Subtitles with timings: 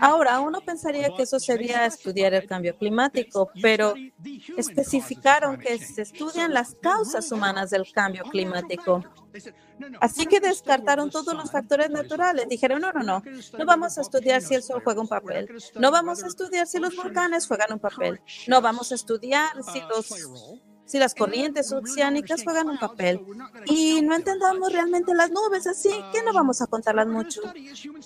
[0.00, 3.94] Ahora, uno pensaría que eso sería estudiar el cambio climático, pero
[4.56, 9.04] especificaron que se estudian las causas humanas del cambio climático.
[10.00, 12.48] Así que descartaron todos los factores naturales.
[12.48, 13.22] Dijeron, no, no, no,
[13.58, 15.48] no vamos a estudiar si el sol juega un papel.
[15.76, 18.20] No vamos a estudiar si los volcanes juegan un papel.
[18.46, 20.08] No vamos a estudiar si los
[20.90, 23.20] si las corrientes oceánicas juegan un papel
[23.66, 27.42] y no entendamos realmente las nubes, así que no vamos a contarlas mucho.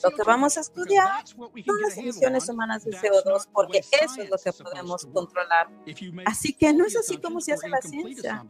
[0.02, 4.36] Lo que vamos a estudiar son las emisiones humanas de CO2, porque eso es lo
[4.36, 5.70] que podemos controlar.
[6.26, 8.44] Así que no es así como se hace la ciencia.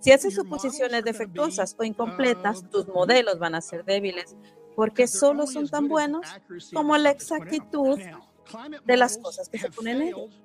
[0.00, 4.34] Si haces suposiciones defectuosas o incompletas, tus modelos van a ser débiles,
[4.74, 6.26] porque solo son tan buenos
[6.72, 7.98] como la exactitud
[8.86, 10.43] de las cosas que se ponen en ellos.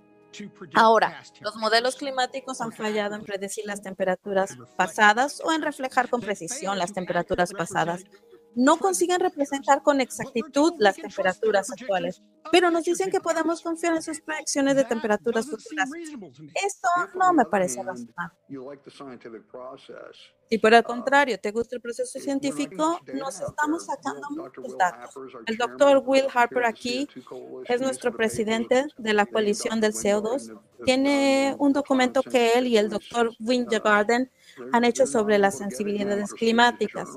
[0.74, 6.22] Ahora, los modelos climáticos han fallado en predecir las temperaturas pasadas o en reflejar con
[6.22, 8.04] precisión las temperaturas pasadas
[8.60, 14.02] no consiguen representar con exactitud las temperaturas actuales, pero nos dicen que podemos confiar en
[14.02, 15.90] sus proyecciones de temperaturas futuras.
[16.66, 18.36] Esto no me parece razonable.
[20.50, 25.16] Si por el contrario te gusta el proceso científico, nos estamos sacando muchos datos.
[25.46, 27.08] El doctor Will Harper aquí
[27.66, 30.60] es nuestro presidente de la coalición del CO2.
[30.84, 34.30] Tiene un documento que él y el doctor Garden
[34.72, 37.10] han hecho sobre las sensibilidades climáticas.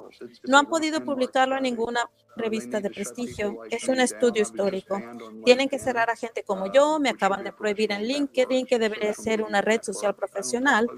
[0.44, 3.58] No han podido publicarlo en ninguna revista de prestigio.
[3.70, 5.00] Es un estudio histórico.
[5.44, 6.98] Tienen que cerrar a gente como yo.
[6.98, 10.88] Me acaban de prohibir en LinkedIn, que debería ser una red social profesional.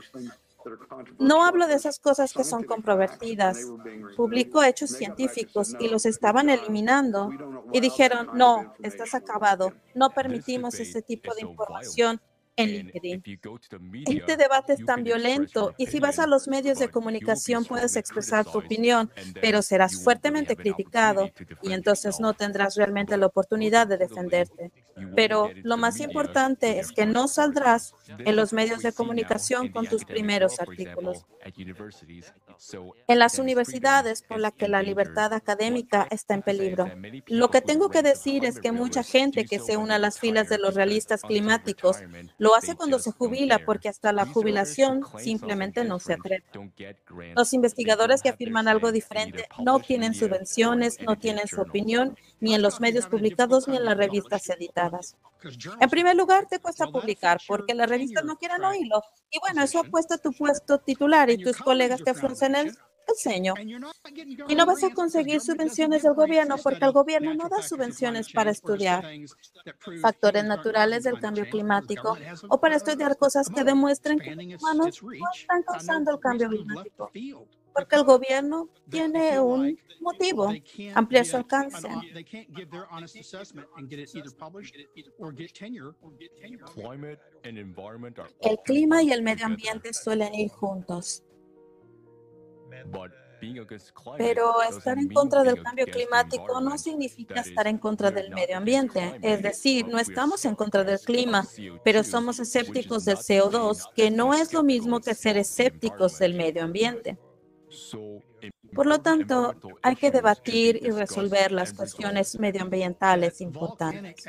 [1.18, 3.58] No hablo de esas cosas que son controvertidas.
[4.16, 7.30] Publico hechos científicos y los estaban eliminando.
[7.72, 9.72] Y dijeron, no, estás acabado.
[9.94, 12.20] No permitimos ese tipo de información
[12.56, 13.22] en LinkedIn.
[14.06, 18.44] Este debate es tan violento y si vas a los medios de comunicación puedes expresar
[18.44, 19.10] tu opinión,
[19.40, 21.30] pero serás fuertemente criticado
[21.62, 24.72] y entonces no tendrás realmente la oportunidad de defenderte.
[25.16, 30.04] Pero lo más importante es que no saldrás en los medios de comunicación con tus
[30.04, 31.26] primeros artículos.
[33.08, 36.90] En las universidades por la que la libertad académica está en peligro.
[37.26, 40.48] Lo que tengo que decir es que mucha gente que se une a las filas
[40.48, 41.98] de los realistas climáticos
[42.44, 46.44] lo hace cuando se jubila porque hasta la jubilación simplemente no se atreve.
[47.34, 52.60] Los investigadores que afirman algo diferente no tienen subvenciones, no tienen su opinión, ni en
[52.60, 55.16] los medios publicados ni en las revistas editadas.
[55.80, 59.02] En primer lugar, te cuesta publicar porque las revistas no quieren oírlo.
[59.30, 62.76] Y bueno, eso apuesta tu puesto titular y tus colegas te fruncen el
[63.08, 63.58] el señor.
[63.60, 68.50] Y no vas a conseguir subvenciones del gobierno porque el gobierno no da subvenciones para
[68.50, 69.04] estudiar
[70.00, 72.16] factores naturales del cambio climático
[72.48, 77.10] o para estudiar cosas que demuestren que los humanos no están causando el cambio climático.
[77.74, 80.52] Porque el gobierno tiene un motivo,
[80.94, 81.88] ampliar su alcance.
[88.40, 91.22] El clima y el medio ambiente suelen ir juntos.
[94.16, 99.18] Pero estar en contra del cambio climático no significa estar en contra del medio ambiente.
[99.22, 101.46] Es decir, no estamos en contra del clima,
[101.84, 106.64] pero somos escépticos del CO2, que no es lo mismo que ser escépticos del medio
[106.64, 107.18] ambiente.
[108.74, 114.24] Por lo tanto, hay que debatir y resolver las cuestiones medioambientales importantes.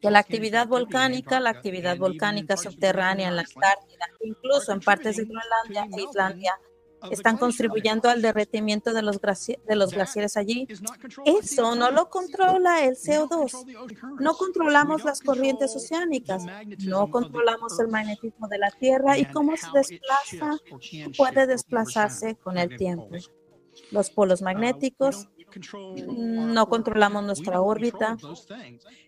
[0.00, 5.24] Que la actividad volcánica, la actividad volcánica subterránea en la Antártida, incluso en partes de
[5.24, 6.58] Groenlandia e Islandia,
[7.10, 10.66] están contribuyendo al derretimiento de los, de los glaciares allí.
[11.24, 14.18] Eso no lo controla el CO2.
[14.20, 16.44] No controlamos las corrientes oceánicas,
[16.84, 20.58] no controlamos el magnetismo de la Tierra y cómo se desplaza,
[21.16, 23.08] puede desplazarse con el tiempo.
[23.90, 25.28] Los polos magnéticos,
[26.06, 28.16] no controlamos nuestra órbita.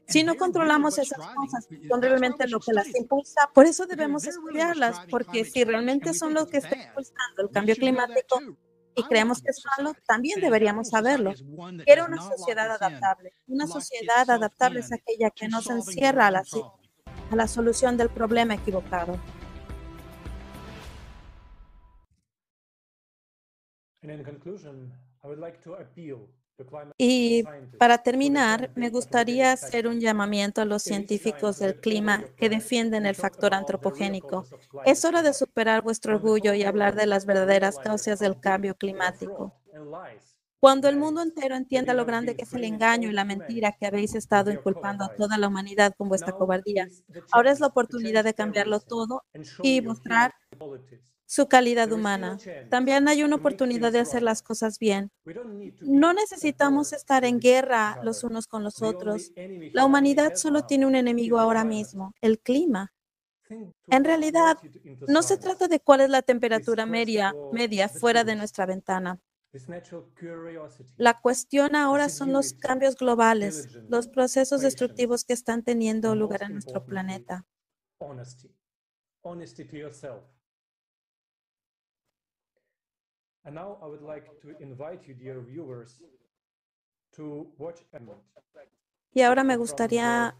[0.06, 3.48] Si no controlamos esas cosas, son realmente lo que las impulsa.
[3.54, 8.40] Por eso debemos estudiarlas, porque si realmente son los que están impulsando el cambio climático
[8.94, 11.32] y creemos que es malo, también deberíamos saberlo.
[11.86, 13.32] Era una sociedad adaptable.
[13.46, 16.42] Una sociedad adaptable es aquella que no se encierra a la,
[17.30, 19.18] a la solución del problema equivocado.
[24.02, 24.92] En conclusión,
[26.98, 27.44] y
[27.78, 33.14] para terminar, me gustaría hacer un llamamiento a los científicos del clima que defienden el
[33.14, 34.44] factor antropogénico.
[34.84, 39.52] Es hora de superar vuestro orgullo y hablar de las verdaderas causas del cambio climático.
[40.60, 43.86] Cuando el mundo entero entienda lo grande que es el engaño y la mentira que
[43.86, 46.86] habéis estado inculpando a toda la humanidad con vuestra cobardía,
[47.32, 49.24] ahora es la oportunidad de cambiarlo todo
[49.60, 50.32] y mostrar
[51.32, 52.42] su calidad humana.
[52.68, 55.10] También hay una oportunidad de hacer las cosas bien.
[55.80, 59.32] No necesitamos estar en guerra los unos con los otros.
[59.72, 62.92] La humanidad solo tiene un enemigo ahora mismo, el clima.
[63.88, 64.58] En realidad,
[65.06, 69.18] no se trata de cuál es la temperatura media, media fuera de nuestra ventana.
[70.98, 76.52] La cuestión ahora son los cambios globales, los procesos destructivos que están teniendo lugar en
[76.52, 77.46] nuestro planeta.
[89.14, 90.36] Y ahora me gustaría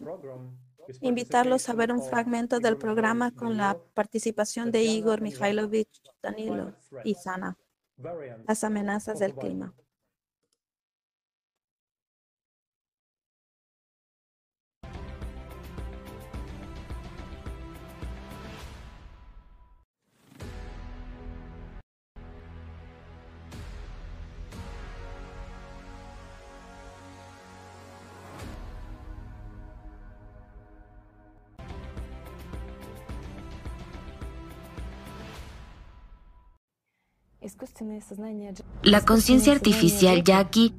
[1.00, 7.14] invitarlos a ver un fragmento del programa con la participación de Igor Mikhailovich Danilo y
[7.14, 7.56] Sana,
[8.46, 9.74] las amenazas del clima.
[38.82, 40.74] La conciencia artificial Jackie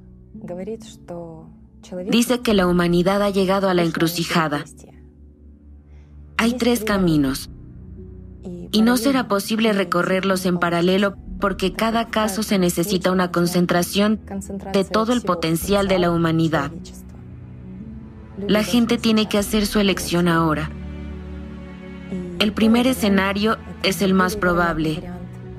[2.09, 4.65] dice que la humanidad ha llegado a la encrucijada.
[6.37, 7.49] Hay tres caminos
[8.71, 14.19] y no será posible recorrerlos en paralelo porque cada caso se necesita una concentración
[14.73, 16.71] de todo el potencial de la humanidad.
[18.45, 20.69] La gente tiene que hacer su elección ahora.
[22.39, 25.01] El primer escenario es el más probable,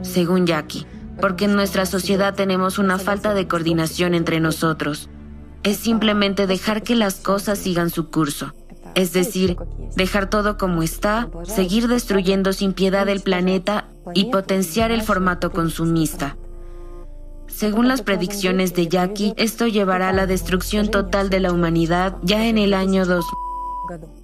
[0.03, 0.87] según Jackie
[1.20, 5.08] porque en nuestra sociedad tenemos una falta de coordinación entre nosotros.
[5.62, 8.52] Es simplemente dejar que las cosas sigan su curso.
[8.94, 9.56] Es decir,
[9.96, 16.37] dejar todo como está, seguir destruyendo sin piedad el planeta y potenciar el formato consumista.
[17.49, 22.46] Según las predicciones de Jackie, esto llevará a la destrucción total de la humanidad ya
[22.46, 24.24] en el año 2000.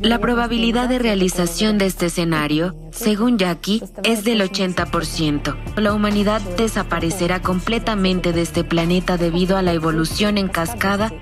[0.00, 5.54] La probabilidad de realización de este escenario, según Jackie, es del 80%.
[5.76, 11.12] La humanidad desaparecerá completamente de este planeta debido a la evolución en cascada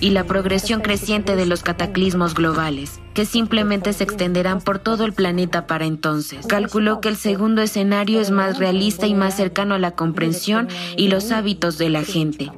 [0.00, 5.12] y la progresión creciente de los cataclismos globales, que simplemente se extenderán por todo el
[5.12, 6.46] planeta para entonces.
[6.46, 11.08] Calculó que el segundo escenario es más realista y más cercano a la comprensión y
[11.08, 12.50] los hábitos de la gente.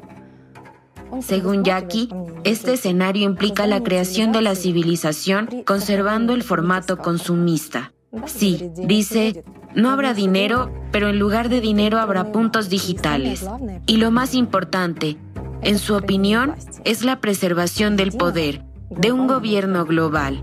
[1.22, 2.08] Según Jackie,
[2.44, 7.92] este escenario implica la creación de la civilización conservando el formato consumista.
[8.26, 9.44] Sí, dice,
[9.74, 13.46] no habrá dinero, pero en lugar de dinero habrá puntos digitales.
[13.86, 15.16] Y lo más importante,
[15.62, 20.42] en su opinión, es la preservación del poder de un gobierno global.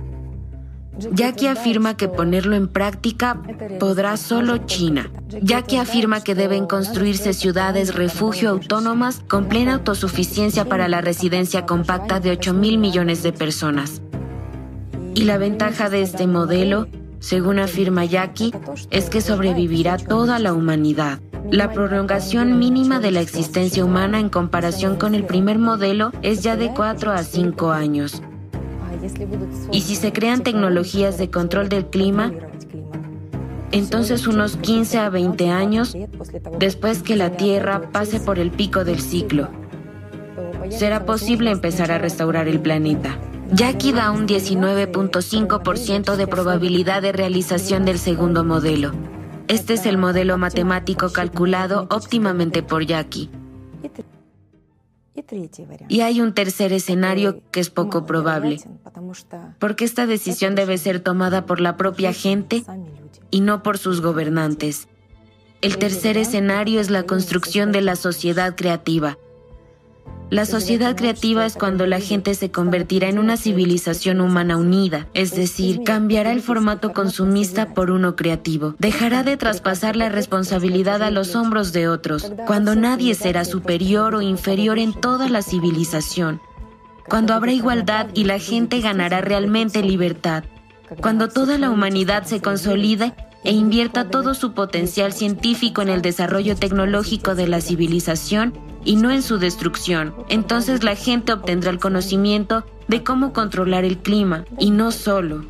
[0.99, 3.41] Jackie afirma que ponerlo en práctica
[3.79, 5.11] podrá solo China.
[5.41, 12.19] Jackie afirma que deben construirse ciudades refugio autónomas con plena autosuficiencia para la residencia compacta
[12.19, 14.01] de 8 mil millones de personas.
[15.13, 16.87] Y la ventaja de este modelo,
[17.19, 18.53] según afirma Jackie,
[18.89, 21.19] es que sobrevivirá toda la humanidad.
[21.51, 26.55] La prolongación mínima de la existencia humana en comparación con el primer modelo es ya
[26.55, 28.21] de 4 a 5 años.
[29.71, 32.31] Y si se crean tecnologías de control del clima,
[33.71, 35.95] entonces unos 15 a 20 años
[36.57, 39.49] después que la Tierra pase por el pico del ciclo,
[40.69, 43.17] será posible empezar a restaurar el planeta.
[43.51, 48.91] Jackie da un 19.5% de probabilidad de realización del segundo modelo.
[49.47, 53.29] Este es el modelo matemático calculado óptimamente por Jackie.
[55.87, 58.59] Y hay un tercer escenario que es poco probable,
[59.59, 62.63] porque esta decisión debe ser tomada por la propia gente
[63.31, 64.87] y no por sus gobernantes.
[65.61, 69.17] El tercer escenario es la construcción de la sociedad creativa,
[70.29, 75.33] la sociedad creativa es cuando la gente se convertirá en una civilización humana unida, es
[75.33, 78.75] decir, cambiará el formato consumista por uno creativo.
[78.77, 84.21] Dejará de traspasar la responsabilidad a los hombros de otros, cuando nadie será superior o
[84.21, 86.41] inferior en toda la civilización.
[87.07, 90.43] Cuando habrá igualdad y la gente ganará realmente libertad.
[91.01, 96.55] Cuando toda la humanidad se consolide e invierta todo su potencial científico en el desarrollo
[96.55, 98.53] tecnológico de la civilización
[98.83, 100.15] y no en su destrucción.
[100.29, 105.45] Entonces la gente obtendrá el conocimiento de cómo controlar el clima y no solo.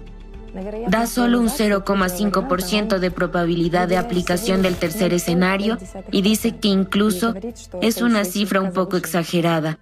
[0.87, 5.77] Da solo un 0,5% de probabilidad de aplicación del tercer escenario
[6.11, 7.35] y dice que incluso
[7.81, 9.79] es una cifra un poco exagerada.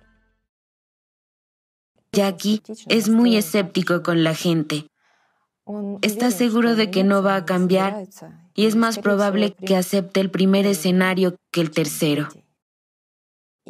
[2.12, 4.88] Jackie es muy escéptico con la gente.
[6.02, 8.08] Está seguro de que no va a cambiar
[8.54, 12.28] y es más probable que acepte el primer escenario que el tercero.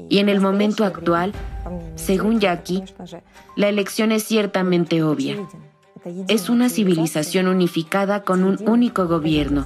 [0.10, 1.32] Y en el momento actual,
[1.96, 2.84] según Jackie,
[3.56, 5.38] la elección es ciertamente obvia.
[6.28, 9.66] Es una civilización unificada con un único gobierno.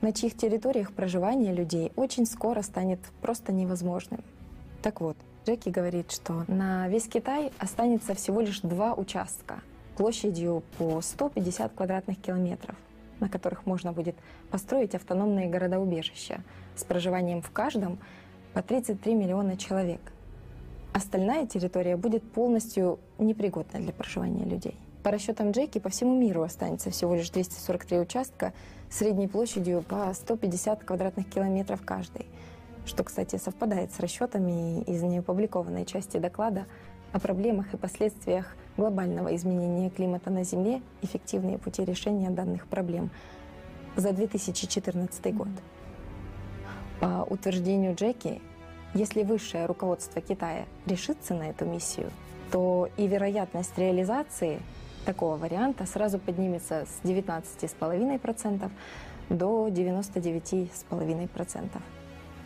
[0.00, 4.22] На чьих территориях проживание людей очень скоро станет просто невозможным.
[4.80, 9.60] Так вот, Джеки говорит, что на весь Китай останется всего лишь два участка
[9.96, 12.76] площадью по 150 квадратных километров,
[13.18, 14.14] на которых можно будет
[14.50, 16.42] построить автономные города-убежища
[16.76, 17.98] с проживанием в каждом
[18.54, 20.00] по 33 миллиона человек.
[20.92, 24.76] Остальная территория будет полностью непригодна для проживания людей.
[25.08, 28.52] По расчетам Джеки, по всему миру останется всего лишь 243 участка
[28.90, 32.26] средней площадью по 150 квадратных километров каждый,
[32.84, 36.66] что, кстати, совпадает с расчетами из неопубликованной части доклада
[37.12, 43.08] о проблемах и последствиях глобального изменения климата на Земле, эффективные пути решения данных проблем
[43.96, 45.48] за 2014 год.
[47.00, 48.42] По утверждению Джеки,
[48.92, 52.10] если высшее руководство Китая решится на эту миссию,
[52.50, 54.60] то и вероятность реализации
[55.04, 58.70] такого варианта сразу поднимется с 19,5%
[59.30, 61.68] до 99,5%.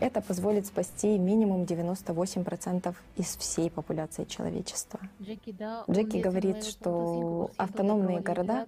[0.03, 4.99] Это позволит спасти минимум 98% из всей популяции человечества.
[5.89, 8.67] Джеки говорит, что автономные города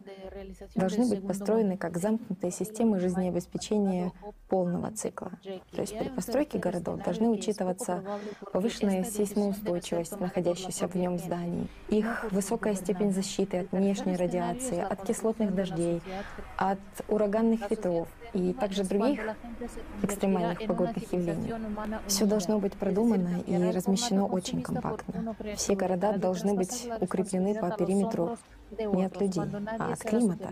[0.77, 4.13] должны быть построены как замкнутые системы жизнеобеспечения
[4.49, 5.33] полного цикла.
[5.73, 8.05] То есть при постройке городов должны учитываться
[8.53, 15.53] повышенная сейсмоустойчивость находящихся в нем зданий, их высокая степень защиты от внешней радиации, от кислотных
[15.53, 16.01] дождей,
[16.57, 19.21] от ураганных ветров и также других
[20.03, 21.53] экстремальных погодных явлений.
[22.07, 25.37] Все должно быть продумано и размещено очень компактно.
[25.57, 28.37] Все города должны быть укреплены по периметру
[28.79, 29.45] не от людей,
[29.79, 30.51] а от климата.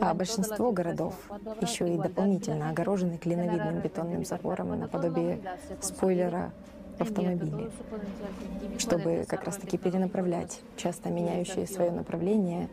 [0.00, 1.14] А большинство городов
[1.60, 5.40] еще и дополнительно огорожены клиновидным бетонным забором наподобие
[5.80, 6.52] спойлера
[6.98, 12.68] в чтобы как раз-таки перенаправлять часто меняющие свое направление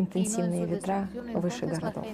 [0.00, 2.06] интенсивные ветра выше городов.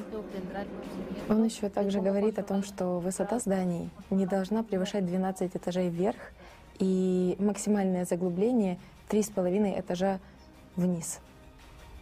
[1.28, 6.18] Он еще также говорит о том, что высота зданий не должна превышать 12 этажей вверх
[6.78, 8.78] и максимальное заглубление
[9.08, 10.20] 3,5 этажа
[10.74, 11.20] вниз.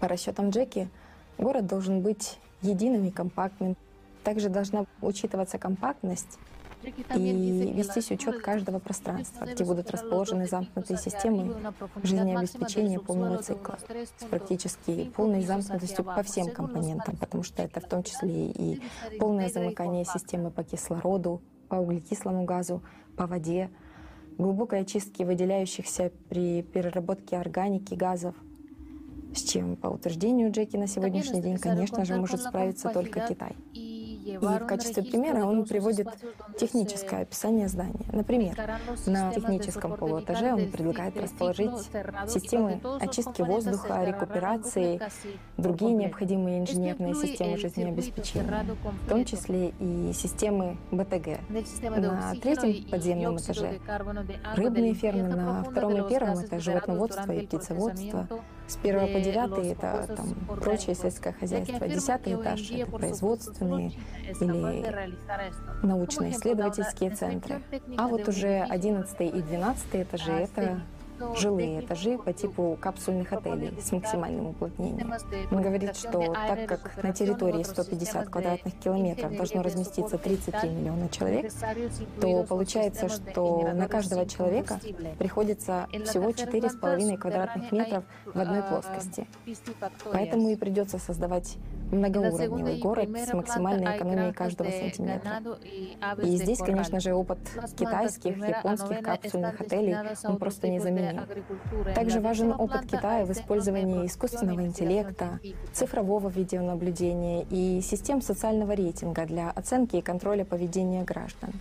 [0.00, 0.88] По расчетам Джеки,
[1.38, 3.76] город должен быть единым и компактным.
[4.24, 6.38] Также должна учитываться компактность
[7.16, 11.54] и вестись учет каждого пространства, где будут расположены замкнутые системы
[12.02, 13.78] жизнеобеспечения полного цикла
[14.18, 18.82] с практически полной замкнутостью по всем компонентам, потому что это в том числе и
[19.18, 22.82] полное замыкание системы по кислороду, по углекислому газу,
[23.16, 23.70] по воде,
[24.38, 28.34] глубокой очистки выделяющихся при переработке органики газов,
[29.34, 33.56] с чем, по утверждению Джеки на сегодняшний день, конечно же, может справиться только Китай.
[34.24, 36.08] И в качестве примера он приводит
[36.58, 38.06] техническое описание здания.
[38.10, 41.90] Например, на техническом полуэтаже он предлагает расположить
[42.26, 45.00] системы очистки воздуха, рекуперации,
[45.58, 48.64] другие необходимые инженерные системы жизнеобеспечения,
[49.06, 51.40] в том числе и системы БТГ.
[51.50, 53.78] На третьем подземном этаже.
[54.54, 58.26] рыбные фермы, на втором и первом это животноводство и птицеводство,
[58.66, 63.92] с первого по девятый это там, прочее сельское хозяйство, десятый этаж это производственные
[64.40, 65.14] или
[65.82, 67.62] научно-исследовательские центры.
[67.96, 70.80] А вот уже одиннадцатый и двенадцатый этажи это
[71.36, 75.12] жилые этажи по типу капсульных отелей с максимальным уплотнением.
[75.50, 81.52] Он говорит, что так как на территории 150 квадратных километров должно разместиться 33 миллиона человек,
[82.20, 84.80] то получается, что на каждого человека
[85.18, 89.26] приходится всего 4,5 квадратных метров в одной плоскости.
[90.12, 91.56] Поэтому и придется создавать
[91.90, 95.42] многоуровневый город с максимальной экономией каждого сантиметра.
[96.22, 97.38] И здесь, конечно же, опыт
[97.76, 100.80] китайских, японских капсульных отелей, он просто не
[101.14, 101.94] заменил.
[101.94, 105.40] Также важен опыт Китая в использовании искусственного интеллекта,
[105.72, 111.52] цифрового видеонаблюдения и систем социального рейтинга для оценки и контроля поведения граждан.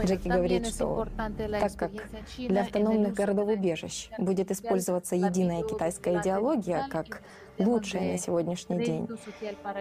[0.00, 1.06] Джеки говорит, что
[1.60, 1.90] так как
[2.38, 7.22] для автономных городов-убежищ будет использоваться единая китайская идеология как
[7.58, 9.08] лучшее на сегодняшний день.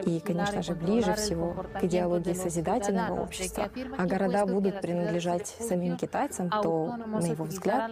[0.05, 6.49] И, конечно же, ближе всего к идеологии созидательного общества, а города будут принадлежать самим китайцам,
[6.49, 7.91] то, на его взгляд,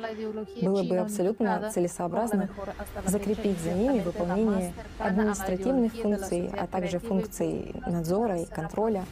[0.61, 2.49] было бы абсолютно целесообразно
[3.05, 9.05] закрепить за ними выполнение административных функций, а также функций надзора и контроля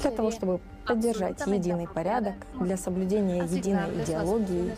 [0.00, 4.74] для того, чтобы поддержать единый порядок, для соблюдения единой идеологии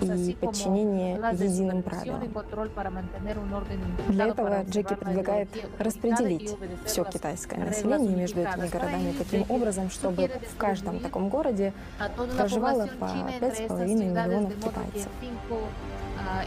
[0.00, 2.22] и подчинения единым правилам.
[4.08, 10.56] Для этого Джеки предлагает распределить все китайское население между этими городами таким образом, чтобы в
[10.56, 11.72] каждом таком городе
[12.36, 15.10] проживало по 5,5 миллионов китайцев.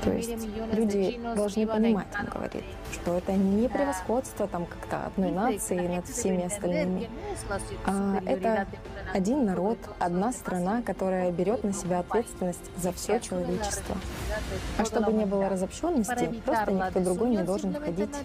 [0.04, 5.88] То есть люди должны понимать, он говорит, что это не превосходство там как-то одной нации
[5.88, 7.10] над всеми остальными,
[7.86, 8.68] а это
[9.14, 13.96] один народ, одна страна, которая берет на себя ответственность за все человечество.
[14.78, 18.16] А чтобы не было разобщенности, просто никто другой не должен входить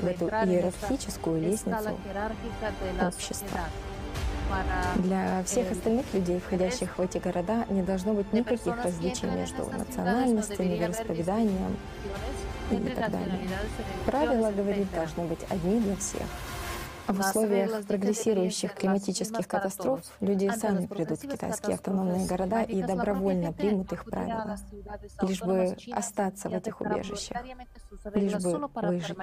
[0.00, 1.90] в эту иерархическую лестницу
[3.00, 3.60] общества.
[4.96, 10.76] Для всех остальных людей, входящих в эти города, не должно быть никаких различий между национальностями,
[10.76, 11.76] вероисповеданием
[12.70, 13.38] и так далее.
[14.06, 16.22] Правила, говорит, должны быть одни для всех.
[17.08, 23.92] В условиях прогрессирующих климатических катастроф люди сами придут в китайские автономные города и добровольно примут
[23.92, 24.56] их правила,
[25.22, 27.36] лишь бы остаться в этих убежищах,
[28.14, 29.16] лишь бы выжить.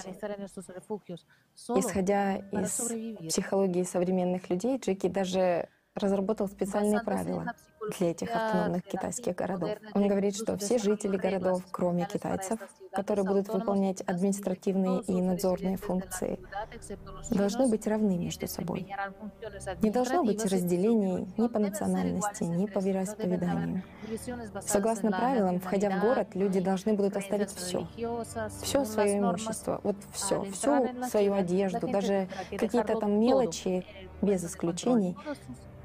[1.75, 2.81] Исходя из
[3.29, 7.53] психологии современных людей, Джеки даже разработал специальные правила
[7.97, 9.71] для этих автономных китайских городов.
[9.93, 12.59] Он говорит, что все жители городов, кроме китайцев,
[12.91, 16.39] которые будут выполнять административные и надзорные функции,
[17.31, 18.87] должны быть равны между собой.
[19.81, 23.83] Не должно быть разделений ни по национальности, ни по вероисповеданию.
[24.61, 27.87] Согласно правилам, входя в город, люди должны будут оставить все,
[28.61, 32.27] все свое имущество, вот все, всю свою одежду, даже
[32.57, 33.85] какие-то там мелочи,
[34.21, 35.15] без исключений,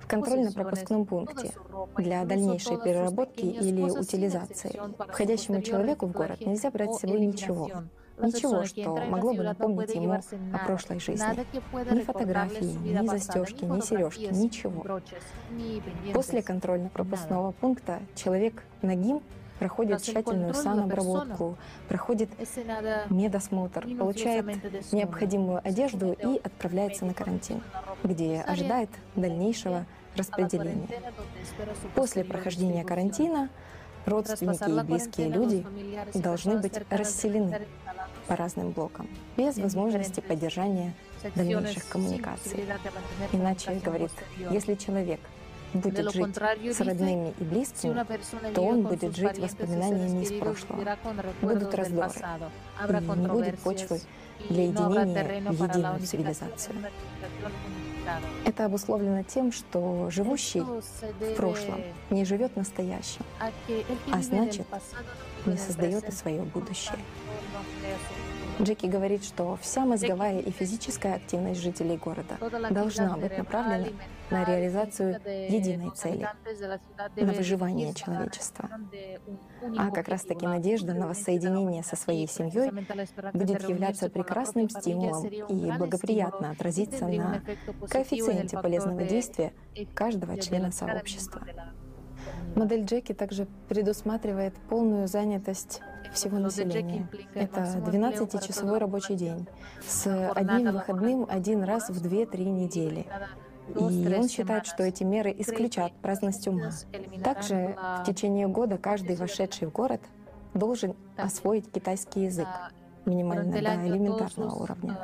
[0.03, 1.53] в контрольно-пропускном пункте
[1.97, 4.81] для дальнейшей переработки или утилизации.
[5.09, 7.71] Входящему человеку в город нельзя брать с собой ничего.
[8.21, 11.45] Ничего, что могло бы напомнить ему о прошлой жизни.
[11.93, 15.01] Ни фотографии, ни застежки, ни сережки, ничего.
[16.13, 19.23] После контрольно-пропускного пункта человек нагим
[19.63, 21.57] проходит тщательную санобработку,
[21.89, 22.31] проходит
[23.11, 24.45] медосмотр, получает
[24.93, 27.63] необходимую одежду и отправляется на карантин,
[28.03, 30.89] где ожидает дальнейшего распределения.
[31.95, 33.51] После прохождения карантина
[34.05, 35.65] родственники и близкие люди
[36.13, 37.65] должны быть расселены
[38.27, 40.93] по разным блокам, без возможности поддержания
[41.37, 42.65] дальнейших коммуникаций.
[43.31, 44.11] Иначе, говорит,
[44.51, 45.21] если человек
[45.75, 46.37] будет жить
[46.75, 50.97] с родными и близкими, то он будет жить воспоминаниями из прошлого.
[51.41, 52.11] Будут раздоры,
[52.89, 54.01] и не будет почвы
[54.49, 56.77] для единения в единую цивилизацию.
[58.45, 63.25] Это обусловлено тем, что живущий в прошлом не живет настоящим,
[64.11, 64.67] а значит,
[65.47, 66.99] не создает и свое будущее.
[68.63, 72.37] Джеки говорит, что вся мозговая и физическая активность жителей города
[72.71, 73.89] должна быть направлена
[74.31, 76.29] на реализацию единой цели,
[77.17, 78.71] на выживание человечества.
[79.77, 82.71] А как раз-таки надежда на воссоединение со своей семьей
[83.33, 87.43] будет являться прекрасным стимулом и благоприятно отразиться на
[87.89, 89.53] коэффициенте полезного действия
[89.95, 91.43] каждого члена сообщества.
[92.55, 95.81] Модель Джеки также предусматривает полную занятость
[96.13, 97.09] всего населения.
[97.35, 99.47] Это 12-часовой рабочий день
[99.87, 103.07] с одним выходным один раз в 2-3 недели.
[103.69, 106.71] И он считает, что эти меры исключат праздность ума.
[107.25, 110.01] Также в течение года каждый вошедший в город
[110.53, 112.49] должен освоить китайский язык
[113.07, 114.99] минимально до элементарного уровня,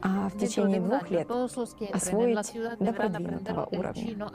[0.00, 4.28] а в течение двух лет освоить до продвинутого уровня.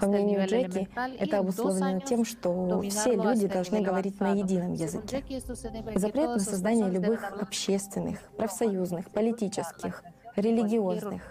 [0.00, 5.22] По мнению Джеки, это обусловлено тем, что все люди должны говорить на едином языке.
[5.94, 10.02] Запрет на создание любых общественных, профсоюзных, политических,
[10.36, 11.22] религиозных,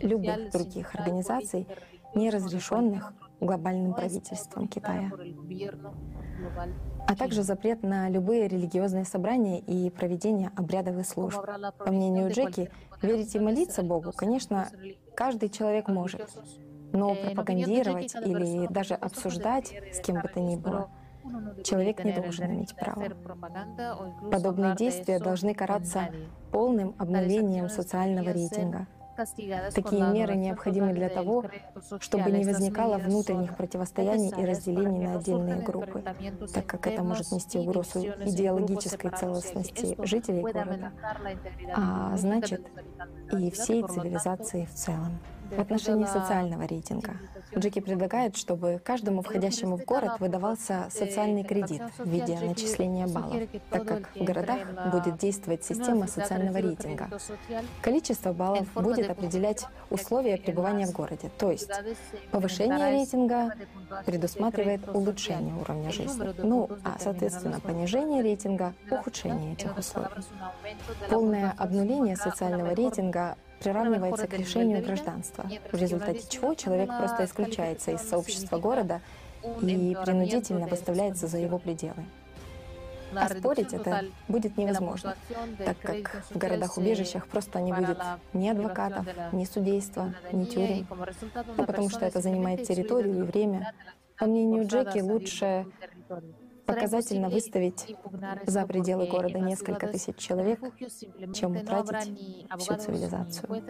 [0.00, 1.66] любых других организаций,
[2.14, 5.10] не разрешенных глобальным правительством Китая
[7.06, 11.40] а также запрет на любые религиозные собрания и проведение обрядовых служб.
[11.78, 12.70] По мнению Джеки,
[13.02, 14.68] верить и молиться Богу, конечно,
[15.14, 16.28] каждый человек может,
[16.92, 20.88] но пропагандировать или даже обсуждать с кем бы то ни было
[21.64, 23.08] человек не должен иметь права.
[24.30, 26.08] Подобные действия должны караться
[26.52, 28.86] полным обновлением социального рейтинга,
[29.74, 31.44] Такие меры необходимы для того,
[32.00, 36.02] чтобы не возникало внутренних противостояний и разделений на отдельные группы,
[36.52, 40.92] так как это может нести угрозу идеологической целостности жителей города,
[41.74, 42.66] а значит
[43.32, 45.18] и всей цивилизации в целом.
[45.50, 47.12] В отношении социального рейтинга
[47.58, 53.86] Джеки предлагает, чтобы каждому входящему в город выдавался социальный кредит в виде начисления баллов, так
[53.86, 54.60] как в городах
[54.92, 57.08] будет действовать система социального рейтинга.
[57.80, 61.70] Количество баллов будет определять условия пребывания в городе, то есть
[62.30, 63.54] повышение рейтинга
[64.04, 70.08] предусматривает улучшение уровня жизни, ну а соответственно понижение рейтинга— ухудшение этих условий.
[71.08, 78.02] Полное обнуление социального рейтинга приравнивается к решению гражданства, в результате чего человек просто исключается из
[78.02, 79.00] сообщества города
[79.62, 82.04] и принудительно выставляется за его пределы.
[83.14, 85.14] А спорить это будет невозможно,
[85.64, 87.98] так как в городах-убежищах просто не будет
[88.32, 90.86] ни адвокатов, ни судейства, ни тюрем,
[91.56, 93.72] ну, потому что это занимает территорию и время.
[94.18, 95.66] По мнению Джеки, лучше
[96.66, 97.96] показательно выставить
[98.46, 100.60] за пределы города несколько тысяч человек,
[101.32, 102.12] чем утратить
[102.58, 103.62] всю цивилизацию.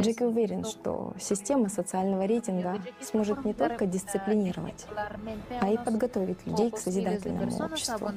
[0.00, 4.86] Джеки уверен, что система социального рейтинга сможет не только дисциплинировать,
[5.60, 8.10] а и подготовить людей к созидательному обществу.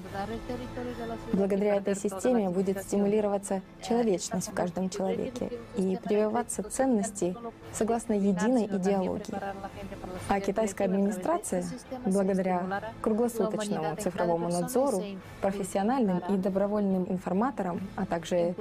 [1.34, 7.36] Благодаря этой системе будет стимулироваться человечность в каждом человеке и прививаться ценности
[7.74, 9.36] согласно единой идеологии.
[10.28, 11.64] А китайская администрация,
[12.06, 15.04] благодаря круглосуточному цифровому надзору,
[15.42, 18.56] профессиональным и добровольным информаторам, а также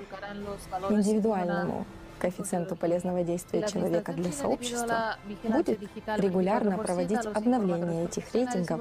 [0.88, 1.84] индивидуальному
[2.18, 5.80] коэффициенту полезного действия человека для сообщества, будет
[6.16, 8.80] регулярно проводить обновление этих рейтингов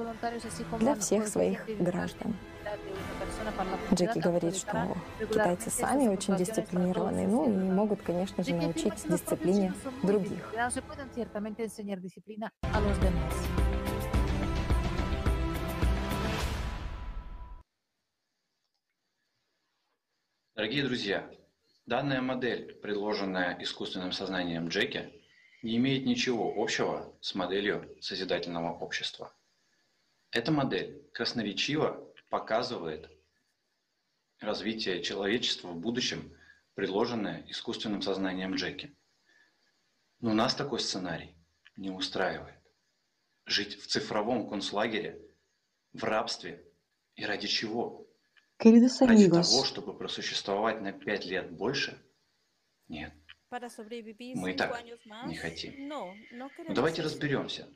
[0.78, 2.34] для всех своих граждан.
[3.92, 10.44] Джеки говорит, что китайцы сами очень дисциплинированы, ну и могут, конечно же, научить дисциплине других.
[20.54, 21.30] Дорогие друзья,
[21.86, 25.12] данная модель, предложенная искусственным сознанием Джеки,
[25.62, 29.32] не имеет ничего общего с моделью созидательного общества.
[30.30, 33.08] Эта модель красноречиво показывает
[34.40, 36.36] развитие человечества в будущем,
[36.74, 38.96] предложенное искусственным сознанием Джеки.
[40.20, 41.36] Но нас такой сценарий
[41.76, 42.58] не устраивает.
[43.44, 45.20] Жить в цифровом концлагере,
[45.92, 46.64] в рабстве
[47.14, 48.06] и ради чего?
[48.60, 51.96] Queridos Ради amigos, того, чтобы просуществовать на пять лет больше?
[52.88, 53.12] Нет,
[53.50, 54.84] мы и так
[55.26, 55.88] не хотим.
[55.88, 56.14] Но
[56.68, 57.68] давайте разберемся,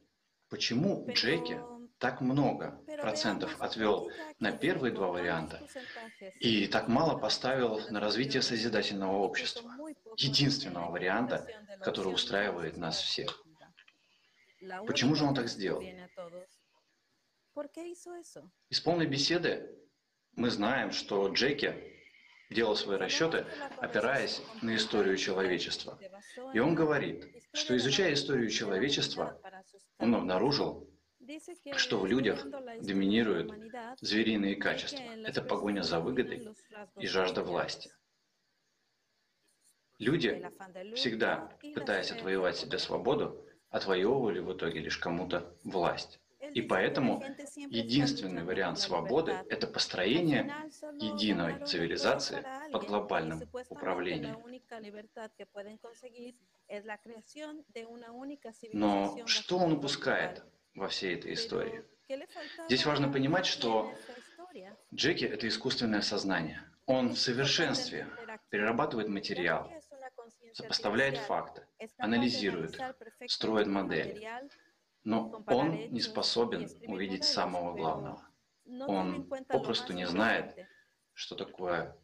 [0.52, 1.58] почему Джеки
[1.98, 5.66] так много процентов отвел на первые два варианта
[6.40, 9.70] и так мало поставил на развитие созидательного общества,
[10.18, 11.48] единственного варианта,
[11.80, 13.42] который устраивает нас всех.
[14.86, 15.82] Почему же он так сделал?
[18.68, 19.74] Из полной беседы
[20.32, 21.92] мы знаем, что Джеки
[22.50, 23.46] делал свои расчеты,
[23.78, 25.98] опираясь на историю человечества.
[26.52, 29.40] И он говорит, что изучая историю человечества,
[30.02, 30.88] он обнаружил,
[31.76, 32.44] что в людях
[32.80, 33.52] доминируют
[34.00, 35.02] звериные качества.
[35.24, 36.48] Это погоня за выгодой
[36.98, 37.90] и жажда власти.
[39.98, 40.44] Люди,
[40.96, 46.18] всегда пытаясь отвоевать себе свободу, отвоевывали в итоге лишь кому-то власть.
[46.54, 47.22] И поэтому
[47.68, 50.52] единственный вариант свободы– это построение
[50.98, 54.36] единой цивилизации под глобальным управлением.
[58.72, 60.42] Но что он упускает
[60.74, 61.85] во всей этой истории?
[62.66, 63.94] Здесь важно понимать, что
[64.94, 66.62] Джеки– это искусственное сознание.
[66.87, 68.08] Он в совершенстве
[68.50, 69.70] перерабатывает материал,
[70.52, 71.66] сопоставляет факты,
[71.98, 72.78] анализирует
[73.26, 74.26] строит модель.
[75.04, 78.22] Но он не способен увидеть самого главного.
[78.87, 80.56] Он попросту не знает,
[81.12, 81.96] что такое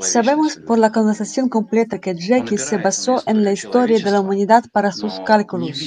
[0.00, 4.64] Sabemos por la conversación completa que Jackie se basó en la historia de la humanidad
[4.72, 5.78] para sus cálculos.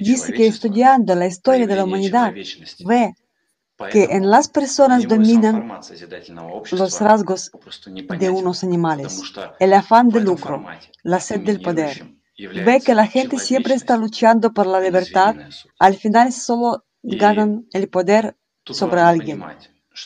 [0.00, 2.32] Dice que estudiando la historia de la humanidad
[2.84, 3.14] ve
[3.90, 5.68] que en las personas dominan
[6.72, 7.50] los rasgos
[8.18, 9.20] de unos animales,
[9.58, 10.64] el afán de lucro,
[11.02, 15.34] la sed del poder, Ve que la gente siempre está luchando por la libertad.
[15.78, 19.42] Al final solo ganan el poder sobre alguien.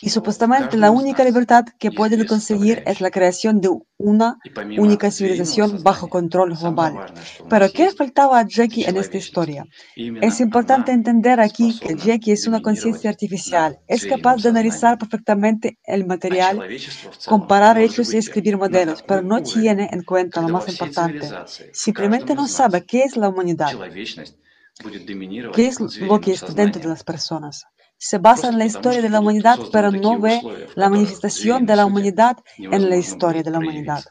[0.01, 4.37] Y supuestamente la única libertad que pueden conseguir es la creación de una
[4.77, 7.13] única civilización bajo control global.
[7.49, 9.65] Pero ¿qué faltaba a Jackie en esta historia?
[9.95, 13.79] Es importante entender aquí que Jackie es una conciencia artificial.
[13.87, 16.61] Es capaz de analizar perfectamente el material,
[17.25, 21.27] comparar hechos y escribir modelos, pero no tiene en cuenta lo más importante.
[21.73, 23.71] Simplemente no sabe qué es la humanidad,
[25.53, 27.65] qué es lo que está dentro de las personas
[28.01, 30.41] se basa en la historia de la humanidad, pero no ve
[30.73, 34.03] la manifestación de la humanidad en la historia de la humanidad.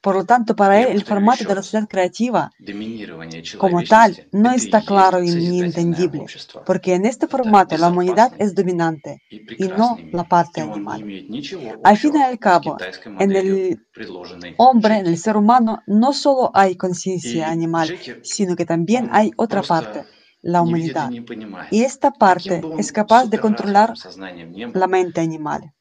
[0.00, 2.50] Por lo tanto, para él, el formato de la sociedad creativa
[3.58, 6.26] como tal no está claro ni entendible,
[6.64, 11.00] porque en este formato la humanidad es dominante y no la parte animal.
[11.82, 12.76] Al fin y al cabo,
[13.18, 13.80] en el
[14.58, 17.88] hombre, en el ser humano, no solo hay conciencia animal,
[18.22, 20.04] sino que también hay otra parte,
[20.44, 21.10] la humanidad.
[21.70, 23.94] Y esta parte es capaz de controlar
[24.74, 25.72] la mente animal.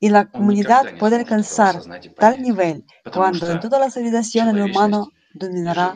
[0.00, 1.80] Y la comunidad puede alcanzar
[2.18, 5.94] tal nivel cuando en toda la civilización el humano dominará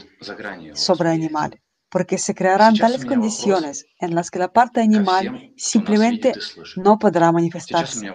[0.74, 6.32] sobre el animal, porque se crearán tales condiciones en las que la parte animal simplemente
[6.76, 8.11] no podrá manifestarse.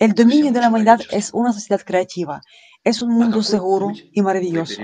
[0.00, 2.42] El dominio de la humanidad es una sociedad creativa
[2.84, 4.82] es un mundo seguro y maravilloso.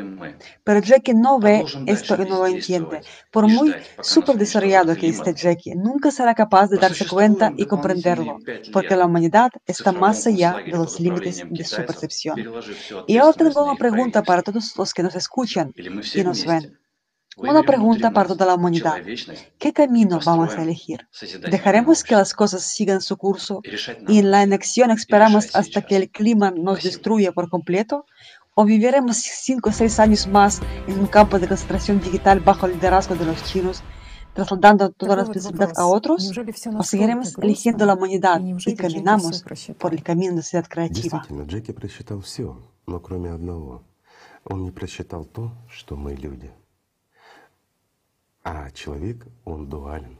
[0.65, 3.01] Pero Jackie no ve esto y no lo entiende.
[3.31, 8.39] Por muy súper desarrollado que esté Jackie, nunca será capaz de darse cuenta y comprenderlo,
[8.73, 12.37] porque la humanidad está más allá de los límites de su percepción.
[13.07, 15.73] Y ahora tengo una pregunta para todos los que nos escuchan
[16.15, 16.79] y nos ven.
[17.39, 18.97] Una pregunta para toda la humanidad.
[19.59, 21.07] ¿Qué camino vamos a elegir?
[21.51, 23.63] ¿Dejaremos que las cosas sigan su curso
[24.09, 28.07] y en la inacción esperamos hasta que el clima nos destruya por completo?
[28.55, 32.73] ¿O viviremos cinco o seis años más en un campo de concentración digital bajo el
[32.73, 33.85] liderazgo de los chinos,
[34.35, 36.33] trasladando toda la responsabilidad a otros?
[36.77, 39.45] ¿O seguiremos eligiendo la humanidad y caminamos
[39.79, 41.23] por el camino de la sociedad creativa?
[48.51, 50.19] А человек, он дуален.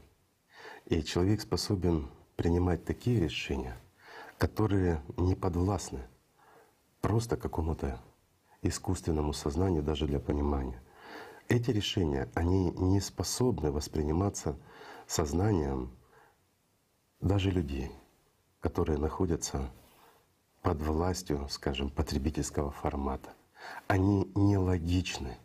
[0.85, 3.75] И человек способен принимать такие решения,
[4.37, 6.01] которые не подвластны
[7.01, 7.99] просто какому-то
[8.61, 10.79] искусственному сознанию даже для понимания.
[11.47, 14.55] Эти решения, они не способны восприниматься
[15.07, 15.91] сознанием
[17.21, 17.91] даже людей,
[18.59, 19.71] которые находятся
[20.61, 23.33] под властью, скажем, потребительского формата.
[23.87, 25.35] Они нелогичны.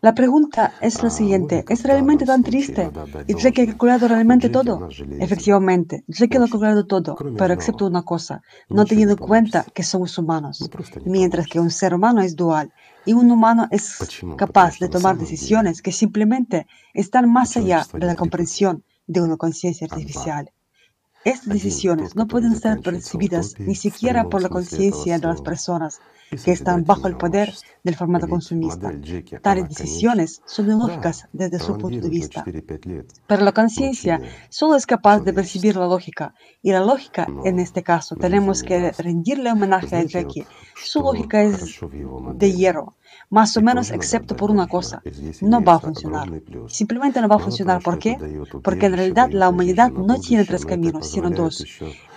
[0.00, 2.90] La pregunta es la siguiente, ¿es realmente tan triste?
[3.28, 4.88] ¿Y Jackie ha calculado realmente todo?
[5.20, 9.64] Efectivamente, Jackie lo ha calculado todo, pero excepto una cosa, no ha tenido en cuenta
[9.72, 10.68] que somos humanos,
[11.04, 12.72] mientras que un ser humano es dual
[13.06, 13.98] y un humano es
[14.36, 19.86] capaz de tomar decisiones que simplemente están más allá de la comprensión de una conciencia
[19.88, 20.50] artificial.
[21.24, 26.00] Estas decisiones no pueden ser percibidas ni siquiera por la conciencia de las personas
[26.44, 27.52] que están bajo el poder
[27.84, 28.90] del formato consumista.
[29.40, 32.44] Tales decisiones son ilógicas desde su punto de vista.
[33.26, 36.34] Pero la conciencia solo es capaz de percibir la lógica.
[36.62, 40.46] Y la lógica, en este caso, tenemos que rendirle homenaje a Jackie.
[40.74, 41.78] Su lógica es
[42.34, 42.96] de hierro
[43.32, 45.02] más o menos excepto por una cosa,
[45.40, 46.28] no va a funcionar.
[46.68, 47.82] Simplemente no va a funcionar.
[47.82, 48.18] ¿Por qué?
[48.62, 51.64] Porque en realidad la humanidad no tiene tres caminos, sino dos.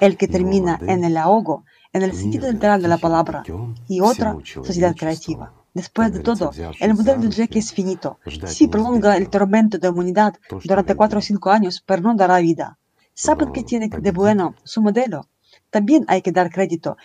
[0.01, 3.43] El que termina en el ahogo, en el sentido literal de la palabra,
[3.87, 5.53] y otra, sociedad creativa.
[5.73, 6.51] Después de todo,
[6.81, 8.19] el modelo de Jack es finito.
[8.45, 10.33] Sí prolonga el tormento de la humanidad
[10.65, 12.77] durante cuatro o cinco años, pero no dará vida.
[13.13, 15.29] ¿Saben qué tiene de bueno su modelo?
[15.69, 16.97] También hay que dar crédito.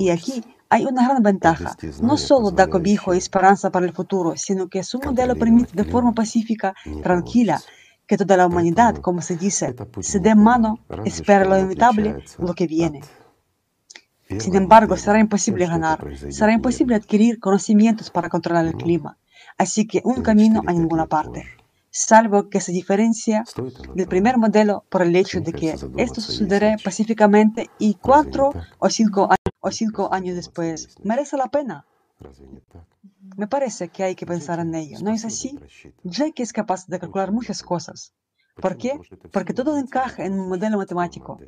[0.00, 1.76] Y aquí hay una gran ventaja.
[2.00, 5.84] No solo da cobijo y esperanza para el futuro, sino que su modelo permite de
[5.84, 7.60] forma pacífica, tranquila,
[8.06, 12.66] que toda la humanidad, como se dice, se dé mano, espera lo inevitable, lo que
[12.66, 13.02] viene.
[14.38, 15.98] Sin embargo, será imposible ganar,
[16.30, 19.18] será imposible adquirir conocimientos para controlar el clima.
[19.58, 21.44] Así que un camino a ninguna parte
[21.92, 23.44] salvo que se diferencia
[23.94, 29.28] del primer modelo por el hecho de que esto sucederá pacíficamente y cuatro o cinco,
[29.60, 30.96] o cinco años después.
[31.04, 31.86] ¿Merece la pena?
[33.36, 34.98] Me parece que hay que pensar en ello.
[35.02, 35.58] ¿No es así?
[36.02, 38.14] Jake es capaz de calcular muchas cosas.
[38.56, 38.98] ¿Por qué?
[39.30, 41.38] Porque todo encaja en un modelo matemático.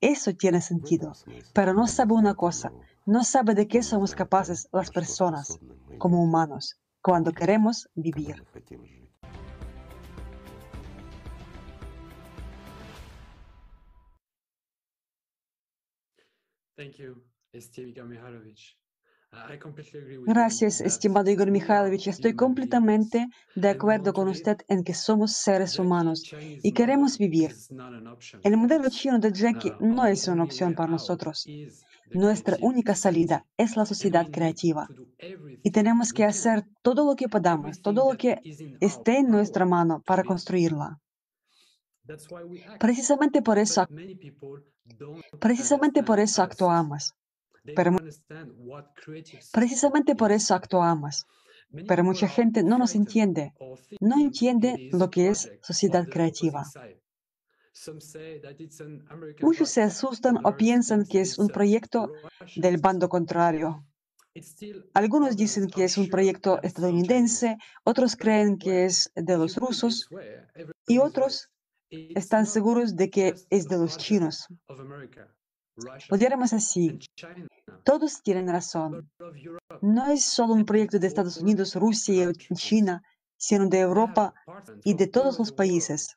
[0.00, 1.12] Eso tiene sentido.
[1.54, 2.72] Pero no sabe una cosa.
[3.06, 5.58] No sabe de qué somos capaces las personas,
[5.98, 8.44] como humanos, cuando queremos vivir.
[20.26, 22.06] Gracias, estimado Igor Mikhailovich.
[22.08, 26.22] Estoy completamente de acuerdo con usted en que somos seres humanos
[26.62, 27.52] y queremos vivir.
[28.42, 31.46] El modelo chino de Jackie no es una opción para nosotros.
[32.12, 34.88] Nuestra única salida es la sociedad creativa
[35.62, 38.40] y tenemos que hacer todo lo que podamos, todo lo que
[38.80, 41.00] esté en nuestra mano para construirla.
[42.78, 43.86] Precisamente por eso,
[45.40, 47.14] precisamente por eso actuamos.
[47.76, 47.96] Pero,
[49.52, 51.26] precisamente por eso actuamos.
[51.88, 53.52] Pero mucha gente no nos entiende,
[54.00, 56.62] no entiende lo que es sociedad creativa.
[59.40, 62.12] Muchos se asustan o piensan que es un proyecto
[62.54, 63.84] del bando contrario.
[64.94, 70.08] Algunos dicen que es un proyecto estadounidense, otros creen que es de los rusos
[70.86, 71.50] y otros
[72.14, 74.48] están seguros de que es de los chinos.
[76.08, 76.98] Lo diremos así.
[77.82, 79.10] Todos tienen razón.
[79.82, 83.02] No es solo un proyecto de Estados Unidos, Rusia y China,
[83.36, 84.34] sino de Europa
[84.84, 86.16] y de todos los países.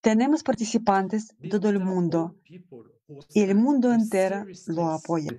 [0.00, 2.36] Tenemos participantes de todo el mundo
[3.34, 5.32] y el mundo entero lo apoya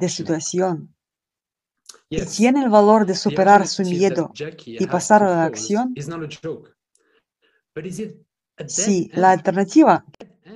[0.00, 0.94] de situación.
[2.10, 4.32] Y tiene el valor de superar su miedo
[4.66, 5.94] y pasar a la acción.
[8.66, 10.04] Sí, la alternativa,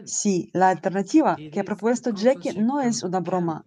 [0.05, 3.65] sí, la alternativa que ha propuesto Jackie no es una broma,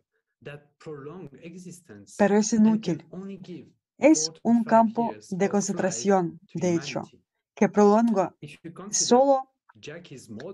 [2.17, 3.03] pero es inútil.
[3.97, 7.01] Es un campo de concentración, de hecho,
[7.55, 8.35] que prolonga
[8.89, 9.51] solo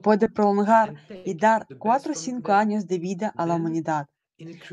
[0.02, 0.94] puede prolongar
[1.26, 4.08] y dar cuatro o cinco años de vida a la humanidad.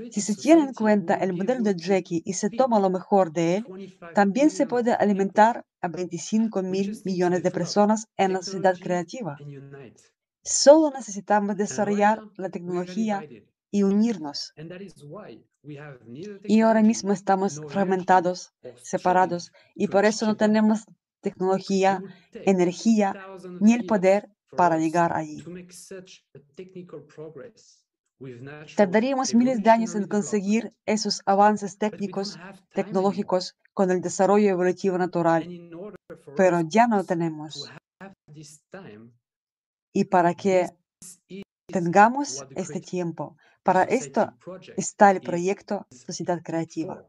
[0.09, 3.57] Si se tiene en cuenta el modelo de Jackie y se toma lo mejor de
[3.57, 3.69] él,
[4.13, 9.43] también se puede alimentar a 25 mil millones de personas en la sociedad creativa.
[10.45, 13.27] Solo necesitamos desarrollar la tecnología
[13.71, 14.55] y unirnos.
[16.47, 20.85] Y ahora mismo estamos fragmentados, separados, y por eso no tenemos
[21.21, 22.05] tecnología,
[22.45, 23.19] energía
[23.59, 25.49] ni el poder para llegar allí.
[28.77, 32.37] Tardaríamos miles de años en conseguir esos avances técnicos,
[32.75, 35.47] tecnológicos con el desarrollo evolutivo natural,
[36.37, 37.71] pero ya no tenemos.
[39.95, 40.71] Y para que
[41.67, 44.33] tengamos este tiempo, para esto
[44.77, 47.05] está el proyecto Sociedad Creativa.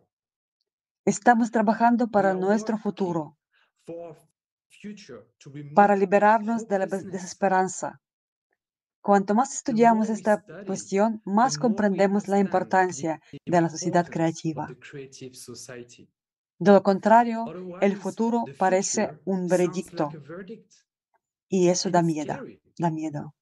[1.05, 3.35] Estamos trabajando para nuestro futuro,
[5.73, 7.99] para liberarnos de la desesperanza.
[9.01, 14.67] Cuanto más estudiamos esta cuestión, más comprendemos la importancia de la sociedad creativa.
[16.59, 17.45] De lo contrario,
[17.79, 20.09] el futuro parece un veredicto
[21.47, 22.35] y eso da miedo,
[22.77, 23.33] da miedo.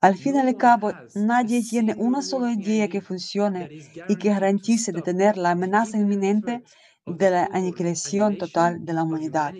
[0.00, 3.70] Al fin y al cabo, nadie tiene una sola idea que funcione
[4.06, 6.62] y que garantice detener la amenaza inminente
[7.06, 9.54] de la aniquilación total de la humanidad.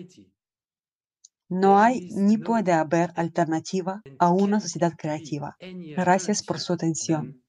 [1.49, 5.55] No hay ni puede haber alternativa a una sociedad creativa.
[5.95, 7.41] Gracias por su atención.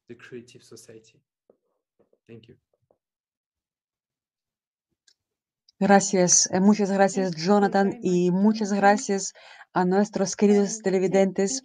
[5.78, 9.34] Gracias, eh, muchas gracias Jonathan y muchas gracias
[9.74, 11.62] a nuestros queridos televidentes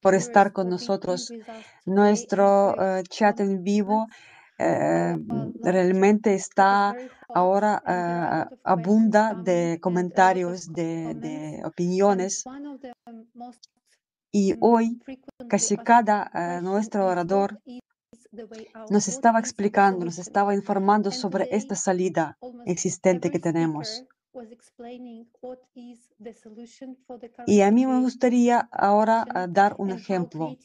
[0.00, 1.32] por estar con nosotros.
[1.86, 4.08] Nuestro eh, chat en vivo
[4.58, 5.16] eh,
[5.62, 6.94] realmente está
[7.28, 7.82] ahora
[8.64, 12.44] abunda de comentarios, de, de, opiniones.
[14.32, 15.00] Y hoy
[15.48, 17.60] casi cada nuestro orador
[18.90, 24.04] nos estaba explicando, nos estaba informando sobre esta salida existente que tenemos.
[27.46, 30.56] Y a mí me gustaría ahora ah, dar un ejemplo.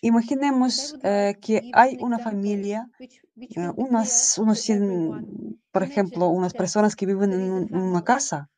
[0.00, 4.66] Imaginemos eh, que hay una familia, eh, unas, unos
[5.70, 8.50] por ejemplo, unas personas que viven en una casa.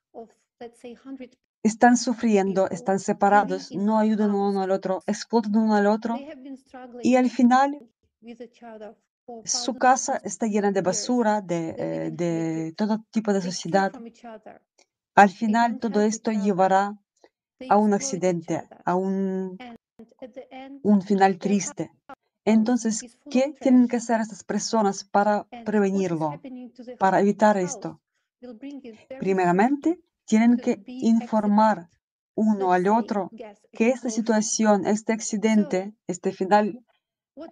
[1.62, 6.16] están sufriendo, están separados, no ayudan uno al otro, explotan uno al otro
[7.02, 7.68] y al final
[9.44, 13.92] su casa está llena de basura, de, eh, de todo tipo de sociedad.
[15.14, 16.96] Al final todo esto llevará
[17.68, 19.58] a un accidente, a un,
[20.82, 21.90] un final triste.
[22.44, 26.40] Entonces, ¿qué tienen que hacer estas personas para prevenirlo,
[26.98, 28.00] para evitar esto?
[29.18, 31.88] Primeramente, tienen que informar
[32.36, 33.30] uno al otro
[33.72, 36.84] que esta situación, este accidente, este final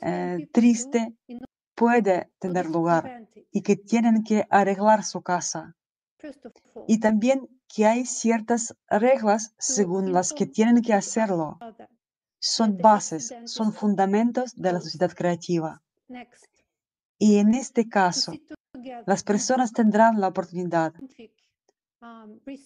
[0.02, 1.14] eh, triste
[1.74, 5.76] puede tener lugar y que tienen que arreglar su casa.
[6.86, 11.58] Y también que hay ciertas reglas según las que tienen que hacerlo.
[12.38, 15.82] Son bases, son fundamentos de la sociedad creativa.
[17.18, 18.32] Y en este caso,
[19.06, 20.92] las personas tendrán la oportunidad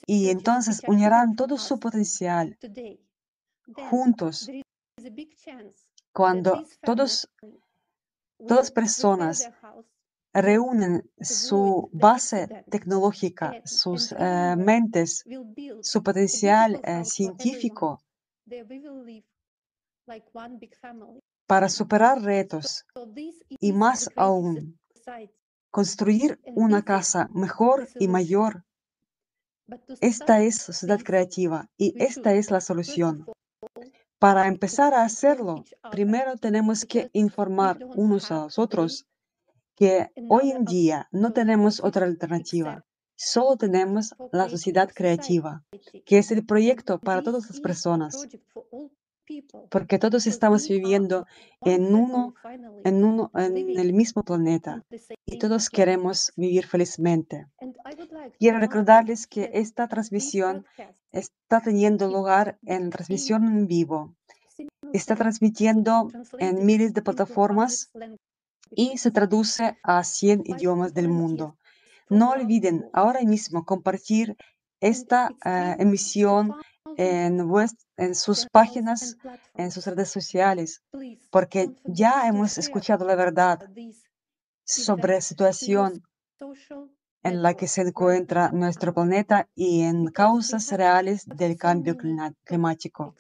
[0.07, 2.59] y entonces unirán todo su potencial
[3.89, 4.51] juntos.
[6.13, 7.31] Cuando todos,
[8.47, 9.51] todas personas
[10.33, 15.25] reúnen su base tecnológica, sus eh, mentes,
[15.83, 18.01] su potencial eh, científico
[21.47, 22.85] para superar retos
[23.61, 24.79] y más aún
[25.71, 28.65] construir una casa mejor y mayor.
[30.01, 33.27] Esta es sociedad creativa y esta es la solución.
[34.19, 39.07] Para empezar a hacerlo, primero tenemos que informar unos a los otros
[39.77, 42.85] que hoy en día no tenemos otra alternativa.
[43.15, 45.63] Solo tenemos la sociedad creativa,
[46.05, 48.27] que es el proyecto para todas las personas,
[49.71, 51.27] porque todos estamos viviendo
[51.61, 52.35] en uno,
[52.85, 54.85] en uno, en el mismo planeta
[55.27, 57.47] y todos queremos vivir felizmente.
[58.39, 60.67] Quiero recordarles que esta transmisión
[61.13, 64.15] está teniendo lugar en transmisión en vivo.
[64.93, 67.91] Está transmitiendo en miles de plataformas
[68.71, 71.57] y se traduce a 100 idiomas del mundo.
[72.11, 74.37] No olviden ahora mismo compartir
[74.81, 76.55] esta eh, emisión
[76.97, 77.41] en,
[77.97, 79.17] en sus páginas,
[79.55, 80.83] en sus redes sociales,
[81.31, 83.61] porque ya hemos escuchado la verdad
[84.65, 86.03] sobre la situación
[87.23, 91.97] en la que se encuentra nuestro planeta y en causas reales del cambio
[92.45, 93.15] climático.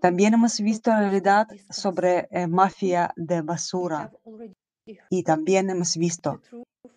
[0.00, 4.12] También hemos visto la realidad sobre eh, mafia de basura
[5.08, 6.40] y también hemos visto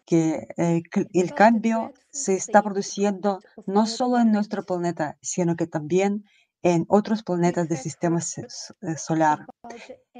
[0.05, 0.81] que eh,
[1.13, 6.25] el cambio se está produciendo no solo en nuestro planeta, sino que también
[6.61, 9.45] en otros planetas del sistema eh, solar.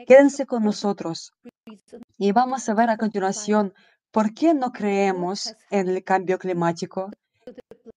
[0.07, 1.34] Quédense con nosotros
[2.18, 3.74] y vamos a ver a continuación
[4.11, 7.09] por qué no creemos en el cambio climático.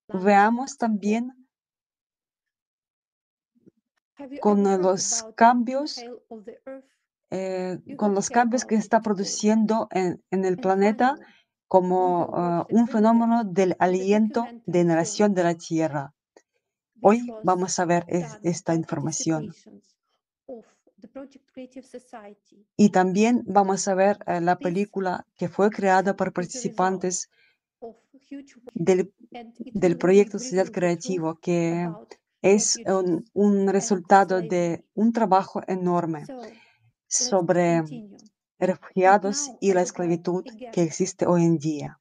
[0.09, 1.47] Veamos también
[4.41, 6.03] con los cambios
[7.31, 11.17] eh, con los cambios que está produciendo en, el planeta
[11.69, 16.15] como ah, un fenómeno del aliento de generación de la Tierra.
[17.01, 18.07] Hoy vamos a ver
[18.43, 19.53] esta información.
[22.77, 27.31] Y también vamos a ver eh, la película que fue creada por participantes
[28.75, 29.13] del,
[29.75, 31.89] del proyecto Sociedad Creativo, que
[32.43, 32.79] es
[33.35, 36.25] un resultado de un trabajo enorme
[37.09, 37.83] sobre
[38.60, 42.00] refugiados y la esclavitud que existe hoy en día.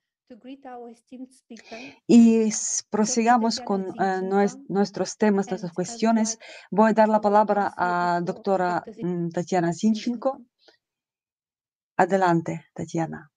[2.06, 2.50] Y
[2.88, 4.20] prosigamos con eh,
[4.68, 6.38] nuestros temas, nuestras cuestiones.
[6.70, 10.40] Voy a dar la palabra a doctora mm, Tatiana Zinchenko.
[11.96, 13.30] Adelante, Tatiana.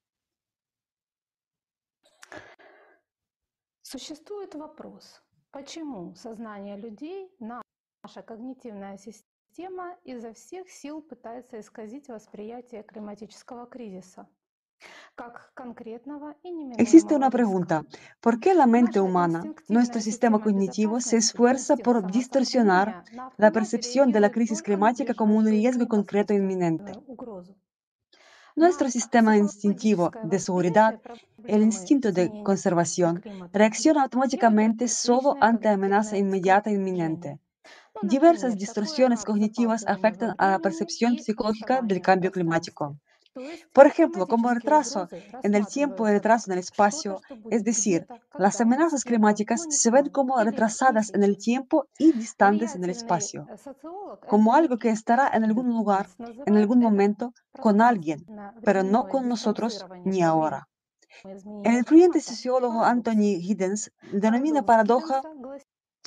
[3.82, 5.22] Существует вопрос,
[5.52, 9.27] почему сознание людей, наша когнитивная система,
[9.58, 14.28] Система изо всех сил пытается исказить восприятие климатического кризиса.
[16.78, 17.86] Existe una pregunta.
[18.20, 23.04] ¿Por qué la mente humana, nuestro sistema cognitivo, se esfuerza por distorsionar
[23.38, 26.92] la percepción de la crisis climática como un riesgo concreto e inminente?
[28.56, 31.00] Nuestro sistema instintivo de seguridad,
[31.46, 33.22] el instinto de conservación,
[33.52, 37.40] reacciona automáticamente solo ante amenaza inmediata e inminente.
[38.03, 42.97] Diversas distorsiones cognitivas afectan a la percepción psicológica del cambio climático.
[43.73, 45.09] Por ejemplo, como retraso
[45.43, 47.21] en el tiempo y retraso en el espacio,
[47.51, 52.85] es decir, las amenazas climáticas se ven como retrasadas en el tiempo y distantes en
[52.85, 53.47] el espacio,
[54.27, 56.09] como algo que estará en algún lugar,
[56.47, 58.27] en algún momento, con alguien,
[58.65, 60.69] pero no con nosotros ni ahora.
[61.65, 65.23] El influyente sociólogo Anthony Giddens denomina paradoja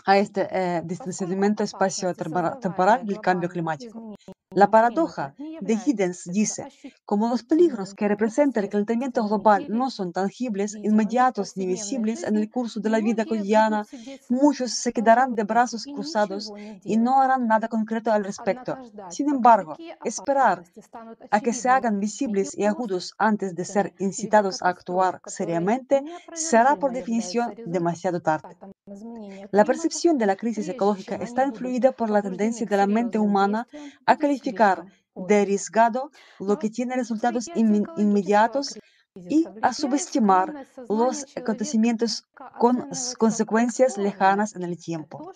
[0.06, 4.16] a este eh, distanciamiento espacio-temporal y el cambio climático.
[4.54, 6.68] La paradoja de Hiddens dice,
[7.06, 12.36] como los peligros que representa el calentamiento global no son tangibles, inmediatos ni visibles en
[12.36, 13.86] el curso de la vida cotidiana,
[14.28, 16.52] muchos se quedarán de brazos cruzados
[16.84, 18.78] y no harán nada concreto al respecto.
[19.10, 20.66] Sin embargo, esperar
[21.30, 26.76] a que se hagan visibles y agudos antes de ser incitados a actuar seriamente será
[26.76, 28.58] por definición demasiado tarde.
[29.52, 33.66] La percepción de la crisis ecológica está influida por la tendencia de la mente humana
[34.06, 38.78] a calificar de arriesgado lo que tiene resultados inmediatos
[39.16, 42.24] y a subestimar los acontecimientos
[42.58, 42.88] con
[43.18, 45.32] consecuencias lejanas en el tiempo.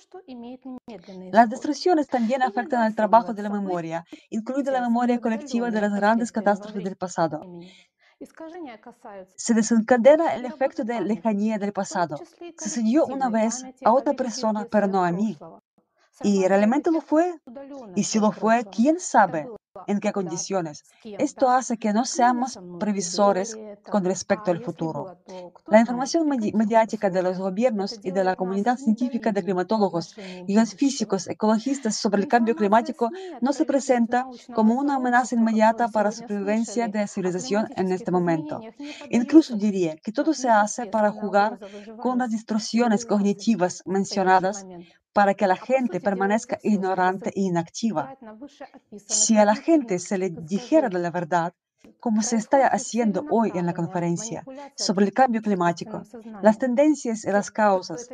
[1.31, 5.93] Las destrucciones también afectan al trabajo de la memoria, incluida la memoria colectiva de las
[5.93, 7.41] grandes catástrofes del pasado.
[9.35, 12.17] Se desencadena el efecto de lejanía del pasado.
[12.57, 15.37] Sucedió una vez a otra persona, pero no a mí.
[16.23, 17.39] ¿Y realmente lo fue?
[17.95, 19.47] Y si lo fue, ¿quién sabe
[19.87, 20.85] en qué condiciones?
[21.03, 23.57] Esto hace que no seamos previsores
[23.89, 25.17] con respecto al futuro.
[25.67, 30.15] La información mediática de los gobiernos y de la comunidad científica de climatólogos
[30.47, 33.09] y los físicos ecologistas sobre el cambio climático
[33.41, 38.11] no se presenta como una amenaza inmediata para la supervivencia de la civilización en este
[38.11, 38.61] momento.
[39.09, 41.59] Incluso diría que todo se hace para jugar
[41.97, 44.65] con las distorsiones cognitivas mencionadas
[45.17, 48.03] para que la gente permanezca ignorante e inactiva.
[49.07, 51.53] Si a la gente se le dijera la verdad,
[52.01, 54.43] como se está haciendo hoy en la conferencia
[54.75, 56.03] sobre el cambio climático,
[56.41, 58.09] las tendencias y las causas,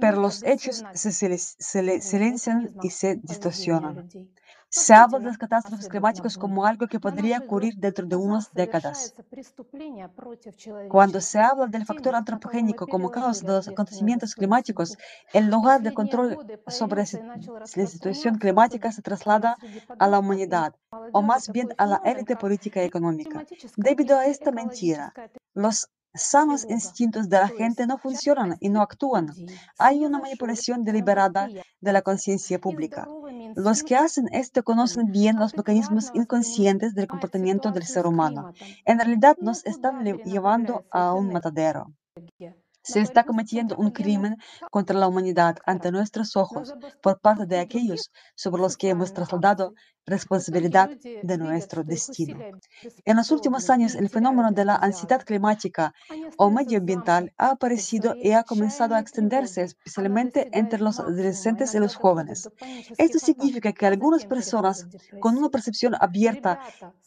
[0.00, 1.12] pero los hechos se
[2.00, 4.08] silencian y se distorsionan.
[4.74, 9.14] Se habla de las catástrofes climáticas como algo que podría ocurrir dentro de unas décadas.
[10.88, 14.96] Cuando se habla del factor antropogénico como causa de los acontecimientos climáticos,
[15.34, 17.04] el lugar de control sobre
[17.76, 19.58] la situación climática se traslada
[19.98, 20.74] a la humanidad,
[21.12, 23.44] o más bien a la élite política y económica.
[23.76, 25.12] Debido a esta mentira,
[25.52, 29.28] los sanos instintos de la gente no funcionan y no actúan.
[29.78, 31.48] Hay una manipulación deliberada
[31.80, 33.08] de la conciencia pública.
[33.54, 38.52] Los que hacen esto conocen bien los mecanismos inconscientes del comportamiento del ser humano.
[38.84, 41.92] En realidad nos están llevando a un matadero.
[42.82, 44.36] Se está cometiendo un crimen
[44.70, 49.74] contra la humanidad ante nuestros ojos por parte de aquellos sobre los que hemos trasladado
[50.06, 50.90] responsabilidad
[51.22, 52.38] de nuestro destino.
[53.04, 55.94] En los últimos años, el fenómeno de la ansiedad climática
[56.36, 61.94] o medioambiental ha aparecido y ha comenzado a extenderse especialmente entre los adolescentes y los
[61.94, 62.50] jóvenes.
[62.98, 64.86] Esto significa que algunas personas
[65.20, 66.60] con una percepción abierta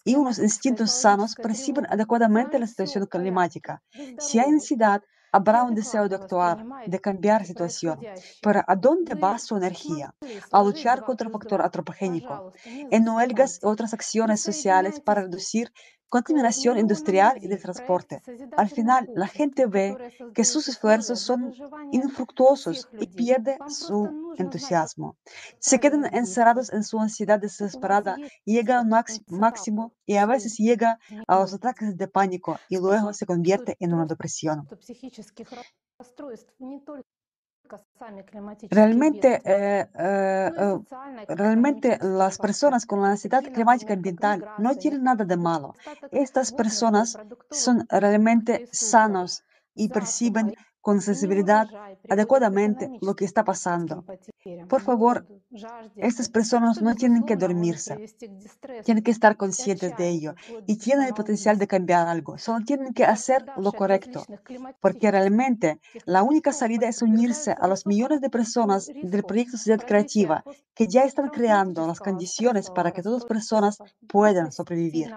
[0.03, 3.82] y unos instintos sanos perciben adecuadamente la situación climática.
[4.19, 5.01] Si hay ansiedad,
[5.36, 7.97] habrá un deseo de actuar, de cambiar la situación.
[8.41, 10.15] Pero ¿a dónde va su energía?
[10.51, 15.73] A luchar contra el factor antropogénico, en huelgas y otras acciones sociales para reducir
[16.16, 18.22] contaminación industrial y de transporte.
[18.55, 19.88] Al final, la gente ve
[20.34, 21.53] que sus esfuerzos son
[21.91, 23.97] infructuosos y pierde su
[24.38, 25.18] entusiasmo.
[25.59, 28.88] Se quedan encerrados en su ansiedad desesperada, llega al
[29.28, 33.93] máximo y a veces llega a los ataques de pánico y luego se convierte en
[33.93, 34.68] una depresión.
[38.70, 40.78] Realmente, eh, eh, eh,
[41.28, 45.74] realmente las personas con la ansiedad climática ambiental no tienen nada de malo.
[46.11, 47.18] Estas personas
[47.49, 49.43] son realmente sanos
[49.74, 50.53] y perciben
[50.86, 51.67] con sensibilidad
[52.07, 54.05] adecuadamente lo que está pasando.
[54.69, 55.25] Por favor,
[55.95, 57.93] estas personas no tienen que dormirse,
[58.83, 60.36] tienen que estar conscientes de ello
[60.67, 62.38] y tienen el potencial de cambiar algo.
[62.38, 64.25] Solo tienen que hacer lo correcto,
[64.79, 69.83] porque realmente la única salida es unirse a los millones de personas del proyecto Sociedad
[69.83, 70.43] Creativa
[70.75, 75.11] que ya están creando las condiciones para que todas las personas puedan sobrevivir.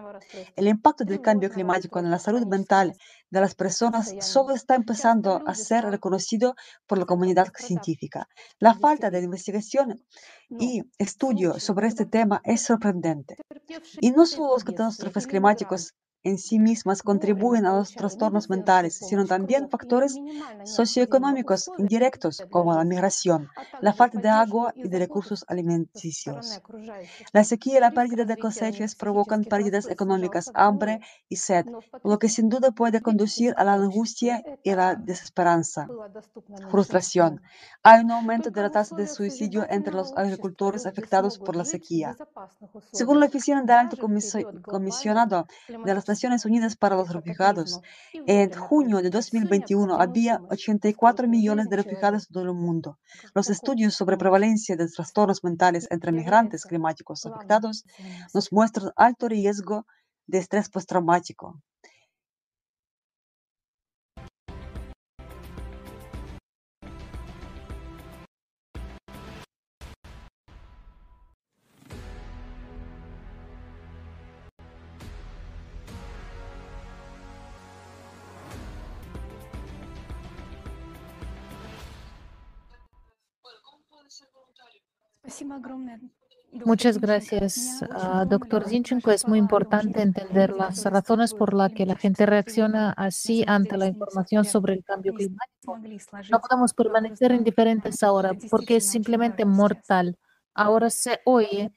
[0.57, 2.95] El impacto del cambio climático en la salud mental
[3.31, 6.55] de las personas solo está empezando a ser reconocido
[6.87, 8.29] por la comunidad científica.
[8.59, 10.03] La falta de investigación
[10.59, 13.37] y estudio sobre este tema es sorprendente.
[14.01, 15.95] Y no solo los catástrofes climáticos
[16.29, 20.17] en sí mismas contribuyen a los trastornos mentales, sino también factores
[20.65, 23.49] socioeconómicos indirectos como la migración,
[23.81, 26.61] la falta de agua y de recursos alimenticios.
[27.33, 31.67] La sequía y la pérdida de cosechas provocan pérdidas económicas, hambre y sed,
[32.05, 35.89] lo que sin duda puede conducir a la angustia y la desesperanza,
[36.71, 37.41] frustración.
[37.83, 42.17] Hay un aumento de la tasa de suicidio entre los agricultores afectados por la sequía.
[42.93, 47.81] Según la Oficina del Alto Comisionado de las Naciones Unidas para los Refugiados,
[48.13, 52.99] en junio de 2021 había 84 millones de refugiados en todo el mundo.
[53.35, 57.85] Los estudios sobre prevalencia de trastornos mentales entre migrantes climáticos afectados
[58.35, 59.87] nos muestran alto riesgo
[60.27, 61.63] de estrés postraumático.
[86.65, 89.11] Muchas gracias, ah, doctor Zinchenko.
[89.11, 93.87] Es muy importante entender las razones por las que la gente reacciona así ante la
[93.87, 95.79] información sobre el cambio climático.
[96.31, 100.17] No podemos permanecer indiferentes ahora porque es simplemente mortal.
[100.55, 101.71] Ahora se oye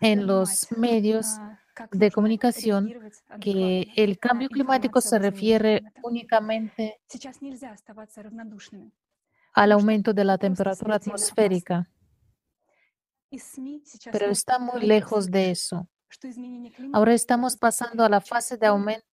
[0.00, 1.38] en los medios
[1.92, 2.92] de comunicación
[3.40, 7.00] que el cambio climático se refiere únicamente
[9.54, 11.88] al aumento de la temperatura atmosférica
[14.12, 15.88] pero está muy lejos de eso.
[16.92, 19.04] Ahora estamos pasando a la fase de aumento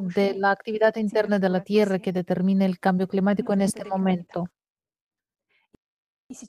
[0.00, 4.48] de la actividad interna de la Tierra que determina el cambio climático en este momento.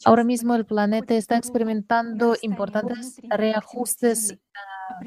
[0.05, 4.37] Ahora mismo el planeta está experimentando importantes reajustes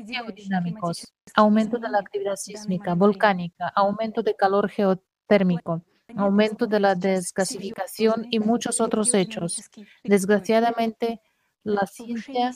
[0.07, 5.83] geodinámicos, aumento de la actividad sísmica, volcánica, aumento de calor geotérmico,
[6.17, 9.71] aumento de la desgasificación y muchos otros hechos.
[10.05, 11.21] Desgraciadamente,
[11.69, 12.51] la ciencia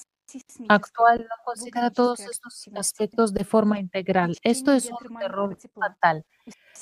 [0.69, 4.37] actual no considera todos estos aspectos de forma integral.
[4.43, 6.25] Esto es un error fatal.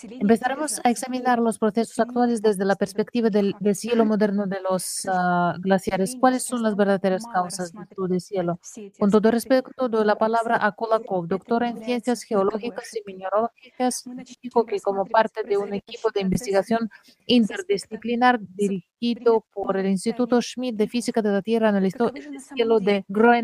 [0.03, 5.57] Empezaremos a examinar los procesos actuales desde la perspectiva del cielo moderno de los ah,
[5.59, 6.17] glaciares.
[6.19, 8.59] ¿Cuáles son las verdaderas causas de tu deshielo?
[8.99, 14.05] Con todo respeto, doy la palabra a Kulakov, doctora en ciencias geológicas y mineralógicas,
[14.43, 16.89] dijo que como parte de un equipo de investigación
[17.27, 23.05] interdisciplinar dirigido por el Instituto Schmidt de Física de la Tierra, analizó el cielo de
[23.09, 23.40] Groenlandia.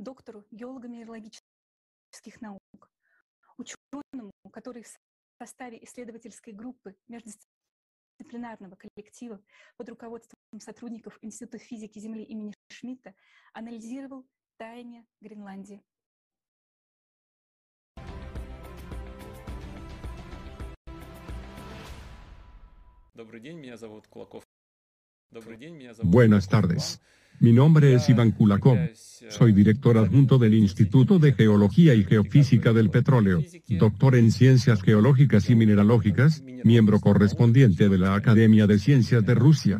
[0.00, 2.90] Доктору геолого-минералогических наук,
[3.56, 4.98] ученому, который в
[5.38, 9.42] составе исследовательской группы междисциплинарного коллектива
[9.76, 13.14] под руководством сотрудников Института физики Земли имени Шмидта
[13.52, 15.82] анализировал таяние Гренландии.
[23.14, 24.49] Добрый день, меня зовут Кулаков.
[26.02, 27.00] Buenas tardes.
[27.38, 28.76] Mi nombre es Iván Kulakov.
[29.28, 35.48] Soy director adjunto del Instituto de Geología y Geofísica del Petróleo, doctor en Ciencias Geológicas
[35.48, 39.78] y Mineralógicas, miembro correspondiente de la Academia de Ciencias de Rusia.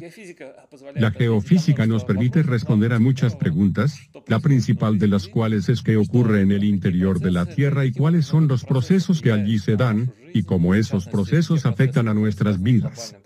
[0.94, 3.98] La geofísica nos permite responder a muchas preguntas,
[4.28, 7.92] la principal de las cuales es qué ocurre en el interior de la Tierra y
[7.92, 12.62] cuáles son los procesos que allí se dan, y cómo esos procesos afectan a nuestras
[12.62, 13.16] vidas.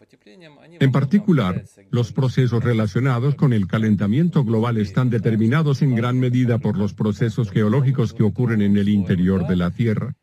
[0.81, 6.77] En particular, los procesos relacionados con el calentamiento global están determinados en gran medida por
[6.77, 10.15] los procesos geológicos que ocurren en el interior de la Tierra.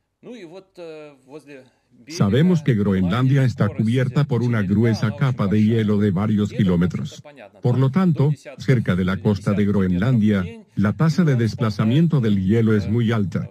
[2.08, 7.24] Sabemos que Groenlandia está cubierta por una gruesa capa de hielo de varios kilómetros.
[7.62, 10.46] Por lo tanto, cerca de la costa de Groenlandia,
[10.76, 13.50] la tasa de desplazamiento del hielo es muy alta.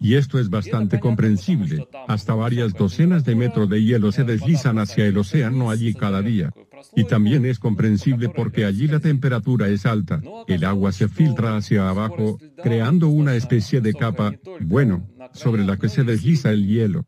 [0.00, 1.88] Y esto es bastante comprensible.
[2.06, 6.52] Hasta varias docenas de metros de hielo se deslizan hacia el océano allí cada día.
[6.94, 10.20] Y también es comprensible porque allí la temperatura es alta.
[10.46, 15.88] El agua se filtra hacia abajo, creando una especie de capa, bueno, sobre la que
[15.88, 17.06] se desliza el hielo.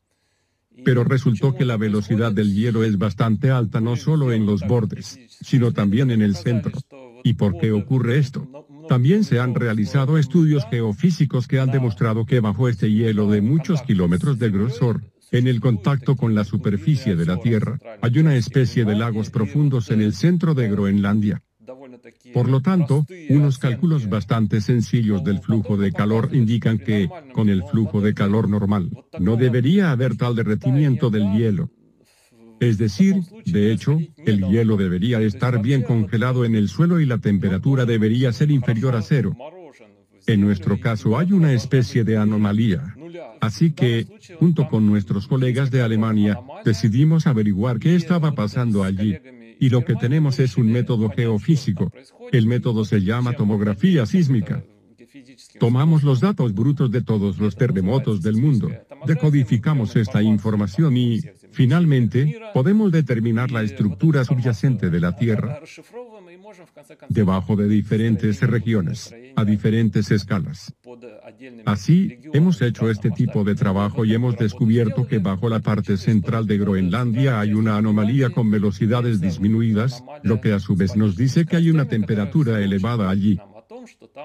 [0.84, 5.18] Pero resultó que la velocidad del hielo es bastante alta no solo en los bordes,
[5.28, 6.72] sino también en el centro.
[7.24, 8.48] ¿Y por qué ocurre esto?
[8.88, 13.82] También se han realizado estudios geofísicos que han demostrado que bajo este hielo de muchos
[13.82, 15.02] kilómetros de grosor,
[15.32, 19.90] en el contacto con la superficie de la Tierra, hay una especie de lagos profundos
[19.90, 21.42] en el centro de Groenlandia.
[22.34, 27.62] Por lo tanto, unos cálculos bastante sencillos del flujo de calor indican que, con el
[27.62, 28.90] flujo de calor normal,
[29.20, 31.70] no debería haber tal derretimiento del hielo.
[32.60, 37.18] Es decir, de hecho, el hielo debería estar bien congelado en el suelo y la
[37.18, 39.34] temperatura debería ser inferior a cero.
[40.26, 42.94] En nuestro caso hay una especie de anomalía.
[43.40, 44.06] Así que,
[44.38, 49.16] junto con nuestros colegas de Alemania, decidimos averiguar qué estaba pasando allí.
[49.58, 51.90] Y lo que tenemos es un método geofísico.
[52.30, 54.62] El método se llama tomografía sísmica.
[55.60, 58.70] Tomamos los datos brutos de todos los terremotos del mundo,
[59.06, 61.20] decodificamos esta información y,
[61.52, 65.60] finalmente, podemos determinar la estructura subyacente de la Tierra
[67.08, 70.74] debajo de diferentes regiones, a diferentes escalas.
[71.64, 76.46] Así, hemos hecho este tipo de trabajo y hemos descubierto que bajo la parte central
[76.46, 81.46] de Groenlandia hay una anomalía con velocidades disminuidas, lo que a su vez nos dice
[81.46, 83.38] que hay una temperatura elevada allí.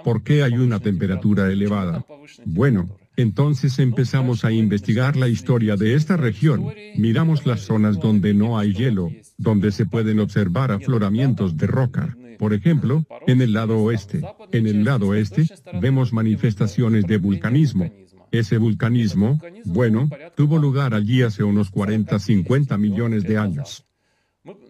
[0.04, 2.06] ¿Por qué hay una temperatura elevada?
[2.46, 6.68] Bueno, entonces empezamos a investigar la historia de esta región.
[6.98, 12.16] Miramos las zonas donde no hay hielo, donde se pueden observar afloramientos de roca.
[12.38, 14.22] Por ejemplo, en el lado oeste.
[14.52, 15.48] En el lado oeste,
[15.82, 17.90] vemos manifestaciones de vulcanismo.
[18.32, 23.85] Ese vulcanismo, bueno, tuvo lugar allí hace unos 40-50 millones de años.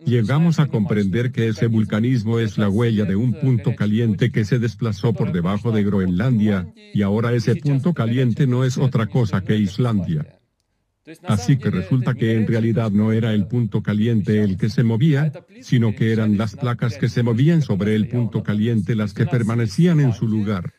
[0.05, 4.59] Llegamos a comprender que ese vulcanismo es la huella de un punto caliente que se
[4.59, 9.57] desplazó por debajo de Groenlandia, y ahora ese punto caliente no es otra cosa que
[9.57, 10.39] Islandia.
[11.23, 15.31] Así que resulta que en realidad no era el punto caliente el que se movía,
[15.61, 19.99] sino que eran las placas que se movían sobre el punto caliente las que permanecían
[19.99, 20.73] en su lugar.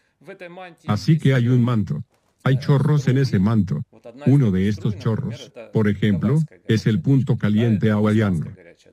[0.87, 2.03] Así que hay un manto.
[2.43, 3.83] Hay chorros en ese manto.
[4.27, 8.47] Uno de estos chorros, por ejemplo, es el punto caliente hawaiano.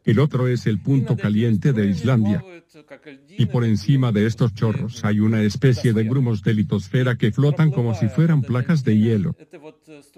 [0.06, 2.44] El otro es el punto caliente de Islandia.
[3.38, 7.72] Y por encima de estos chorros hay una especie de grumos de litosfera que flotan
[7.72, 9.36] como si fueran placas de hielo.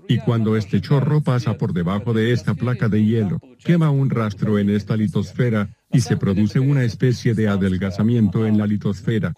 [0.07, 4.57] Y cuando este chorro pasa por debajo de esta placa de hielo, quema un rastro
[4.57, 9.33] en esta litosfera y se produce una especie de adelgazamiento en la litosfera.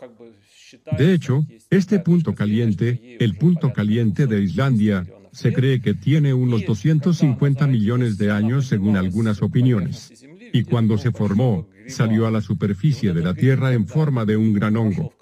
[0.97, 6.65] De hecho, este punto caliente, el punto caliente de Islandia, se cree que tiene unos
[6.65, 10.11] 250 millones de años según algunas opiniones.
[10.57, 14.53] Y cuando se formó, salió a la superficie de la Tierra en forma de un
[14.53, 15.13] gran hongo.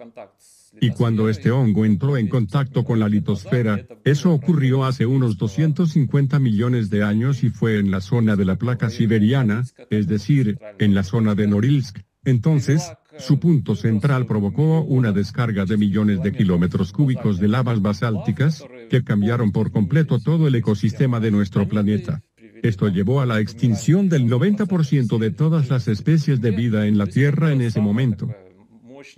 [0.79, 6.39] Y cuando este hongo entró en contacto con la litosfera, eso ocurrió hace unos 250
[6.39, 10.95] millones de años y fue en la zona de la placa siberiana, es decir, en
[10.95, 11.99] la zona de Norilsk.
[12.23, 18.65] Entonces, su punto central provocó una descarga de millones de kilómetros cúbicos de lavas basálticas,
[18.89, 22.21] que cambiaron por completo todo el ecosistema de nuestro planeta.
[22.63, 27.07] Esto llevó a la extinción del 90% de todas las especies de vida en la
[27.07, 28.29] Tierra en ese momento.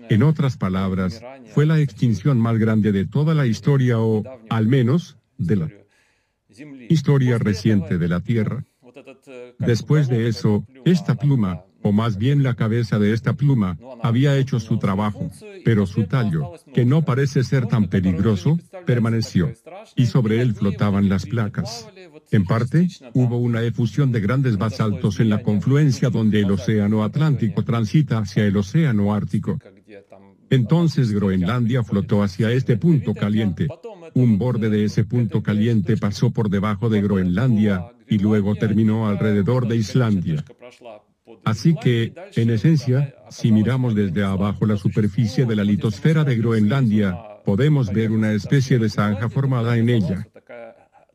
[0.10, 1.22] En otras palabras,
[1.54, 5.70] fue la extinción más grande de toda la historia o, al menos, de la
[6.90, 8.66] historia reciente de la Tierra.
[9.60, 14.60] Después de eso, esta pluma, o más bien la cabeza de esta pluma, había hecho
[14.60, 15.30] su trabajo,
[15.64, 19.54] pero su tallo, que no parece ser tan peligroso, permaneció,
[19.96, 21.88] y sobre él flotaban las placas.
[22.32, 27.64] En parte, hubo una efusión de grandes basaltos en la confluencia donde el océano Atlántico
[27.64, 29.60] transita hacia el océano Ártico.
[30.50, 33.68] Entonces Groenlandia flotó hacia este punto caliente.
[34.14, 39.68] Un borde de ese punto caliente pasó por debajo de Groenlandia, y luego terminó alrededor
[39.68, 40.44] de Islandia.
[41.44, 47.18] Así que, en esencia, si miramos desde abajo la superficie de la litosfera de Groenlandia,
[47.46, 50.28] podemos ver una especie de zanja formada en ella.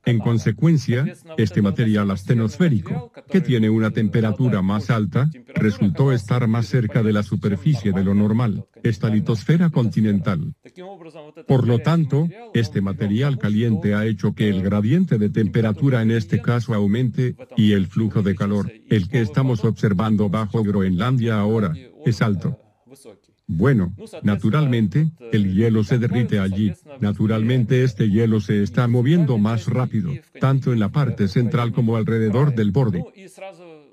[0.05, 7.03] En consecuencia, este material astenosférico, que tiene una temperatura más alta, resultó estar más cerca
[7.03, 10.55] de la superficie de lo normal, esta litosfera continental.
[11.46, 16.42] Por lo tanto, este material caliente ha hecho que el gradiente de temperatura en este
[16.42, 21.74] caso aumente, y el flujo de calor, el que estamos observando bajo Groenlandia ahora,
[22.05, 22.59] es alto.
[23.55, 26.72] Bueno, naturalmente, el hielo se derrite allí.
[27.00, 32.55] Naturalmente este hielo se está moviendo más rápido, tanto en la parte central como alrededor
[32.55, 33.05] del borde.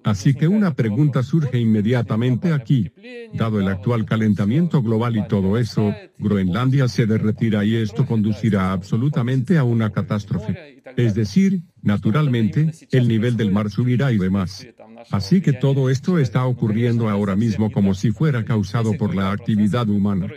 [0.03, 2.91] Así que una pregunta surge inmediatamente aquí.
[3.33, 9.57] Dado el actual calentamiento global y todo eso, Groenlandia se derretirá y esto conducirá absolutamente
[9.57, 10.81] a una catástrofe.
[10.95, 14.65] Es decir, naturalmente, el nivel del mar subirá y demás.
[15.11, 19.87] Así que todo esto está ocurriendo ahora mismo como si fuera causado por la actividad
[19.89, 20.27] humana.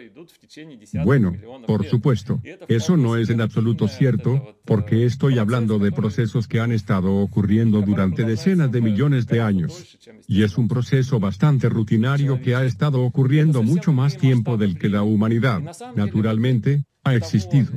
[1.05, 1.33] Bueno,
[1.67, 6.73] por supuesto, eso no es en absoluto cierto, porque estoy hablando de procesos que han
[6.73, 9.99] estado ocurriendo durante decenas de millones de años.
[10.29, 14.89] Y es un proceso bastante rutinario que ha estado ocurriendo mucho más tiempo del que
[14.89, 15.61] la humanidad,
[15.97, 17.73] naturalmente, ha existido.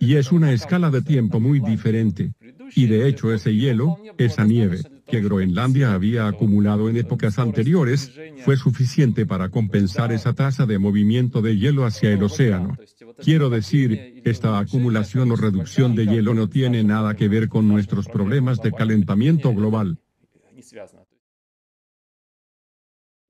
[0.00, 2.32] Y es una escala de tiempo muy diferente.
[2.74, 4.80] Y de hecho ese hielo, esa nieve,
[5.12, 8.10] que Groenlandia había acumulado en épocas anteriores,
[8.46, 12.78] fue suficiente para compensar esa tasa de movimiento de hielo hacia el océano.
[13.22, 18.08] Quiero decir, esta acumulación o reducción de hielo no tiene nada que ver con nuestros
[18.08, 19.98] problemas de calentamiento global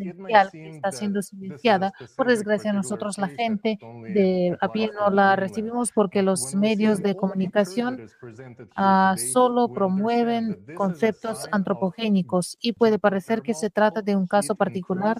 [0.04, 1.92] que está siendo silenciada.
[2.16, 3.78] Por desgracia, nosotros la gente
[4.14, 8.00] de a pie no la recibimos porque los medios de comunicación
[8.76, 15.18] ah, solo promueven conceptos antropogénicos y puede parecer que se trata de un caso particular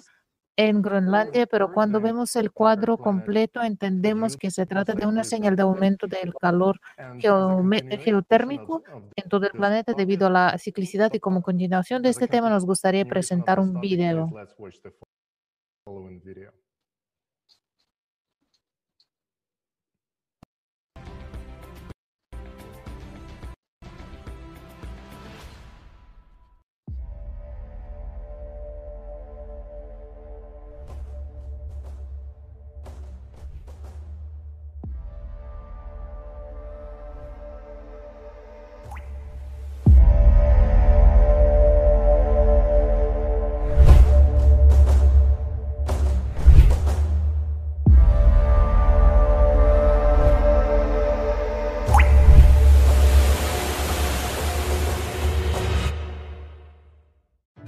[0.55, 5.55] en Groenlandia, pero cuando vemos el cuadro completo entendemos que se trata de una señal
[5.55, 6.79] de aumento del calor
[7.19, 8.83] geotérmico
[9.15, 12.65] en todo el planeta debido a la ciclicidad y como continuación de este tema nos
[12.65, 14.33] gustaría presentar un video.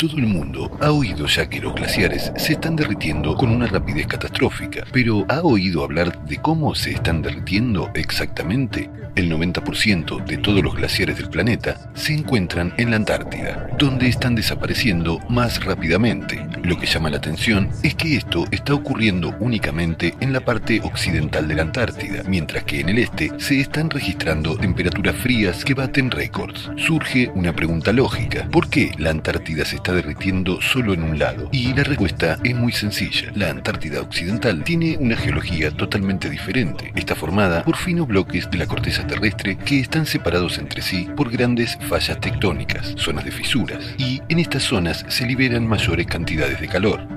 [0.05, 4.05] Todo el mundo ha oído ya que los glaciares se están derritiendo con una rapidez
[4.05, 8.87] catastrófica, pero ¿ha oído hablar de cómo se están derritiendo exactamente?
[9.15, 14.35] El 90% de todos los glaciares del planeta se encuentran en la Antártida, donde están
[14.35, 16.45] desapareciendo más rápidamente.
[16.63, 21.47] Lo que llama la atención es que esto está ocurriendo únicamente en la parte occidental
[21.47, 26.11] de la Antártida, mientras que en el este se están registrando temperaturas frías que baten
[26.11, 26.69] récords.
[26.75, 31.49] Surge una pregunta lógica, ¿por qué la Antártida se está derritiendo solo en un lado?
[31.51, 33.31] Y la respuesta es muy sencilla.
[33.33, 36.91] La Antártida Occidental tiene una geología totalmente diferente.
[36.95, 41.31] Está formada por finos bloques de la corteza terrestre que están separados entre sí por
[41.31, 46.67] grandes fallas tectónicas, zonas de fisuras, y en estas zonas se liberan mayores cantidades de
[46.67, 47.07] calor.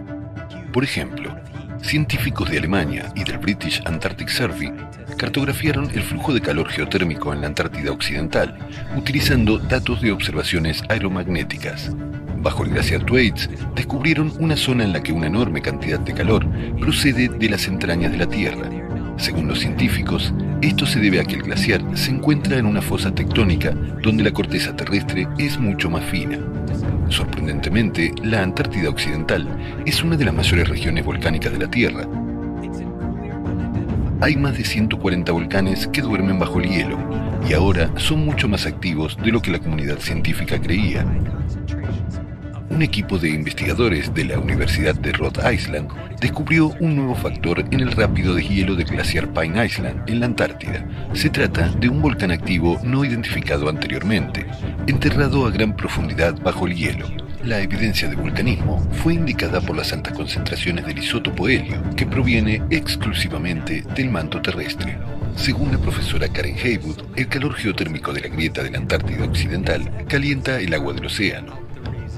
[0.72, 1.36] Por ejemplo,
[1.82, 4.72] científicos de Alemania y del British Antarctic Survey
[5.18, 8.56] cartografiaron el flujo de calor geotérmico en la Antártida Occidental,
[8.96, 11.92] utilizando datos de observaciones aeromagnéticas.
[12.40, 16.46] Bajo el glaciar Thwaites, descubrieron una zona en la que una enorme cantidad de calor
[16.80, 18.70] procede de las entrañas de la Tierra.
[19.16, 23.12] Según los científicos, esto se debe a que el glaciar se encuentra en una fosa
[23.12, 26.38] tectónica donde la corteza terrestre es mucho más fina.
[27.08, 29.48] Sorprendentemente, la Antártida Occidental
[29.84, 32.06] es una de las mayores regiones volcánicas de la Tierra.
[34.20, 36.98] Hay más de 140 volcanes que duermen bajo el hielo
[37.48, 41.06] y ahora son mucho más activos de lo que la comunidad científica creía
[42.78, 45.88] un equipo de investigadores de la Universidad de Rhode Island
[46.20, 50.26] descubrió un nuevo factor en el rápido de hielo del glaciar Pine Island, en la
[50.26, 50.86] Antártida.
[51.12, 54.46] Se trata de un volcán activo no identificado anteriormente,
[54.86, 57.08] enterrado a gran profundidad bajo el hielo.
[57.44, 62.62] La evidencia de vulcanismo fue indicada por las altas concentraciones del isótopo helio, que proviene
[62.70, 64.98] exclusivamente del manto terrestre.
[65.36, 70.06] Según la profesora Karen Haywood, el calor geotérmico de la grieta de la Antártida Occidental
[70.08, 71.68] calienta el agua del océano,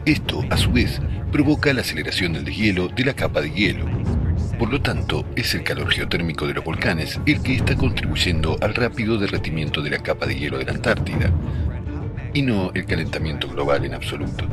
[0.07, 0.99] esto, a su vez,
[1.31, 3.85] provoca la aceleración del deshielo de la capa de hielo.
[4.59, 8.75] Por lo tanto, es el calor geotérmico de los volcanes el que está contribuyendo al
[8.75, 11.31] rápido derretimiento de la capa de hielo de la Antártida,
[12.35, 14.45] y no el calentamiento global en absoluto.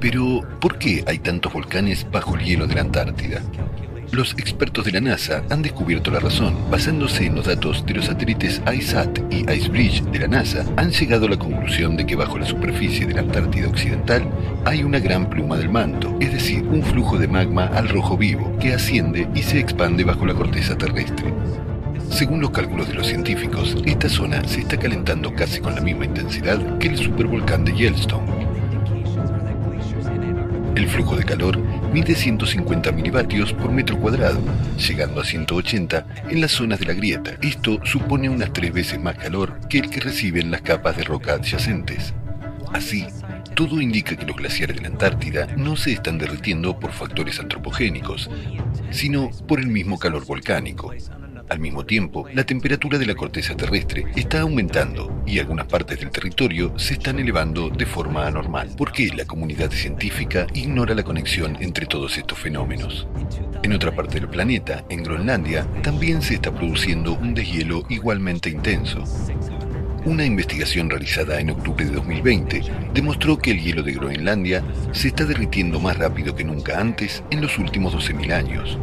[0.00, 3.40] Pero, ¿por qué hay tantos volcanes bajo el hielo de la Antártida?
[4.12, 6.54] Los expertos de la NASA han descubierto la razón.
[6.70, 11.24] Basándose en los datos de los satélites ISAT y IceBridge de la NASA, han llegado
[11.24, 14.28] a la conclusión de que bajo la superficie de la Antártida Occidental
[14.66, 18.54] hay una gran pluma del manto, es decir, un flujo de magma al rojo vivo
[18.60, 21.32] que asciende y se expande bajo la corteza terrestre.
[22.12, 26.04] Según los cálculos de los científicos, esta zona se está calentando casi con la misma
[26.04, 28.30] intensidad que el supervolcán de Yellowstone.
[30.76, 31.58] El flujo de calor
[31.90, 34.40] mide 150 milivatios por metro cuadrado,
[34.76, 37.32] llegando a 180 en las zonas de la grieta.
[37.40, 41.32] Esto supone unas tres veces más calor que el que reciben las capas de roca
[41.32, 42.12] adyacentes.
[42.74, 43.06] Así,
[43.54, 48.30] todo indica que los glaciares de la Antártida no se están derritiendo por factores antropogénicos,
[48.90, 50.92] sino por el mismo calor volcánico.
[51.52, 56.08] Al mismo tiempo, la temperatura de la corteza terrestre está aumentando y algunas partes del
[56.08, 58.70] territorio se están elevando de forma anormal.
[58.74, 63.06] ¿Por qué la comunidad científica ignora la conexión entre todos estos fenómenos?
[63.62, 69.04] En otra parte del planeta, en Groenlandia, también se está produciendo un deshielo igualmente intenso.
[70.06, 72.62] Una investigación realizada en octubre de 2020
[72.94, 77.42] demostró que el hielo de Groenlandia se está derritiendo más rápido que nunca antes en
[77.42, 78.78] los últimos 12.000 años.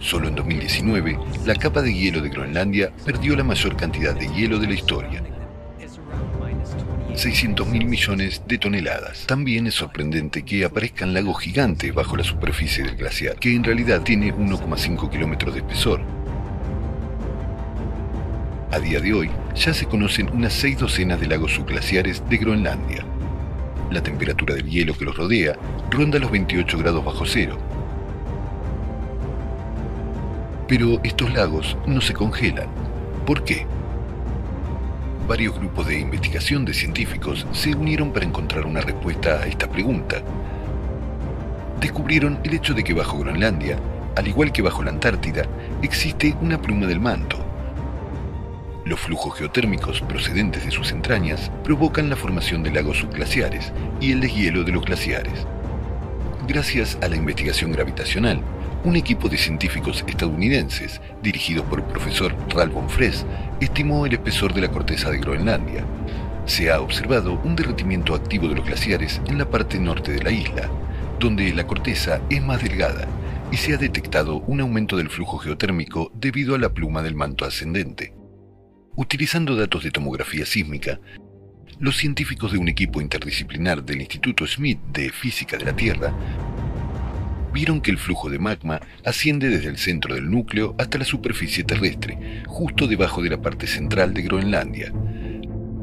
[0.00, 4.58] Solo en 2019, la capa de hielo de Groenlandia perdió la mayor cantidad de hielo
[4.58, 5.22] de la historia.
[7.14, 9.26] 600 mil millones de toneladas.
[9.26, 14.02] También es sorprendente que aparezcan lagos gigantes bajo la superficie del glaciar, que en realidad
[14.02, 16.00] tiene 1,5 kilómetros de espesor.
[18.70, 23.04] A día de hoy, ya se conocen unas seis docenas de lagos subglaciares de Groenlandia.
[23.90, 25.56] La temperatura del hielo que los rodea
[25.90, 27.58] ronda los 28 grados bajo cero,
[30.68, 32.68] pero estos lagos no se congelan.
[33.26, 33.66] ¿Por qué?
[35.26, 40.22] Varios grupos de investigación de científicos se unieron para encontrar una respuesta a esta pregunta.
[41.80, 43.78] Descubrieron el hecho de que bajo Groenlandia,
[44.16, 45.44] al igual que bajo la Antártida,
[45.82, 47.38] existe una pluma del manto.
[48.84, 54.20] Los flujos geotérmicos procedentes de sus entrañas provocan la formación de lagos subglaciares y el
[54.20, 55.46] deshielo de los glaciares.
[56.46, 58.42] Gracias a la investigación gravitacional,
[58.84, 62.86] un equipo de científicos estadounidenses, dirigido por el profesor Ralph von
[63.60, 65.84] estimó el espesor de la corteza de Groenlandia.
[66.46, 70.30] Se ha observado un derretimiento activo de los glaciares en la parte norte de la
[70.30, 70.70] isla,
[71.18, 73.06] donde la corteza es más delgada,
[73.50, 77.44] y se ha detectado un aumento del flujo geotérmico debido a la pluma del manto
[77.44, 78.14] ascendente.
[78.94, 81.00] Utilizando datos de tomografía sísmica,
[81.80, 86.12] los científicos de un equipo interdisciplinar del Instituto Smith de Física de la Tierra
[87.52, 91.64] vieron que el flujo de magma asciende desde el centro del núcleo hasta la superficie
[91.64, 94.92] terrestre, justo debajo de la parte central de Groenlandia.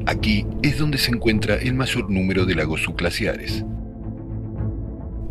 [0.06, 3.64] Aquí es donde se encuentra el mayor número de lagos subglaciares.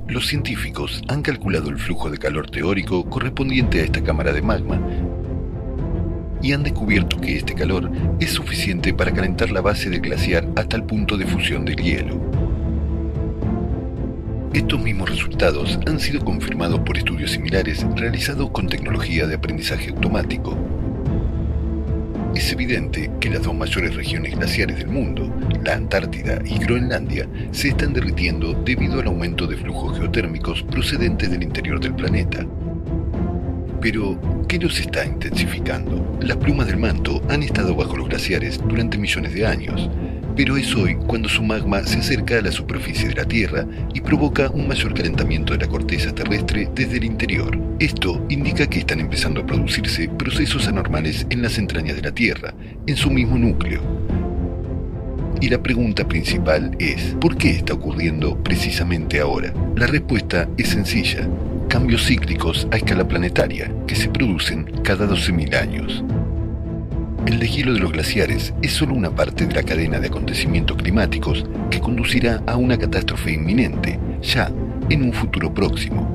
[0.07, 4.79] Los científicos han calculado el flujo de calor teórico correspondiente a esta cámara de magma
[6.41, 10.75] y han descubierto que este calor es suficiente para calentar la base del glaciar hasta
[10.75, 12.34] el punto de fusión del hielo.
[14.55, 20.57] Estos mismos resultados han sido confirmados por estudios similares realizados con tecnología de aprendizaje automático.
[22.33, 25.29] Es evidente que las dos mayores regiones glaciares del mundo,
[25.61, 31.43] la Antártida y Groenlandia, se están derritiendo debido al aumento de flujos geotérmicos procedentes del
[31.43, 32.47] interior del planeta.
[33.81, 36.17] Pero, ¿qué los está intensificando?
[36.21, 39.89] Las plumas del manto han estado bajo los glaciares durante millones de años,
[40.35, 44.01] pero es hoy cuando su magma se acerca a la superficie de la Tierra y
[44.01, 47.57] provoca un mayor calentamiento de la corteza terrestre desde el interior.
[47.79, 52.53] Esto indica que están empezando a producirse procesos anormales en las entrañas de la Tierra,
[52.85, 53.81] en su mismo núcleo.
[55.41, 59.53] Y la pregunta principal es, ¿por qué está ocurriendo precisamente ahora?
[59.75, 61.27] La respuesta es sencilla,
[61.69, 66.03] cambios cíclicos a escala planetaria que se producen cada 12.000 años.
[67.25, 71.43] El deshielo de los glaciares es solo una parte de la cadena de acontecimientos climáticos
[71.71, 74.51] que conducirá a una catástrofe inminente, ya
[74.91, 76.07] en un futuro próximo.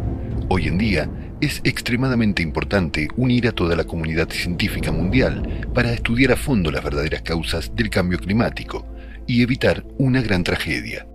[0.49, 6.31] Hoy en día es extremadamente importante unir a toda la comunidad científica mundial para estudiar
[6.31, 8.87] a fondo las verdaderas causas del cambio climático
[9.27, 11.10] y evitar una gran tragedia.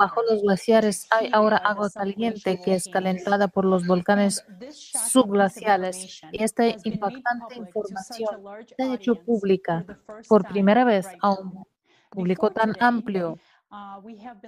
[0.00, 1.06] Bajo los glaciares.
[1.10, 8.42] Hay ahora agua caliente que es calentada por los volcanes subglaciales y esta impactante información
[8.76, 9.84] se ha hecho pública
[10.26, 11.64] por primera vez a un
[12.08, 13.38] público tan amplio.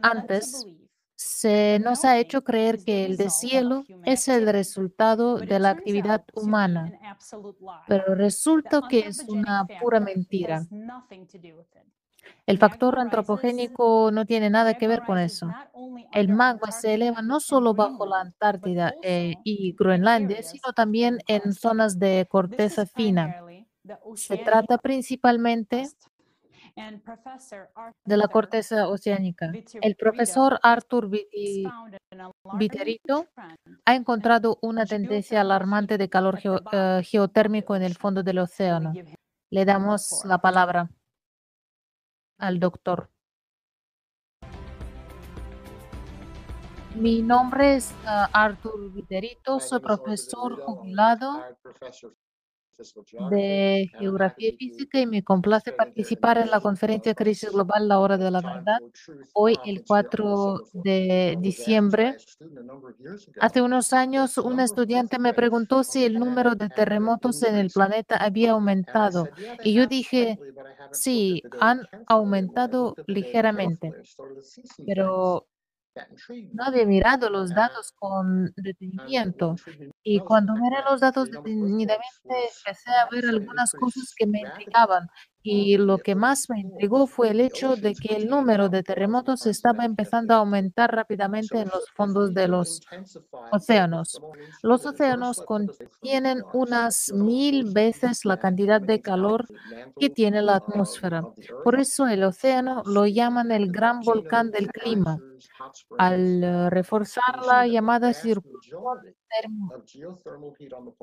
[0.00, 0.66] Antes,
[1.14, 6.90] se nos ha hecho creer que el deshielo es el resultado de la actividad humana,
[7.86, 10.66] pero resulta que es una pura mentira.
[12.46, 15.48] El factor antropogénico no tiene nada que ver con eso.
[16.12, 21.52] El magma se eleva no solo bajo la Antártida eh, y Groenlandia, sino también en
[21.52, 23.36] zonas de corteza fina.
[24.16, 25.88] Se trata principalmente
[28.04, 29.52] de la corteza oceánica.
[29.80, 31.10] El profesor Arthur
[32.58, 33.26] Viterito
[33.84, 36.40] ha encontrado una tendencia alarmante de calor
[36.72, 38.92] eh, geotérmico en el fondo del océano.
[39.50, 40.90] Le damos la palabra
[42.42, 43.08] al doctor.
[46.96, 51.42] Mi nombre es uh, Arthur Viterito, soy profesor jubilado
[53.18, 58.30] de Geografía Física y me complace participar en la conferencia Crisis Global, la hora de
[58.30, 58.78] la verdad,
[59.32, 62.16] hoy el 4 de diciembre.
[63.38, 68.16] Hace unos años un estudiante me preguntó si el número de terremotos en el planeta
[68.16, 69.30] había aumentado
[69.62, 70.40] y yo dije,
[70.90, 73.96] sí, han aumentado ligeramente,
[74.84, 75.46] pero
[76.52, 79.56] no había mirado los datos con detenimiento.
[80.02, 82.02] Y cuando miré los datos detenidamente
[82.58, 85.08] empecé a ver algunas cosas que me intrigaban
[85.42, 89.46] y lo que más me intrigó fue el hecho de que el número de terremotos
[89.46, 92.80] estaba empezando a aumentar rápidamente en los fondos de los
[93.50, 94.20] océanos.
[94.62, 99.46] Los océanos contienen unas mil veces la cantidad de calor
[99.98, 101.22] que tiene la atmósfera.
[101.64, 105.18] Por eso el océano lo llaman el gran volcán del clima
[105.98, 108.82] al eh, reforzar la llamada circulación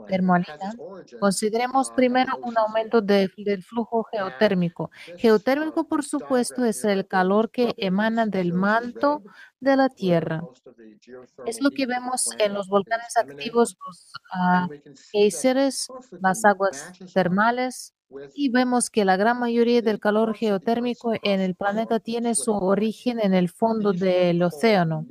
[0.07, 0.73] termoalina,
[1.19, 3.31] consideremos primero un aumento del
[3.63, 4.91] flujo geotérmico.
[5.17, 9.23] Geotérmico, por supuesto, es el calor que emana del manto
[9.59, 10.41] de la Tierra.
[11.45, 17.93] Es lo que vemos en los volcanes activos, los uh, las aguas termales,
[18.33, 23.19] y vemos que la gran mayoría del calor geotérmico en el planeta tiene su origen
[23.19, 25.05] en el fondo del océano.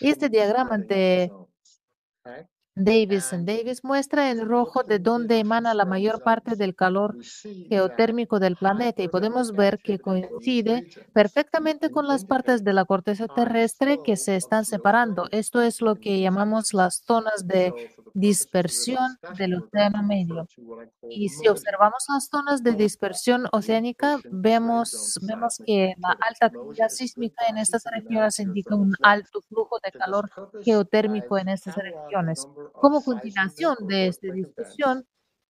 [0.00, 1.30] Este diagrama de
[2.26, 2.46] Okay.
[2.76, 7.16] Davis Davis muestra en rojo de dónde emana la mayor parte del calor
[7.68, 13.28] geotérmico del planeta y podemos ver que coincide perfectamente con las partes de la corteza
[13.28, 15.28] terrestre que se están separando.
[15.30, 17.72] Esto es lo que llamamos las zonas de
[18.12, 20.48] dispersión del océano medio.
[21.08, 27.46] Y si observamos las zonas de dispersión oceánica, vemos, vemos que la alta actividad sísmica
[27.48, 30.30] en estas regiones indica un alto flujo de calor
[30.62, 32.46] geotérmico en estas regiones.
[32.72, 35.06] Como continuación de esta discusión,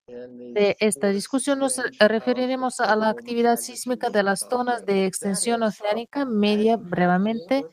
[0.07, 6.27] de esta discusión nos referiremos a la actividad sísmica de las zonas de extensión oceánica
[6.27, 7.67] media brevemente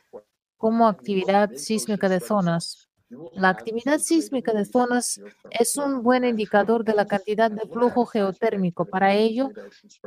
[0.57, 2.87] como actividad sísmica de zonas.
[3.33, 5.19] La actividad sísmica de zonas
[5.49, 8.85] es un buen indicador de la cantidad de flujo geotérmico.
[8.85, 9.49] Para ello,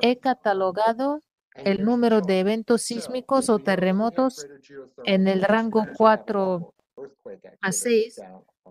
[0.01, 1.21] he catalogado
[1.55, 4.47] el número de eventos sísmicos o terremotos
[5.05, 6.75] en el rango 4
[7.61, 8.21] a 6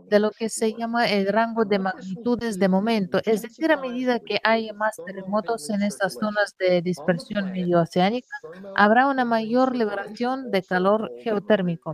[0.10, 3.20] de lo que se llama el rango de magnitudes de momento.
[3.26, 8.36] Es decir, a medida que haya más terremotos en estas zonas de dispersión medio-oceánica,
[8.76, 11.94] habrá una mayor liberación de calor geotérmico.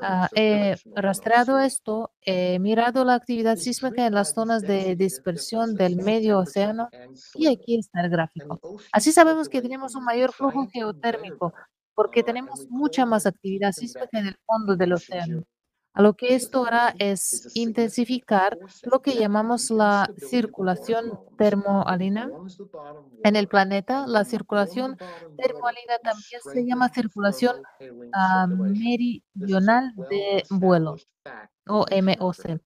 [0.00, 5.96] Ah, he rastreado esto, he mirado la actividad sísmica en las zonas de dispersión del
[5.96, 6.88] medio océano
[7.34, 8.60] y aquí está el gráfico.
[8.92, 11.52] Así sabemos que tenemos un mayor flujo geotérmico
[11.94, 15.44] porque tenemos mucha más actividad sísmica en el fondo del océano.
[15.94, 22.30] A lo que esto hará es intensificar lo que llamamos la circulación termoalina
[23.22, 24.06] en el planeta.
[24.08, 24.96] La circulación
[25.36, 27.62] termoalina también se llama circulación
[28.12, 30.96] ah, meridional de vuelo
[31.66, 32.60] o MOC.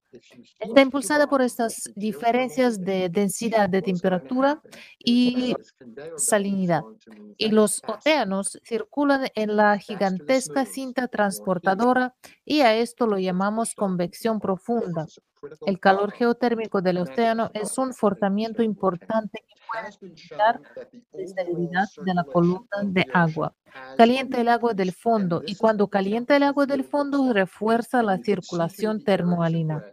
[0.58, 4.60] Está impulsada por estas diferencias de densidad de temperatura
[4.98, 5.54] y
[6.16, 6.82] salinidad.
[7.36, 14.40] Y los océanos circulan en la gigantesca cinta transportadora y a esto lo llamamos convección
[14.40, 15.06] profunda.
[15.66, 20.60] El calor geotérmico del océano es un forzamiento importante que puede limitar
[21.12, 23.54] la estabilidad de la columna de agua.
[23.96, 29.02] Calienta el agua del fondo y cuando calienta el agua del fondo refuerza la circulación
[29.02, 29.84] termoalina.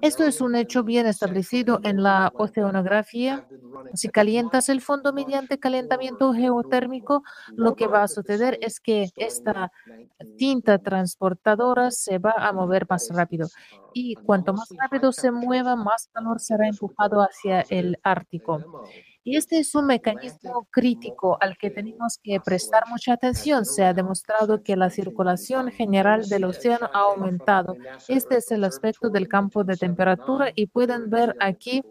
[0.00, 3.44] Esto es un hecho bien establecido en la oceanografía.
[3.92, 7.22] Si calientas el fondo mediante calentamiento geotérmico,
[7.56, 9.72] lo que va a suceder es que esta
[10.36, 13.50] tinta transportadora se va a mover más rápido.
[13.92, 18.66] Y cuanto más rápido se mueva, más calor será empujado hacia el Ártico.
[19.30, 23.64] Y este es un mecanismo crítico al que tenemos que prestar mucha atención.
[23.64, 27.76] Se ha demostrado que la circulación general del océano ha aumentado.
[28.08, 31.84] Este es el aspecto del campo de temperatura y pueden ver aquí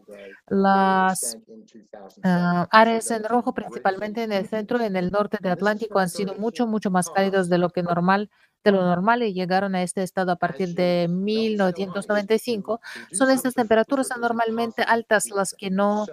[0.50, 1.38] las
[2.24, 6.10] ah, áreas en rojo, principalmente en el centro y en el norte del Atlántico, han
[6.10, 8.30] sido mucho, mucho más cálidos de lo que normal
[8.64, 12.82] de lo normal y llegaron a este estado a partir de 1995.
[13.12, 16.06] Son estas temperaturas anormalmente altas las que no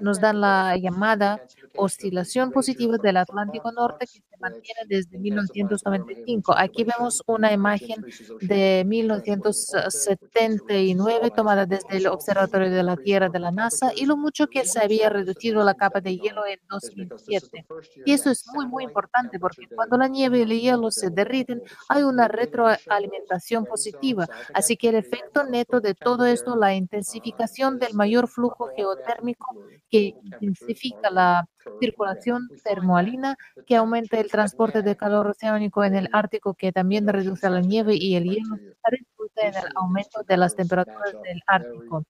[0.00, 1.42] nos dan la llamada
[1.76, 6.54] oscilación positiva del Atlántico Norte que se mantiene desde 1995.
[6.56, 8.04] Aquí vemos una imagen
[8.40, 14.48] de 1979 tomada desde el Observatorio de la Tierra de la NASA y lo mucho
[14.48, 17.64] que se había reducido la capa de hielo en 2007.
[18.04, 21.62] Y eso es muy, muy importante porque cuando la nieve y el hielo se derriten,
[21.92, 24.26] hay una retroalimentación positiva.
[24.54, 29.56] Así que el efecto neto de todo esto, la intensificación del mayor flujo geotérmico
[29.90, 31.46] que intensifica la
[31.80, 33.36] circulación termoalina,
[33.66, 37.94] que aumenta el transporte de calor oceánico en el Ártico, que también reduce la nieve
[37.94, 42.04] y el hielo, resulta en el aumento de las temperaturas del Ártico.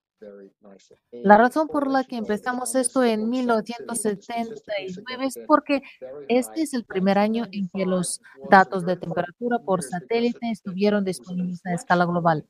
[1.10, 5.82] La razón por la que empezamos esto en 1979 es porque
[6.28, 8.20] este es el primer año en que los
[8.50, 12.46] datos de temperatura por satélite estuvieron disponibles a escala global.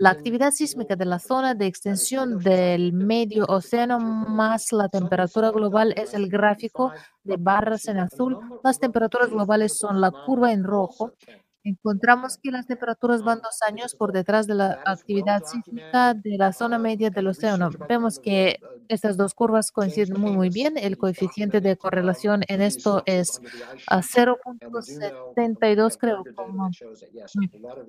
[0.00, 5.92] La actividad sísmica de la zona de extensión del medio océano más la temperatura global
[5.96, 6.92] es el gráfico
[7.24, 8.38] de barras en azul.
[8.62, 11.14] Las temperaturas globales son la curva en rojo
[11.68, 16.52] encontramos que las temperaturas van dos años por detrás de la actividad sísmica de la
[16.52, 17.70] zona media del océano.
[17.88, 18.58] Vemos que
[18.88, 20.78] estas dos curvas coinciden muy, muy bien.
[20.78, 23.40] El coeficiente de correlación en esto es
[23.86, 26.24] a 0.72, creo.
[26.34, 26.70] Como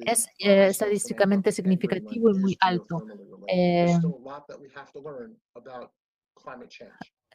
[0.05, 3.05] es eh, estadísticamente significativo y muy alto.
[3.47, 3.97] Eh,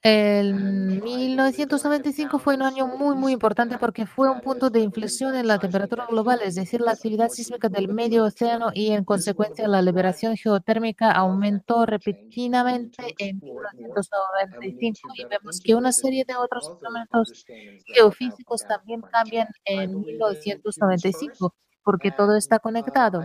[0.05, 0.55] el
[1.03, 5.59] 1995 fue un año muy, muy importante porque fue un punto de inflexión en la
[5.59, 10.37] temperatura global, es decir, la actividad sísmica del medio océano y en consecuencia la liberación
[10.37, 17.47] geotérmica aumentó repentinamente en 1995 y vemos que una serie de otros instrumentos
[17.87, 23.25] geofísicos también cambian en 1995 porque todo está conectado.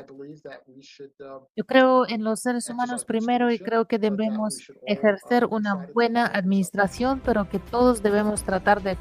[1.56, 7.22] Yo creo en los seres humanos primero y creo que debemos ejercer una buena administración,
[7.24, 8.98] pero que todos debemos tratar de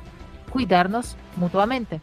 [0.52, 2.00] cuidarnos mutuamente.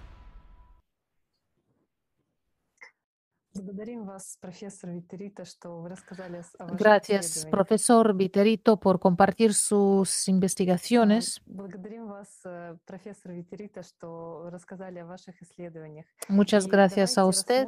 [6.78, 11.42] Gracias, profesor Viterito, por compartir sus investigaciones.
[16.28, 17.67] Muchas gracias a usted.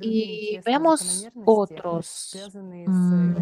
[0.00, 3.36] Y veamos otros, mm,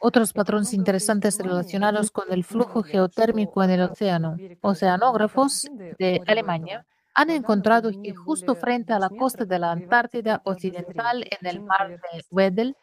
[0.00, 4.36] otros patrones interesantes relacionados con el flujo geotérmico en el océano.
[4.62, 6.84] Oceanógrafos de Alemania
[7.16, 11.88] han encontrado que justo frente a la costa de la Antártida Occidental, en el mar
[11.88, 12.76] de Weddell,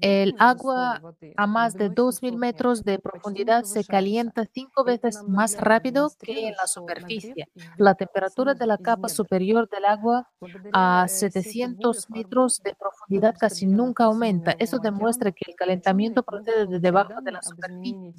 [0.00, 1.00] el agua
[1.36, 6.54] a más de 2.000 metros de profundidad se calienta cinco veces más rápido que en
[6.56, 7.46] la superficie.
[7.76, 10.28] La temperatura de la capa superior del agua
[10.72, 14.56] a 700 metros de profundidad casi nunca aumenta.
[14.58, 18.14] Eso demuestra que el calentamiento procede de debajo de la superficie.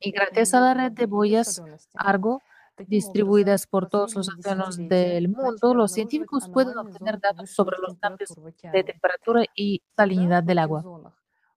[0.00, 1.62] Y gracias a la red de boyas
[1.94, 2.42] Argo,
[2.86, 8.34] distribuidas por todos los océanos del mundo, los científicos pueden obtener datos sobre los cambios
[8.72, 11.14] de temperatura y salinidad del agua.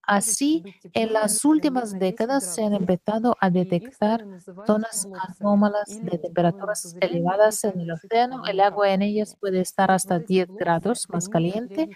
[0.08, 0.64] Así,
[0.94, 4.26] en las últimas décadas se han empezado a detectar
[4.66, 5.06] zonas
[5.38, 8.46] anómalas de temperaturas elevadas en el océano.
[8.46, 11.90] El agua en ellas puede estar hasta 10 grados más caliente.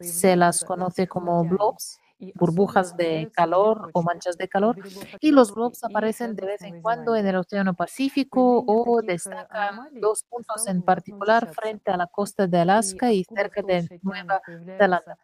[0.00, 2.00] Se las conoce como blobs
[2.34, 4.76] burbujas de calor o manchas de calor
[5.20, 10.24] y los blobs aparecen de vez en cuando en el Océano Pacífico o destacan dos
[10.24, 14.40] puntos en particular frente a la costa de Alaska y cerca de Nueva
[14.78, 15.18] Zelanda.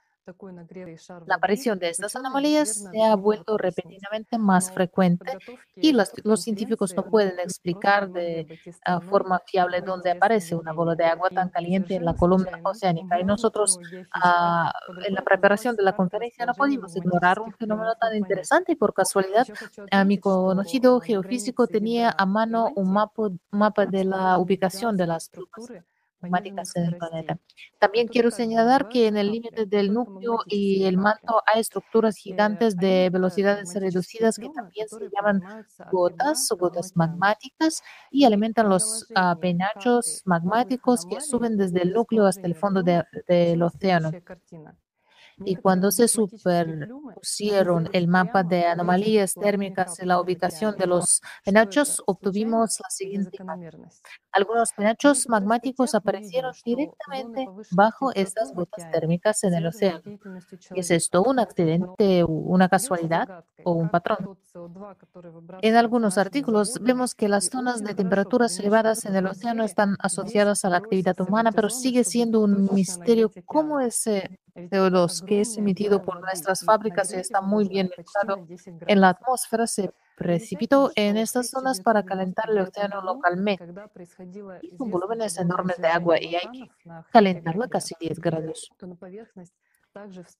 [1.27, 5.37] La aparición de estas anomalías se ha vuelto repentinamente más frecuente
[5.77, 8.59] y los, científicos no pueden explicar de
[9.11, 13.21] forma fiable dónde aparece una bola de agua tan caliente en la columna oceánica.
[13.21, 13.79] Y nosotros
[14.13, 14.73] ah,
[15.07, 18.95] en la preparación de la conferencia no pudimos ignorar un fenómeno tan interesante y por
[18.95, 19.47] casualidad
[19.91, 25.29] a mi conocido geofísico tenía a mano un mapa, mapa de la ubicación de las
[25.29, 25.85] plumas
[26.97, 27.39] planeta.
[27.79, 32.77] También quiero señalar que en el límite del núcleo y el manto hay estructuras gigantes
[32.77, 35.43] de velocidades reducidas que también se llaman
[35.91, 42.27] gotas o gotas magmáticas y alimentan los uh, penachos magmáticos que suben desde el núcleo
[42.27, 44.11] hasta el fondo del océano.
[45.39, 52.03] Y cuando se superpusieron el mapa de anomalías térmicas en la ubicación de los penachos,
[52.07, 53.39] obtuvimos la siguiente
[54.33, 60.03] Algunos penachos magmáticos aparecieron directamente bajo estas gotas térmicas en el océano.
[60.75, 64.39] ¿Es esto un accidente, una casualidad o un patrón?
[65.63, 70.65] En algunos artículos vemos que las zonas de temperaturas elevadas en el océano están asociadas
[70.65, 76.03] a la actividad humana, pero sigue siendo un misterio cómo ese CO2 que es emitido
[76.03, 78.47] por nuestras fábricas y está muy bien mezclado
[78.87, 83.67] en la atmósfera se precipitó en estas zonas para calentar el océano localmente.
[84.79, 86.71] Son volúmenes enormes de agua y hay que
[87.13, 88.71] calentarlo a casi 10 grados.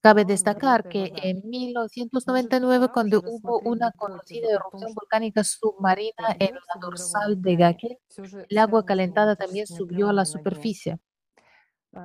[0.01, 7.41] Cabe destacar que en 1999, cuando hubo una conocida erupción volcánica submarina en la dorsal
[7.41, 7.99] de Gake,
[8.49, 10.99] el agua calentada también subió a la superficie.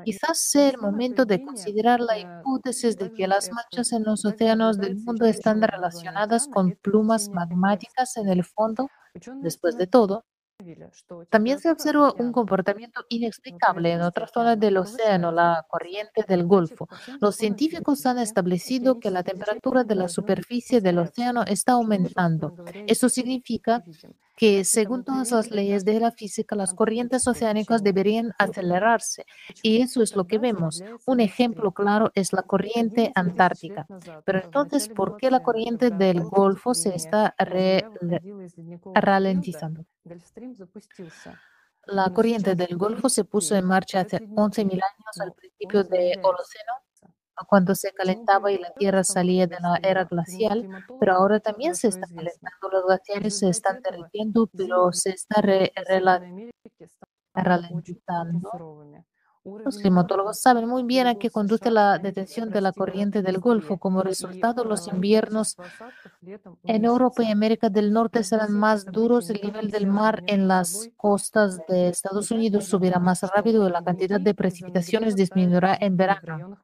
[0.05, 4.79] Quizás sea el momento de considerar la hipótesis de que las manchas en los océanos
[4.79, 8.89] del mundo están relacionadas con plumas magmáticas en el fondo.
[9.41, 10.25] Después de todo,
[11.29, 16.89] también se observa un comportamiento inexplicable en otras zonas del océano, la corriente del Golfo.
[17.21, 22.55] Los científicos han establecido que la temperatura de la superficie del océano está aumentando.
[22.87, 23.83] Eso significa
[24.41, 29.27] que según todas las leyes de la física, las corrientes oceánicas deberían acelerarse.
[29.63, 30.83] Y eso es lo que vemos.
[31.05, 33.87] Un ejemplo claro es la corriente antártica.
[34.25, 37.35] Pero entonces, ¿por qué la corriente del Golfo se está
[38.95, 39.85] ralentizando?
[41.87, 46.73] La corriente del Golfo se puso en marcha hace 11.000 años al principio del Holoceno
[47.47, 50.69] cuando se calentaba y la Tierra salía de la era glacial,
[50.99, 55.43] pero ahora también se está calentando, los glaciares se están derritiendo, pero se está
[57.35, 58.51] ralentizando.
[59.43, 63.79] Los climatólogos saben muy bien a qué conduce la detención de la corriente del Golfo.
[63.79, 65.57] Como resultado, los inviernos
[66.65, 69.31] en Europa y América del Norte serán más duros.
[69.31, 73.83] El nivel del mar en las costas de Estados Unidos subirá más rápido y la
[73.83, 76.59] cantidad de precipitaciones disminuirá en verano.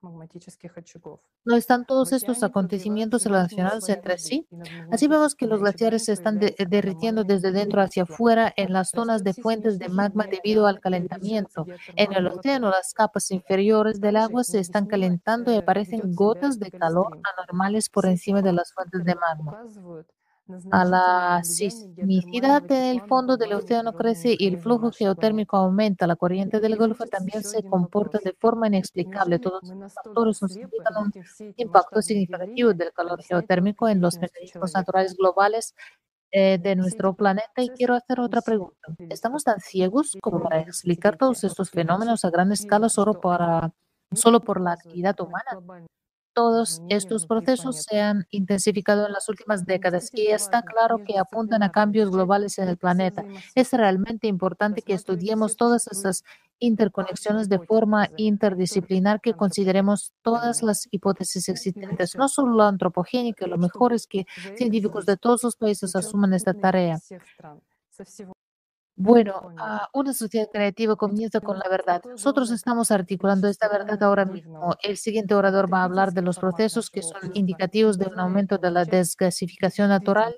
[1.47, 4.47] ¿No están todos estos acontecimientos relacionados entre sí?
[4.91, 9.25] Así vemos que los glaciares se están derritiendo desde dentro hacia afuera en las zonas
[9.25, 11.65] de fuentes de magma debido al calentamiento.
[11.95, 16.71] En el océano, las capas inferiores del agua se están calentando y aparecen gotas de
[16.71, 19.59] calor anormales por encima de las fuentes de magma.
[20.71, 26.07] a la sismicidad del fondo del océano crece y el flujo geotérmico aumenta.
[26.07, 29.39] La corriente del Golfo también se comporta de forma inexplicable.
[29.41, 31.13] Todos estos factores nos indican un
[31.57, 35.75] impacto significativo del calor geotérmico en los mecanismos naturales globales
[36.31, 38.77] eh, de nuestro planeta y quiero hacer otra pregunta.
[39.09, 43.73] ¿Estamos tan ciegos como para explicar todos estos fenómenos a gran escala solo, para,
[44.13, 45.87] solo por la actividad humana?
[46.37, 51.63] Todos estos procesos se han intensificado en las últimas décadas y está claro que apuntan
[51.63, 53.25] a cambios globales en el planeta.
[53.55, 56.25] Es realmente importante que estudiemos todas esas
[56.59, 63.47] interconexiones de forma interdisciplinar, que consideremos todas las hipótesis existentes, no solo la antropogénica.
[63.47, 64.27] Lo mejor es que
[64.59, 66.99] científicos de todos los países asuman esta tarea.
[68.99, 72.03] Bueno, ah, una sociedad creativa comienza con la verdad.
[72.17, 74.75] Nosotros estamos articulando esta verdad ahora mismo.
[74.83, 78.57] El siguiente orador va a hablar de los procesos que son indicativos de un aumento
[78.59, 80.35] de la desgasificación natural.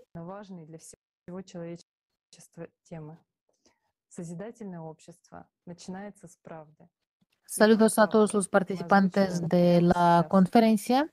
[7.47, 11.13] Saludos a todos los participantes de la conferencia.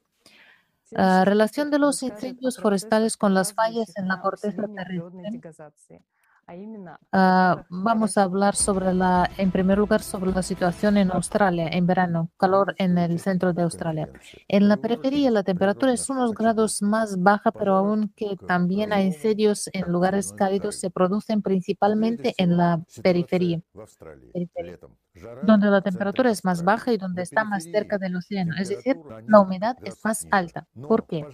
[0.95, 5.43] Ah, relación de los incendios forestales con las fallas en la corteza terrestre.
[7.11, 11.87] Ah, vamos a hablar sobre la, en primer lugar, sobre la situación en Australia en
[11.87, 14.09] verano, calor en el centro de Australia.
[14.47, 19.69] En la periferia la temperatura es unos grados más baja, pero aunque también hay incendios
[19.73, 23.61] en lugares cálidos, se producen principalmente en la periferia
[25.43, 28.97] donde la temperatura es más baja y donde está más cerca del océano, es decir,
[29.27, 30.67] la humedad es más alta.
[30.87, 31.25] ¿Por qué?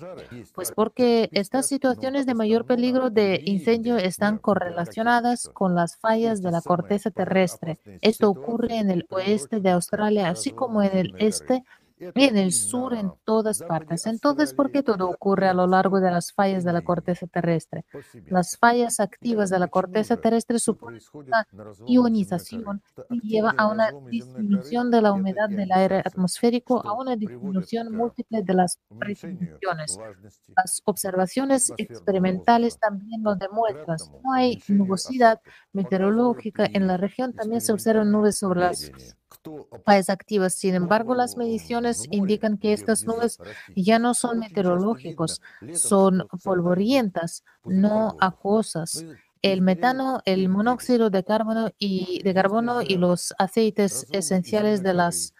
[0.53, 6.51] Pues porque estas situaciones de mayor peligro de incendio están correlacionadas con las fallas de
[6.51, 7.79] la corteza terrestre.
[8.01, 11.63] Esto ocurre en el oeste de Australia, así como en el este
[12.01, 14.05] en el sur, en todas partes.
[14.07, 17.85] Entonces, ¿por qué todo ocurre a lo largo de las fallas de la corteza terrestre?
[18.27, 21.47] Las fallas activas de la corteza terrestre suponen una
[21.87, 27.91] ionización y lleva a una disminución de la humedad del aire atmosférico, a una disminución
[27.95, 29.97] múltiple de las precipitaciones.
[30.55, 33.97] Las observaciones experimentales también lo demuestran.
[34.23, 35.39] No hay nubosidad
[35.73, 38.91] meteorológica en la región, también se observan nubes sobre las
[39.85, 40.53] fallas activas.
[40.53, 43.37] Sin embargo, las mediciones indican que estas nubes
[43.75, 45.41] ya no son meteorológicos,
[45.73, 49.05] son polvorientas, no acuosas.
[49.41, 55.33] El metano, el monóxido de carbono y de carbono y los aceites esenciales de las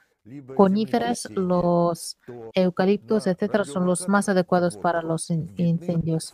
[0.56, 2.18] coníferas, los
[2.54, 6.34] eucaliptos, etcétera, son los más adecuados para los incendios.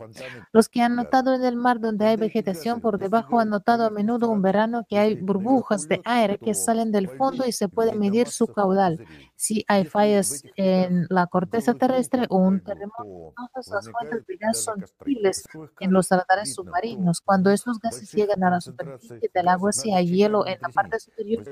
[0.52, 3.90] Los que han notado en el mar donde hay vegetación por debajo han notado a
[3.90, 7.94] menudo un verano que hay burbujas de aire que salen del fondo y se puede
[7.94, 9.04] medir su caudal.
[9.40, 14.64] Si hay fallas en la corteza terrestre o un terremoto, entonces las fuentes de gas
[14.64, 15.44] son visibles
[15.78, 17.20] en los radares submarinos.
[17.20, 20.98] Cuando estos gases llegan a la superficie del agua, si hay hielo en la parte
[20.98, 21.44] superior,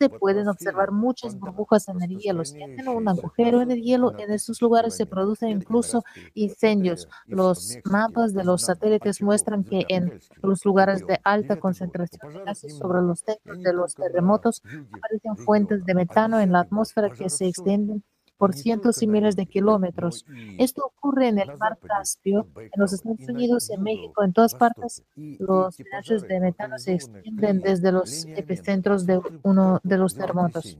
[0.00, 2.44] se pueden observar muchas burbujas en el hielo.
[2.44, 6.02] Si hacen un agujero en el hielo, en estos lugares se producen incluso
[6.34, 7.08] incendios.
[7.28, 12.76] Los mapas de los satélites muestran que en los lugares de alta concentración de gases
[12.76, 14.60] sobre los techos de los terremotos
[14.90, 18.02] aparecen fuentes de metano en la atmósfera que se extienden
[18.38, 20.24] por cientos y miles de kilómetros.
[20.58, 25.02] Esto ocurre en el mar Caspio, en los Estados Unidos, en México, en todas partes.
[25.16, 30.78] Los pedazos de metano se extienden desde los epicentros de uno de los terremotos.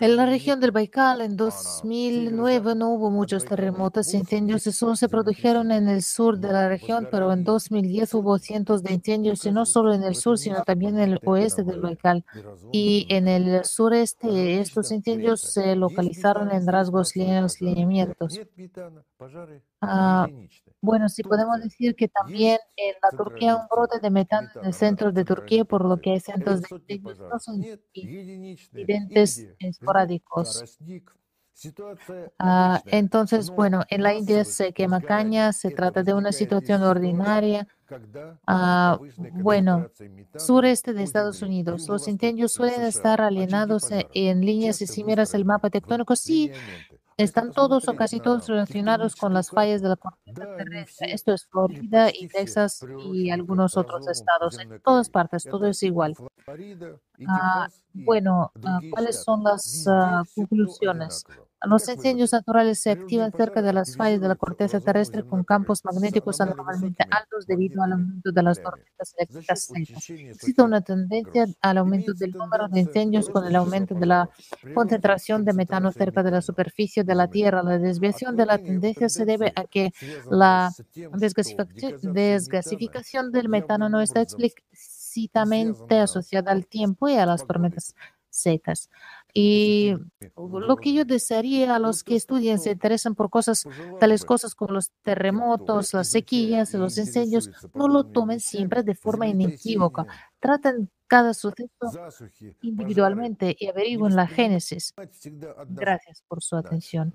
[0.00, 5.08] En la región del Baikal, en 2009 no hubo muchos terremotos incendios y solo se
[5.08, 9.50] produjeron en el sur de la región, pero en 2010 hubo cientos de incendios y
[9.50, 12.24] no solo en el sur, sino también en el oeste del Baikal.
[12.72, 18.40] Y en el sureste estos incendios se localizaron en rasgos lineales, lineamientos.
[19.80, 20.28] Ah,
[20.80, 24.74] bueno, sí podemos decir que también en la Turquía un brote de metano en el
[24.74, 30.66] centro de Turquía, por lo que hay centros de incendios no son incidentes esporádicos.
[32.38, 37.66] Ah, entonces, bueno, en la India se quema caña, se trata de una situación ordinaria.
[38.46, 39.88] Ah, bueno,
[40.36, 46.16] sureste de Estados Unidos, los incendios suelen estar alienados en líneas similares al mapa tectónico.
[46.16, 46.52] Sí,
[47.18, 51.12] están todos o casi todos relacionados con las fallas de la corteza terrestre.
[51.12, 52.80] Esto es Florida y Texas
[53.12, 54.58] y algunos otros estados.
[54.60, 56.14] En todas partes, todo es igual.
[57.26, 61.24] Ah, bueno, ah, ¿cuáles son las ah, conclusiones?
[61.62, 65.84] Los incendios naturales se activan cerca de las fallas de la corteza terrestre con campos
[65.84, 70.08] magnéticos anormalmente altos debido al aumento de las tormentas eléctricas secas.
[70.08, 74.30] Existe una tendencia al aumento del número de incendios con el aumento de la
[74.72, 77.64] concentración de metano cerca de la superficie de la Tierra.
[77.64, 79.90] La desviación de la tendencia se debe a que
[80.30, 80.70] la
[82.02, 87.96] desgasificación del metano no está explícitamente asociada al tiempo y a las tormentas
[88.30, 88.88] secas.
[89.34, 89.94] Y
[90.36, 93.64] lo que yo desearía a los que estudian, se interesan por cosas,
[94.00, 99.26] tales cosas como los terremotos, las sequías, los incendios, no lo tomen siempre de forma
[99.26, 100.06] inequívoca.
[100.40, 101.70] Traten cada suceso
[102.62, 104.94] individualmente y averigüen la génesis.
[105.68, 107.14] Gracias por su atención.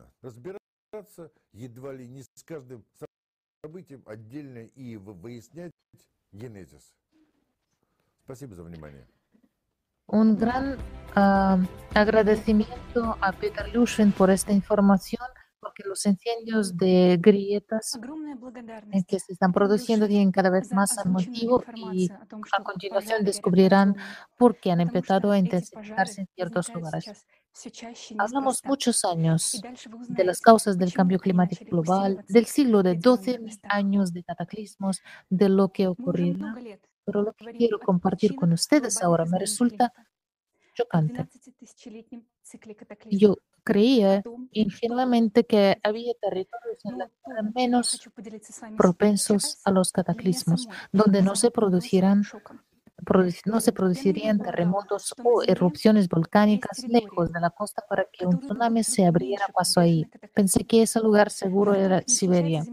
[10.07, 10.77] Un gran
[11.15, 15.21] uh, agradecimiento a Peter Lushin por esta información,
[15.59, 17.97] porque los incendios de grietas
[19.07, 21.63] que se están produciendo tienen cada vez más motivo
[21.93, 23.95] y a continuación descubrirán
[24.37, 27.25] por qué han empezado a intensificarse en ciertos lugares.
[28.17, 29.61] Hablamos muchos años
[30.09, 35.49] de las causas del cambio climático global, del siglo de 12 años de cataclismos, de
[35.49, 36.55] lo que ocurrirá
[37.05, 39.93] pero lo que quiero compartir con ustedes ahora me resulta
[40.73, 41.27] chocante.
[43.09, 48.01] Yo creía ingenuamente que había territorios en la Tierra menos
[48.77, 52.23] propensos a los cataclismos, donde no se producirán
[53.45, 58.83] no se producirían terremotos o erupciones volcánicas lejos de la costa para que un tsunami
[58.83, 60.05] se abriera paso ahí.
[60.33, 62.63] Pensé que ese lugar seguro era Siberia,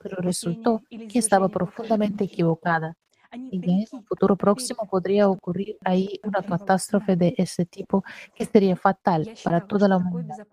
[0.00, 2.96] pero resultó que estaba profundamente equivocada
[3.36, 8.04] y en un futuro próximo podría ocurrir ahí una catástrofe de ese tipo
[8.34, 10.46] que sería fatal para toda la humanidad.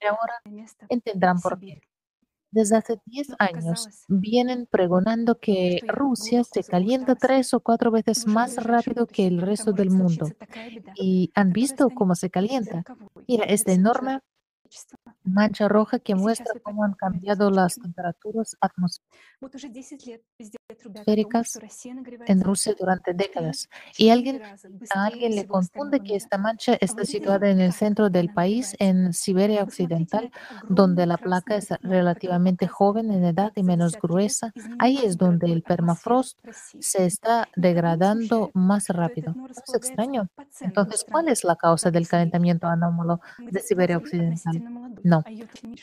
[0.00, 0.40] Y ahora
[0.88, 1.80] entenderán por qué.
[2.52, 8.62] Desde hace 10 años vienen pregonando que Rusia se calienta tres o cuatro veces más
[8.62, 10.28] rápido que el resto del mundo.
[10.94, 12.84] Y han visto cómo se calienta.
[13.26, 14.20] Mira, esta enorme
[15.24, 21.58] mancha roja que muestra cómo han cambiado las temperaturas atmosféricas
[22.26, 23.68] en Rusia durante décadas.
[23.96, 24.42] Y alguien,
[24.94, 29.12] a alguien le confunde que esta mancha está situada en el centro del país, en
[29.12, 30.30] Siberia Occidental,
[30.68, 34.52] donde la placa es relativamente joven en edad y menos gruesa.
[34.78, 36.38] Ahí es donde el permafrost
[36.80, 39.34] se está degradando más rápido.
[39.66, 40.28] Es extraño.
[40.60, 44.62] Entonces, ¿cuál es la causa del calentamiento anómalo de Siberia Occidental?
[45.12, 45.22] No,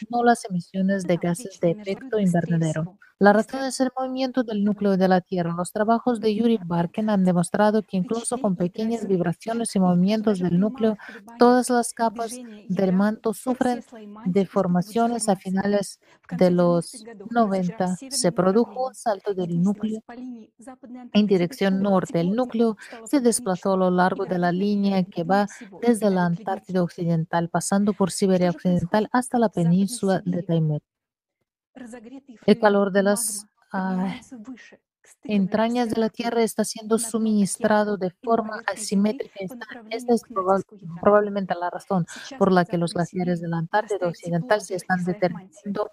[0.09, 2.97] no las emisiones de gases de efecto invernadero.
[3.21, 5.53] La razón es el movimiento del núcleo de la Tierra.
[5.53, 10.57] Los trabajos de Yuri Barken han demostrado que incluso con pequeñas vibraciones y movimientos del
[10.57, 10.97] núcleo,
[11.37, 12.31] todas las capas
[12.69, 13.83] del manto sufren
[14.23, 15.99] deformaciones a finales
[16.31, 17.97] de los 90.
[18.09, 20.01] Se produjo un salto del núcleo
[21.11, 22.21] en dirección norte.
[22.21, 25.45] El núcleo se desplazó a lo largo de la línea que va
[25.81, 30.81] desde la Antártida Occidental, pasando por Siberia Occidental hasta la península de Taimyr.
[32.45, 34.15] El calor de las ah,
[35.23, 39.35] entrañas de la Tierra está siendo suministrado de forma asimétrica.
[39.89, 40.23] Esta, es
[41.01, 42.05] probablemente la razón
[42.37, 45.91] por la que los glaciares de la Antártida Occidental se están determinando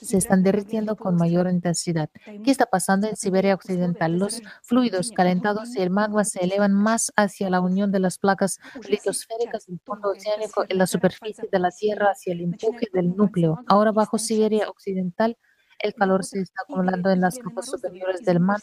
[0.00, 2.10] se están derritiendo con mayor intensidad.
[2.44, 4.18] ¿Qué está pasando en Siberia Occidental?
[4.18, 8.58] Los fluidos calentados y el magma se elevan más hacia la unión de las placas
[8.88, 13.60] litosféricas del fondo oceánico en la superficie de la Tierra hacia el empuje del núcleo.
[13.66, 15.36] Ahora bajo Siberia Occidental
[15.80, 18.60] el calor se está acumulando en las capas superiores del mar.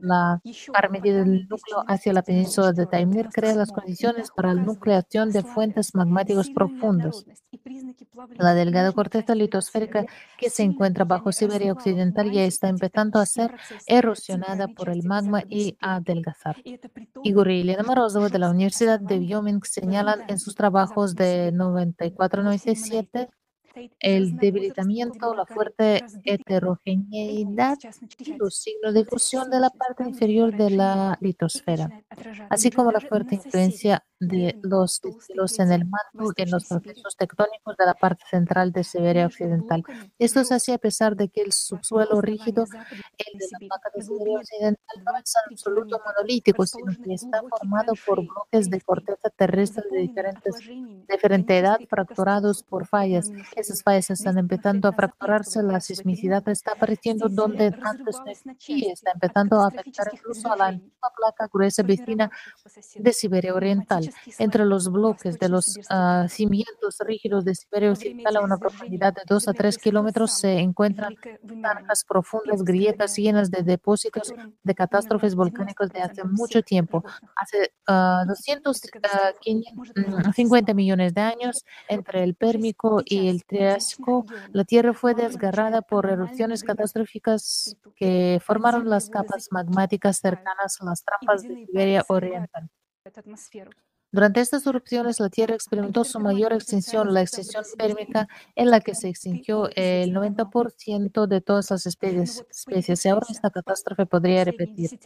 [0.00, 0.40] La
[0.90, 5.42] medida del núcleo hacia la península de Taimir crea las condiciones para la nucleación de
[5.42, 7.24] fuentes magmáticas profundas.
[8.38, 10.06] La delgada corteza litosférica
[10.38, 13.54] que se encuentra bajo Siberia Occidental ya está empezando a ser
[13.86, 16.56] erosionada por el magma y a adelgazar.
[17.22, 23.28] Igor y Elena Morozova de la Universidad de Wyoming señalan en sus trabajos de 94-97
[23.98, 27.78] el debilitamiento, la fuerte heterogeneidad
[28.18, 31.90] y los signos de fusión de la parte inferior de la litosfera,
[32.50, 37.76] así como la fuerte influencia de los estilos en el manto en los procesos tectónicos
[37.76, 39.82] de la parte central de Siberia Occidental.
[40.18, 44.02] Esto se hace a pesar de que el subsuelo rígido, el de la placa de
[44.02, 49.84] Siberia Occidental, no es absoluto monolítico, sino que está formado por bloques de corteza terrestre
[49.90, 50.54] de diferentes,
[51.08, 53.30] diferente edad fracturados por fallas.
[53.54, 59.12] Esas fallas están empezando a fracturarse, la sismicidad está apareciendo donde antes no y está
[59.12, 60.80] empezando a afectar incluso a la
[61.16, 62.30] placa gruesa vecina
[62.96, 64.05] de Siberia Oriental.
[64.38, 69.22] Entre los bloques de los uh, cimientos rígidos de Siberia Occidental a una profundidad de
[69.26, 71.14] 2 a 3 kilómetros se encuentran
[71.62, 77.04] zanjas profundas, grietas llenas de depósitos de catástrofes volcánicas de hace mucho tiempo.
[77.36, 85.14] Hace uh, 250 millones de años, entre el Pérmico y el Triásico, la Tierra fue
[85.14, 92.04] desgarrada por erupciones catastróficas que formaron las capas magmáticas cercanas a las trampas de Siberia
[92.08, 92.68] Oriental.
[94.12, 98.94] Durante estas erupciones, la Tierra experimentó su mayor extinción, la extinción térmica, en la que
[98.94, 103.04] se extinguió el 90% de todas las especies, especies.
[103.04, 104.98] Y ahora esta catástrofe podría repetirse.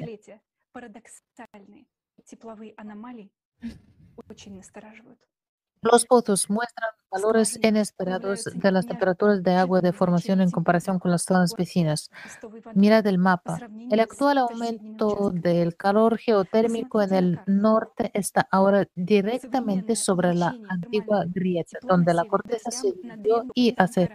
[5.82, 11.11] Los pozos muestran valores inesperados de las temperaturas de agua de formación en comparación con
[11.11, 12.11] las zonas vecinas.
[12.74, 13.59] Mira del mapa.
[13.90, 21.24] El actual aumento del calor geotérmico en el norte está ahora directamente sobre la antigua
[21.27, 24.11] grieta, donde la corteza se dividió y hace,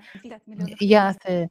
[0.79, 1.49] ya hace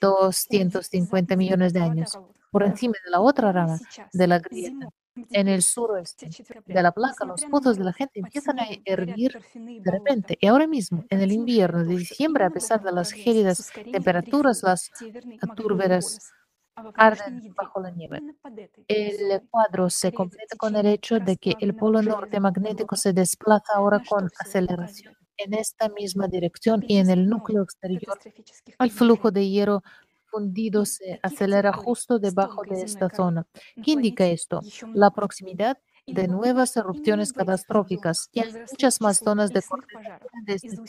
[0.00, 2.18] 250 ah, millones de años,
[2.50, 3.78] por encima de la otra rama
[4.12, 6.30] de la grieta en el suroeste
[6.66, 10.38] de la placa, los pozos de la gente empiezan a hervir de repente.
[10.40, 14.90] Y ahora mismo, en el invierno de diciembre, a pesar de las gélidas temperaturas, las
[15.56, 16.32] turberas
[16.94, 18.20] arden bajo la nieve.
[18.88, 23.74] El cuadro se completa con el hecho de que el polo norte magnético se desplaza
[23.74, 28.18] ahora con aceleración en esta misma dirección y en el núcleo exterior
[28.78, 29.82] el flujo de hierro
[30.32, 33.46] fundido se acelera justo debajo de esta zona.
[33.82, 34.62] ¿Qué indica esto?
[34.92, 39.62] La proximidad de nuevas erupciones catastróficas y hay muchas más zonas de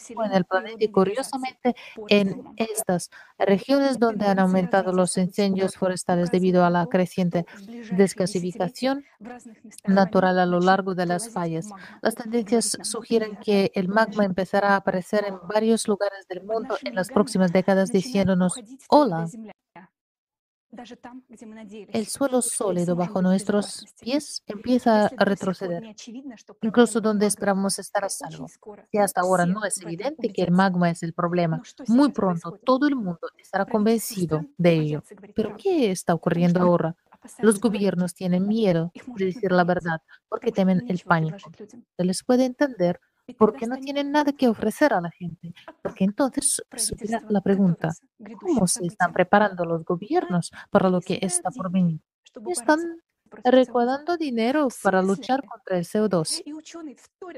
[0.03, 1.75] tipo en el planeta y curiosamente
[2.09, 7.45] en estas regiones donde han aumentado los incendios forestales debido a la creciente
[7.91, 9.05] descasificación
[9.85, 11.69] natural a lo largo de las fallas.
[12.01, 16.95] Las tendencias sugieren que el magma empezará a aparecer en varios lugares del mundo en
[16.95, 19.31] las próximas décadas diciéndonos, hola,
[21.89, 25.95] el suelo sólido bajo nuestros pies empieza a retroceder,
[26.61, 28.47] incluso donde esperamos estar a salvo.
[28.91, 31.61] Y hasta ahora no es evidente que el magma es el problema.
[31.87, 35.03] Muy pronto todo el mundo estará convencido de ello.
[35.35, 36.95] Pero ¿qué está ocurriendo ahora?
[37.39, 41.51] Los gobiernos tienen miedo de decir la verdad porque temen el pánico.
[41.97, 42.99] Se les puede entender
[43.37, 45.53] porque no tienen nada que ofrecer a la gente.
[45.81, 46.61] Porque entonces
[47.29, 47.93] la pregunta,
[48.39, 52.01] ¿cómo se están preparando los gobiernos para lo que está por venir?
[52.47, 52.79] Están
[53.43, 56.43] recaudando dinero para luchar contra el CO2.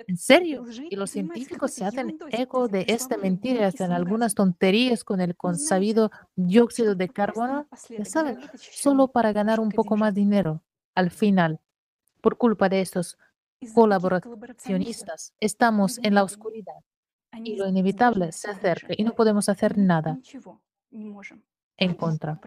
[0.08, 0.66] ¿En serio?
[0.90, 6.12] Y los científicos se hacen eco de esta mentira, hacen algunas tonterías con el consabido
[6.36, 10.62] dióxido de carbono, ya saben, solo para ganar un poco más dinero.
[10.96, 11.60] Al final,
[12.22, 13.18] por culpa de estos
[13.74, 15.34] colaboracionistas.
[15.40, 16.84] Estamos en la oscuridad
[17.44, 20.20] y lo inevitable se acerca y no podemos hacer nada.
[21.78, 22.40] En contra.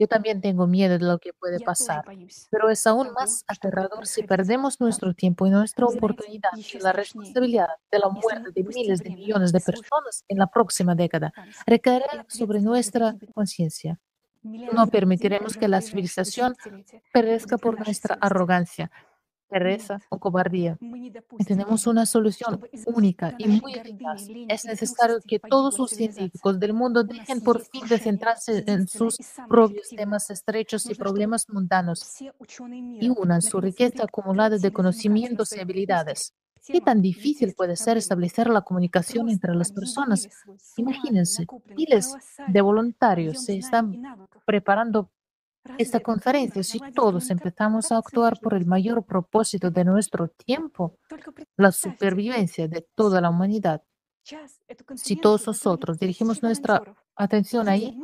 [0.00, 2.04] Yo también tengo miedo de lo que puede pasar,
[2.50, 7.68] pero es aún más aterrador si perdemos nuestro tiempo y nuestra oportunidad y la responsabilidad
[7.92, 11.34] de la muerte de miles de millones de personas en la próxima década
[11.66, 14.00] recaerá sobre nuestra conciencia.
[14.42, 16.56] No permitiremos que la civilización
[17.12, 18.90] perezca por nuestra arrogancia,
[19.50, 20.78] pereza o cobardía.
[21.46, 24.26] tenemos una solución única y muy eficaz.
[24.48, 29.18] Es necesario que todos los científicos del mundo dejen por fin de centrarse en sus
[29.48, 32.16] propios temas estrechos y problemas mundanos
[33.00, 36.32] y unan su riqueza acumulada de conocimientos y habilidades.
[36.66, 40.28] ¿Qué tan difícil puede ser establecer la comunicación entre las personas?
[40.76, 41.46] Imagínense,
[41.76, 42.14] miles
[42.46, 44.00] de voluntarios se están
[44.44, 45.10] preparando
[45.78, 50.98] esta conferencia, si todos empezamos a actuar por el mayor propósito de nuestro tiempo,
[51.56, 53.82] la supervivencia de toda la humanidad,
[54.96, 56.82] si todos nosotros dirigimos nuestra
[57.16, 58.00] atención ahí,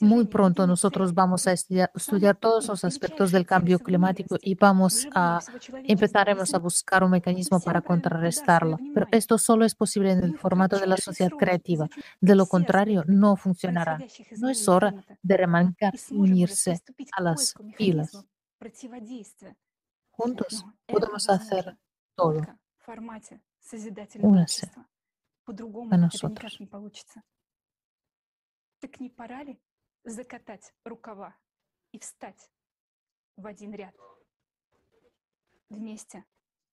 [0.00, 5.40] muy pronto nosotros vamos a estudiar, todos los aspectos del cambio climático y vamos a
[5.84, 8.78] empezaremos a buscar un mecanismo para contrarrestarlo.
[8.94, 11.88] Pero esto solo es posible en el formato de la sociedad creativa.
[12.20, 13.98] De lo contrario, no funcionará.
[14.38, 16.80] No es hora de remancar y unirse
[17.12, 18.24] a las filas.
[20.10, 21.76] Juntos podemos hacer
[22.14, 22.40] todo.
[24.22, 24.70] Únase
[25.90, 26.58] a nosotros.
[28.79, 29.59] Так не пора ли
[30.03, 31.35] закатать рукава
[31.91, 32.49] и встать
[33.35, 33.95] в один ряд?
[35.69, 36.23] Вместе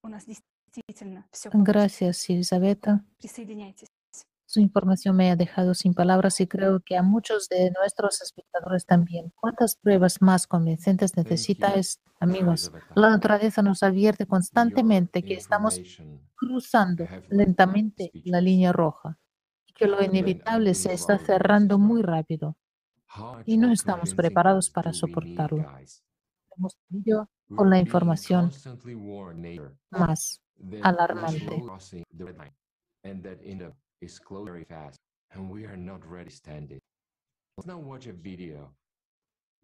[0.03, 3.03] у нас действительно все Gracias, Елизавета.
[3.19, 3.89] Присоединяйтесь.
[4.45, 8.85] Su información me ha dejado sin palabras y creo que a muchos de nuestros espectadores
[8.85, 9.33] también.
[9.35, 12.71] ¿Cuántas pruebas más convincentes necesitáis, amigos?
[12.93, 15.81] La naturaleza nos advierte constantemente que estamos
[16.35, 19.26] cruzando lentamente la línea roja y
[19.78, 22.56] que lo inevitable se está cerrando muy rápido
[23.46, 25.64] y no estamos preparados para soportarlo.
[26.56, 28.50] Hemos tenido con la información
[29.90, 30.42] más
[30.82, 31.62] alarmante.
[37.56, 38.72] Let's now watch a video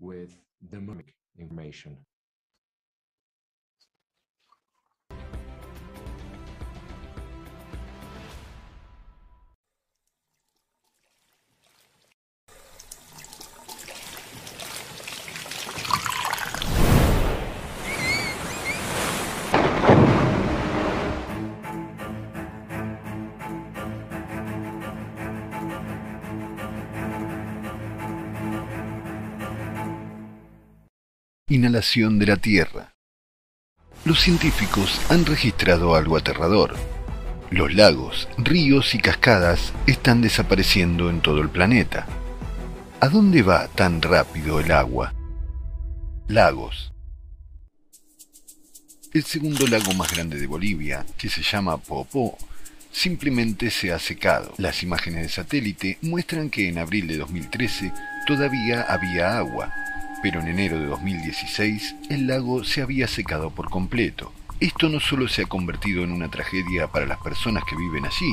[0.01, 0.31] with
[0.61, 0.81] the
[1.39, 2.05] information.
[31.55, 32.95] Inhalación de la Tierra.
[34.05, 36.75] Los científicos han registrado algo aterrador.
[37.51, 42.07] Los lagos, ríos y cascadas están desapareciendo en todo el planeta.
[43.01, 45.15] ¿A dónde va tan rápido el agua?
[46.27, 46.93] Lagos.
[49.13, 52.37] El segundo lago más grande de Bolivia, que se llama Popó,
[52.91, 54.55] simplemente se ha secado.
[54.59, 57.93] Las imágenes de satélite muestran que en abril de 2013
[58.27, 59.73] todavía había agua,
[60.25, 64.33] pero en enero de 2016 el lago se había secado por completo.
[64.59, 68.33] Esto no solo se ha convertido en una tragedia para las personas que viven allí,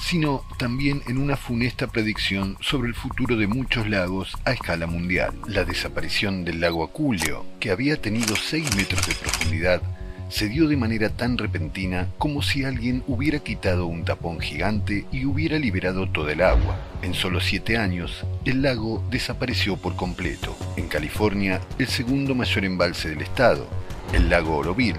[0.00, 5.38] sino también en una funesta predicción sobre el futuro de muchos lagos a escala mundial.
[5.46, 9.82] La desaparición del lago Aculio, que había tenido 6 metros de profundidad,
[10.28, 15.24] se dio de manera tan repentina como si alguien hubiera quitado un tapón gigante y
[15.24, 16.76] hubiera liberado todo el agua.
[17.02, 20.56] En solo siete años, el lago desapareció por completo.
[20.76, 23.68] En California, el segundo mayor embalse del estado,
[24.12, 24.98] el lago Oroville,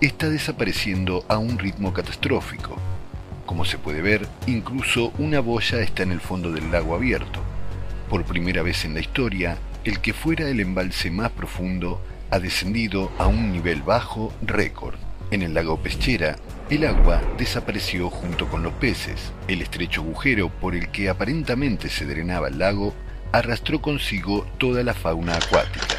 [0.00, 2.76] está desapareciendo a un ritmo catastrófico.
[3.46, 7.40] Como se puede ver, incluso una boya está en el fondo del lago abierto.
[8.10, 12.00] Por primera vez en la historia, el que fuera el embalse más profundo
[12.34, 14.96] ha descendido a un nivel bajo récord.
[15.30, 16.34] En el lago Peschera,
[16.68, 19.30] el agua desapareció junto con los peces.
[19.46, 22.92] El estrecho agujero por el que aparentemente se drenaba el lago
[23.30, 25.94] arrastró consigo toda la fauna acuática.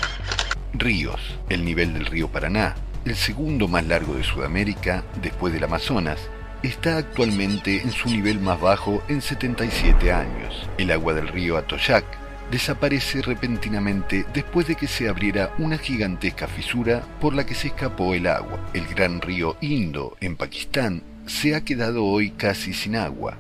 [0.74, 1.22] Ríos.
[1.48, 2.76] El nivel del río Paraná,
[3.06, 6.20] el segundo más largo de Sudamérica después del Amazonas,
[6.64, 10.70] está actualmente en su nivel más bajo en 77 años.
[10.78, 17.04] El agua del río Atoyac desaparece repentinamente después de que se abriera una gigantesca fisura
[17.20, 18.60] por la que se escapó el agua.
[18.74, 23.38] El gran río Indo, en Pakistán, se ha quedado hoy casi sin agua,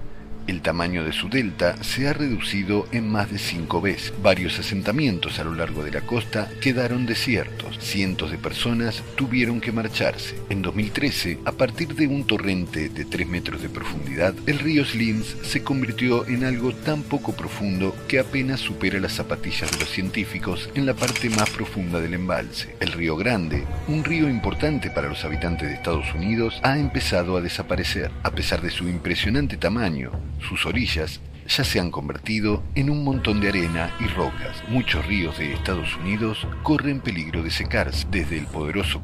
[0.48, 4.14] el tamaño de su delta se ha reducido en más de cinco veces.
[4.22, 7.78] Varios asentamientos a lo largo de la costa quedaron desiertos.
[7.80, 10.36] Cientos de personas tuvieron que marcharse.
[10.50, 15.36] En 2013, a partir de un torrente de 3 metros de profundidad, el río Slins
[15.44, 20.70] se convirtió en algo tan poco profundo que apenas supera las zapatillas de los científicos
[20.76, 22.76] en la parte más profunda del embalse.
[22.80, 27.42] El río Grande, un río importante para los habitantes de Estados Unidos, ha empezado a
[27.42, 28.12] desaparecer.
[28.24, 33.40] A pesar de su impresionante tamaño, sus orillas ya se han convertido en un montón
[33.40, 34.64] de arena y rocas.
[34.68, 39.03] Muchos ríos de Estados Unidos corren peligro de secarse, desde el poderoso,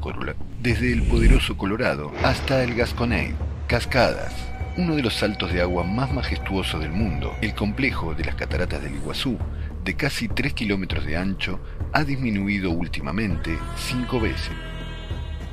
[1.56, 3.34] Colorado hasta el Gasconade.
[3.68, 4.34] Cascadas,
[4.76, 8.82] uno de los saltos de agua más majestuosos del mundo, el complejo de las cataratas
[8.82, 9.38] del Iguazú,
[9.84, 11.60] de casi 3 kilómetros de ancho,
[11.92, 14.52] ha disminuido últimamente cinco veces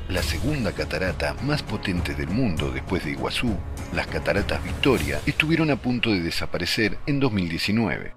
[0.10, 3.56] la segunda catarata más potente del mundo después de Iguazú,
[3.94, 8.16] las cataratas Victoria, estuvieron a punto de desaparecer en 2019.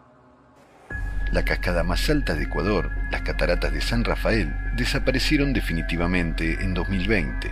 [1.33, 7.51] La cascada más alta de Ecuador, las cataratas de San Rafael, desaparecieron definitivamente en 2020.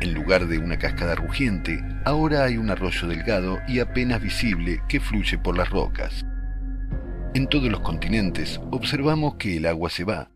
[0.00, 5.00] En lugar de una cascada rugiente, ahora hay un arroyo delgado y apenas visible que
[5.00, 6.24] fluye por las rocas.
[7.34, 10.30] En todos los continentes observamos que el agua se va,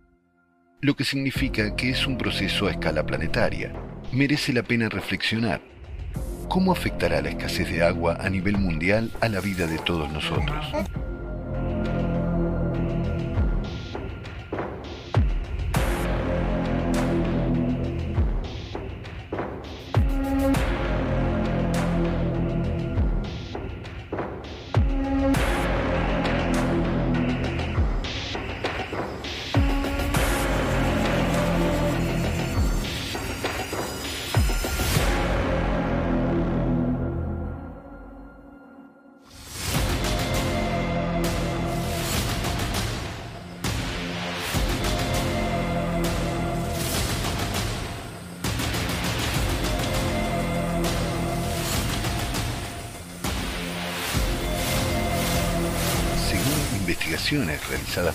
[0.83, 3.73] lo que significa que es un proceso a escala planetaria.
[4.13, 5.61] Merece la pena reflexionar.
[6.49, 10.67] ¿Cómo afectará la escasez de agua a nivel mundial a la vida de todos nosotros?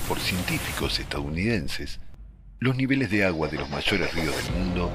[0.08, 2.00] Por científicos estadounidenses,
[2.60, 4.92] los niveles de agua de los mayores ríos del mundo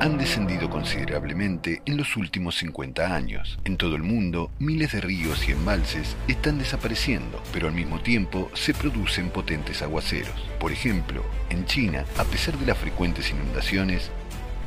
[0.00, 3.58] han descendido considerablemente en los últimos 50 años.
[3.64, 8.50] En todo el mundo, miles de ríos y embalses están desapareciendo, pero al mismo tiempo
[8.54, 10.40] se producen potentes aguaceros.
[10.60, 14.10] Por ejemplo, en China, a pesar de las frecuentes inundaciones,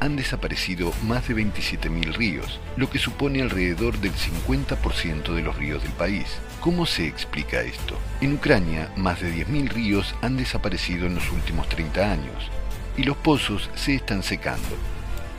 [0.01, 5.81] han desaparecido más de 27.000 ríos, lo que supone alrededor del 50% de los ríos
[5.81, 6.39] del país.
[6.61, 7.97] ¿Cómo se explica esto?
[8.21, 12.51] En Ucrania, más de 10.000 ríos han desaparecido en los últimos 30 años
[12.95, 14.77] y los pozos se están secando.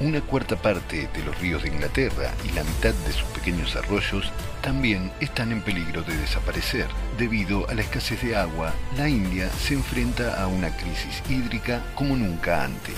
[0.00, 4.32] Una cuarta parte de los ríos de Inglaterra y la mitad de sus pequeños arroyos
[4.62, 6.88] también están en peligro de desaparecer.
[7.16, 12.16] Debido a la escasez de agua, la India se enfrenta a una crisis hídrica como
[12.16, 12.96] nunca antes.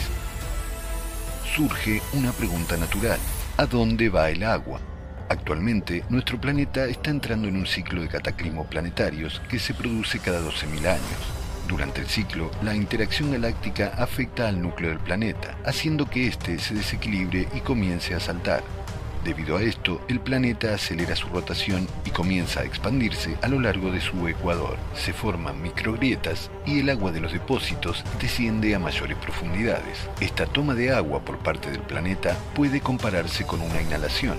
[1.55, 3.19] Surge una pregunta natural.
[3.59, 4.81] ¿A dónde va el agua?
[5.35, 10.40] Actualmente, nuestro planeta está entrando en un ciclo de cataclismos planetarios que se produce cada
[10.40, 11.02] 12.000 años.
[11.66, 16.74] Durante el ciclo, la interacción galáctica afecta al núcleo del planeta, haciendo que éste se
[16.74, 18.62] desequilibre y comience a saltar.
[19.24, 23.90] Debido a esto, el planeta acelera su rotación y comienza a expandirse a lo largo
[23.90, 24.77] de su ecuador.
[24.94, 29.98] Se forman microgrietas y el agua de los depósitos desciende a mayores profundidades.
[30.20, 34.39] Esta toma de agua por parte del planeta puede compararse con una inhalación.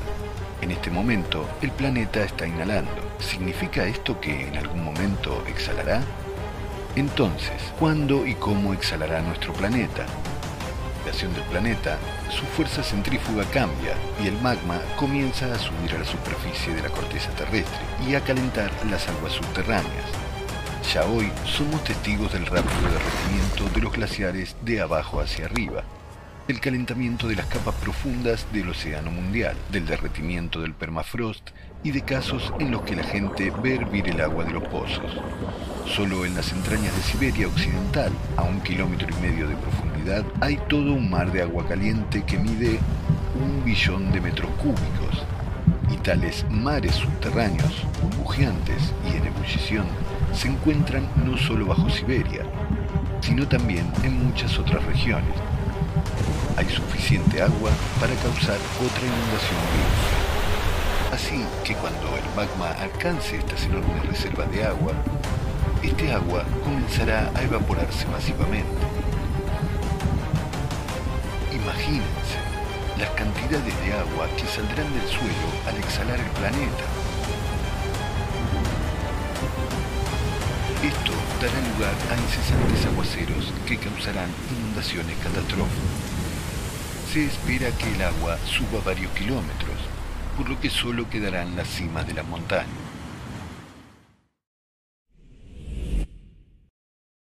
[0.62, 2.92] En este momento, el planeta está inhalando.
[3.20, 6.02] ¿Significa esto que en algún momento exhalará?
[6.96, 10.06] Entonces, ¿cuándo y cómo exhalará nuestro planeta?
[11.04, 12.00] La acción del planeta,
[12.30, 16.90] su fuerza centrífuga cambia y el magma comienza a subir a la superficie de la
[16.90, 20.06] corteza terrestre y a calentar las aguas subterráneas.
[20.94, 25.84] Ya hoy somos testigos del rápido derretimiento de los glaciares de abajo hacia arriba,
[26.48, 31.50] el calentamiento de las capas profundas del océano mundial, del derretimiento del permafrost
[31.84, 35.20] y de casos en los que la gente ve hervir el agua de los pozos.
[35.88, 40.58] Solo en las entrañas de Siberia Occidental, a un kilómetro y medio de profundidad, hay
[40.70, 42.80] todo un mar de agua caliente que mide
[43.42, 45.26] un billón de metros cúbicos.
[45.92, 49.86] Y tales mares subterráneos, burbujeantes y en ebullición,
[50.34, 52.44] se encuentran no solo bajo Siberia,
[53.22, 55.34] sino también en muchas otras regiones.
[56.58, 57.70] Hay suficiente agua
[58.00, 60.06] para causar otra inundación
[61.12, 64.94] Así que cuando el magma alcance estas enormes reservas de agua,
[65.84, 68.68] este agua comenzará a evaporarse masivamente.
[71.54, 72.38] Imagínense
[72.98, 76.86] las cantidades de agua que saldrán del suelo al exhalar el planeta.
[80.84, 86.05] Esto dará lugar a incesantes aguaceros que causarán inundaciones catastróficas.
[87.16, 89.78] Se espera que el agua suba varios kilómetros,
[90.36, 92.68] por lo que solo quedarán las cimas de las montañas.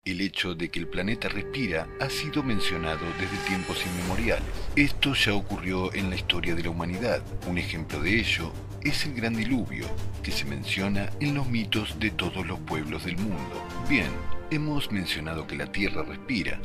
[0.06, 4.46] El hecho de que el planeta respira ha sido mencionado desde tiempos inmemoriales.
[4.76, 7.24] Esto ya ocurrió en la historia de la humanidad.
[7.48, 8.54] Un ejemplo de ello
[8.84, 9.88] es el gran diluvio,
[10.22, 13.68] que se menciona en los mitos de todos los pueblos del mundo.
[13.90, 14.12] Bien,
[14.52, 16.62] hemos mencionado que la Tierra respira,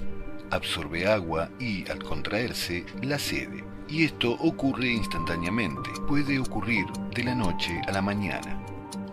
[0.50, 3.64] absorbe agua y, al contraerse, la cede.
[3.88, 8.60] Y esto ocurre instantáneamente, puede ocurrir de la noche a la mañana.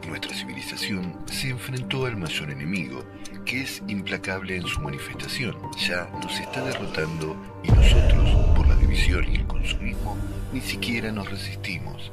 [0.08, 3.04] Nuestra civilización se enfrentó al mayor enemigo,
[3.46, 5.56] que es implacable en su manifestación.
[5.78, 10.18] Ya nos está derrotando y nosotros, por la división y el consumismo,
[10.54, 12.12] ni siquiera nos resistimos.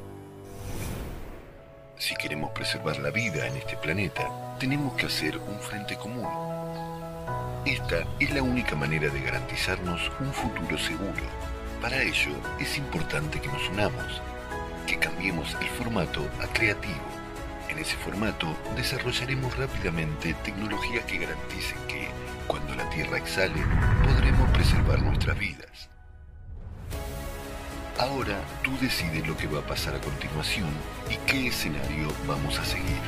[1.97, 6.29] Si queremos preservar la vida en este planeta, tenemos que hacer un frente común.
[7.65, 11.25] Esta es la única manera de garantizarnos un futuro seguro.
[11.81, 14.21] Para ello es importante que nos unamos,
[14.87, 17.19] que cambiemos el formato a creativo
[17.69, 22.09] en ese formato desarrollaremos rápidamente tecnologías que garanticen que,
[22.47, 23.63] cuando la Tierra exhale,
[24.03, 25.91] podremos preservar nuestras vidas.
[27.99, 30.71] Ahora tú decides lo que va a pasar a continuación
[31.11, 33.01] y qué escenario vamos a seguir.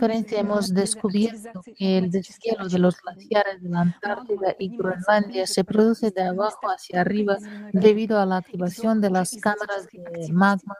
[0.00, 6.10] Hemos descubierto que el deshielo de los glaciares de la Antártida y Groenlandia se produce
[6.10, 7.36] de abajo hacia arriba
[7.72, 10.76] debido a la activación de las cámaras de magma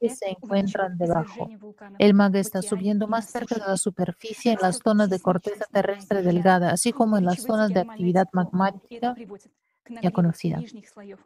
[0.00, 1.48] que se encuentran debajo.
[1.98, 6.22] El magma está subiendo más cerca de la superficie en las zonas de corteza terrestre
[6.22, 9.14] delgada, así como en las zonas de actividad magmática
[10.00, 10.60] ya conocida.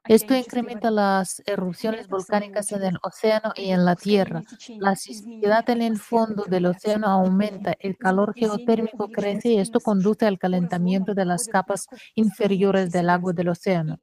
[0.07, 4.43] Esto incrementa las erupciones volcánicas en el océano y en la Tierra.
[4.79, 10.27] La sismicidad en el fondo del océano aumenta, el calor geotérmico crece y esto conduce
[10.27, 13.99] al calentamiento de las capas inferiores del agua del océano.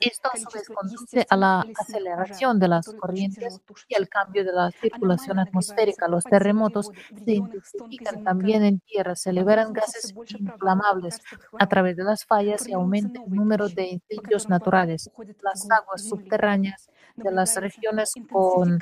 [0.00, 4.52] Esto a su vez conduce a la aceleración de las corrientes y al cambio de
[4.52, 6.08] la circulación atmosférica.
[6.08, 6.90] Los terremotos
[7.24, 11.20] se intensifican también en tierra, se liberan gases inflamables
[11.58, 15.10] a través de las fallas y aumenta el número de incendios naturales.
[15.42, 18.78] Las aguas subterráneas de las regiones con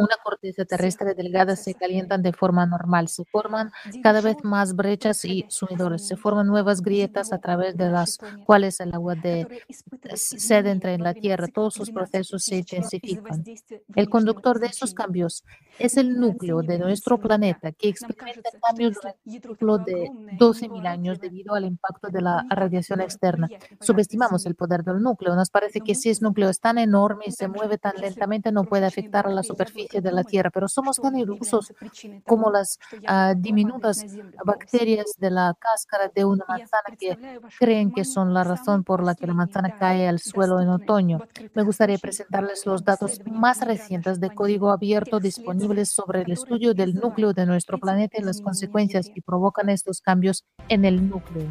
[0.00, 3.08] una corteza terrestre delgada se calientan de forma normal.
[3.08, 3.70] Se forman
[4.02, 6.06] cada vez más brechas y sumidores.
[6.06, 9.64] Se forman nuevas grietas a través de las cuales el agua de
[10.14, 11.48] sed entra en la tierra.
[11.48, 13.44] Todos sus procesos se intensifican.
[13.94, 15.44] El conductor de esos cambios
[15.78, 18.96] es el núcleo de nuestro planeta que experimenta cambios
[19.58, 23.48] durante de 12.000 años debido al impacto de la radiación externa.
[23.80, 25.34] Subestimamos el poder del núcleo.
[25.34, 28.64] Nos parece que si ese núcleo es tan enorme y se mueve tan lentamente no
[28.64, 31.72] puede afectar a la superficie de la Tierra, pero somos tan ilusos
[32.24, 34.04] como las ah, diminutas
[34.44, 37.18] bacterias de la cáscara de una manzana que
[37.58, 41.20] creen que son la razón por la que la manzana cae al suelo en otoño.
[41.54, 46.94] Me gustaría presentarles los datos más recientes de código abierto disponibles sobre el estudio del
[46.94, 51.48] núcleo de nuestro planeta y las consecuencias que provocan estos cambios en el núcleo.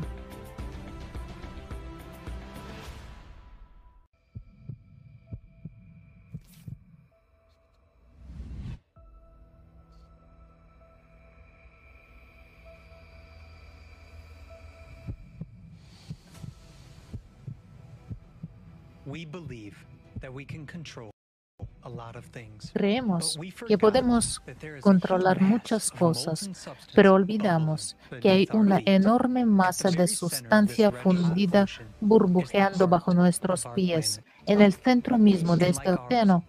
[22.73, 24.41] Creemos que podemos
[24.81, 26.49] controlar muchas cosas,
[26.93, 31.65] pero olvidamos que hay una enorme masa de sustancia fundida
[32.01, 34.21] burbujeando bajo nuestros pies.
[34.45, 36.43] En el centro mismo de este océano,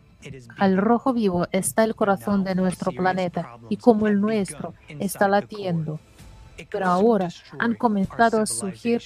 [0.58, 6.00] al rojo vivo está el corazón de nuestro planeta y como el nuestro está latiendo.
[6.70, 7.28] Pero ahora
[7.58, 9.00] han comenzado a surgir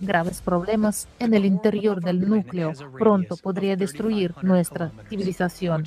[0.00, 5.84] graves problemas en el interior del núcleo pronto podría destruir nuestra civilización.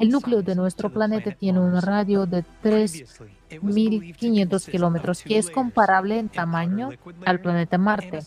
[0.00, 6.28] El núcleo de nuestro planeta tiene un radio de 3.500 kilómetros, que es comparable en
[6.28, 6.90] tamaño
[7.24, 8.20] al planeta Marte.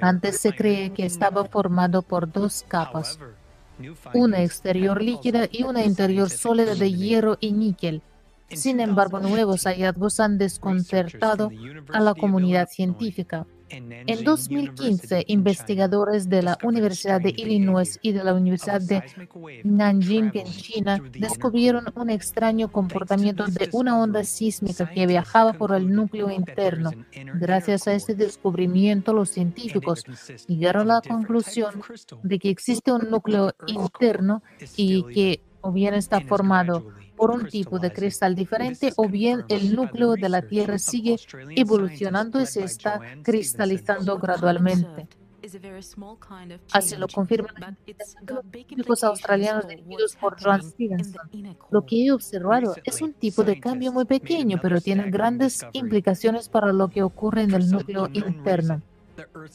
[0.00, 3.18] Antes se cree que estaba formado por dos capas,
[4.14, 8.02] una exterior líquida y una interior sólida de hierro y níquel.
[8.48, 11.50] Sin embargo, nuevos hallazgos han desconcertado
[11.92, 13.44] a la comunidad científica.
[13.68, 19.02] En 2015, investigadores de la Universidad de Illinois y de la Universidad de
[19.64, 25.92] Nanjing en China descubrieron un extraño comportamiento de una onda sísmica que viajaba por el
[25.92, 26.90] núcleo interno.
[27.34, 30.04] Gracias a este descubrimiento, los científicos
[30.46, 31.82] llegaron a la conclusión
[32.22, 34.42] de que existe un núcleo interno
[34.76, 36.84] y que o bien está formado
[37.16, 41.16] por un tipo de cristal diferente o bien el núcleo de la Tierra sigue
[41.56, 45.08] evolucionando y se está cristalizando gradualmente.
[46.72, 47.76] Así lo confirman
[48.76, 51.56] los australianos dirigidos por John Stevenson.
[51.70, 56.48] Lo que he observado es un tipo de cambio muy pequeño, pero tiene grandes implicaciones
[56.48, 58.82] para lo que ocurre en el núcleo interno.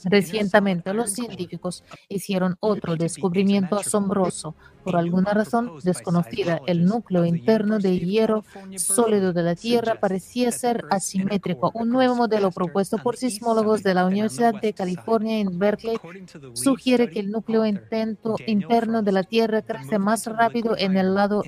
[0.06, 4.56] Recientemente los científicos hicieron otro descubrimiento asombroso.
[4.84, 8.44] Por alguna razón desconocida, el núcleo interno de hierro
[8.78, 11.72] sólido de la Tierra parecía ser asimétrico.
[11.76, 16.00] Un nuevo modelo propuesto por sismólogos de la Universidad de California en Berkeley
[16.54, 21.44] sugiere que el núcleo interno de la Tierra crece más rápido en el lado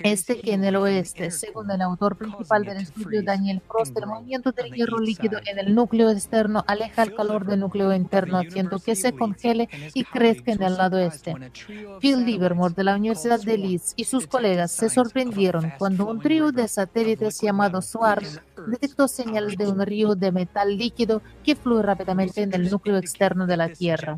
[0.00, 1.30] este que en el oeste.
[1.30, 5.74] Según el autor principal del estudio, Daniel Frost, el movimiento del hierro líquido en el
[5.74, 10.62] núcleo externo aleja el calor del núcleo interno, haciendo que se congele y crezca en
[10.62, 11.34] el lado este.
[12.00, 16.52] Phil Livermore de la Universidad de Leeds y sus colegas se sorprendieron cuando un trío
[16.52, 18.26] de satélites llamado SWARM
[18.66, 23.46] detectó señales de un río de metal líquido que fluye rápidamente en el núcleo externo
[23.46, 24.16] de la Tierra.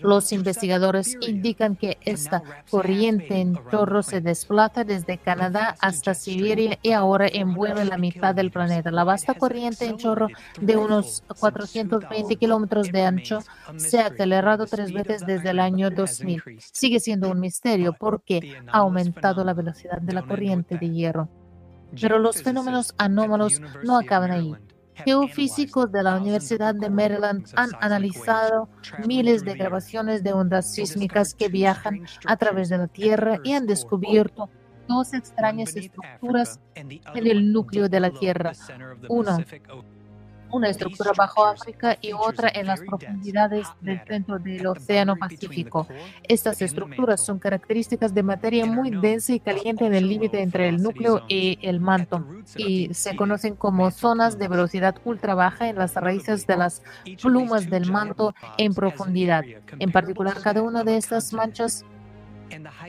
[0.00, 6.92] Los investigadores indican que esta corriente en chorro se desplaza desde Canadá hasta Siberia y
[6.92, 8.90] ahora envuelve la mitad del planeta.
[8.90, 10.28] La vasta corriente en chorro
[10.60, 13.38] de unos 420 kilómetros de ancho
[13.76, 16.42] se ha acelerado tres veces desde el año 2000.
[16.58, 21.28] Sigue siendo un misterio porque ha aumentado la velocidad de la corriente de hierro.
[22.00, 24.54] Pero los fenómenos anómalos no acaban ahí.
[25.04, 28.68] Geofísicos de la Universidad de Maryland han analizado
[29.06, 33.66] miles de grabaciones de ondas sísmicas que viajan a través de la Tierra y han
[33.66, 34.48] descubierto
[34.88, 38.52] dos extrañas estructuras en el núcleo de la Tierra.
[39.08, 39.38] Uno,
[40.56, 45.86] una estructura bajo África y otra en las profundidades del centro del Océano Pacífico.
[46.22, 50.82] Estas estructuras son características de materia muy densa y caliente en el límite entre el
[50.82, 52.24] núcleo y el manto
[52.56, 56.82] y se conocen como zonas de velocidad ultra baja en las raíces de las
[57.20, 59.44] plumas del manto en profundidad.
[59.78, 61.84] En particular, cada una de estas manchas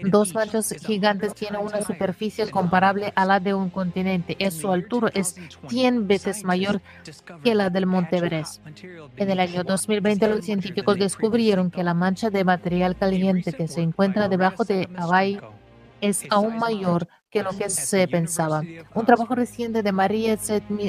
[0.03, 5.09] Dos manchas gigantes tienen una superficie comparable a la de un continente y su altura
[5.13, 5.35] es
[5.67, 6.81] 100 veces mayor
[7.43, 8.61] que la del Monte Everest.
[9.17, 13.81] En el año 2020, los científicos descubrieron que la mancha de material caliente que se
[13.81, 15.39] encuentra debajo de Hawaii
[16.01, 18.63] es aún mayor que lo que se pensaba.
[18.93, 20.37] Un trabajo reciente de María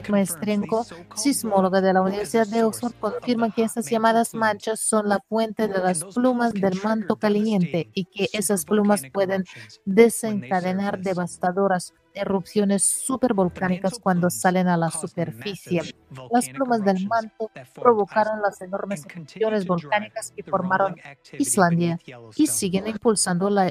[0.09, 5.69] Maestrenko, sismóloga de la Universidad de Oxford, confirma que estas llamadas manchas son la fuente
[5.69, 9.45] de las plumas del manto caliente y que esas plumas pueden
[9.85, 15.83] desencadenar devastadoras erupciones supervolcánicas cuando salen a la superficie.
[16.31, 20.97] Las plumas del manto provocaron las enormes erupciones volcánicas que formaron
[21.33, 21.99] Islandia
[22.37, 23.71] y siguen impulsando la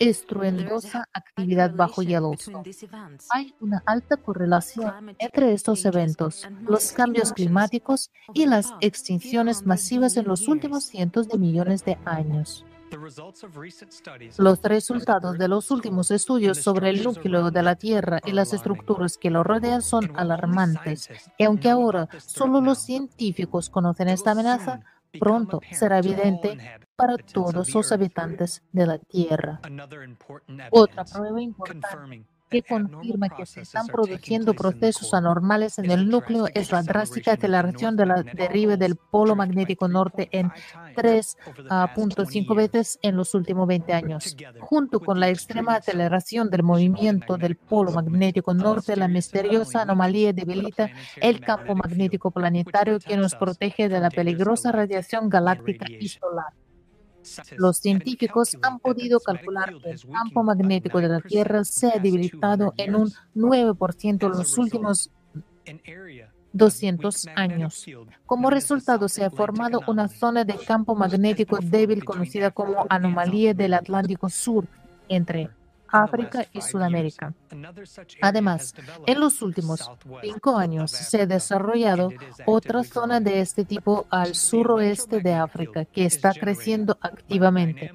[0.00, 2.68] estruendosa actividad bajo Yellowstone.
[3.28, 10.26] Hay una alta correlación entre estos eventos, los cambios climáticos y las extinciones masivas en
[10.26, 12.64] los últimos cientos de millones de años.
[14.38, 19.16] Los resultados de los últimos estudios sobre el núcleo de la Tierra y las estructuras
[19.16, 21.08] que lo rodean son alarmantes,
[21.38, 24.80] y aunque ahora solo los científicos conocen esta amenaza,
[25.20, 26.56] pronto será evidente
[27.00, 29.58] para todos los habitantes de la Tierra.
[30.70, 36.72] Otra prueba importante que confirma que se están produciendo procesos anormales en el núcleo es
[36.72, 40.50] la drástica aceleración de la deriva del polo magnético norte en
[40.96, 44.36] 3.5 veces en los últimos 20 años.
[44.58, 50.90] Junto con la extrema aceleración del movimiento del polo magnético norte, la misteriosa anomalía debilita
[51.16, 56.52] el campo magnético planetario que nos protege de la peligrosa radiación galáctica y solar.
[57.56, 62.72] Los científicos han podido calcular que el campo magnético de la Tierra se ha debilitado
[62.76, 65.10] en un 9% en los últimos
[66.52, 67.86] 200 años.
[68.26, 73.74] Como resultado, se ha formado una zona de campo magnético débil conocida como anomalía del
[73.74, 74.66] Atlántico Sur
[75.08, 75.50] entre
[75.90, 77.34] África y Sudamérica.
[78.20, 78.74] Además,
[79.06, 79.90] en los últimos
[80.22, 82.10] cinco años se ha desarrollado
[82.46, 87.92] otra zona de este tipo al suroeste de África que está creciendo activamente.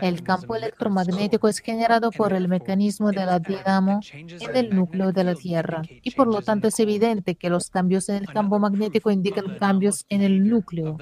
[0.00, 5.22] El campo electromagnético es generado por el mecanismo de la dinamo en el núcleo de
[5.22, 9.12] la Tierra y por lo tanto es evidente que los cambios en el campo magnético
[9.12, 10.96] indican cambios en el núcleo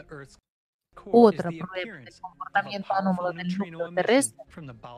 [1.11, 4.45] otra prueba de comportamiento anómalo del núcleo terrestre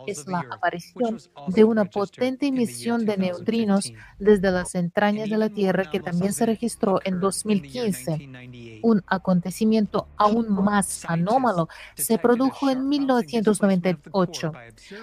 [0.07, 1.19] es la aparición
[1.49, 6.47] de una potente emisión de neutrinos desde las entrañas de la Tierra que también se
[6.47, 8.81] registró en 2015.
[8.83, 14.53] Un acontecimiento aún más anómalo se produjo en 1998.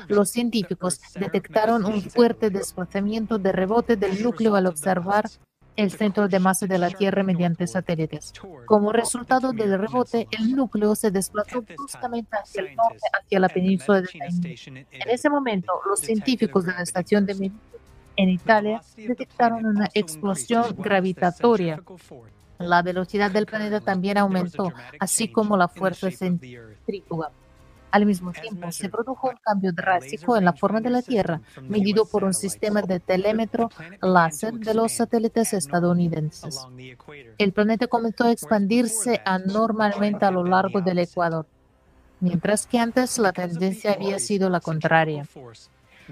[0.08, 5.30] Los científicos detectaron un fuerte desplazamiento de rebote del núcleo al observar
[5.76, 8.34] el centro de masa de la Tierra mediante satélites.
[8.66, 14.02] Como resultado del rebote, el núcleo se desplazó bruscamente hacia el norte, hacia la península
[14.02, 14.46] de Taimur.
[14.92, 17.60] En ese momento, los científicos de la estación de Medici
[18.18, 21.82] en Italia detectaron una explosión gravitatoria.
[22.60, 27.32] La velocidad del planeta también aumentó, así como la fuerza centrífuga.
[27.92, 32.06] Al mismo tiempo, se produjo un cambio drástico en la forma de la Tierra, medido
[32.06, 33.70] por un sistema de telémetro
[34.02, 36.66] láser de los satélites estadounidenses.
[37.38, 41.46] El planeta comenzó a expandirse anormalmente a lo largo del Ecuador,
[42.20, 45.28] mientras que antes la tendencia había sido la contraria.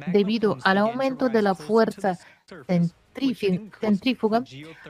[0.08, 2.18] Debido al aumento de la fuerza
[3.80, 4.44] centrífuga,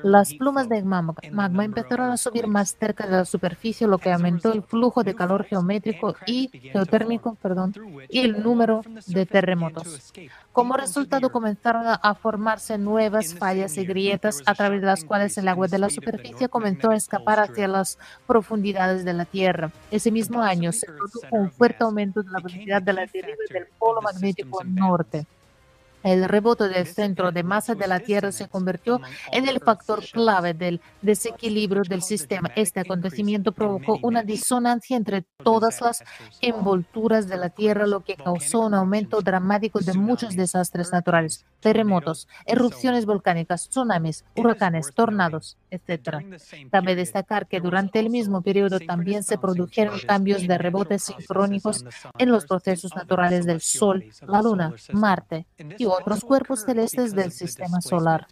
[0.04, 1.16] las plumas de magma,
[1.64, 5.46] empezaron a subir más cerca de la superficie, lo que aumentó el flujo de calor
[5.46, 7.74] geométrico y geotérmico perdón,
[8.10, 10.14] y el número de terremotos.
[10.52, 15.48] Como resultado, comenzaron a formarse nuevas fallas y grietas a través de las cuales el
[15.48, 17.98] agua de la superficie comenzó a escapar hacia las
[18.28, 19.72] profundidades de la Tierra.
[19.92, 23.68] Ese mismo año se produjo un fuerte aumento de la velocidad de la deriva del
[23.78, 25.26] polo magnético norte.
[26.04, 29.02] El rebote del centro de masa de la Tierra se convirtió
[29.32, 32.52] en el factor clave del desequilibrio del sistema.
[32.56, 36.04] Este acontecimiento provocó una disonancia entre todas las
[36.42, 42.28] envolturas de la Tierra, lo que causó un aumento dramático de muchos desastres naturales, terremotos,
[42.46, 46.24] erupciones volcánicas, tsunamis, huracanes, tornados, etc.
[46.72, 51.84] Cabe destacar que durante el mismo periodo también se produjeron cambios de rebotes sincrónicos
[52.18, 55.46] en los procesos naturales del Sol, la Luna, Marte
[55.78, 58.28] y otros cuerpos celestes del sistema solar.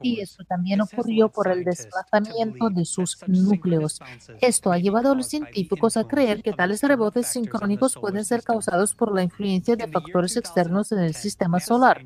[0.00, 4.00] Y esto también ocurrió por el desplazamiento de sus núcleos.
[4.40, 8.94] Esto ha llevado a los científicos a creer que tales rebotes sincrónicos pueden ser causados
[8.94, 12.04] por la influencia de factores externos en el sistema solar.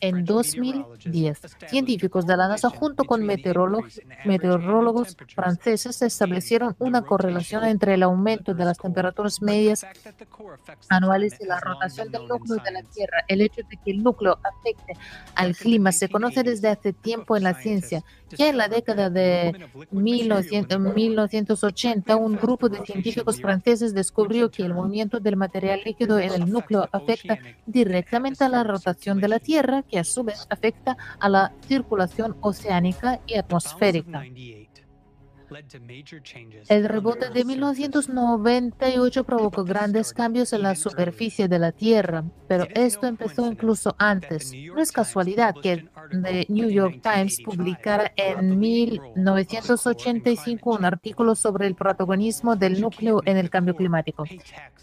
[0.00, 8.02] En 2010, científicos de la NASA junto con meteorólogos franceses establecieron una correlación entre el
[8.02, 9.86] aumento de las temperaturas medias
[10.88, 13.24] anuales y la rotación del núcleo de la Tierra.
[13.28, 14.94] El hecho de que el núcleo afecte
[15.36, 18.02] al clima se conoce desde hace tiempo en la ciencia.
[18.36, 25.20] Ya en la década de 1980, un grupo de científicos franceses descubrió que el movimiento
[25.20, 30.00] del material líquido en el núcleo afecta directamente a la rotación de la Tierra, que
[30.00, 34.24] a su vez afecta a la circulación oceánica y atmosférica.
[36.68, 43.06] El rebote de 1998 provocó grandes cambios en la superficie de la Tierra, pero esto
[43.06, 44.52] empezó incluso antes.
[44.52, 51.74] No es casualidad que The New York Times publicara en 1985 un artículo sobre el
[51.74, 54.24] protagonismo del núcleo en el cambio climático.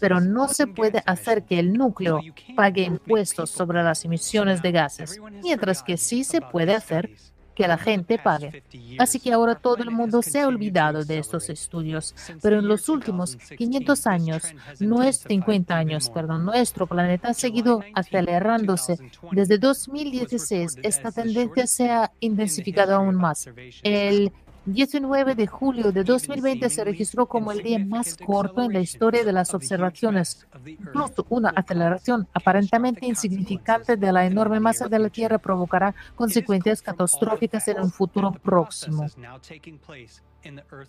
[0.00, 2.20] Pero no se puede hacer que el núcleo
[2.56, 7.10] pague impuestos sobre las emisiones de gases, mientras que sí se puede hacer
[7.54, 8.62] que la gente pague.
[8.98, 12.88] Así que ahora todo el mundo se ha olvidado de estos estudios, pero en los
[12.88, 18.98] últimos 500 años, nuestro, 50 años, perdón, nuestro planeta ha seguido acelerándose.
[19.32, 23.48] Desde 2016, esta tendencia se ha intensificado aún más.
[23.82, 24.32] El
[24.66, 29.22] 19 de julio de 2020 se registró como el día más corto en la historia
[29.22, 30.46] de las observaciones.
[30.64, 37.68] Incluso una aceleración aparentemente insignificante de la enorme masa de la Tierra provocará consecuencias catastróficas
[37.68, 39.06] en un futuro próximo.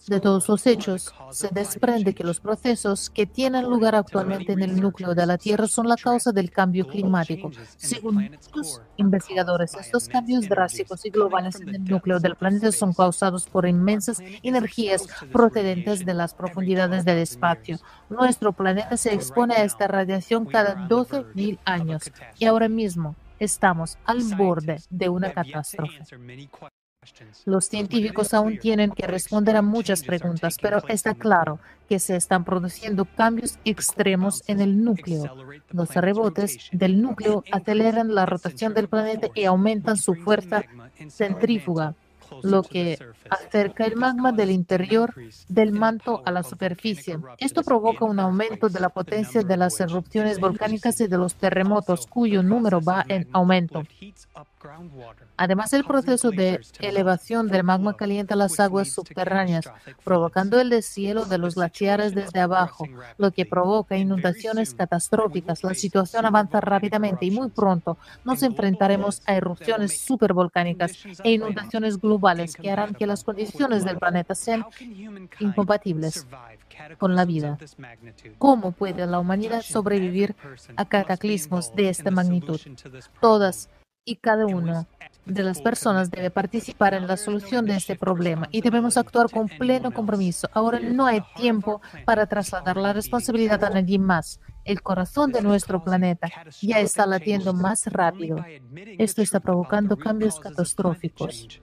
[0.07, 4.80] De todos los hechos, se desprende que los procesos que tienen lugar actualmente en el
[4.80, 7.52] núcleo de la Tierra son la causa del cambio climático.
[7.77, 13.48] Según los investigadores, estos cambios drásticos y globales en el núcleo del planeta son causados
[13.48, 17.77] por inmensas energías procedentes de las profundidades del espacio.
[18.10, 24.23] Nuestro planeta se expone a esta radiación cada 12.000 años y ahora mismo estamos al
[24.36, 26.03] borde de una catástrofe.
[27.45, 32.44] Los científicos aún tienen que responder a muchas preguntas, pero está claro que se están
[32.44, 35.23] produciendo cambios extremos en el núcleo.
[35.72, 40.64] Los rebotes del núcleo aceleran la rotación del planeta y aumentan su fuerza
[41.10, 41.95] centrífuga
[42.44, 42.98] lo que
[43.30, 45.14] acerca el magma del interior
[45.48, 47.18] del manto a la superficie.
[47.38, 52.07] Esto provoca un aumento de la potencia de las erupciones volcánicas y de los terremotos,
[52.07, 53.84] cuyo número va en aumento.
[55.38, 59.66] Además, el proceso de elevación del magma calienta las aguas subterráneas,
[60.04, 62.86] provocando el deshielo de los glaciares desde abajo,
[63.18, 65.64] lo que provoca inundaciones catastróficas.
[65.64, 70.94] La situación avanza rápidamente y muy pronto nos enfrentaremos a erupciones supervolcánicas
[71.24, 74.66] e inundaciones globales que harán que las condiciones del planeta sean
[75.40, 76.28] incompatibles
[76.98, 77.58] con la vida.
[78.38, 80.36] ¿Cómo puede la humanidad sobrevivir
[80.76, 82.60] a cataclismos de esta magnitud?
[83.22, 83.70] Todas
[84.06, 84.88] y cada una
[85.26, 89.48] de las personas debe participar en la solución de este problema y debemos actuar con
[89.48, 90.48] pleno compromiso.
[90.53, 94.40] Ahora no hay tiempo para trasladar la responsabilidad a nadie más.
[94.64, 96.30] El corazón de nuestro planeta
[96.61, 98.38] ya está latiendo más rápido.
[98.98, 101.61] Esto está provocando cambios catastróficos.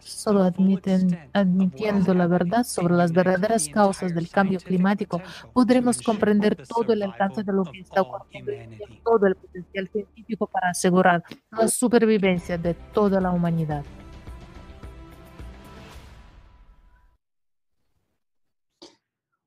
[0.00, 5.20] Solo admitiendo la verdad sobre las verdaderas causas del cambio climático,
[5.52, 10.46] podremos comprender todo el alcance de lo que está ocurriendo y todo el potencial científico
[10.46, 13.84] para asegurar la supervivencia de toda la humanidad.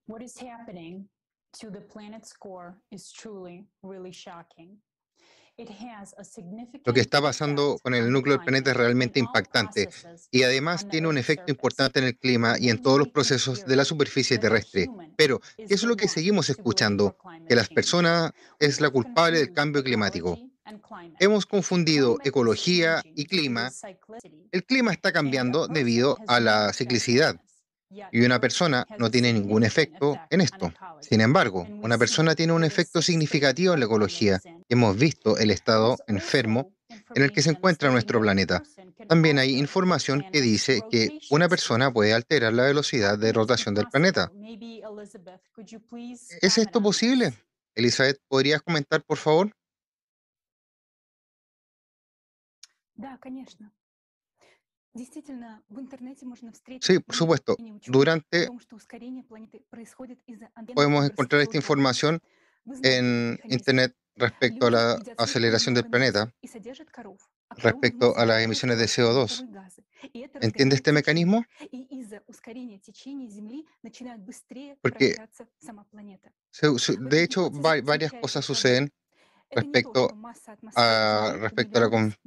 [0.07, 1.07] What is happening
[1.59, 4.77] to the planet's core is truly really shocking.
[6.85, 9.89] Lo que está pasando con el núcleo del planeta es realmente impactante
[10.31, 13.75] y además tiene un efecto importante en el clima y en todos los procesos de
[13.75, 14.89] la superficie terrestre.
[15.17, 17.17] Pero, ¿qué es lo que seguimos escuchando?
[17.47, 20.37] Que las personas es la culpable del cambio climático.
[21.19, 23.71] Hemos confundido ecología y clima.
[24.51, 27.39] El clima está cambiando debido a la ciclicidad.
[28.11, 30.71] Y una persona no tiene ningún efecto en esto.
[31.01, 34.39] Sin embargo, una persona tiene un efecto significativo en la ecología.
[34.67, 36.71] Hemos visto el estado enfermo
[37.15, 38.63] en el que se encuentra nuestro planeta.
[39.07, 43.87] También hay información que dice que una persona puede alterar la velocidad de rotación del
[43.87, 44.31] planeta.
[46.41, 47.33] ¿Es esto posible?
[47.75, 49.51] Elizabeth, ¿podrías comentar, por favor?
[56.81, 57.55] Sí, por supuesto.
[57.85, 58.49] Durante
[60.73, 62.21] podemos encontrar esta información
[62.83, 66.33] en Internet respecto a la aceleración del planeta,
[67.57, 69.47] respecto a las emisiones de CO2.
[70.41, 71.45] ¿Entiende este mecanismo?
[74.81, 75.15] Porque,
[76.99, 78.91] de hecho, varias cosas suceden
[79.51, 80.09] respecto
[80.75, 82.17] a, respecto a la...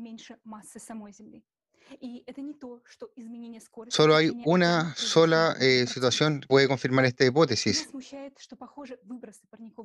[3.89, 7.89] Solo hay una sola eh, situación que puede confirmar esta hipótesis,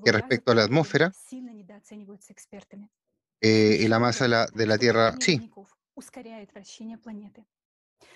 [0.03, 1.11] que respecto a la atmósfera
[3.41, 5.51] eh, y la masa de la, Tierra, sí,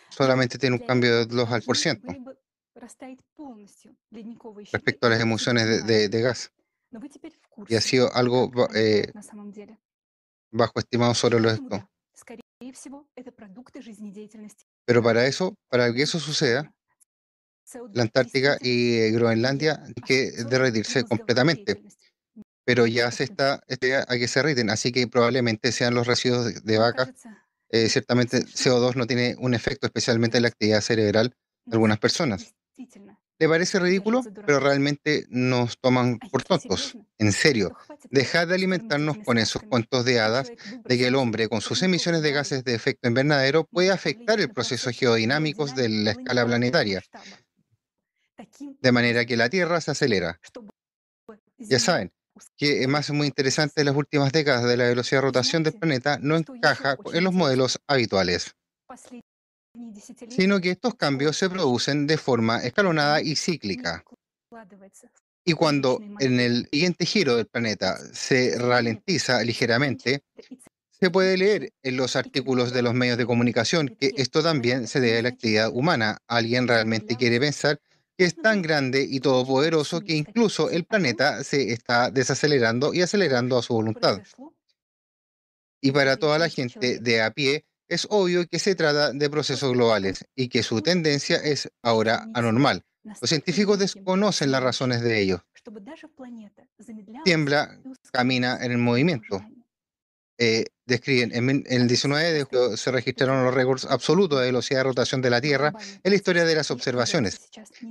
[0.09, 2.07] solamente tiene un cambio de 2 al por ciento.
[4.71, 6.51] Respecto a las emociones de, gas.
[7.67, 9.11] Y ha sido algo eh,
[10.51, 11.89] bajo estimado sobre lo esto.
[14.85, 16.73] Pero para eso, para que eso suceda,
[17.93, 21.81] la Antártica y Groenlandia tienen que derretirse completamente.
[22.63, 26.63] Pero ya se está este, a que se derriten, así que probablemente sean los residuos
[26.63, 27.13] de, vaca.
[27.69, 31.35] Eh, ciertamente CO2 no tiene un efecto, especialmente en la actividad cerebral
[31.65, 32.53] de algunas personas.
[33.41, 36.95] Le parece ridículo, pero realmente nos toman por tontos.
[37.17, 37.75] En serio,
[38.11, 40.51] dejad de alimentarnos con esos cuentos de hadas
[40.85, 44.53] de que el hombre, con sus emisiones de gases de efecto invernadero, puede afectar el
[44.53, 47.01] proceso geodinámico de la escala planetaria,
[48.59, 50.39] de manera que la Tierra se acelera.
[51.57, 52.13] Ya saben,
[52.55, 55.73] que es más muy interesante en las últimas décadas de la velocidad de rotación del
[55.73, 58.55] planeta no encaja en los modelos habituales
[60.29, 64.03] sino que estos cambios se producen de forma escalonada y cíclica.
[65.43, 70.23] Y cuando en el siguiente giro del planeta se ralentiza ligeramente,
[70.89, 74.99] se puede leer en los artículos de los medios de comunicación que esto también se
[74.99, 76.19] debe a la actividad humana.
[76.27, 77.81] Alguien realmente quiere pensar
[78.15, 83.57] que es tan grande y todopoderoso que incluso el planeta se está desacelerando y acelerando
[83.57, 84.21] a su voluntad.
[85.81, 89.73] Y para toda la gente de a pie, es obvio que se trata de procesos
[89.73, 92.85] globales y que su tendencia es ahora anormal.
[93.03, 95.43] Los científicos desconocen las razones de ello.
[97.25, 97.77] Tiembla,
[98.13, 99.43] camina en el movimiento.
[100.37, 104.83] Eh, describen, en, el 19 de julio se registraron los récords absolutos de velocidad de
[104.85, 107.49] rotación de la Tierra en la historia de las observaciones.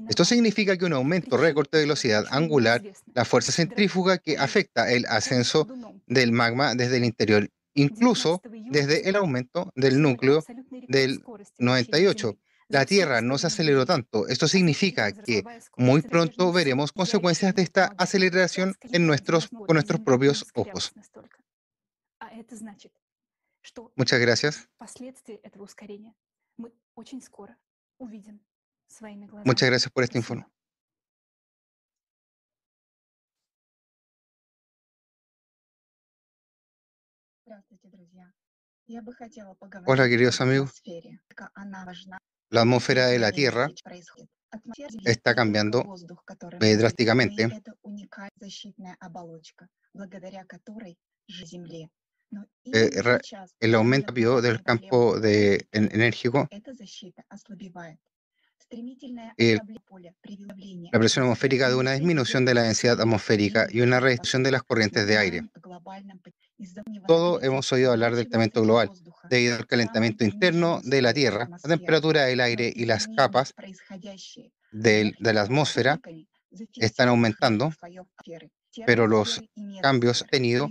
[0.09, 2.83] Esto significa que un aumento récord de velocidad angular,
[3.15, 5.69] la fuerza centrífuga que afecta el ascenso
[6.07, 10.45] del magma desde el interior incluso desde el aumento del núcleo
[10.89, 11.23] del
[11.59, 12.39] 98.
[12.69, 14.29] La Tierra no se aceleró tanto.
[14.29, 15.43] Esto significa que
[15.77, 20.93] muy pronto veremos consecuencias de esta aceleración en nuestros, con nuestros propios ojos.
[23.97, 24.69] Muchas gracias.
[29.45, 30.47] Muchas gracias por este informe.
[39.87, 40.83] Hola, queridos amigos.
[42.51, 43.69] La atmósfera de la Tierra
[45.05, 45.85] está cambiando
[46.61, 47.63] eh, drásticamente.
[52.73, 52.91] Eh,
[53.61, 56.49] el aumento del campo de, enérgico
[60.93, 64.63] la presión atmosférica de una disminución de la densidad atmosférica y una reducción de las
[64.63, 65.43] corrientes de aire.
[67.07, 68.91] Todo hemos oído hablar del calentamiento global.
[69.29, 73.55] Debido al calentamiento interno de la Tierra, la temperatura del aire y las capas
[74.73, 76.01] de, de la atmósfera
[76.75, 77.73] están aumentando,
[78.87, 79.43] pero los
[79.83, 80.69] cambios han tenido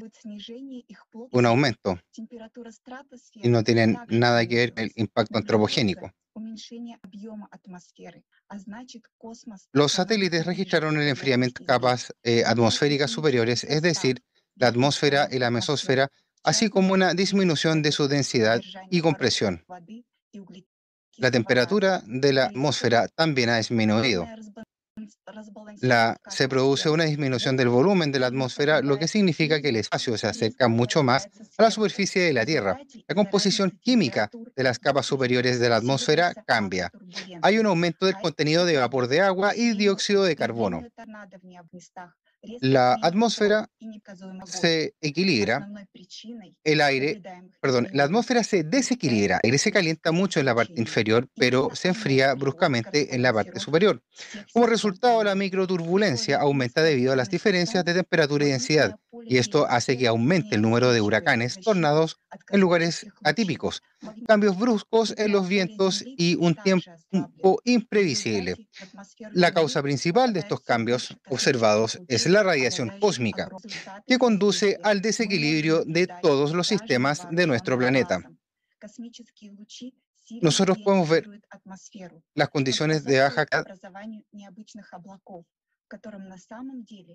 [1.31, 1.99] un aumento
[3.33, 6.11] y no tienen nada que ver con el impacto antropogénico.
[9.73, 14.21] Los satélites registraron el enfriamiento de capas eh, atmosféricas superiores, es decir,
[14.55, 16.09] la atmósfera y la mesósfera,
[16.43, 19.63] así como una disminución de su densidad y compresión.
[21.17, 24.25] La temperatura de la atmósfera también ha disminuido.
[26.29, 30.17] Se produce una disminución del volumen de la atmósfera, lo que significa que el espacio
[30.17, 32.79] se acerca mucho más a la superficie de la Tierra.
[33.07, 36.91] La composición química de las capas superiores de la atmósfera cambia.
[37.41, 40.83] Hay un aumento del contenido de vapor de agua y dióxido de carbono
[42.61, 43.69] la atmósfera
[44.45, 45.69] se equilibra,
[46.63, 47.21] el aire,
[47.61, 51.69] perdón, la atmósfera se desequilibra, el aire se calienta mucho en la parte inferior, pero
[51.73, 54.01] se enfría bruscamente en la parte superior.
[54.53, 58.97] Como resultado, la microturbulencia aumenta debido a las diferencias de temperatura y densidad.
[59.25, 63.81] y esto hace que aumente el número de huracanes, tornados en lugares atípicos,
[64.27, 68.55] cambios bruscos en los vientos y un tiempo imprevisible.
[69.33, 73.49] La causa principal de estos cambios observados es la radiación cósmica,
[74.07, 78.21] que conduce al desequilibrio de todos los sistemas de nuestro planeta.
[80.41, 81.41] Nosotros podemos ver
[82.35, 83.45] las condiciones de baja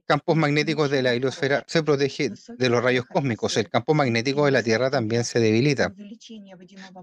[0.07, 3.57] campos magnéticos de la heliosfera se protege de los rayos cósmicos.
[3.57, 5.95] El campo magnético de la Tierra también se debilita.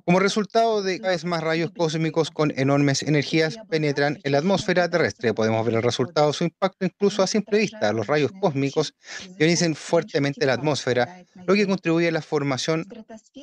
[0.05, 4.89] Como resultado de cada vez más rayos cósmicos con enormes energías penetran en la atmósfera
[4.89, 5.33] terrestre.
[5.33, 7.91] Podemos ver el resultado, su impacto incluso a simple vista.
[7.93, 8.93] Los rayos cósmicos
[9.37, 12.85] ionicen fuertemente la atmósfera, lo que contribuye a la formación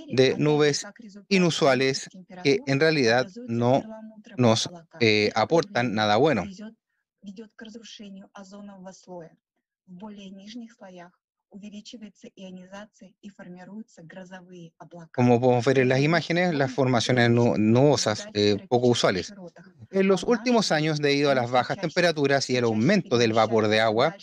[0.08, 0.86] de nubes
[1.28, 2.08] inusuales
[2.42, 3.82] que en realidad no
[4.36, 6.44] nos eh, aportan nada bueno.
[15.14, 19.32] Como podemos ver en las imágenes, las formaciones nubosas eh, poco usuales.
[19.90, 23.80] En los últimos años, debido a las bajas temperaturas y el aumento del vapor de
[23.80, 24.14] agua,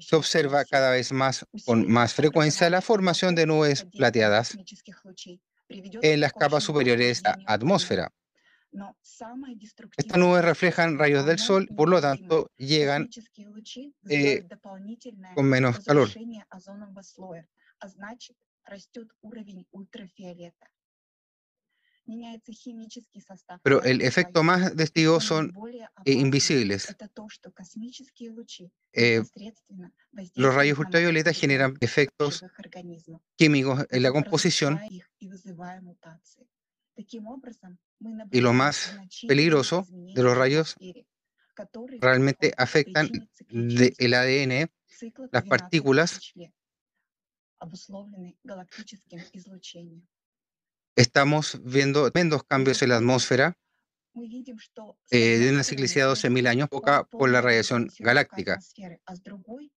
[0.00, 4.58] se observa cada vez más con más frecuencia la formación de nubes plateadas
[5.68, 8.12] en las capas superiores de la atmósfera.
[9.96, 13.08] Estas nubes reflejan rayos del sol, por lo tanto llegan
[14.08, 14.46] eh,
[15.34, 16.08] con menos calor.
[23.62, 25.52] Pero el efecto más testigo son
[26.04, 26.96] eh, invisibles.
[28.92, 29.22] Eh,
[30.34, 32.44] los rayos ultravioletas generan efectos
[33.36, 34.80] químicos en la composición
[38.30, 40.76] y lo más peligroso de los rayos
[42.00, 43.10] realmente afectan
[43.50, 44.70] el ADN,
[45.30, 46.32] las partículas.
[50.96, 53.56] Estamos viendo tremendos cambios en la atmósfera
[55.10, 58.58] eh, de una ciclicidad de 12.000 años poca por la radiación galáctica.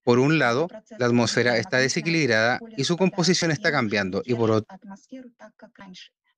[0.03, 4.77] Por un lado, la atmósfera está desequilibrada y su composición está cambiando, y por otro,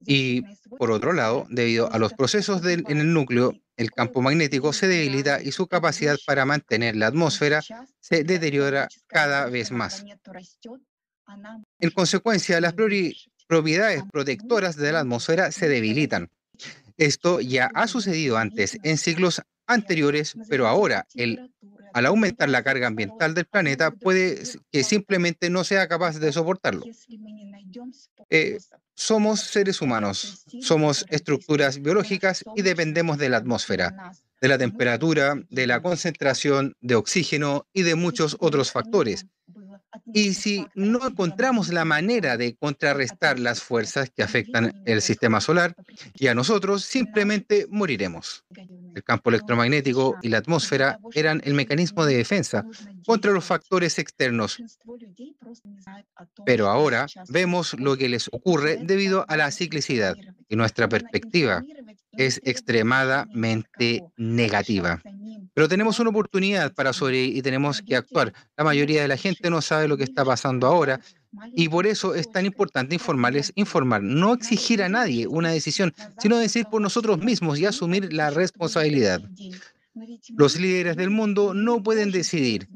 [0.06, 0.42] y
[0.78, 5.42] por otro lado, debido a los procesos en el núcleo, el campo magnético se debilita
[5.42, 7.62] y su capacidad para mantener la atmósfera
[8.00, 10.04] se deteriora cada vez más.
[11.80, 12.74] En consecuencia, las
[13.48, 16.30] propiedades protectoras de la atmósfera se debilitan.
[16.98, 21.54] Esto ya ha sucedido antes, en siglos anteriores, pero ahora el
[21.98, 24.40] al aumentar la carga ambiental del planeta, puede
[24.72, 26.86] que simplemente no sea capaz de soportarlo.
[28.30, 28.60] Eh,
[28.94, 35.66] somos seres humanos, somos estructuras biológicas y dependemos de la atmósfera, de la temperatura, de
[35.66, 39.26] la concentración de oxígeno y de muchos otros factores.
[40.14, 45.76] Y si no encontramos la manera de contrarrestar las fuerzas que afectan el sistema solar
[46.14, 48.46] y a nosotros, simplemente moriremos.
[48.96, 52.66] El campo electromagnético y la atmósfera eran el mecanismo de defensa
[53.06, 54.62] contra los factores externos.
[56.46, 60.16] Pero ahora vemos lo que les ocurre debido a la ciclicidad
[60.50, 61.64] y nuestra perspectiva
[62.18, 65.02] es extremadamente negativa.
[65.54, 68.34] Pero tenemos una oportunidad para sobrevivir y tenemos que actuar.
[68.58, 71.00] La mayoría de la gente no sabe lo que está pasando ahora
[71.56, 76.38] y por eso es tan importante informarles, informar, no exigir a nadie una decisión, sino
[76.38, 79.22] decir por nosotros mismos y asumir la responsabilidad.
[80.36, 82.68] Los líderes del mundo no pueden decidir,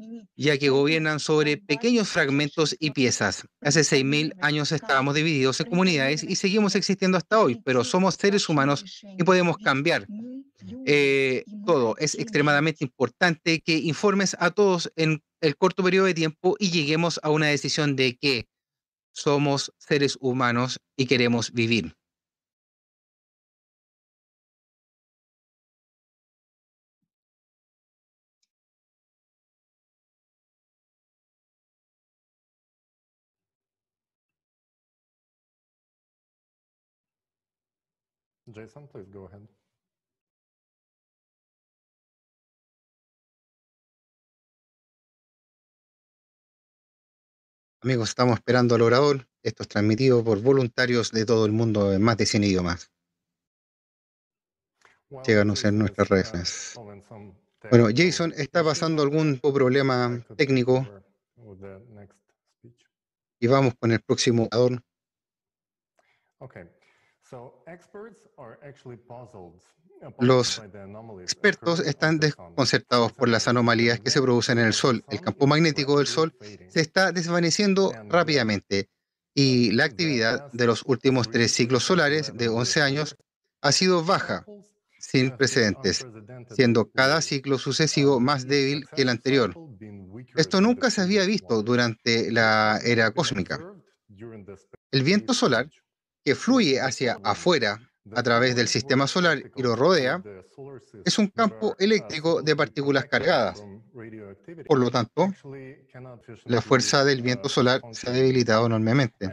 [0.42, 3.46] ya que gobiernan sobre pequeños fragmentos y piezas.
[3.62, 8.50] Hace 6.000 años estábamos divididos en comunidades y seguimos existiendo hasta hoy, pero somos seres
[8.50, 10.08] humanos y podemos cambiar
[10.86, 11.96] eh, todo.
[11.98, 17.20] Es extremadamente importante que informes a todos en el corto periodo de tiempo y lleguemos
[17.22, 18.48] a una decisión de que
[19.14, 21.96] somos seres humanos y queremos vivir.
[38.54, 39.42] Jason, please go ahead.
[47.84, 49.28] Amigos, estamos esperando al orador.
[49.42, 52.92] Esto es transmitido por voluntarios de todo el mundo en más de 100 idiomas.
[55.24, 56.76] Síganos en nuestras redes.
[57.70, 60.88] Bueno, Jason, ¿está pasando algún problema técnico?
[63.40, 64.84] Y vamos con el próximo orador.
[70.20, 70.62] Los
[71.22, 75.04] expertos están desconcertados por las anomalías que se producen en el Sol.
[75.10, 76.34] El campo magnético del Sol
[76.68, 78.90] se está desvaneciendo rápidamente
[79.34, 83.16] y la actividad de los últimos tres ciclos solares de 11 años
[83.62, 84.46] ha sido baja,
[85.00, 86.06] sin precedentes,
[86.54, 89.56] siendo cada ciclo sucesivo más débil que el anterior.
[90.36, 93.60] Esto nunca se había visto durante la era cósmica.
[94.92, 95.70] El viento solar,
[96.24, 97.80] que fluye hacia afuera
[98.16, 100.22] a través del sistema solar y lo rodea,
[101.06, 103.64] es un campo eléctrico de partículas cargadas.
[104.68, 105.28] Por lo tanto,
[106.46, 109.30] la fuerza del viento solar se ha debilitado enormemente.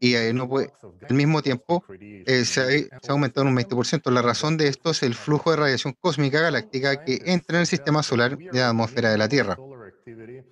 [0.00, 4.10] Y al mismo tiempo eh, se, ha, se, ha, aumentado un 20%.
[4.10, 7.66] La razón de esto es el flujo de radiación cósmica galáctica que entra en el
[7.66, 9.56] sistema solar de la atmósfera de la Tierra.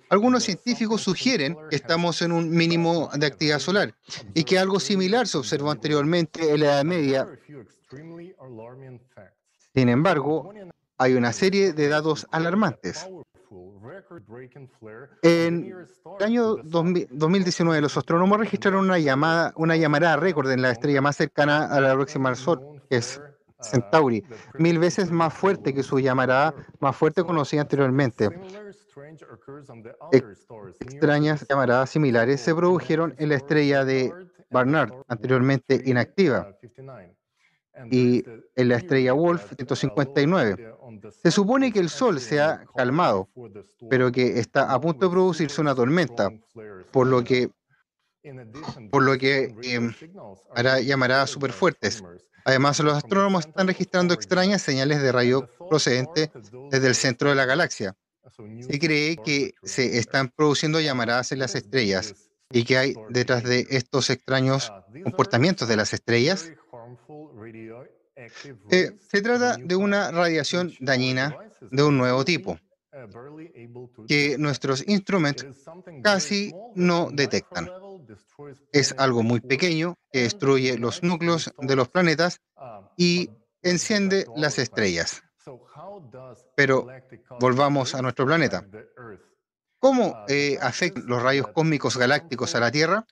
[0.09, 3.93] Algunos científicos sugieren que estamos en un mínimo de actividad solar
[4.33, 7.27] y que algo similar se observó anteriormente en la Edad Media.
[9.75, 10.53] Sin embargo,
[10.97, 13.07] hay una serie de datos alarmantes.
[15.21, 15.73] En
[16.19, 21.17] el año 2019, los astrónomos registraron una llamada, una llamarada récord en la estrella más
[21.17, 23.21] cercana a la próxima al Sol, que es
[23.61, 24.23] Centauri,
[24.57, 28.29] mil veces más fuerte que su llamarada más fuerte conocida anteriormente.
[30.79, 34.13] Extrañas llamaradas similares se produjeron en la estrella de
[34.49, 36.55] Barnard, anteriormente inactiva,
[37.89, 38.23] y
[38.55, 40.75] en la estrella Wolf 159.
[41.23, 43.29] Se supone que el Sol se ha calmado,
[43.89, 46.29] pero que está a punto de producirse una tormenta,
[46.91, 47.49] por lo que,
[48.91, 49.89] por lo que eh,
[50.55, 52.03] hará llamaradas súper fuertes.
[52.45, 56.29] Además, los astrónomos están registrando extrañas señales de rayo procedente
[56.69, 57.95] desde el centro de la galaxia.
[58.61, 62.15] Se cree que se están produciendo llamaradas en las estrellas
[62.49, 64.71] y que hay detrás de estos extraños
[65.03, 66.51] comportamientos de las estrellas.
[68.69, 71.35] Eh, se trata de una radiación dañina
[71.71, 72.57] de un nuevo tipo
[74.07, 75.45] que nuestros instrumentos
[76.03, 77.69] casi no detectan.
[78.71, 82.39] Es algo muy pequeño que destruye los núcleos de los planetas
[82.97, 83.29] y
[83.61, 85.23] enciende las estrellas.
[86.55, 86.87] Pero
[87.39, 88.65] volvamos a nuestro planeta.
[89.79, 93.05] ¿Cómo eh, afectan los rayos cósmicos galácticos a la Tierra?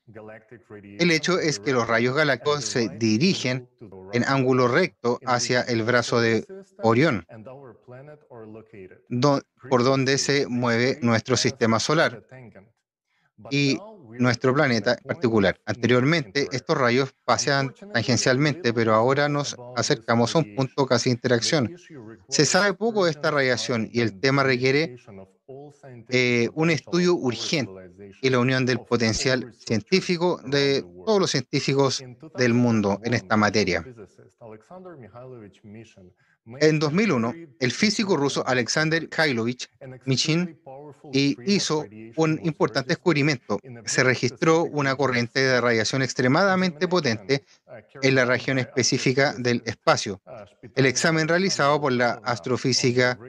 [0.81, 3.69] El hecho es que los rayos galácticos se dirigen
[4.13, 6.45] en ángulo recto hacia el brazo de
[6.81, 7.25] Orión,
[9.69, 12.23] por donde se mueve nuestro sistema solar
[13.49, 13.77] y
[14.21, 15.59] nuestro planeta en particular.
[15.65, 21.75] Anteriormente, estos rayos pasean tangencialmente, pero ahora nos acercamos a un punto casi de interacción.
[22.29, 24.95] Se sabe poco de esta radiación y el tema requiere
[26.09, 27.91] eh, un estudio urgente
[28.21, 32.03] y la unión del potencial científico de todos los científicos
[32.37, 33.85] del mundo en esta materia.
[36.45, 39.69] En 2001, el físico ruso Alexander Khailovich
[40.05, 40.59] Michin
[41.13, 41.85] hizo
[42.15, 43.59] un importante descubrimiento.
[43.85, 47.43] Se registró una corriente de radiación extremadamente potente
[48.01, 50.19] en la región específica del espacio.
[50.75, 53.19] El examen realizado por la astrofísica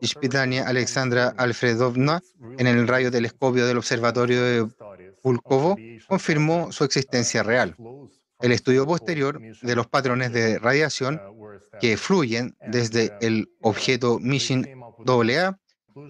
[0.00, 2.22] Ispitania Alexandra Alfredovna
[2.58, 4.66] en el rayo telescopio del observatorio de
[5.22, 5.76] Pulkovo
[6.08, 7.76] confirmó su existencia real.
[8.44, 11.18] El estudio posterior de los patrones de radiación
[11.80, 14.68] que fluyen desde el objeto Mission
[15.06, 15.58] AA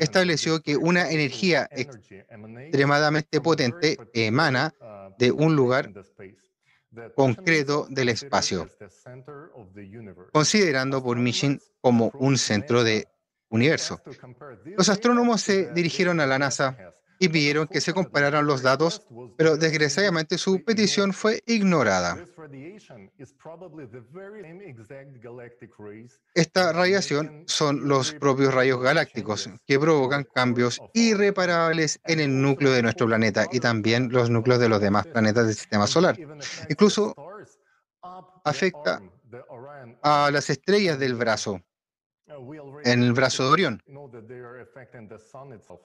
[0.00, 4.74] estableció que una energía extremadamente potente emana
[5.16, 5.92] de un lugar
[7.14, 8.68] concreto del espacio,
[10.32, 13.06] considerando por Mission como un centro de
[13.50, 14.02] universo.
[14.76, 19.56] Los astrónomos se dirigieron a la NASA y pidieron que se compararan los datos, pero
[19.56, 22.24] desgraciadamente su petición fue ignorada.
[26.34, 32.82] Esta radiación son los propios rayos galácticos que provocan cambios irreparables en el núcleo de
[32.82, 36.18] nuestro planeta y también los núcleos de los demás planetas del sistema solar.
[36.68, 37.14] Incluso
[38.44, 39.00] afecta
[40.02, 41.60] a las estrellas del brazo
[42.84, 43.82] en el brazo de Orión,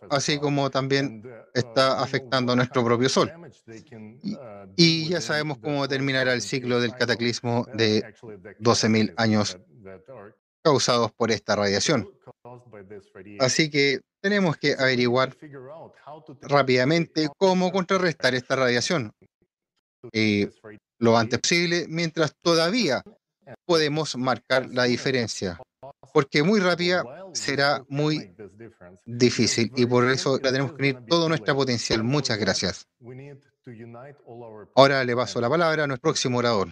[0.09, 1.23] así como también
[1.53, 3.31] está afectando a nuestro propio Sol.
[4.75, 8.03] Y, ya sabemos cómo terminará el ciclo del cataclismo de
[8.59, 9.57] 12.000 años
[10.61, 12.09] causados por esta radiación.
[13.39, 15.35] Así que tenemos que averiguar
[16.41, 19.13] rápidamente cómo contrarrestar esta radiación
[20.11, 20.47] y
[20.99, 23.01] lo antes posible mientras todavía
[23.65, 25.59] podemos marcar la diferencia
[26.13, 27.03] porque muy rápida
[27.33, 28.35] será muy
[29.05, 32.03] difícil y por eso la tenemos que unir todo nuestro potencial.
[32.03, 32.87] Muchas gracias.
[34.75, 36.69] Ahora le paso la palabra a nuestro próximo orador.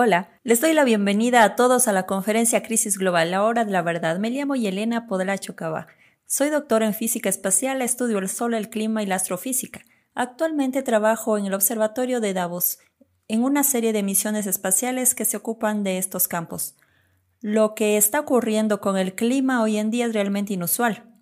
[0.00, 3.72] Hola, les doy la bienvenida a todos a la conferencia Crisis Global, la hora de
[3.72, 4.20] la verdad.
[4.20, 5.88] Me llamo Yelena Podlacho Cava.
[6.24, 9.80] Soy doctora en física espacial, estudio el sol, el clima y la astrofísica.
[10.14, 12.78] Actualmente trabajo en el Observatorio de Davos,
[13.26, 16.76] en una serie de misiones espaciales que se ocupan de estos campos.
[17.40, 21.12] Lo que está ocurriendo con el clima hoy en día es realmente inusual.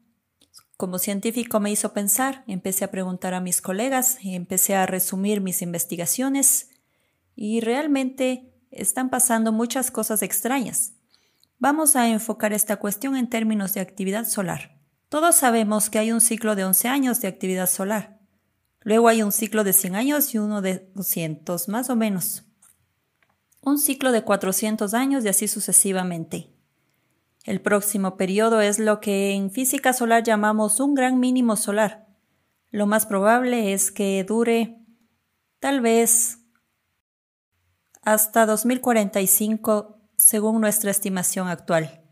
[0.76, 5.62] Como científico me hizo pensar, empecé a preguntar a mis colegas, empecé a resumir mis
[5.62, 6.68] investigaciones
[7.34, 10.92] y realmente están pasando muchas cosas extrañas.
[11.58, 14.78] Vamos a enfocar esta cuestión en términos de actividad solar.
[15.08, 18.20] Todos sabemos que hay un ciclo de 11 años de actividad solar.
[18.80, 22.44] Luego hay un ciclo de 100 años y uno de 200, más o menos.
[23.60, 26.52] Un ciclo de 400 años y así sucesivamente.
[27.44, 32.06] El próximo periodo es lo que en física solar llamamos un gran mínimo solar.
[32.70, 34.78] Lo más probable es que dure
[35.60, 36.45] tal vez
[38.06, 42.04] hasta 2045 según nuestra estimación actual.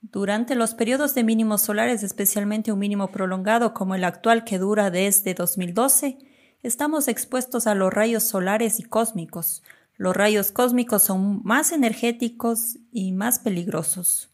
[0.00, 4.90] Durante los periodos de mínimos solares, especialmente un mínimo prolongado como el actual que dura
[4.90, 6.16] desde 2012,
[6.62, 9.62] estamos expuestos a los rayos solares y cósmicos,
[9.96, 14.30] los rayos cósmicos son más energéticos y más peligrosos.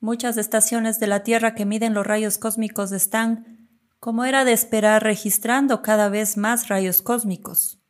[0.00, 3.68] Muchas estaciones de la Tierra que miden los rayos cósmicos están,
[4.00, 7.83] como era de esperar, registrando cada vez más rayos cósmicos,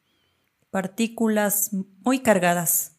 [0.75, 1.71] partículas
[2.03, 2.97] muy cargadas.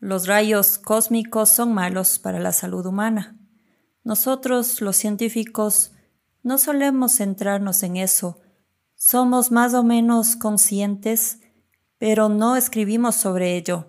[0.00, 3.38] Los rayos cósmicos son malos para la salud humana.
[4.02, 5.92] Nosotros, los científicos,
[6.42, 8.40] no solemos centrarnos en eso.
[8.96, 11.38] Somos más o menos conscientes
[12.00, 13.86] pero no escribimos sobre ello.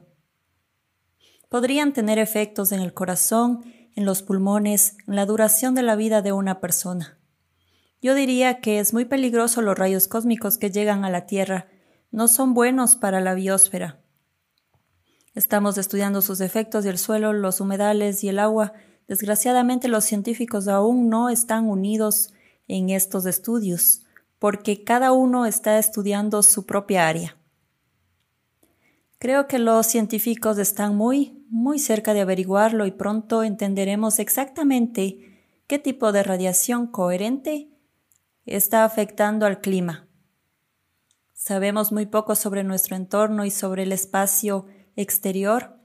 [1.50, 3.64] Podrían tener efectos en el corazón,
[3.96, 7.18] en los pulmones, en la duración de la vida de una persona.
[8.00, 11.68] Yo diría que es muy peligroso los rayos cósmicos que llegan a la Tierra.
[12.12, 14.00] No son buenos para la biosfera.
[15.36, 18.74] Estamos estudiando sus efectos y el suelo, los humedales y el agua.
[19.08, 22.34] Desgraciadamente los científicos aún no están unidos
[22.68, 24.06] en estos estudios,
[24.40, 27.38] porque cada uno está estudiando su propia área.
[29.20, 35.78] Creo que los científicos están muy, muy cerca de averiguarlo y pronto entenderemos exactamente qué
[35.78, 37.70] tipo de radiación coherente
[38.46, 40.09] está afectando al clima.
[41.50, 45.80] Sabemos muy poco sobre nuestro entorno y sobre el espacio exterior.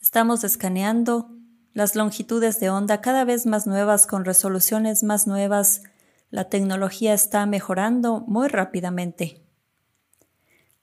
[0.00, 1.32] Estamos escaneando
[1.72, 5.82] las longitudes de onda cada vez más nuevas con resoluciones más nuevas.
[6.30, 9.42] La tecnología está mejorando muy rápidamente.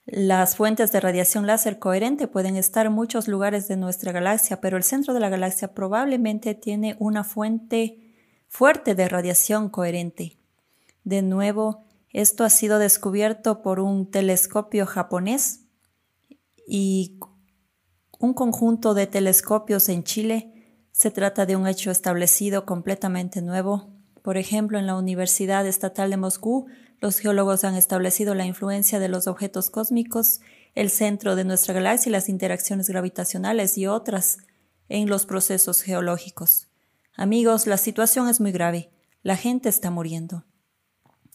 [0.04, 4.76] Las fuentes de radiación láser coherente pueden estar en muchos lugares de nuestra galaxia, pero
[4.76, 8.12] el centro de la galaxia probablemente tiene una fuente
[8.48, 10.36] fuerte de radiación coherente.
[11.04, 11.85] De nuevo,
[12.16, 15.66] esto ha sido descubierto por un telescopio japonés
[16.66, 17.18] y
[18.18, 20.80] un conjunto de telescopios en Chile.
[20.92, 23.92] Se trata de un hecho establecido completamente nuevo.
[24.22, 26.68] Por ejemplo, en la Universidad Estatal de Moscú
[27.02, 30.40] los geólogos han establecido la influencia de los objetos cósmicos,
[30.74, 34.38] el centro de nuestra galaxia y las interacciones gravitacionales y otras
[34.88, 36.68] en los procesos geológicos.
[37.14, 38.90] Amigos, la situación es muy grave.
[39.22, 40.46] La gente está muriendo.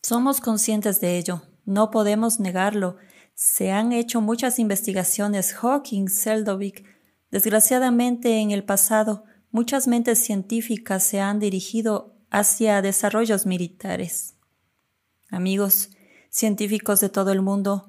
[0.01, 1.43] Somos conscientes de ello.
[1.65, 2.97] No podemos negarlo.
[3.35, 5.53] Se han hecho muchas investigaciones.
[5.53, 6.85] Hawking, Seldovic.
[7.29, 14.35] Desgraciadamente, en el pasado, muchas mentes científicas se han dirigido hacia desarrollos militares.
[15.29, 15.91] Amigos,
[16.29, 17.87] científicos de todo el mundo,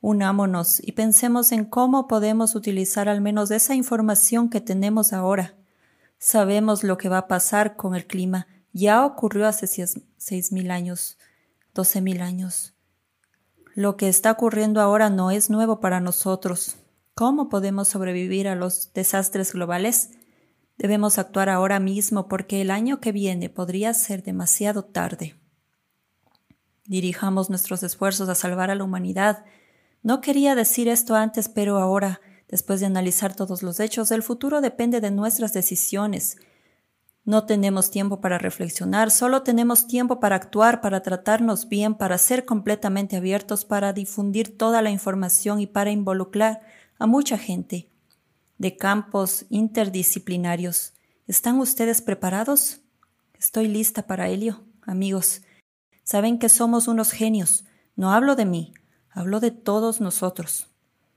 [0.00, 5.54] unámonos y pensemos en cómo podemos utilizar al menos esa información que tenemos ahora.
[6.18, 8.46] Sabemos lo que va a pasar con el clima.
[8.78, 9.66] Ya ocurrió hace
[10.18, 11.16] seis mil años,
[11.72, 12.74] doce mil años.
[13.74, 16.76] Lo que está ocurriendo ahora no es nuevo para nosotros.
[17.14, 20.10] ¿Cómo podemos sobrevivir a los desastres globales?
[20.76, 25.36] Debemos actuar ahora mismo porque el año que viene podría ser demasiado tarde.
[26.84, 29.46] Dirijamos nuestros esfuerzos a salvar a la humanidad.
[30.02, 34.60] No quería decir esto antes, pero ahora, después de analizar todos los hechos, el futuro
[34.60, 36.36] depende de nuestras decisiones.
[37.26, 42.46] No tenemos tiempo para reflexionar, solo tenemos tiempo para actuar, para tratarnos bien, para ser
[42.46, 46.62] completamente abiertos, para difundir toda la información y para involucrar
[46.98, 47.90] a mucha gente
[48.56, 50.94] de campos interdisciplinarios.
[51.26, 52.80] ¿Están ustedes preparados?
[53.38, 55.42] Estoy lista para ello, amigos.
[56.04, 57.66] Saben que somos unos genios.
[57.96, 58.72] No hablo de mí,
[59.16, 60.68] Habló de todos nosotros.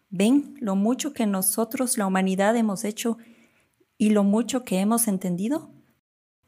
[0.09, 3.17] ¿Ven lo mucho que nosotros, la humanidad, hemos hecho
[3.97, 5.69] y lo mucho que hemos entendido?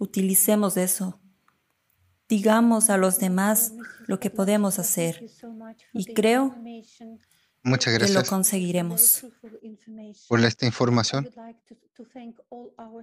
[0.02, 1.22] Utilicemos eso.
[2.28, 3.74] Digamos a los demás
[4.08, 5.24] lo que podemos hacer.
[5.94, 6.56] Y creo
[7.62, 9.28] Muchas que gracias lo conseguiremos.
[10.28, 11.30] por esta información.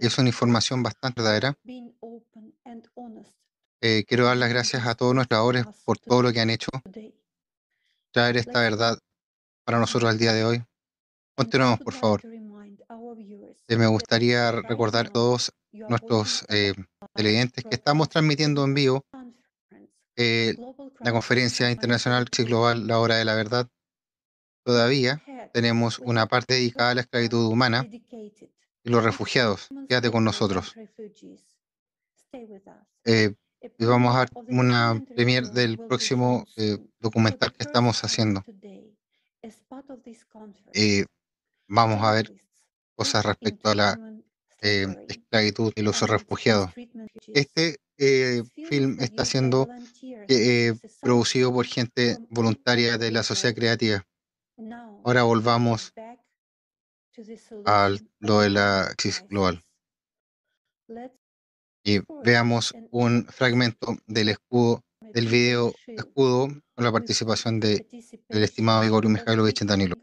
[0.00, 1.56] Es una información bastante verdadera.
[3.80, 6.70] Eh, quiero dar las gracias a todos nuestros oradores por todo lo que han hecho,
[8.10, 8.98] traer esta verdad
[9.62, 10.64] para nosotros al día de hoy.
[11.36, 12.22] Continuemos, por favor.
[13.68, 16.72] Eh, me gustaría recordar a todos nuestros eh,
[17.14, 19.04] televidentes que estamos transmitiendo en vivo
[20.16, 20.56] eh,
[21.00, 23.68] la conferencia internacional Global La Hora de la Verdad.
[24.64, 25.22] Todavía
[25.52, 29.68] tenemos una parte dedicada a la esclavitud humana y los refugiados.
[29.86, 30.74] Quédate con nosotros.
[33.04, 38.44] Eh, y vamos a una premier del próximo eh, documental que estamos haciendo.
[40.72, 41.04] Eh,
[41.68, 42.32] vamos a ver
[42.98, 43.90] cosas respecto a la
[44.60, 46.72] eh, esclavitud y los refugiados.
[47.28, 49.68] Este eh, film está siendo
[50.02, 54.04] eh, producido por gente voluntaria de la sociedad creativa.
[55.04, 55.92] Ahora volvamos
[57.66, 59.62] a lo de la crisis global.
[61.84, 67.86] Y veamos un fragmento del escudo, del video escudo con la participación de,
[68.28, 69.98] del estimado Igor Mikhailovich Danilov.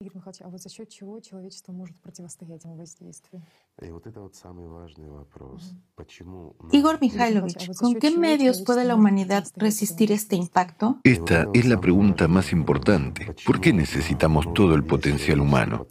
[0.00, 3.42] Игорь Михайлович, а вот за счет чего человечество может противостоять этому воздействию?
[3.80, 5.72] И вот это вот самый важный вопрос.
[5.94, 10.98] Почему Igor Mikhailovich, ¿con qué medios puede la humanidad resistir este impacto?
[11.04, 13.34] Esta es la pregunta más importante.
[13.46, 15.86] ¿Por qué necesitamos todo el potencial humano?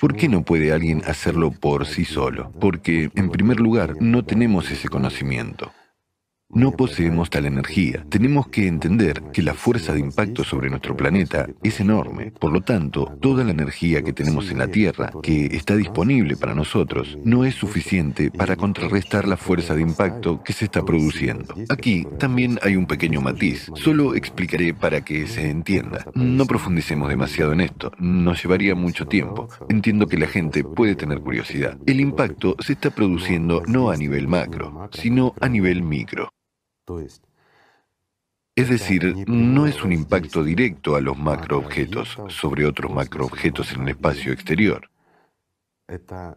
[0.00, 2.50] ¿Por qué no puede alguien hacerlo por sí solo?
[2.58, 5.70] Porque, en primer lugar, no tenemos ese conocimiento.
[6.51, 8.03] No poseemos tal energía.
[8.09, 12.31] Tenemos que entender que la fuerza de impacto sobre nuestro planeta es enorme.
[12.31, 16.55] Por lo tanto, toda la energía que tenemos en la Tierra, que está disponible para
[16.55, 21.53] nosotros, no es suficiente para contrarrestar la fuerza de impacto que se está produciendo.
[21.69, 23.69] Aquí también hay un pequeño matiz.
[23.75, 26.07] Solo explicaré para que se entienda.
[26.15, 27.91] No profundicemos demasiado en esto.
[27.99, 29.49] Nos llevaría mucho tiempo.
[29.69, 31.77] Entiendo que la gente puede tener curiosidad.
[31.85, 36.31] El impacto se está produciendo no a nivel macro, sino a nivel micro.
[38.55, 43.89] Es decir, no es un impacto directo a los macroobjetos sobre otros macroobjetos en el
[43.89, 44.89] espacio exterior.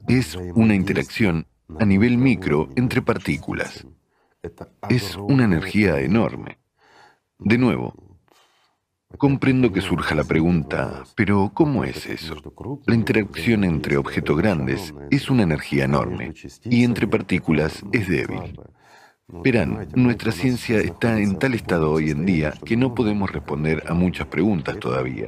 [0.06, 1.46] Es una interacción
[1.80, 3.86] a nivel micro entre partículas.
[4.88, 6.58] Es una energía enorme.
[7.38, 8.18] De nuevo,
[9.18, 12.36] comprendo que surja la pregunta, pero ¿cómo es eso?
[12.86, 16.34] La interacción entre objetos grandes es una energía enorme
[16.64, 18.56] y entre partículas es débil.
[19.32, 23.94] Verán, nuestra ciencia está en tal estado hoy en día que no podemos responder a
[23.94, 25.26] muchas preguntas todavía.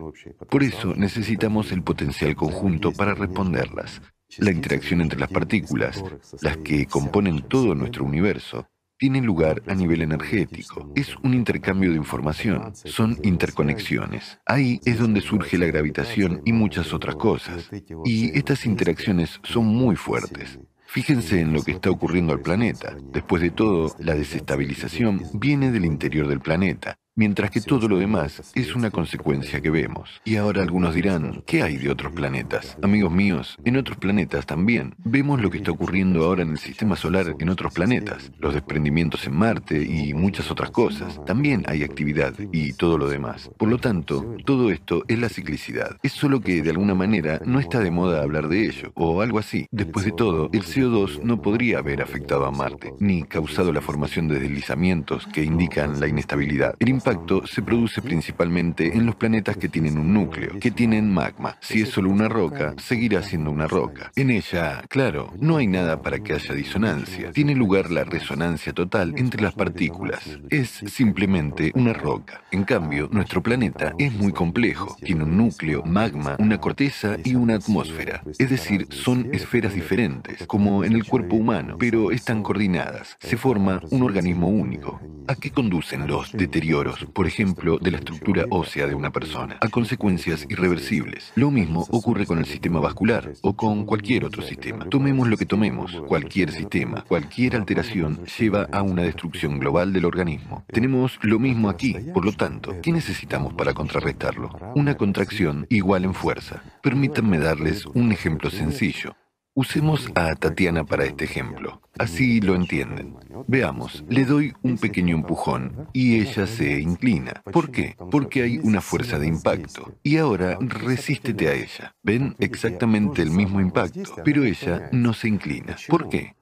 [0.50, 4.02] Por eso necesitamos el potencial conjunto para responderlas.
[4.38, 6.04] La interacción entre las partículas,
[6.42, 8.66] las que componen todo nuestro universo,
[8.98, 10.92] tiene lugar a nivel energético.
[10.94, 14.38] Es un intercambio de información, son interconexiones.
[14.46, 17.70] Ahí es donde surge la gravitación y muchas otras cosas.
[18.04, 20.58] Y estas interacciones son muy fuertes.
[20.94, 22.94] Fíjense en lo que está ocurriendo al planeta.
[23.12, 28.52] Después de todo, la desestabilización viene del interior del planeta mientras que todo lo demás
[28.54, 30.20] es una consecuencia que vemos.
[30.24, 32.76] Y ahora algunos dirán, ¿qué hay de otros planetas?
[32.82, 34.94] Amigos míos, en otros planetas también.
[35.04, 39.26] Vemos lo que está ocurriendo ahora en el sistema solar en otros planetas, los desprendimientos
[39.26, 41.20] en Marte y muchas otras cosas.
[41.24, 43.50] También hay actividad y todo lo demás.
[43.56, 45.96] Por lo tanto, todo esto es la ciclicidad.
[46.02, 49.38] Es solo que de alguna manera no está de moda hablar de ello, o algo
[49.38, 49.66] así.
[49.70, 54.28] Después de todo, el CO2 no podría haber afectado a Marte, ni causado la formación
[54.28, 56.74] de deslizamientos que indican la inestabilidad.
[56.78, 61.58] El impacto se produce principalmente en los planetas que tienen un núcleo, que tienen magma.
[61.60, 64.10] Si es solo una roca, seguirá siendo una roca.
[64.16, 67.30] En ella, claro, no hay nada para que haya disonancia.
[67.32, 70.22] Tiene lugar la resonancia total entre las partículas.
[70.48, 72.40] Es simplemente una roca.
[72.50, 74.96] En cambio, nuestro planeta es muy complejo.
[75.02, 78.22] Tiene un núcleo, magma, una corteza y una atmósfera.
[78.38, 83.18] Es decir, son esferas diferentes, como en el cuerpo humano, pero están coordinadas.
[83.20, 85.02] Se forma un organismo único.
[85.28, 89.58] ¿A qué conducen los deterioros, por ejemplo, de la estructura ósea de una persona?
[89.60, 91.32] A consecuencias irreversibles.
[91.34, 94.88] Lo mismo ocurre con el sistema vascular o con cualquier otro sistema.
[94.88, 100.64] Tomemos lo que tomemos, cualquier sistema, cualquier alteración lleva a una destrucción global del organismo.
[100.68, 104.50] Tenemos lo mismo aquí, por lo tanto, ¿qué necesitamos para contrarrestarlo?
[104.74, 106.62] Una contracción igual en fuerza.
[106.82, 109.16] Permítanme darles un ejemplo sencillo.
[109.56, 111.80] Usemos a Tatiana para este ejemplo.
[111.96, 113.14] Así lo entienden.
[113.46, 117.40] Veamos, le doy un pequeño empujón y ella se inclina.
[117.52, 117.96] ¿Por qué?
[118.10, 119.94] Porque hay una fuerza de impacto.
[120.02, 121.94] Y ahora resístete a ella.
[122.02, 125.76] Ven exactamente el mismo impacto, pero ella no se inclina.
[125.88, 126.34] ¿Por qué?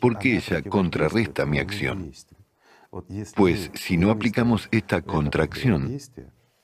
[0.00, 2.12] Porque ella contrarresta mi acción.
[3.34, 5.98] Pues si no aplicamos esta contracción,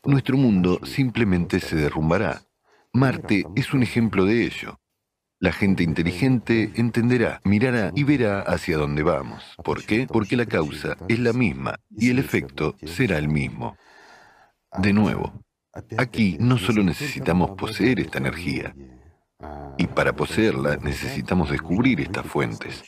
[0.05, 2.43] nuestro mundo simplemente se derrumbará.
[2.93, 4.80] Marte es un ejemplo de ello.
[5.43, 9.43] La gente inteligente entenderá, mirará y verá hacia dónde vamos.
[9.65, 10.07] ¿Por qué?
[10.07, 13.75] Porque la causa es la misma y el efecto será el mismo.
[14.79, 15.43] De nuevo,
[15.97, 18.75] aquí no solo necesitamos poseer esta energía,
[19.79, 22.83] y para poseerla necesitamos descubrir estas fuentes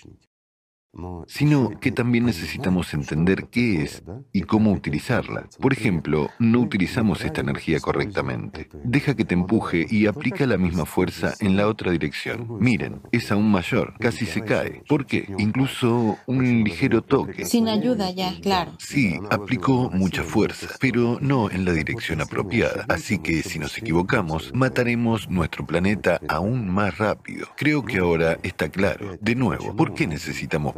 [1.27, 5.49] sino que también necesitamos entender qué es y cómo utilizarla.
[5.61, 8.69] Por ejemplo, no utilizamos esta energía correctamente.
[8.85, 12.47] Deja que te empuje y aplica la misma fuerza en la otra dirección.
[12.61, 14.83] Miren, es aún mayor, casi se cae.
[14.89, 15.33] ¿Por qué?
[15.39, 17.47] Incluso un ligero toque.
[17.47, 18.73] Sin ayuda ya, claro.
[18.79, 22.85] Sí, aplicó mucha fuerza, pero no en la dirección apropiada.
[22.89, 27.47] Así que si nos equivocamos, mataremos nuestro planeta aún más rápido.
[27.57, 29.17] Creo que ahora está claro.
[29.21, 30.75] De nuevo, ¿por qué necesitamos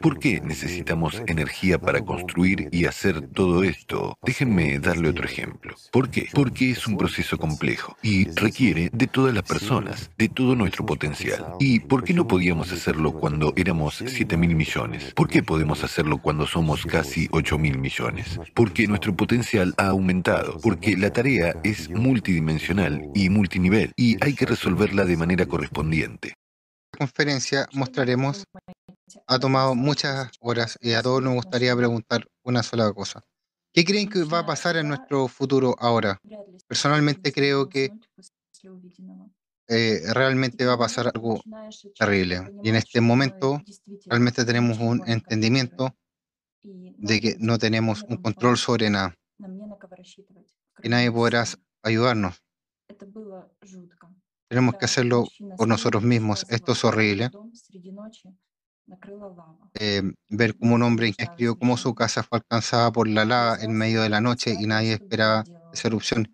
[0.00, 4.16] ¿Por qué necesitamos energía para construir y hacer todo esto?
[4.22, 5.74] Déjenme darle otro ejemplo.
[5.90, 6.28] ¿Por qué?
[6.32, 11.44] Porque es un proceso complejo y requiere de todas las personas, de todo nuestro potencial.
[11.58, 15.12] ¿Y por qué no podíamos hacerlo cuando éramos 7 mil millones?
[15.14, 18.38] ¿Por qué podemos hacerlo cuando somos casi 8 mil millones?
[18.54, 24.46] Porque nuestro potencial ha aumentado, porque la tarea es multidimensional y multinivel y hay que
[24.46, 26.34] resolverla de manera correspondiente
[26.94, 28.44] conferencia mostraremos
[29.26, 33.22] ha tomado muchas horas y a todos nos gustaría preguntar una sola cosa.
[33.72, 36.18] ¿Qué creen que va a pasar en nuestro futuro ahora?
[36.68, 37.92] Personalmente creo que
[39.68, 41.40] eh, realmente va a pasar algo
[41.98, 42.52] terrible.
[42.62, 43.60] Y en este momento
[44.08, 45.94] realmente tenemos un entendimiento
[46.62, 49.14] de que no tenemos un control sobre nada.
[50.82, 51.44] Y nadie podrá
[51.82, 52.42] ayudarnos.
[54.48, 55.26] Tenemos que hacerlo
[55.56, 56.46] por nosotros mismos.
[56.48, 57.30] Esto es horrible.
[59.74, 63.72] Eh, ver como un hombre escribió cómo su casa fue alcanzada por la lava en
[63.72, 66.32] medio de la noche y nadie esperaba esa erupción.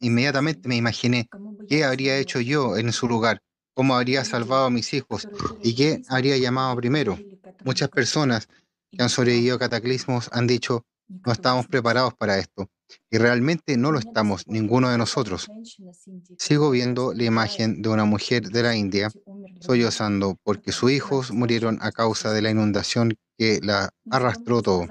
[0.00, 1.28] Inmediatamente, me imaginé
[1.68, 3.40] qué habría hecho yo en su lugar,
[3.74, 5.28] cómo habría salvado a mis hijos
[5.62, 7.22] y qué habría llamado primero.
[7.64, 8.48] Muchas personas
[8.96, 12.70] que han sobrevivido a cataclismos han dicho, no estamos preparados para esto.
[13.10, 15.48] Y realmente no lo estamos, ninguno de nosotros.
[16.38, 19.10] Sigo viendo la imagen de una mujer de la India
[19.60, 24.86] sollozando porque sus hijos murieron a causa de la inundación que la arrastró todo.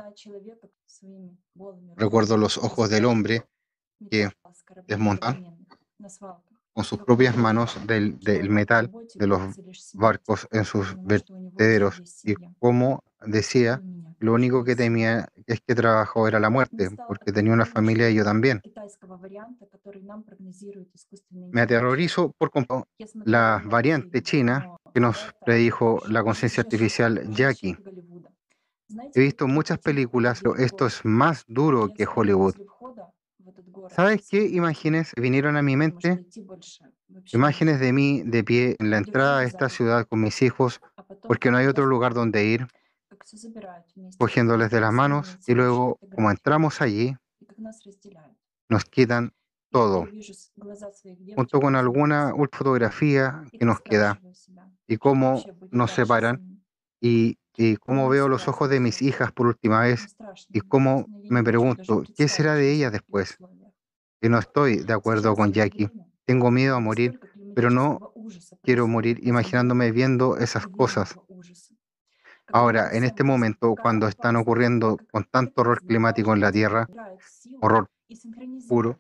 [1.95, 3.45] Recuerdo los ojos del hombre
[4.11, 4.29] que
[4.87, 5.57] desmontan
[6.73, 9.55] con sus propias manos del, del metal de los
[9.93, 13.81] barcos en sus vertederos y como decía
[14.19, 18.15] lo único que temía es que trabajó era la muerte, porque tenía una familia y
[18.15, 18.61] yo también.
[21.51, 22.51] Me aterrorizo por
[23.25, 27.77] la variante china que nos predijo la conciencia artificial Jackie.
[29.13, 32.55] He visto muchas películas, pero esto es más duro que Hollywood.
[33.89, 36.25] ¿Sabes qué imágenes vinieron a mi mente?
[37.33, 40.79] Imágenes de mí de pie en la entrada de esta ciudad con mis hijos,
[41.25, 42.67] porque no hay otro lugar donde ir
[44.17, 47.15] cogiéndoles de las manos y luego, como entramos allí,
[48.69, 49.33] nos quitan
[49.71, 50.07] todo,
[51.35, 54.21] junto con alguna fotografía que nos queda
[54.87, 56.41] y cómo nos separan
[57.01, 60.09] y, y cómo veo los ojos de mis hijas por última vez
[60.51, 63.37] y cómo me pregunto, ¿qué será de ellas después?
[64.21, 65.89] Y no estoy de acuerdo con Jackie.
[66.25, 67.19] Tengo miedo a morir,
[67.53, 68.01] pero no
[68.63, 71.17] quiero morir imaginándome viendo esas cosas.
[72.51, 76.89] Ahora, en este momento, cuando están ocurriendo con tanto horror climático en la Tierra,
[77.59, 77.89] horror
[78.67, 78.99] puro,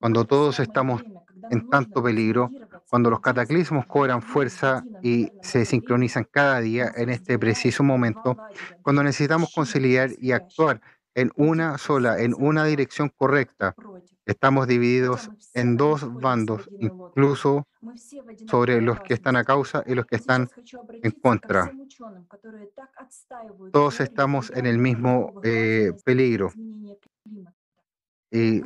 [0.00, 1.02] cuando todos estamos
[1.50, 2.54] en tanto peligro,
[2.88, 8.38] cuando los cataclismos cobran fuerza y se sincronizan cada día en este preciso momento,
[8.82, 10.80] cuando necesitamos conciliar y actuar
[11.14, 13.76] en una sola, en una dirección correcta,
[14.28, 17.66] estamos divididos en dos bandos, incluso
[18.46, 20.48] sobre los que están a causa y los que están
[21.02, 21.72] en contra.
[23.72, 26.52] Todos estamos en el mismo eh, peligro.
[28.30, 28.62] Y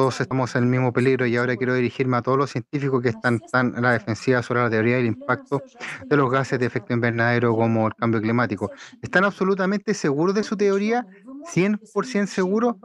[0.00, 3.10] todos estamos en el mismo peligro y ahora quiero dirigirme a todos los científicos que
[3.10, 5.62] están tan a la defensiva sobre la teoría del impacto
[6.06, 8.70] de los gases de efecto invernadero como el cambio climático.
[9.02, 11.06] ¿Están absolutamente seguros de su teoría?
[11.52, 12.76] ¿100% seguros?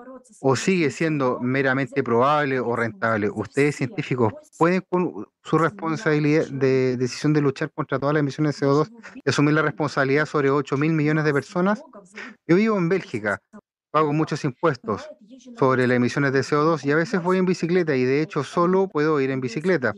[0.42, 3.30] o sigue siendo meramente probable o rentable?
[3.30, 8.68] ¿Ustedes científicos pueden con su responsabilidad de decisión de luchar contra todas las emisiones de
[8.68, 8.92] CO2
[9.24, 11.82] y asumir la responsabilidad sobre 8 mil millones de personas?
[12.48, 13.40] Yo vivo en Bélgica,
[13.96, 15.10] pago muchos impuestos
[15.58, 18.90] sobre las emisiones de CO2 y a veces voy en bicicleta y de hecho solo
[18.90, 19.94] puedo ir en bicicleta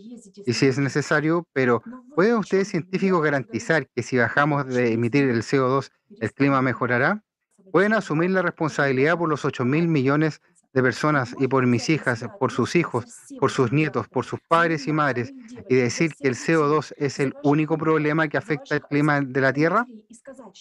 [0.45, 1.81] y si es necesario, pero
[2.13, 7.23] ¿pueden ustedes científicos garantizar que si bajamos de emitir el CO2 el clima mejorará?
[7.71, 12.25] ¿Pueden asumir la responsabilidad por los 8 mil millones de personas y por mis hijas,
[12.39, 13.05] por sus hijos,
[13.39, 15.33] por sus nietos, por sus padres y madres
[15.69, 19.53] y decir que el CO2 es el único problema que afecta el clima de la
[19.53, 19.85] Tierra?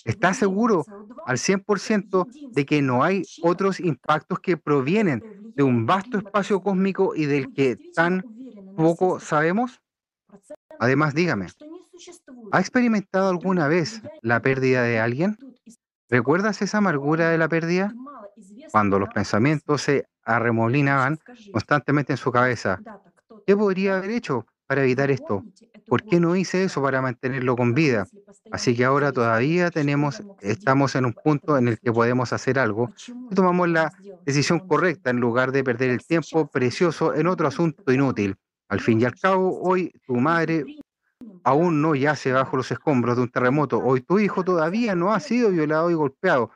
[0.05, 0.85] ¿Está seguro
[1.27, 7.15] al 100% de que no hay otros impactos que provienen de un vasto espacio cósmico
[7.15, 8.25] y del que tan
[8.77, 9.81] poco sabemos?
[10.79, 11.47] Además, dígame,
[12.53, 15.39] ¿ha experimentado alguna vez la pérdida de alguien?
[16.09, 17.93] ¿Recuerdas esa amargura de la pérdida?
[18.71, 21.19] Cuando los pensamientos se arremolinaban
[21.51, 22.83] constantemente en su cabeza.
[23.47, 25.47] ¿Qué podría haber hecho para evitar esto?
[25.89, 28.09] ¿Por qué no hice eso para mantenerlo con vida?
[28.51, 32.93] Así que ahora todavía tenemos, estamos en un punto en el que podemos hacer algo
[33.29, 33.93] y tomamos la
[34.25, 38.37] decisión correcta en lugar de perder el tiempo precioso en otro asunto inútil.
[38.69, 40.67] Al fin y al cabo, hoy tu madre
[41.47, 43.79] aún no yace bajo los escombros de un terremoto.
[43.79, 46.51] Hoy tu hijo todavía no ha sido violado y golpeado,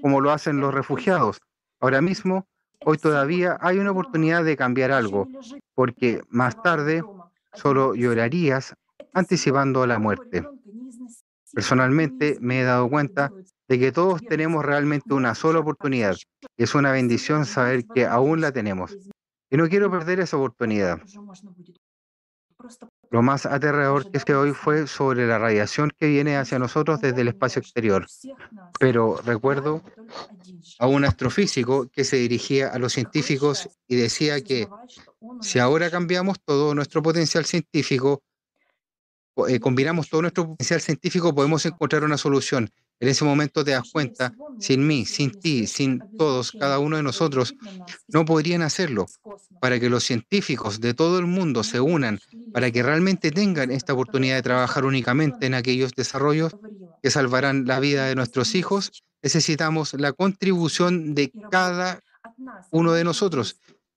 [0.00, 1.40] como lo hacen los refugiados.
[1.80, 2.46] Ahora mismo,
[2.84, 5.26] hoy todavía hay una oportunidad de cambiar algo,
[5.74, 7.02] porque más tarde
[7.54, 8.72] solo llorarías
[9.12, 10.46] anticipando la muerte.
[11.52, 13.32] Personalmente me he dado cuenta
[13.66, 16.14] de que todos tenemos realmente una sola oportunidad.
[16.56, 18.96] Es una bendición saber que aún la tenemos.
[19.50, 21.00] Y no quiero perder esa oportunidad.
[23.10, 27.20] Lo más aterrador que que hoy fue sobre la radiación que viene hacia nosotros desde
[27.20, 28.06] el espacio exterior.
[28.80, 29.82] Pero recuerdo
[30.78, 34.68] a un astrofísico que se dirigía a los científicos y decía que
[35.40, 38.22] si ahora cambiamos todo nuestro potencial científico,
[39.48, 42.70] eh, combinamos todo nuestro potencial científico, podemos encontrar una solución.
[42.98, 47.02] En ese momento te das cuenta, sin mí, sin ti, sin todos, cada uno de
[47.02, 47.54] nosotros,
[48.08, 49.06] no podrían hacerlo.
[49.60, 52.20] Para que los científicos de todo el mundo se unan,
[52.52, 56.56] para que realmente tengan esta oportunidad de trabajar únicamente en aquellos desarrollos
[57.02, 62.00] que salvarán la vida de nuestros hijos, necesitamos la contribución de cada
[62.70, 63.56] uno de nosotros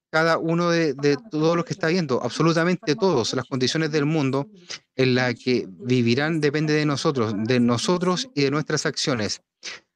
[0.10, 4.48] cada uno de, todos los que está viendo, absolutamente todos, las condiciones del mundo
[4.96, 9.42] en la que vivirán depende de nosotros, de nosotros y de nuestras acciones.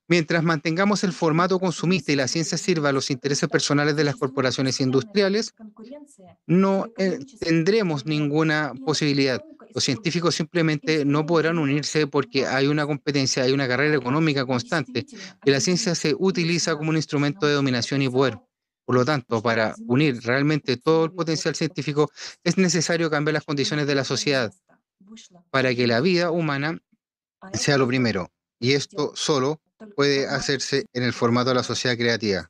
[0.07, 4.15] Mientras mantengamos el formato consumista y la ciencia sirva a los intereses personales de las
[4.15, 5.55] corporaciones industriales,
[6.45, 9.41] no eh, tendremos ninguna posibilidad.
[9.73, 15.05] Los científicos simplemente no podrán unirse porque hay una competencia, hay una carrera económica constante
[15.43, 18.37] y la ciencia se utiliza como un instrumento de dominación y poder.
[18.85, 22.11] Por lo tanto, para unir realmente todo el potencial científico
[22.43, 24.53] es necesario cambiar las condiciones de la sociedad
[25.51, 26.79] para que la vida humana
[27.53, 28.31] sea lo primero.
[28.59, 29.61] Y esto solo
[29.95, 32.49] puede hacerse en el formato de la sociedad creativa.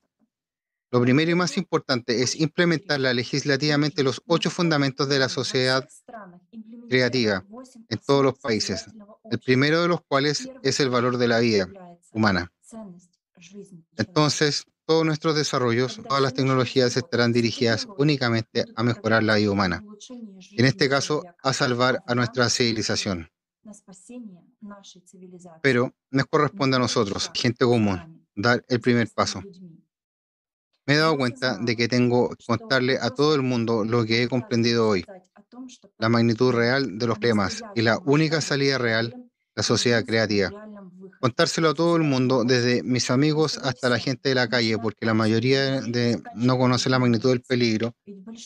[0.91, 5.89] Lo primero y más importante es implementar legislativamente los ocho fundamentos de la sociedad
[6.87, 7.43] creativa
[7.89, 8.85] en todos los países,
[9.31, 11.67] el primero de los cuales es el valor de la vida
[12.11, 12.51] humana.
[13.97, 19.83] Entonces, todos nuestros desarrollos, todas las tecnologías estarán dirigidas únicamente a mejorar la vida humana,
[20.51, 23.29] en este caso a salvar a nuestra civilización.
[25.61, 29.41] Pero nos corresponde a nosotros, gente común, dar el primer paso.
[30.85, 34.23] Me he dado cuenta de que tengo que contarle a todo el mundo lo que
[34.23, 35.05] he comprendido hoy,
[35.97, 39.15] la magnitud real de los temas y la única salida real,
[39.55, 40.51] la sociedad creativa
[41.23, 45.05] contárselo a todo el mundo, desde mis amigos hasta la gente de la calle, porque
[45.05, 47.95] la mayoría de, no conoce la magnitud del peligro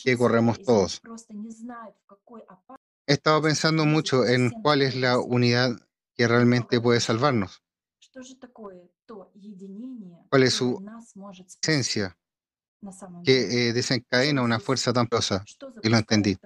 [0.04, 1.02] que corremos todos.
[3.04, 5.76] He estado pensando mucho en cuál es la unidad
[6.14, 7.64] que realmente puede salvarnos.
[10.30, 10.80] ¿Cuál es su
[11.60, 12.16] esencia?
[13.24, 15.44] Que eh, desencadena una fuerza tan poderosa.
[15.82, 16.36] Y lo entendí.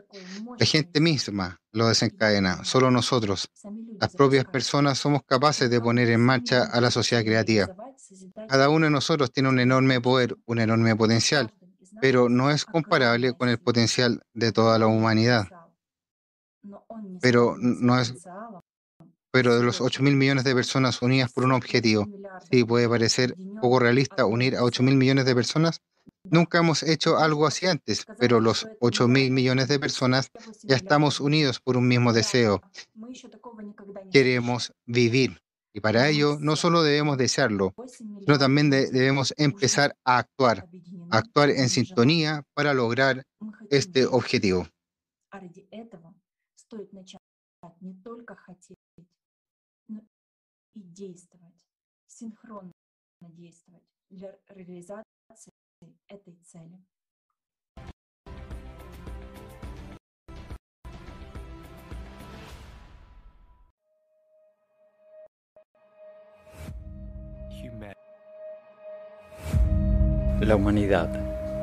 [0.59, 3.49] La gente misma lo desencadena, solo nosotros,
[4.01, 7.75] las propias personas, somos capaces de poner en marcha a la sociedad creativa.
[8.49, 11.52] Cada uno de nosotros tiene un enorme poder, un enorme potencial,
[12.01, 15.47] pero no es comparable con el potencial de toda la humanidad.
[17.20, 18.15] Pero no es
[19.33, 22.07] pero de los 8 mil millones de personas unidas por un objetivo.
[22.51, 25.81] Sí, puede parecer poco realista unir a 8 mil millones de personas,
[26.31, 30.31] Nunca hemos hecho algo así antes, pero los 8 mil millones de personas
[30.67, 32.62] ya estamos unidos por un mismo deseo.
[34.10, 35.41] Queremos vivir.
[35.75, 37.75] Y para ello no solo debemos desearlo,
[38.25, 40.67] sino también debemos empezar a actuar,
[41.10, 43.25] actuar en sintonía para lograr
[43.70, 44.68] este objetivo.
[70.41, 71.09] La humanidad,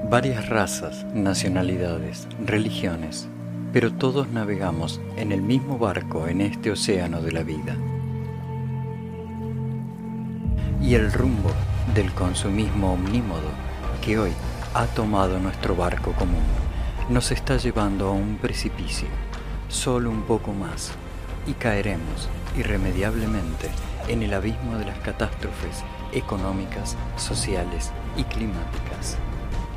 [0.10, 3.28] varias razas, nacionalidades, religiones,
[3.74, 7.76] pero todos navegamos en el mismo barco en este océano de la vida.
[10.82, 11.52] Y el rumbo
[11.94, 13.69] del consumismo omnímodo
[14.10, 14.32] que hoy
[14.74, 16.42] ha tomado nuestro barco común
[17.10, 19.08] nos está llevando a un precipicio,
[19.68, 20.94] solo un poco más,
[21.46, 23.70] y caeremos irremediablemente
[24.08, 29.16] en el abismo de las catástrofes económicas, sociales y climáticas.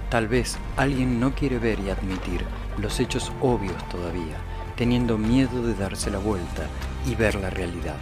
[0.09, 2.43] Tal vez alguien no quiere ver y admitir
[2.79, 4.39] los hechos obvios todavía,
[4.77, 6.69] teniendo miedo de darse la vuelta
[7.07, 7.99] y ver la realidad.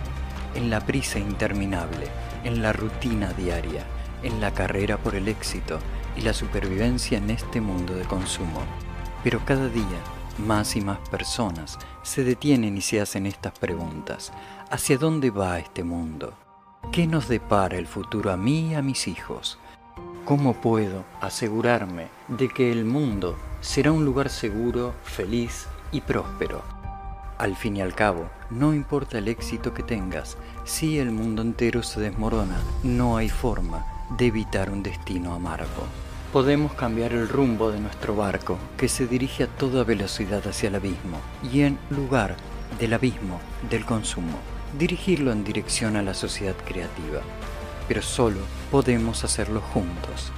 [0.55, 2.07] En la prisa interminable,
[2.45, 3.83] en la rutina diaria,
[4.23, 5.81] en la carrera por el éxito
[6.17, 8.61] y la supervivencia en este mundo de consumo.
[9.23, 9.85] Pero cada día,
[10.39, 14.33] más y más personas se detienen y se hacen estas preguntas.
[14.71, 16.35] ¿Hacia dónde va este mundo?
[16.93, 19.59] ¿Qué nos depara el futuro a mí y a mis hijos?
[20.25, 26.63] ¿Cómo puedo asegurarme de que el mundo será un lugar seguro, feliz y próspero?
[27.39, 31.83] Al fin y al cabo, no importa el éxito que tengas, si el mundo entero
[31.83, 33.85] se desmorona, no hay forma
[34.17, 35.87] de evitar un destino amargo.
[36.33, 40.77] Podemos cambiar el rumbo de nuestro barco, que se dirige a toda velocidad hacia el
[40.77, 41.19] abismo,
[41.53, 42.37] y en lugar
[42.79, 44.39] del abismo del consumo,
[44.79, 47.21] dirigirlo en dirección a la sociedad creativa.
[47.89, 48.39] Pero solo
[48.71, 50.33] podemos hacerlo juntos.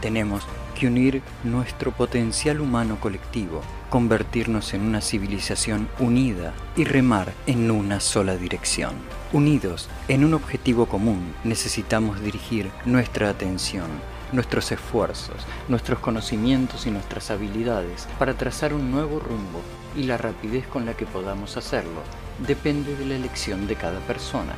[0.00, 0.44] Tenemos
[0.74, 8.00] que unir nuestro potencial humano colectivo, convertirnos en una civilización unida y remar en una
[8.00, 8.94] sola dirección.
[9.34, 13.88] Unidos en un objetivo común, necesitamos dirigir nuestra atención,
[14.30, 15.34] nuestros esfuerzos,
[15.66, 19.60] nuestros conocimientos y nuestras habilidades para trazar un nuevo rumbo
[19.96, 22.00] y la rapidez con la que podamos hacerlo
[22.46, 24.54] depende de la elección de cada persona.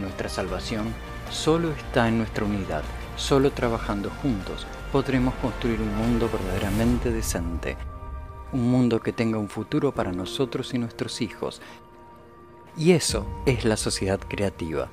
[0.00, 0.86] Nuestra salvación
[1.30, 2.82] solo está en nuestra unidad.
[3.16, 7.76] Solo trabajando juntos podremos construir un mundo verdaderamente decente.
[8.54, 11.60] Un mundo que tenga un futuro para nosotros y nuestros hijos.
[12.76, 14.90] Y eso es la sociedad creativa.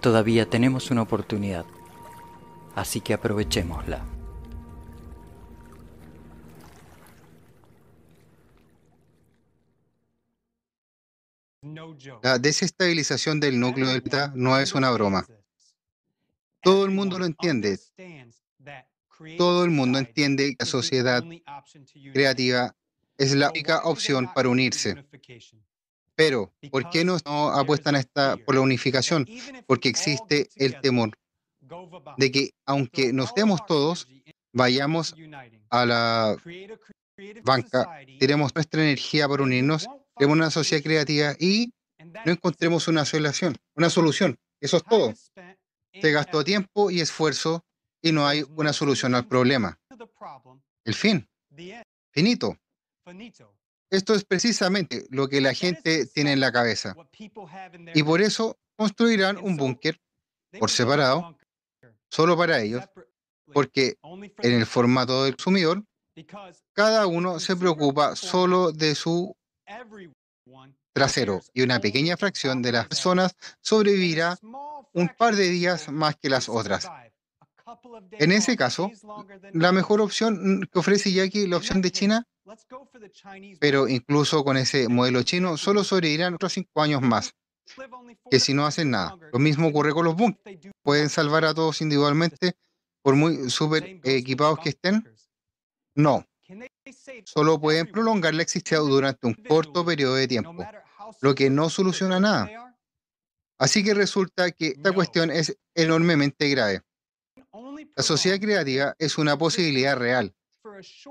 [0.00, 1.66] Todavía tenemos una oportunidad.
[2.74, 4.04] Así que aprovechémosla.
[12.22, 15.26] La desestabilización del núcleo delta no es una broma.
[16.62, 17.78] Todo el mundo lo entiende.
[19.36, 21.24] Todo el mundo entiende que la sociedad
[22.12, 22.74] creativa
[23.16, 25.04] es la única opción para unirse.
[26.18, 27.16] Pero, ¿por qué no,
[27.54, 29.24] apuestan esta, por la unificación?
[29.68, 31.12] Porque existe el temor
[32.16, 34.08] de que, aunque nos demos todos,
[34.52, 35.14] vayamos
[35.70, 36.36] a la
[37.44, 39.88] banca, tiremos nuestra energía para unirnos
[40.18, 41.72] tenemos una sociedad creativa y
[42.26, 44.36] no encontremos una solución, una solución.
[44.60, 45.14] Eso es todo.
[45.92, 47.64] Se gastó tiempo y esfuerzo
[48.02, 49.78] y no hay una solución al problema.
[50.84, 51.28] El fin.
[52.12, 52.56] Finito.
[53.90, 56.94] Esto es precisamente lo que la gente tiene en la cabeza.
[57.94, 60.00] Y por eso construirán un búnker
[60.58, 61.36] por separado,
[62.10, 62.84] solo para ellos,
[63.52, 65.82] porque en el formato del consumidor,
[66.72, 69.34] cada uno se preocupa solo de su
[70.92, 74.36] trasero y una pequeña fracción de las personas sobrevivirá
[74.92, 76.88] un par de días más que las otras.
[78.12, 78.90] En ese caso,
[79.52, 82.26] la mejor opción que ofrece Jackie, la opción de China,
[83.60, 87.34] pero incluso con ese modelo chino, solo sobrevivirán otros cinco años más,
[88.30, 89.16] que si no hacen nada.
[89.32, 90.68] Lo mismo ocurre con los bunkers.
[90.82, 92.56] ¿Pueden salvar a todos individualmente
[93.02, 95.04] por muy súper equipados que estén?
[95.94, 96.24] No.
[97.24, 100.64] Solo pueden prolongar la existencia durante un corto periodo de tiempo,
[101.20, 102.76] lo que no soluciona nada.
[103.58, 106.82] Así que resulta que esta cuestión es enormemente grave.
[107.96, 110.34] La sociedad creativa es una posibilidad real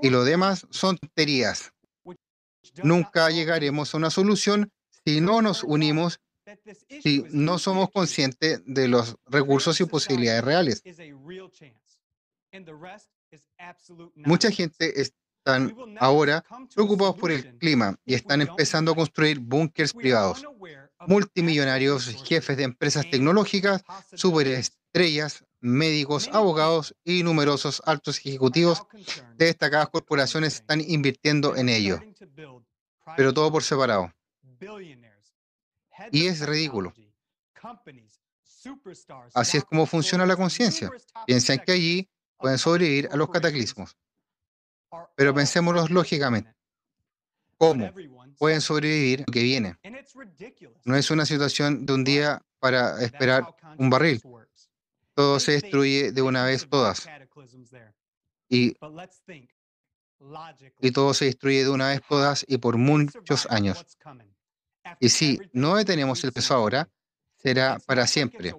[0.00, 1.72] y lo demás son tonterías.
[2.82, 4.72] Nunca llegaremos a una solución
[5.04, 6.20] si no nos unimos,
[7.02, 10.82] si no somos conscientes de los recursos y posibilidades reales.
[14.14, 16.44] Mucha gente están ahora
[16.74, 20.44] preocupados por el clima y están empezando a construir búnkers privados.
[21.06, 23.82] Multimillonarios, jefes de empresas tecnológicas,
[24.14, 28.82] superestrellas, médicos, abogados y numerosos altos ejecutivos
[29.36, 32.00] de destacadas corporaciones están invirtiendo en ello,
[33.16, 34.12] pero todo por separado.
[36.12, 36.92] Y es ridículo.
[39.34, 40.90] Así es como funciona la conciencia.
[41.26, 43.96] Piensen que allí pueden sobrevivir a los cataclismos.
[45.16, 46.54] Pero pensémoslo lógicamente.
[47.56, 47.92] ¿Cómo
[48.38, 49.76] pueden sobrevivir lo que viene?
[50.84, 53.44] No es una situación de un día para esperar
[53.78, 54.22] un barril.
[55.18, 57.08] Todo se destruye de una vez todas.
[58.48, 58.76] Y,
[60.80, 63.84] y todo se destruye de una vez todas y por muchos años.
[65.00, 66.88] Y si no detenemos el peso ahora,
[67.36, 68.54] será para siempre.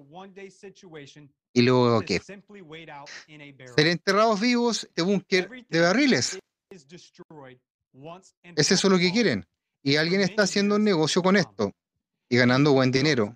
[1.54, 2.20] ¿Y luego qué?
[2.20, 6.38] Ser enterrados vivos de búnker de barriles.
[8.54, 9.46] ¿Es eso lo que quieren?
[9.82, 11.72] Y alguien está haciendo un negocio con esto
[12.28, 13.34] y ganando buen dinero.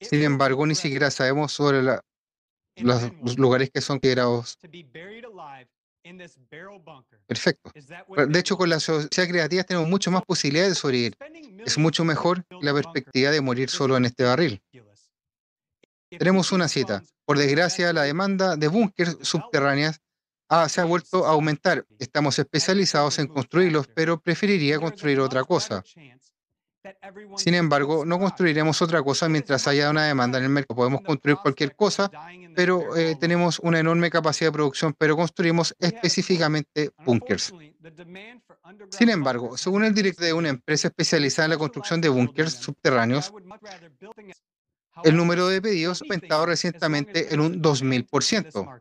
[0.00, 1.82] Sin embargo, ni siquiera sabemos sobre
[2.76, 4.58] los lugares que son considerados
[7.26, 7.72] Perfecto.
[8.28, 11.16] De hecho, con la sociedad creativa tenemos mucho más posibilidades de sobrevivir.
[11.64, 14.62] Es mucho mejor la perspectiva de morir solo en este barril.
[16.08, 17.02] Tenemos una cita.
[17.24, 20.00] Por desgracia, la demanda de búnkers subterráneas
[20.68, 21.84] se ha vuelto a aumentar.
[21.98, 25.82] Estamos especializados en construirlos, pero preferiría construir otra cosa.
[27.36, 30.76] Sin embargo, no construiremos otra cosa mientras haya una demanda en el mercado.
[30.76, 32.10] Podemos construir cualquier cosa,
[32.54, 37.52] pero eh, tenemos una enorme capacidad de producción, pero construimos específicamente bunkers.
[38.90, 43.32] Sin embargo, según el director de una empresa especializada en la construcción de bunkers subterráneos,
[45.04, 48.80] el número de pedidos ha aumentado recientemente en un 2000%.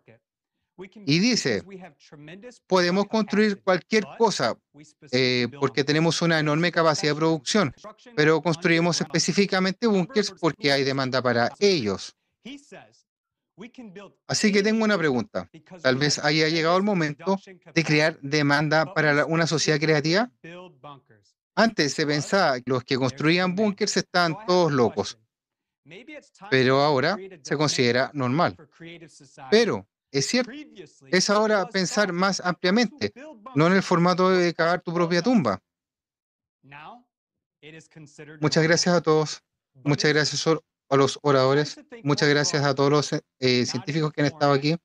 [0.78, 1.64] Y dice,
[2.68, 4.58] podemos construir cualquier cosa
[5.12, 7.74] eh, porque tenemos una enorme capacidad de producción,
[8.16, 12.14] pero construimos específicamente búnkers porque hay demanda para ellos.
[14.28, 15.50] Así que tengo una pregunta.
[15.82, 17.40] Tal vez haya llegado el momento
[17.74, 20.30] de crear demanda para una sociedad creativa.
[21.56, 25.18] Antes se pensaba que los que construían búnkers estaban todos locos,
[26.50, 28.58] pero ahora se considera normal.
[29.50, 29.88] Pero
[30.18, 30.52] es cierto,
[31.11, 33.14] es ahora pensar más ampliamente,
[33.56, 35.61] no en el formato de cavar tu propia tumba.
[38.42, 39.44] Muchas gracias a todos.
[39.84, 41.80] Muchas gracias a los oradores.
[42.03, 44.76] Muchas gracias a todos los eh, científicos que han estado aquí.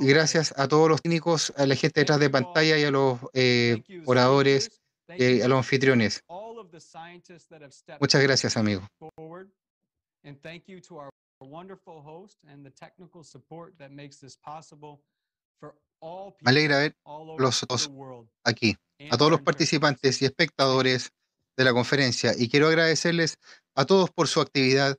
[0.00, 3.18] Y gracias a todos los técnicos, a la gente detrás de pantalla y a los
[3.32, 6.22] eh, oradores, y a los anfitriones.
[8.00, 8.86] Muchas gracias, amigo.
[16.40, 16.96] Me alegra ver
[17.38, 17.90] los dos
[18.44, 18.76] aquí,
[19.10, 21.12] a todos los participantes y espectadores
[21.56, 23.38] de la conferencia y quiero agradecerles
[23.74, 24.96] a todos por su actividad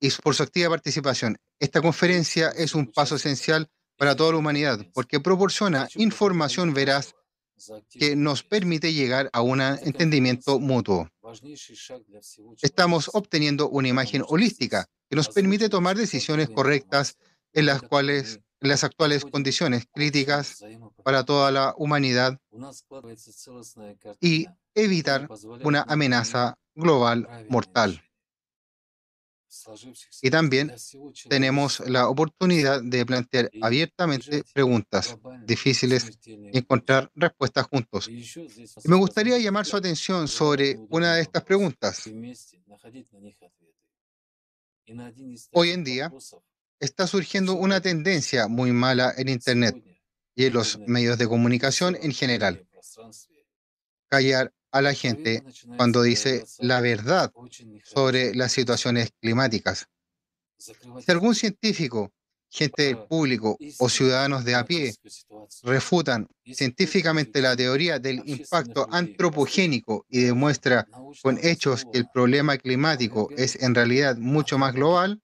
[0.00, 1.38] y por su activa participación.
[1.60, 7.14] Esta conferencia es un paso esencial para toda la humanidad porque proporciona información veraz
[7.90, 11.08] que nos permite llegar a un entendimiento mutuo.
[12.60, 17.16] Estamos obteniendo una imagen holística que nos permite tomar decisiones correctas
[17.52, 20.64] en las cuales las actuales condiciones críticas
[21.04, 22.38] para toda la humanidad
[24.20, 25.28] y evitar
[25.64, 28.02] una amenaza global mortal.
[30.22, 30.72] Y también
[31.28, 38.08] tenemos la oportunidad de plantear abiertamente preguntas difíciles y encontrar respuestas juntos.
[38.08, 42.08] Y me gustaría llamar su atención sobre una de estas preguntas.
[45.52, 46.12] Hoy en día
[46.80, 49.76] está surgiendo una tendencia muy mala en Internet
[50.34, 52.66] y en los medios de comunicación en general.
[54.08, 55.42] Callar a la gente
[55.76, 57.32] cuando dice la verdad
[57.84, 59.86] sobre las situaciones climáticas.
[60.56, 62.12] Si algún científico,
[62.48, 64.94] gente del público o ciudadanos de a pie
[65.62, 70.86] refutan científicamente la teoría del impacto antropogénico y demuestra
[71.22, 75.20] con hechos que el problema climático es en realidad mucho más global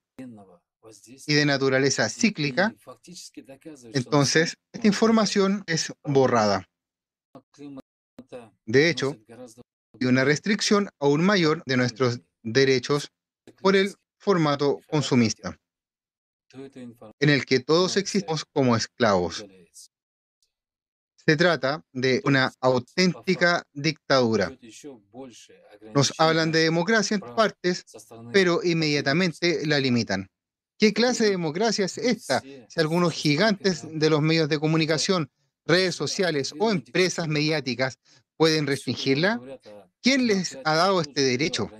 [1.27, 2.75] y de naturaleza cíclica,
[3.93, 6.67] entonces esta información es borrada.
[8.67, 9.17] De hecho,
[10.01, 13.11] hay una restricción aún mayor de nuestros derechos
[13.61, 15.59] por el formato consumista,
[17.21, 19.45] en el que todos existimos como esclavos.
[21.29, 24.51] Se trata de una auténtica dictadura.
[25.95, 27.85] Nos hablan de democracia en partes,
[28.33, 30.31] pero inmediatamente la limitan.
[30.79, 32.41] ¿Qué clase de democracia es esta?
[32.41, 35.31] Si algunos gigantes de los medios de comunicación
[35.69, 37.99] redes sociales o empresas mediáticas
[38.37, 39.41] pueden restringirla?
[40.03, 41.71] ¿Quién les ha dado este derecho?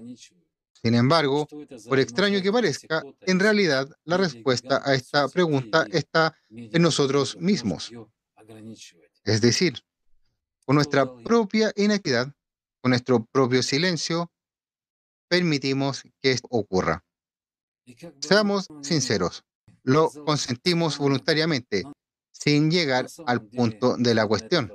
[0.83, 1.49] Sin embargo,
[1.89, 7.91] por extraño que parezca, en realidad la respuesta a esta pregunta está en nosotros mismos.
[9.25, 9.75] Es decir,
[10.65, 12.33] con nuestra propia inequidad,
[12.81, 14.31] con nuestro propio silencio,
[15.29, 17.05] permitimos que esto ocurra.
[18.21, 19.45] Seamos sinceros,
[19.83, 21.85] lo consentimos voluntariamente,
[22.39, 24.73] sin llegar al punto de la cuestión.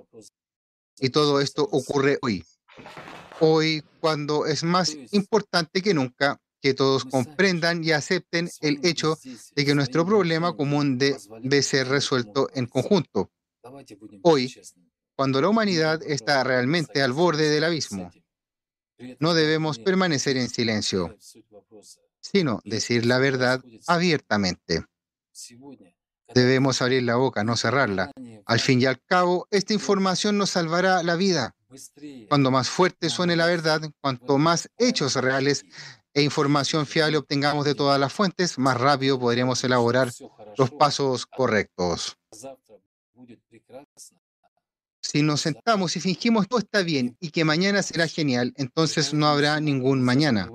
[1.00, 2.44] Y todo esto ocurre hoy.
[3.40, 9.20] Hoy, cuando es más importante que nunca que todos comprendan y acepten el hecho
[9.54, 13.32] de que nuestro problema común debe ser resuelto en conjunto.
[14.22, 14.56] Hoy,
[15.14, 18.10] cuando la humanidad está realmente al borde del abismo,
[19.20, 21.18] no debemos permanecer en silencio,
[22.22, 24.86] sino decir la verdad abiertamente.
[26.34, 28.12] Debemos abrir la boca, no cerrarla.
[28.46, 31.56] Al fin y al cabo, esta información nos salvará la vida.
[32.30, 35.66] Cuando más fuerte suene la verdad, cuanto más hechos reales
[36.14, 40.12] e información fiable obtengamos de todas las fuentes, más rápido podremos elaborar
[40.58, 42.18] los pasos correctos.
[45.02, 49.28] Si nos sentamos y fingimos todo está bien y que mañana será genial, entonces no
[49.28, 50.50] habrá ningún mañana.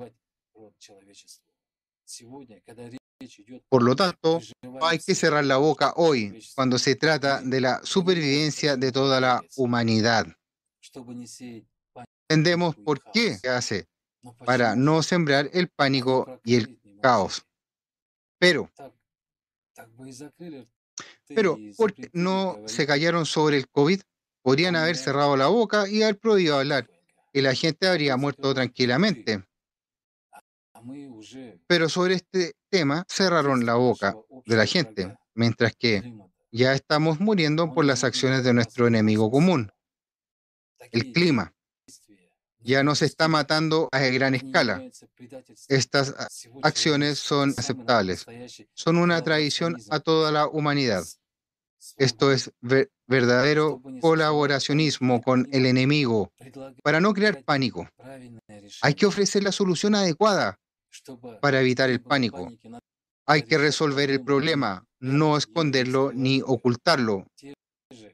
[3.67, 4.39] Por lo tanto,
[4.81, 9.43] hay que cerrar la boca hoy cuando se trata de la supervivencia de toda la
[9.57, 10.25] humanidad.
[12.29, 13.87] Entendemos por qué se hace,
[14.45, 17.43] para no sembrar el pánico y el caos.
[18.39, 18.69] Pero,
[21.27, 24.01] pero, ¿por qué no se callaron sobre el COVID?
[24.41, 26.89] Podrían haber cerrado la boca y haber prohibido hablar,
[27.33, 29.43] y la gente habría muerto tranquilamente.
[31.67, 36.13] Pero sobre este tema cerraron la boca de la gente, mientras que
[36.51, 39.71] ya estamos muriendo por las acciones de nuestro enemigo común,
[40.91, 41.53] el clima.
[42.61, 44.83] Ya nos está matando a gran escala.
[45.69, 46.13] Estas
[46.61, 48.25] acciones son aceptables.
[48.73, 51.05] Son una traición a toda la humanidad.
[51.97, 52.51] Esto es
[53.07, 56.33] verdadero colaboracionismo con el enemigo
[56.83, 57.87] para no crear pánico.
[58.81, 60.59] Hay que ofrecer la solución adecuada
[61.41, 62.51] para evitar el pánico.
[63.25, 67.27] Hay que resolver el problema, no esconderlo ni ocultarlo.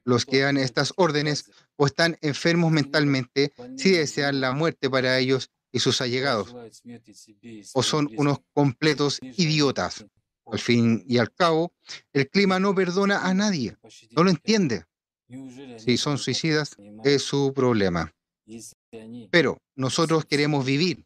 [0.04, 5.50] Los que dan estas órdenes o están enfermos mentalmente si desean la muerte para ellos
[5.72, 6.56] y sus allegados,
[7.74, 10.06] o son unos completos idiotas.
[10.46, 11.74] Al fin y al cabo,
[12.14, 13.76] el clima no perdona a nadie,
[14.12, 14.86] no lo entiende.
[15.78, 18.14] Si son suicidas, es su problema.
[19.32, 21.04] Pero nosotros queremos vivir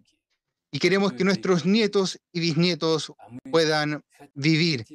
[0.72, 3.14] y queremos que nuestros nietos y bisnietos
[3.52, 4.86] puedan vivir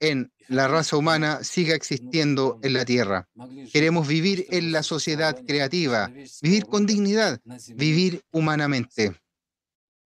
[0.00, 3.28] en la raza humana, siga existiendo en la Tierra.
[3.72, 6.10] Queremos vivir en la sociedad creativa,
[6.42, 7.40] vivir con dignidad,
[7.74, 9.14] vivir humanamente.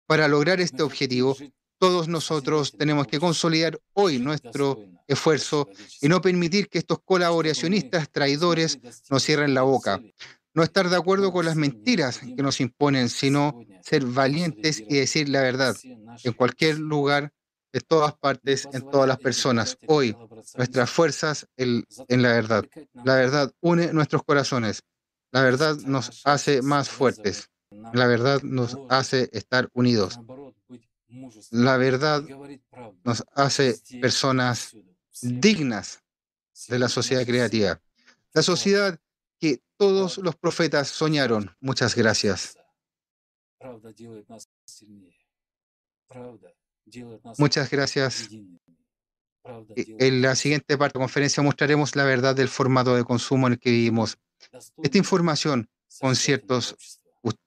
[0.08, 1.38] Para lograr este objetivo,
[1.78, 5.70] todos nosotros tenemos que consolidar hoy nuestro esfuerzo
[6.02, 10.02] y no permitir que estos colaboracionistas traidores nos cierren la boca
[10.54, 15.30] no estar de acuerdo con las mentiras que nos imponen, sino ser valientes y decir
[15.30, 15.76] la verdad
[16.24, 17.34] en cualquier lugar,
[17.74, 19.78] en todas partes, en todas las personas.
[19.86, 20.16] Hoy,
[20.58, 22.66] nuestras fuerzas en, la verdad.
[23.04, 24.84] La verdad une nuestros corazones.
[25.32, 27.50] La verdad nos hace más fuertes.
[27.94, 30.20] La verdad nos hace estar unidos.
[31.52, 32.24] La verdad
[33.04, 34.76] nos hace personas
[35.22, 36.04] dignas
[36.68, 37.82] de la sociedad creativa.
[38.34, 39.00] La sociedad
[39.42, 41.56] que todos los profetas soñaron.
[41.60, 42.58] Muchas gracias.
[47.38, 48.30] Muchas gracias.
[49.76, 53.54] En la siguiente parte de la conferencia mostraremos la verdad del formato de consumo en
[53.54, 54.20] el que vivimos.
[54.84, 55.68] Esta información,
[56.00, 57.00] conciertos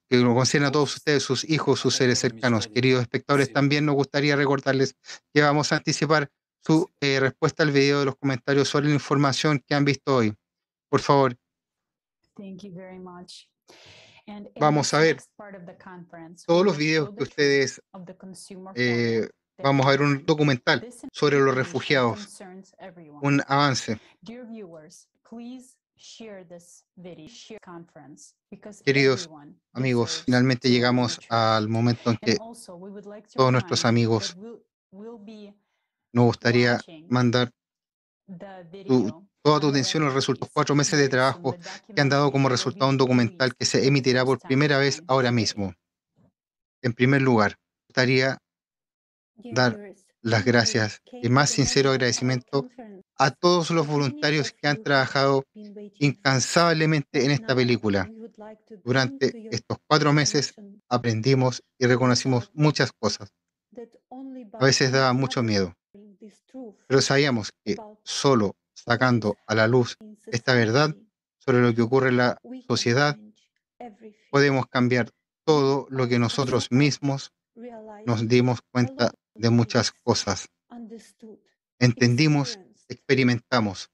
[0.09, 4.37] que concierne a todos ustedes, sus hijos, sus seres cercanos, queridos espectadores, también nos gustaría
[4.37, 4.97] recordarles
[5.33, 9.63] que vamos a anticipar su eh, respuesta al video de los comentarios sobre la información
[9.67, 10.35] que han visto hoy.
[10.89, 11.37] Por favor,
[14.59, 15.19] Vamos a ver
[16.47, 17.83] todos los videos que ustedes
[18.75, 22.41] eh, vamos a ver un documental sobre los refugiados,
[23.23, 24.01] un avance.
[28.85, 29.31] Queridos
[29.73, 32.37] amigos, finalmente llegamos al momento en que
[33.35, 34.37] todos nuestros amigos
[36.13, 37.51] nos gustaría mandar
[39.45, 41.55] toda tu atención a los resultados cuatro meses de trabajo
[41.95, 45.75] que han dado como resultado un documental que se emitirá por primera vez ahora mismo.
[46.81, 48.39] En primer lugar, gustaría
[49.37, 49.79] dar
[50.23, 52.67] las gracias y más sincero agradecimiento
[53.19, 55.45] a todos los voluntarios que han trabajado
[55.99, 58.11] incansablemente en esta película
[58.83, 60.55] durante estos cuatro meses
[60.89, 63.35] aprendimos y reconocimos muchas cosas.
[64.55, 65.77] A veces daba mucho miedo,
[66.89, 69.97] pero sabíamos que solo sacando a la luz
[70.27, 70.95] esta verdad
[71.39, 73.19] sobre lo que ocurre en la sociedad,
[74.31, 75.11] podemos cambiar
[75.45, 77.33] todo lo que nosotros mismos
[78.07, 80.49] nos dimos cuenta de muchas cosas.
[81.79, 83.91] Entendimos, experimentamos.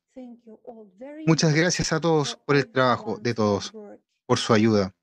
[1.26, 3.72] Muchas gracias a todos por el trabajo de todos,
[4.26, 4.94] por su ayuda.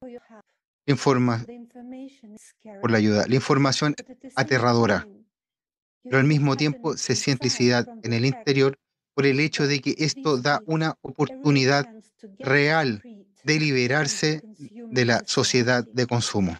[0.85, 1.45] Informa,
[2.81, 3.25] por la ayuda.
[3.27, 3.93] La información
[4.35, 5.07] aterradora,
[6.03, 7.49] pero al mismo tiempo se siente
[8.03, 8.77] en el interior
[9.17, 11.89] por el hecho de que esto da una oportunidad
[12.37, 13.01] real
[13.43, 14.43] de liberarse
[14.91, 16.55] de la sociedad de consumo.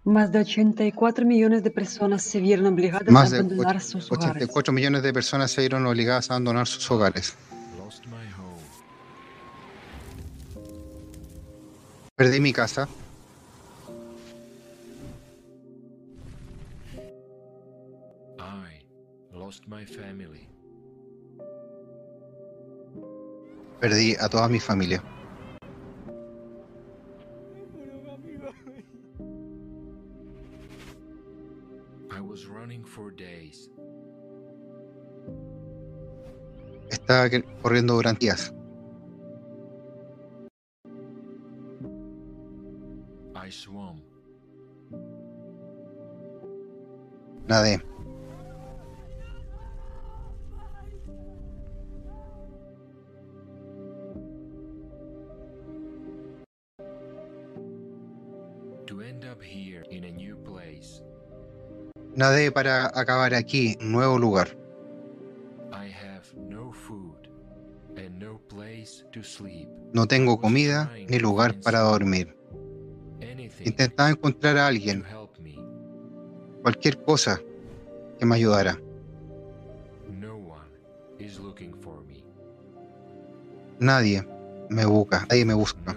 [0.05, 4.37] Más de 84 millones de personas se vieron obligadas a abandonar sus hogares.
[4.37, 7.37] 84 millones de personas se vieron obligadas a abandonar sus hogares.
[12.21, 12.87] Perdí mi casa.
[23.81, 25.03] Perdí a toda mi familia.
[36.91, 37.31] Estaba
[37.63, 38.53] corriendo durante días.
[47.51, 47.83] Nadé.
[62.15, 64.57] Nadé para acabar aquí, un nuevo lugar.
[69.93, 72.37] No tengo comida ni lugar para dormir.
[73.65, 75.05] Intentaba encontrar a alguien,
[76.63, 77.41] cualquier cosa
[78.19, 78.79] que me ayudara.
[83.79, 84.27] Nadie
[84.69, 85.97] me busca, nadie me busca.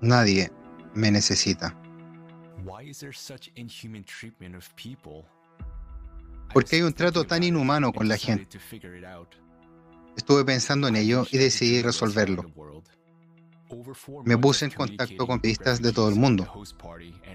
[0.00, 0.50] Nadie
[0.94, 1.78] me necesita.
[6.52, 8.58] ¿Por qué hay un trato tan inhumano con la gente?
[10.16, 12.44] Estuve pensando en ello y decidí resolverlo.
[14.24, 16.46] Me puse en contacto con periodistas de todo el mundo.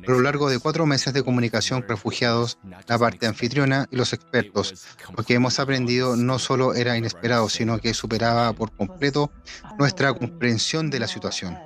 [0.08, 2.58] A lo largo de cuatro meses de comunicación refugiados,
[2.88, 4.86] la parte anfitriona y los expertos,
[5.16, 9.32] lo que hemos aprendido no solo era inesperado, sino que superaba por completo
[9.78, 11.58] nuestra comprensión de la situación.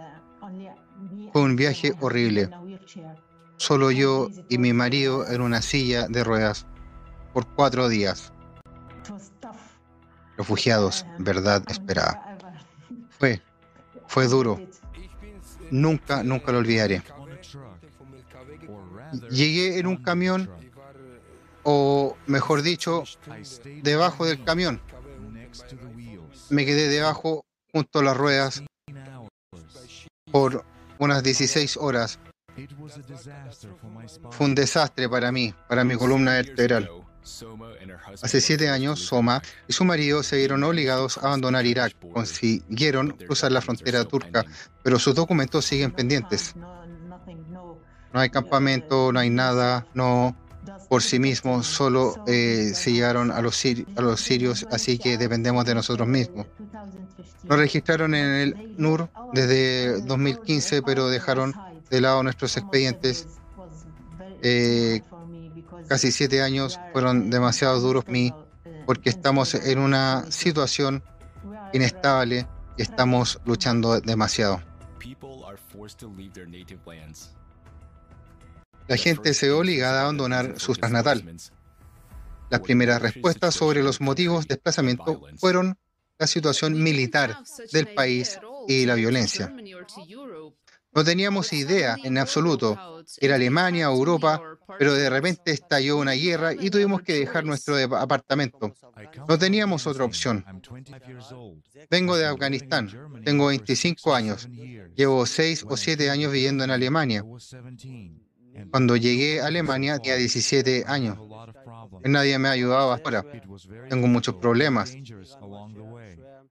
[1.32, 2.50] Fue un viaje horrible.
[3.58, 6.66] Solo yo y mi marido en una silla de ruedas
[7.34, 8.34] por cuatro días.
[10.38, 12.38] Refugiados, verdad esperada.
[13.20, 13.42] Fue,
[14.12, 14.60] fue duro.
[15.72, 17.02] Nunca, nunca lo olvidaré.
[19.30, 20.50] Llegué en un camión,
[21.64, 23.06] o mejor dicho,
[23.82, 24.82] debajo del camión.
[26.50, 28.64] Me quedé debajo junto a las ruedas
[30.30, 30.66] por
[31.00, 32.20] unas 16 horas.
[34.32, 36.90] Fue un desastre para mí, para mi columna vertebral.
[38.22, 41.94] Hace siete años, Soma y su marido se vieron obligados a abandonar Irak.
[42.14, 44.46] Consiguieron cruzar la frontera turca,
[44.84, 46.56] pero sus documentos siguen pendientes.
[46.56, 50.36] No hay campamento, no hay nada, no
[50.90, 53.64] por sí mismos, solo eh, se llegaron a los,
[53.96, 56.48] a los sirios, así que dependemos de nosotros mismos.
[57.44, 61.54] Nos registraron en el NUR desde 2015, pero dejaron
[61.90, 63.28] de lado nuestros expedientes.
[64.44, 65.02] Eh,
[65.92, 68.34] casi siete años fueron demasiado duros para mí
[68.86, 71.04] porque estamos en una situación
[71.74, 72.48] inestable
[72.78, 74.64] y estamos luchando demasiado.
[78.88, 81.36] La gente se ve obligada a abandonar su tierra natal.
[82.50, 85.78] Las primeras respuestas sobre los motivos de desplazamiento fueron
[86.18, 87.36] la situación militar
[87.74, 89.54] del país y la violencia.
[90.94, 93.04] No teníamos idea en absoluto.
[93.20, 97.76] Era Alemania o Europa pero de repente estalló una guerra y tuvimos que dejar nuestro
[97.96, 98.74] apartamento.
[99.28, 100.46] No teníamos otra opción.
[101.90, 102.90] Vengo de Afganistán,
[103.24, 104.48] tengo 25 años,
[104.96, 107.24] llevo 6 o 7 años viviendo en Alemania.
[108.70, 111.18] Cuando llegué a Alemania tenía 17 años.
[112.04, 113.26] Nadie me ha ayudado ahora.
[113.90, 114.96] Tengo muchos problemas.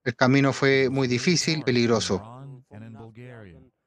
[0.03, 2.21] El camino fue muy difícil, peligroso.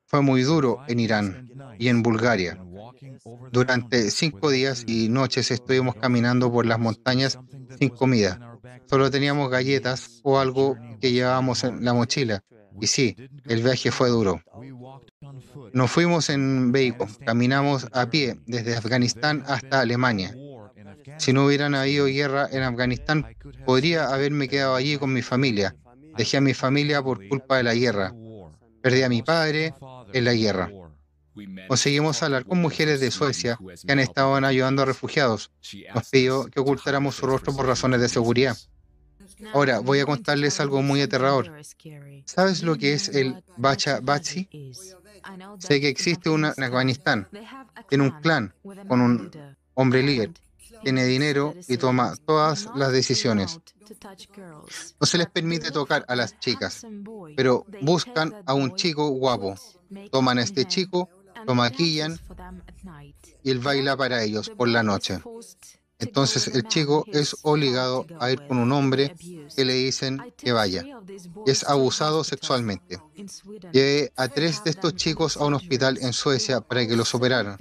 [0.06, 2.63] Fue muy duro en Irán y en Bulgaria.
[3.52, 7.38] Durante cinco días y noches estuvimos caminando por las montañas
[7.78, 8.58] sin comida.
[8.86, 12.42] Solo teníamos galletas o algo que llevábamos en la mochila.
[12.80, 13.16] Y sí,
[13.46, 14.40] el viaje fue duro.
[15.72, 20.34] Nos fuimos en vehículo, caminamos a pie desde Afganistán hasta Alemania.
[21.18, 23.26] Si no hubieran habido guerra en Afganistán,
[23.64, 25.76] podría haberme quedado allí con mi familia.
[26.16, 28.14] Dejé a mi familia por culpa de la guerra.
[28.82, 29.74] Perdí a mi padre
[30.12, 30.70] en la guerra.
[31.68, 35.50] Conseguimos hablar con mujeres de Suecia que han estado ayudando a refugiados.
[35.94, 38.56] Nos pidió que ocultáramos su rostro por razones de seguridad.
[39.52, 41.52] Ahora voy a contarles algo muy aterrador.
[42.24, 44.48] ¿Sabes lo que es el Bacha Bachi?
[45.58, 47.28] Sé que existe una en Afganistán.
[47.88, 48.54] Tiene un clan
[48.88, 49.30] con un
[49.74, 50.30] hombre líder.
[50.82, 53.58] Tiene dinero y toma todas las decisiones.
[55.00, 56.86] No se les permite tocar a las chicas,
[57.36, 59.54] pero buscan a un chico guapo.
[60.10, 61.08] Toman a este chico,
[61.46, 62.18] lo maquillan
[63.42, 65.20] y él baila para ellos por la noche.
[65.98, 69.14] Entonces el chico es obligado a ir con un hombre
[69.54, 70.84] que le dicen que vaya.
[71.46, 72.98] Es abusado sexualmente.
[73.72, 77.56] Llevé a tres de estos chicos a un hospital en Suecia para que los operaran.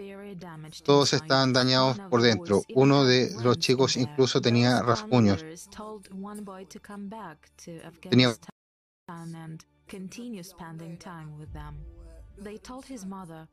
[0.83, 2.63] Todos estaban dañados por dentro.
[2.73, 5.45] Uno de los chicos incluso tenía rasguños.
[8.09, 8.35] Tenía
[12.37, 13.47] They told his mother,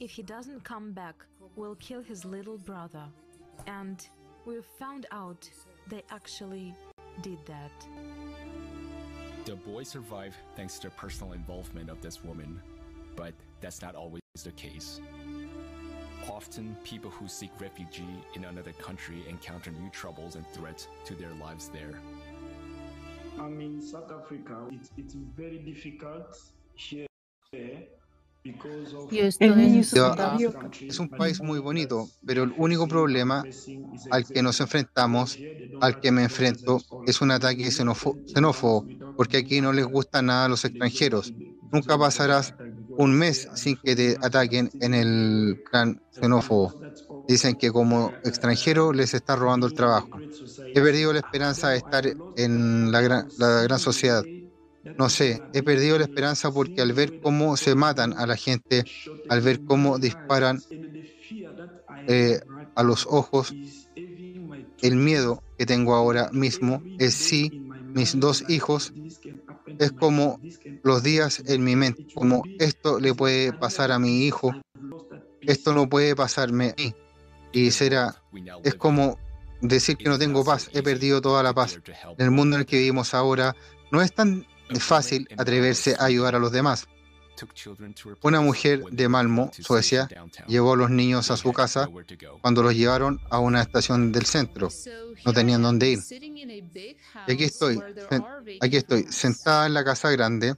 [0.00, 1.14] if he doesn't come back,
[1.54, 3.04] we'll kill his little brother.
[3.66, 4.06] And
[4.46, 5.48] we found out
[5.88, 6.74] they actually
[7.20, 7.70] did that.
[9.44, 12.60] The boy survived thanks to the personal involvement of this woman,
[13.16, 15.00] but that's not always the case.
[16.28, 18.00] Often, people who seek refuge
[18.34, 22.00] in another country encounter new troubles and threats to their lives there.
[23.40, 24.68] I'm in South Africa.
[24.70, 26.38] It's, it's very difficult
[26.74, 27.06] here
[30.88, 33.48] Es un país muy bonito, pero el único problema
[34.10, 35.40] al que nos enfrentamos,
[35.80, 40.48] al que me enfrento, es un ataque xenófobo, porque aquí no les gusta nada a
[40.48, 41.34] los extranjeros.
[41.70, 42.54] Nunca pasarás
[42.96, 46.76] un mes sin que te ataquen en el clan xenófobo.
[47.26, 50.22] Dicen que como extranjero les está robando el trabajo.
[50.74, 52.04] He perdido la esperanza de estar
[52.36, 54.26] en la gran, la gran sociedad.
[54.98, 58.84] No sé, he perdido la esperanza porque al ver cómo se matan a la gente,
[59.28, 60.60] al ver cómo disparan
[62.06, 62.40] eh,
[62.74, 63.56] a los ojos,
[64.80, 67.54] el miedo que tengo ahora mismo es si
[67.94, 68.92] mis dos hijos
[69.78, 70.40] es como
[70.82, 74.56] los días en mi mente, como esto le puede pasar a mi hijo,
[75.46, 76.94] esto no puede pasarme a mí.
[77.52, 78.22] Y será,
[78.62, 79.18] es como
[79.60, 81.80] decir que no tengo paz, he perdido toda la paz.
[82.16, 83.54] En el mundo en el que vivimos ahora,
[83.90, 86.86] no es tan es fácil atreverse a ayudar a los demás.
[88.22, 90.08] Una mujer de Malmo, Suecia,
[90.46, 91.88] llevó a los niños a su casa
[92.40, 94.68] cuando los llevaron a una estación del centro.
[95.24, 95.98] No tenían dónde ir.
[97.26, 97.80] Y aquí estoy,
[98.60, 100.54] aquí estoy, sentada en la casa grande,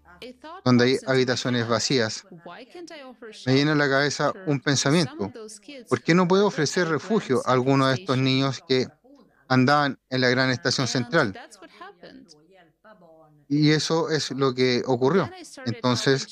[0.65, 2.27] donde hay habitaciones vacías.
[3.47, 5.33] Me viene a la cabeza un pensamiento.
[5.89, 8.87] ¿Por qué no puedo ofrecer refugio a alguno de estos niños que
[9.49, 11.39] andaban en la gran estación central?
[13.57, 15.31] Y eso es lo que ocurrió.
[15.65, 16.27] Entonces,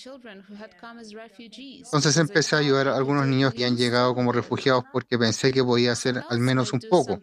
[1.84, 5.62] entonces empecé a ayudar a algunos niños que han llegado como refugiados porque pensé que
[5.62, 7.20] podía hacer al menos un poco.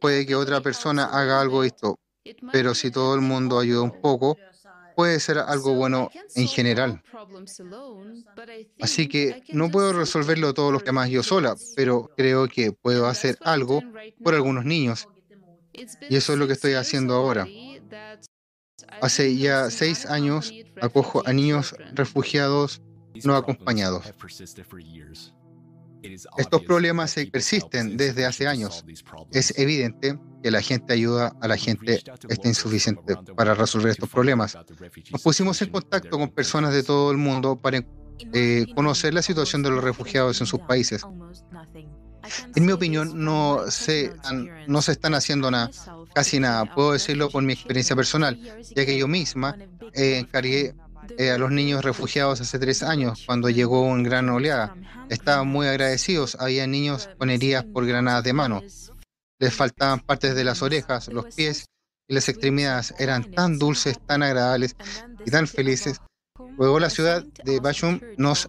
[0.00, 1.98] Puede que otra persona haga algo esto,
[2.52, 4.36] pero si todo el mundo ayuda un poco,
[4.94, 7.02] puede ser algo bueno en general.
[8.80, 13.38] Así que no puedo resolverlo todos los temas yo sola, pero creo que puedo hacer
[13.40, 13.82] algo
[14.22, 15.08] por algunos niños.
[16.08, 17.46] Y eso es lo que estoy haciendo ahora.
[19.00, 22.82] Hace ya seis años acojo a niños refugiados
[23.22, 24.04] no acompañados.
[26.36, 28.84] Estos problemas persisten desde hace años.
[29.32, 34.58] Es evidente que la gente ayuda a la gente está insuficiente para resolver estos problemas.
[35.10, 37.82] Nos pusimos en contacto con personas de todo el mundo para
[38.32, 41.02] eh, conocer la situación de los refugiados en sus países.
[42.54, 44.12] En mi opinión, no se,
[44.66, 45.70] no se están haciendo nada,
[46.14, 46.64] casi nada.
[46.74, 48.38] Puedo decirlo por mi experiencia personal,
[48.74, 49.56] ya que yo misma
[49.92, 50.74] eh, encargué
[51.18, 54.74] eh, a los niños refugiados hace tres años, cuando llegó un gran oleada.
[55.08, 56.36] Estaban muy agradecidos.
[56.40, 58.62] Había niños con heridas por granadas de mano.
[59.38, 61.66] Les faltaban partes de las orejas, los pies
[62.08, 62.94] y las extremidades.
[62.98, 64.76] Eran tan dulces, tan agradables
[65.24, 66.00] y tan felices.
[66.56, 68.48] Luego la ciudad de Bachum nos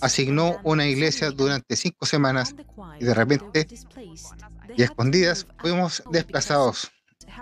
[0.00, 2.54] asignó una iglesia durante cinco semanas
[2.98, 3.66] y de repente
[4.76, 6.90] y escondidas fuimos desplazados.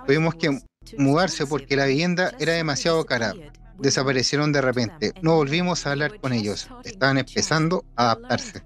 [0.07, 0.61] Tuvimos que
[0.97, 3.35] mudarse porque la vivienda era demasiado cara.
[3.79, 5.13] Desaparecieron de repente.
[5.23, 6.69] No volvimos a hablar con ellos.
[6.85, 8.63] Estaban empezando a adaptarse.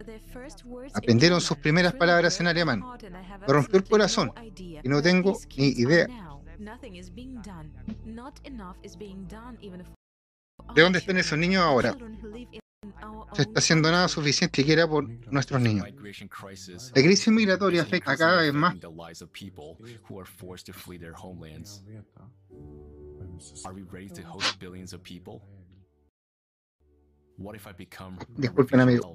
[0.94, 2.82] Aprendieron sus primeras palabras en alemán.
[3.40, 6.06] Me rompió el corazón y no tengo ni idea.
[10.74, 11.96] ¿De dónde están esos niños ahora?
[13.34, 15.86] Se está haciendo nada suficiente siquiera por nuestros niños.
[16.94, 18.76] La crisis migratoria afecta cada vez más.
[28.36, 29.14] Disculpen, amigo.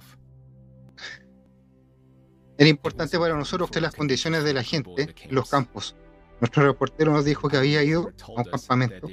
[2.57, 5.95] Era importante para nosotros que las condiciones de la gente en los campos.
[6.39, 9.07] Nuestro reportero nos dijo que había ido a un campamento,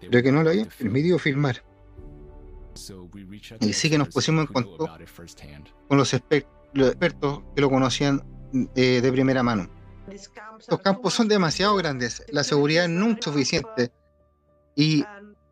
[0.00, 1.62] pero que no lo había permitido filmar.
[3.60, 4.88] Y sí que nos pusimos en contacto
[5.88, 8.22] con los, expertos que lo conocían
[8.74, 9.68] eh, de primera mano.
[10.68, 13.92] Los campos son demasiado grandes, la seguridad nunca es suficiente
[14.74, 15.04] y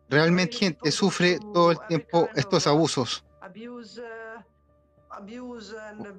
[0.09, 3.23] realmente gente sufre todo el tiempo estos abusos.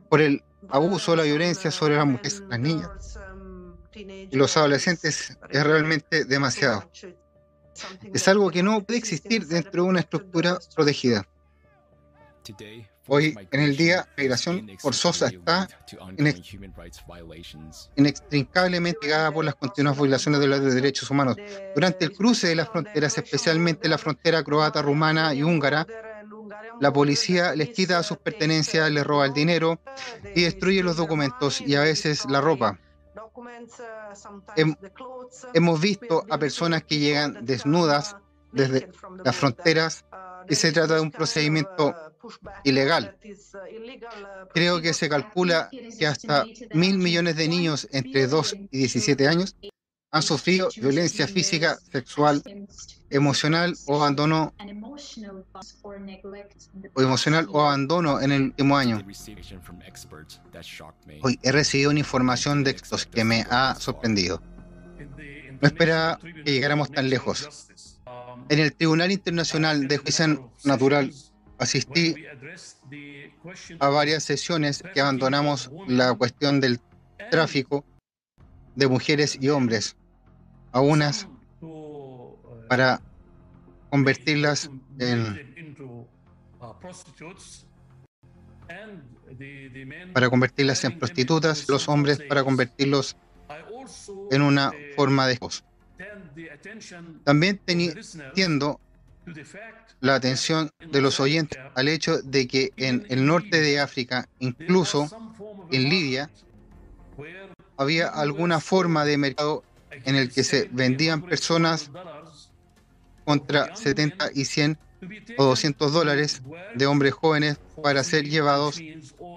[0.09, 3.19] Por el abuso, la violencia sobre las mujeres, las niñas
[3.95, 6.89] y los adolescentes es realmente demasiado
[8.13, 11.27] es algo que no puede existir dentro de una estructura protegida.
[13.11, 15.69] Hoy en el día, la migración forzosa está
[17.97, 21.37] inextricablemente ligada por las continuas violaciones de los derechos humanos.
[21.75, 25.87] Durante el cruce de las fronteras, especialmente la frontera croata, rumana y húngara,
[26.81, 29.81] la policía les quita sus pertenencias, les roba el dinero
[30.35, 32.79] y destruye los documentos y a veces la ropa.
[35.55, 38.17] Hemos visto a personas que llegan desnudas
[38.53, 38.91] desde
[39.25, 40.05] las fronteras
[40.49, 41.95] y se trata de un procedimiento
[42.65, 43.17] ilegal.
[44.55, 49.57] Creo que se calcula que hasta mil millones de niños entre 2 y 17 años
[50.11, 52.43] han sufrido violencia física, sexual,
[53.11, 54.55] emocional o abandono
[56.95, 59.05] o emocional o abandono en el último año.
[61.23, 64.43] Hoy he recibido una información de estos que me ha sorprendido.
[65.61, 67.69] No esperaba que llegáramos tan lejos.
[68.49, 71.13] En el Tribunal Internacional de Justicia Natural
[71.59, 72.15] asistí
[73.79, 76.81] a varias sesiones que abandonamos la cuestión del
[77.31, 77.85] tráfico
[78.79, 79.97] de mujeres y hombres,
[80.79, 81.29] a unas
[82.69, 83.01] para
[83.91, 85.49] convertirlas en
[90.13, 93.17] para convertirlas en prostitutas, los hombres para convertirlos
[94.31, 95.65] en una forma de esposo.
[97.25, 98.81] También teniendo
[100.01, 105.09] la atención de los oyentes al hecho de que en el norte de África, incluso
[105.73, 106.31] en Libia,
[107.77, 111.91] había alguna forma de mercado en el que se vendían personas
[113.25, 114.79] contra 70 y 100
[115.37, 116.43] o 200 dólares
[116.75, 118.81] de hombres jóvenes para ser llevados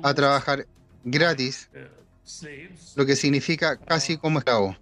[0.03, 0.65] a trabajar
[1.03, 1.69] gratis,
[2.95, 4.75] lo que significa casi como esclavo.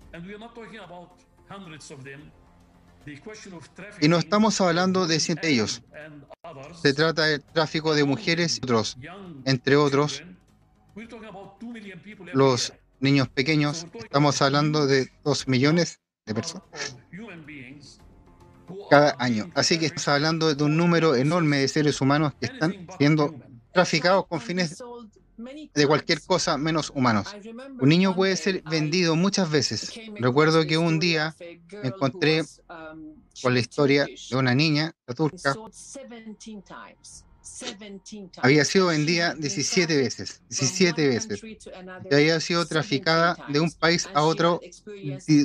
[4.01, 5.81] Y no estamos hablando de 100 de ellos.
[6.81, 8.98] Se trata del tráfico de mujeres y otros,
[9.45, 10.23] entre otros,
[12.33, 13.87] los niños pequeños.
[13.93, 16.63] Estamos hablando de 2 millones de personas
[18.89, 19.49] cada año.
[19.55, 23.35] Así que estamos hablando de un número enorme de seres humanos que están siendo
[23.73, 24.83] traficados con fines
[25.73, 27.27] de cualquier cosa menos humanos.
[27.79, 29.93] Un niño puede ser vendido muchas veces.
[30.15, 31.35] Recuerdo que un día
[31.81, 32.43] me encontré
[33.41, 35.55] con la historia de una niña, la turca,
[38.42, 44.24] había sido vendida 17 veces, 17 veces, y había sido traficada de un país a
[44.24, 44.59] otro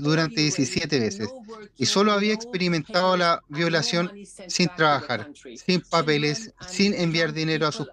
[0.00, 1.28] durante 17 veces,
[1.76, 4.10] y solo había experimentado la violación
[4.48, 5.30] sin trabajar,
[5.66, 7.86] sin papeles, sin enviar dinero a su,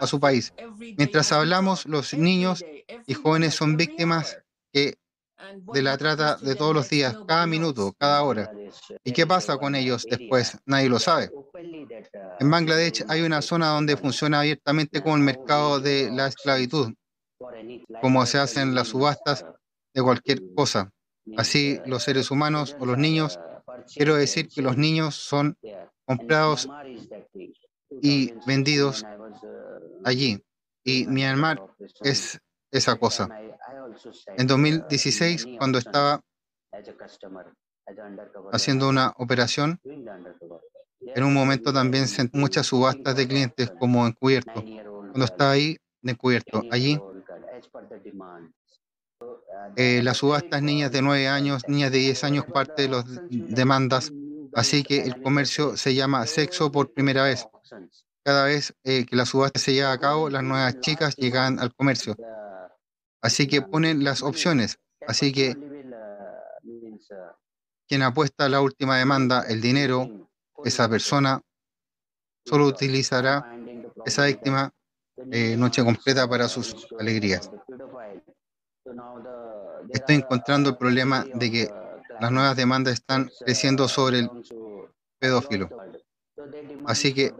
[0.00, 0.52] a su país.
[0.96, 2.64] Mientras hablamos, los niños
[3.06, 4.38] y jóvenes son víctimas
[4.72, 4.94] que
[5.72, 8.50] de la trata de todos los días, cada minuto, cada hora.
[9.04, 10.56] ¿Y qué pasa con ellos después?
[10.66, 11.30] Nadie lo sabe.
[12.40, 16.92] En Bangladesh hay una zona donde funciona abiertamente como el mercado de la esclavitud,
[18.00, 19.44] como se hacen las subastas
[19.94, 20.90] de cualquier cosa.
[21.36, 23.38] Así los seres humanos o los niños,
[23.94, 25.56] quiero decir que los niños son
[26.04, 26.68] comprados
[28.00, 29.04] y vendidos
[30.04, 30.42] allí.
[30.84, 31.62] Y Myanmar
[32.00, 32.40] es
[32.72, 33.28] esa cosa.
[34.36, 36.20] En 2016, cuando estaba
[38.52, 39.78] haciendo una operación,
[41.14, 44.62] en un momento también sentí muchas subastas de clientes como encubierto.
[44.62, 46.98] Cuando estaba ahí, de encubierto, allí,
[49.76, 54.12] eh, las subastas niñas de 9 años, niñas de 10 años, parte de las demandas.
[54.54, 57.46] Así que el comercio se llama sexo por primera vez.
[58.24, 61.74] Cada vez eh, que la subasta se lleva a cabo, las nuevas chicas llegan al
[61.74, 62.16] comercio.
[63.20, 64.78] Así que ponen las opciones.
[65.06, 65.56] Así que
[67.88, 70.21] quien apuesta la última demanda, el dinero,
[70.64, 71.40] esa persona
[72.44, 73.56] solo utilizará
[74.04, 74.72] esa víctima
[75.30, 77.50] eh, noche completa para sus alegrías.
[79.90, 81.70] Estoy encontrando el problema de que
[82.20, 84.30] las nuevas demandas están creciendo sobre el
[85.18, 85.68] pedófilo.
[86.86, 87.32] Así que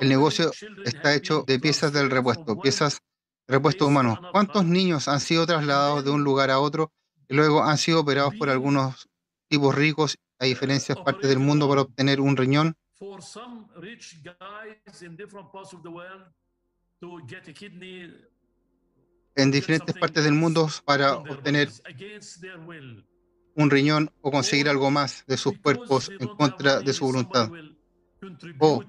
[0.00, 0.50] el negocio
[0.84, 3.00] está hecho de piezas del repuesto, piezas
[3.46, 4.20] de repuesto humano.
[4.32, 6.92] ¿Cuántos niños han sido trasladados de un lugar a otro
[7.28, 9.08] y luego han sido operados por algunos
[9.48, 12.76] tipos ricos a diferentes partes del mundo para obtener un riñón?
[19.36, 21.68] en diferentes partes del mundo para obtener
[23.54, 27.50] un riñón o conseguir algo más de sus cuerpos en contra de su voluntad.
[28.58, 28.82] O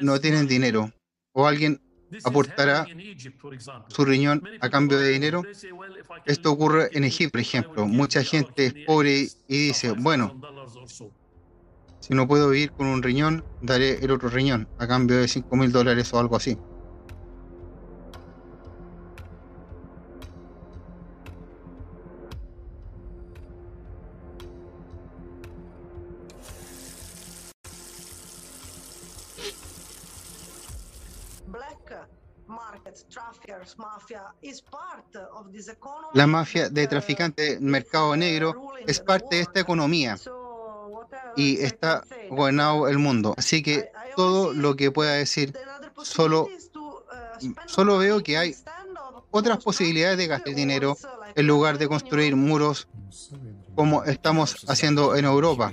[0.00, 0.90] no tienen dinero.
[1.32, 1.80] O alguien
[2.24, 2.86] aportará
[3.88, 5.42] su riñón a cambio de dinero.
[6.26, 7.86] Esto ocurre en Egipto, por ejemplo.
[7.86, 10.40] Mucha gente es pobre y dice, bueno,
[12.00, 15.54] si no puedo vivir con un riñón, daré el otro riñón a cambio de 5
[15.56, 16.58] mil dólares o algo así.
[36.14, 40.18] La mafia de traficantes, mercado negro, es parte de esta economía
[41.36, 43.34] y está gobernado el mundo.
[43.36, 45.56] Así que todo lo que pueda decir,
[46.02, 46.48] solo,
[47.66, 48.56] solo veo que hay
[49.30, 50.96] otras posibilidades de gastar dinero
[51.34, 52.88] en lugar de construir muros
[53.74, 55.72] como estamos haciendo en Europa.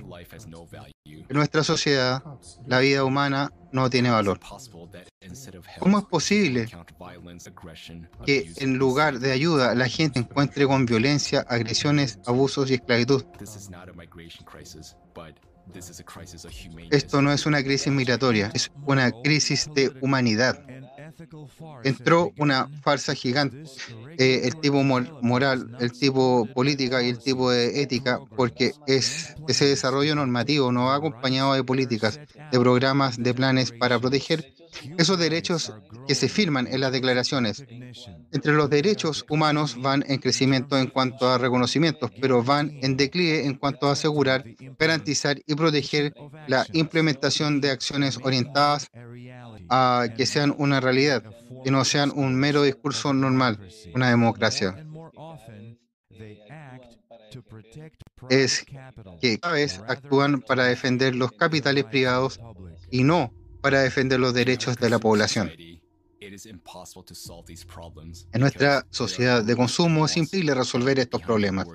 [1.06, 2.24] En nuestra sociedad,
[2.66, 4.40] la vida humana no tiene valor.
[5.80, 6.68] ¿Cómo es posible
[8.26, 13.24] que en lugar de ayuda la gente encuentre con violencia, agresiones, abusos y esclavitud?
[16.90, 20.64] Esto no es una crisis migratoria, es una crisis de humanidad
[21.84, 23.64] entró una farsa gigante,
[24.18, 29.66] eh, el tipo moral, el tipo política y el tipo de ética, porque es ese
[29.66, 32.20] desarrollo normativo no va acompañado de políticas,
[32.52, 34.54] de programas, de planes para proteger
[34.98, 35.74] esos derechos
[36.08, 37.64] que se firman en las declaraciones.
[38.32, 43.46] Entre los derechos humanos van en crecimiento en cuanto a reconocimientos, pero van en declive
[43.46, 44.44] en cuanto a asegurar,
[44.78, 46.14] garantizar y proteger
[46.48, 48.90] la implementación de acciones orientadas
[49.70, 51.24] a que sean una realidad,
[51.64, 53.60] que no sean un mero discurso normal,
[53.94, 54.86] una democracia.
[58.30, 58.66] Es
[59.22, 62.40] que cada vez actúan para defender los capitales privados
[62.90, 65.52] y no para defender los derechos de la población.
[68.32, 71.68] En nuestra sociedad de consumo es imposible resolver estos problemas,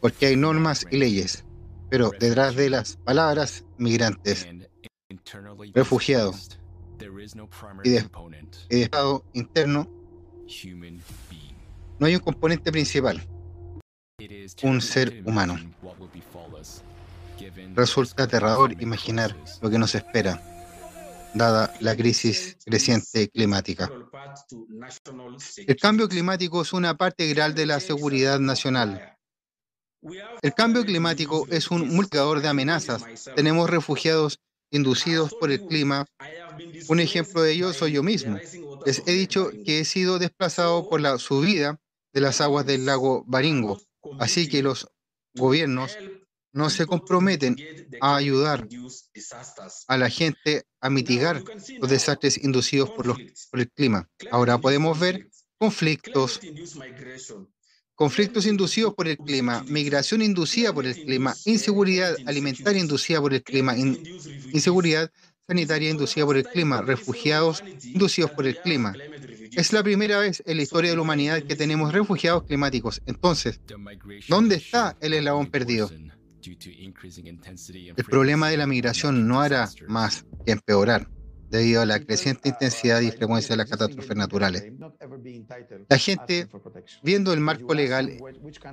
[0.00, 1.44] porque hay normas y leyes,
[1.90, 4.46] pero detrás de las palabras migrantes,
[5.74, 6.58] refugiados
[7.84, 8.08] y de,
[8.70, 9.88] y de estado interno,
[11.98, 13.22] no hay un componente principal,
[14.62, 15.58] un ser humano.
[17.74, 20.40] Resulta aterrador imaginar lo que nos espera
[21.34, 23.90] dada la crisis creciente climática.
[25.66, 29.16] El cambio climático es una parte integral de la seguridad nacional.
[30.42, 33.04] El cambio climático es un multiplicador de amenazas.
[33.36, 34.38] Tenemos refugiados
[34.70, 36.06] inducidos por el clima.
[36.88, 38.38] Un ejemplo de ello soy yo mismo.
[38.84, 41.78] Les he dicho que he sido desplazado por la subida
[42.12, 43.80] de las aguas del lago Baringo.
[44.18, 44.88] Así que los
[45.34, 45.96] gobiernos
[46.52, 47.56] no se comprometen
[48.00, 48.68] a ayudar
[49.88, 51.42] a la gente a mitigar
[51.78, 53.18] los desastres inducidos por, los,
[53.50, 54.08] por el clima.
[54.30, 56.40] Ahora podemos ver conflictos,
[57.94, 63.42] conflictos inducidos por el clima, migración inducida por el clima, inseguridad alimentaria inducida por el
[63.42, 65.10] clima, inseguridad
[65.46, 68.94] sanitaria inducida por el clima, refugiados inducidos por el clima.
[69.52, 73.02] Es la primera vez en la historia de la humanidad que tenemos refugiados climáticos.
[73.06, 73.60] Entonces,
[74.28, 75.90] ¿dónde está el eslabón perdido?
[76.44, 81.08] El problema de la migración no hará más que empeorar
[81.52, 84.72] debido a la creciente intensidad y frecuencia de las catástrofes naturales.
[85.88, 86.48] La gente,
[87.02, 88.16] viendo el marco legal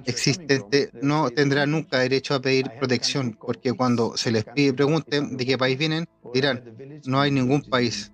[0.06, 5.46] existente, no tendrá nunca derecho a pedir protección, porque cuando se les pide, pregunten de
[5.46, 6.64] qué país vienen, dirán,
[7.06, 8.14] no hay ningún país.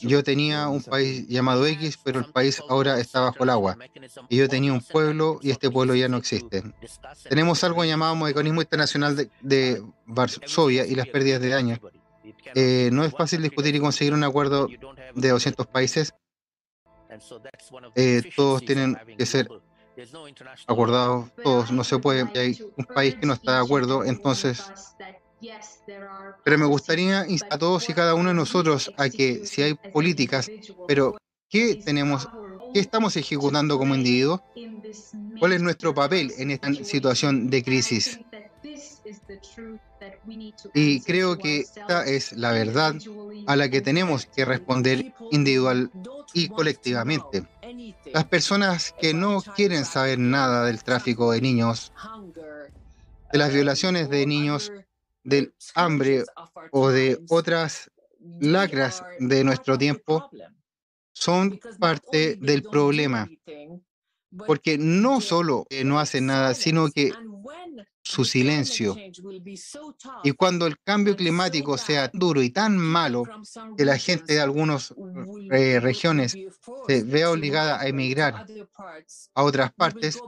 [0.00, 3.78] Yo tenía un país llamado X, pero el país ahora está bajo el agua.
[4.28, 6.64] Y yo tenía un pueblo y este pueblo ya no existe.
[7.28, 11.78] Tenemos algo llamado Mecanismo Internacional de, de Varsovia y las pérdidas de daño.
[12.54, 14.68] Eh, no es fácil discutir y conseguir un acuerdo
[15.14, 16.14] de 200 países.
[17.94, 19.48] Eh, todos tienen que ser
[20.66, 21.70] acordados, todos.
[21.70, 24.64] No se puede, hay un país que no está de acuerdo, entonces...
[26.44, 30.50] Pero me gustaría a todos y cada uno de nosotros a que si hay políticas,
[30.88, 31.16] pero
[31.50, 32.26] ¿qué tenemos,
[32.72, 34.40] qué estamos ejecutando como individuos?
[35.38, 38.18] ¿Cuál es nuestro papel en esta situación de crisis?
[40.74, 42.94] Y creo que esta es la verdad
[43.46, 45.90] a la que tenemos que responder individual
[46.32, 47.46] y colectivamente.
[48.12, 51.92] Las personas que no quieren saber nada del tráfico de niños,
[53.32, 54.72] de las violaciones de niños,
[55.22, 56.24] del hambre
[56.70, 57.90] o de otras
[58.40, 60.30] lacras de nuestro tiempo,
[61.12, 63.28] son parte del problema.
[64.46, 67.12] Porque no solo no hacen nada, sino que
[68.04, 68.96] su silencio.
[70.22, 73.24] Y cuando el cambio climático sea duro y tan malo
[73.76, 74.94] que la gente de algunas
[75.50, 76.36] eh, regiones
[76.86, 78.46] se vea obligada a emigrar
[79.34, 80.18] a otras partes,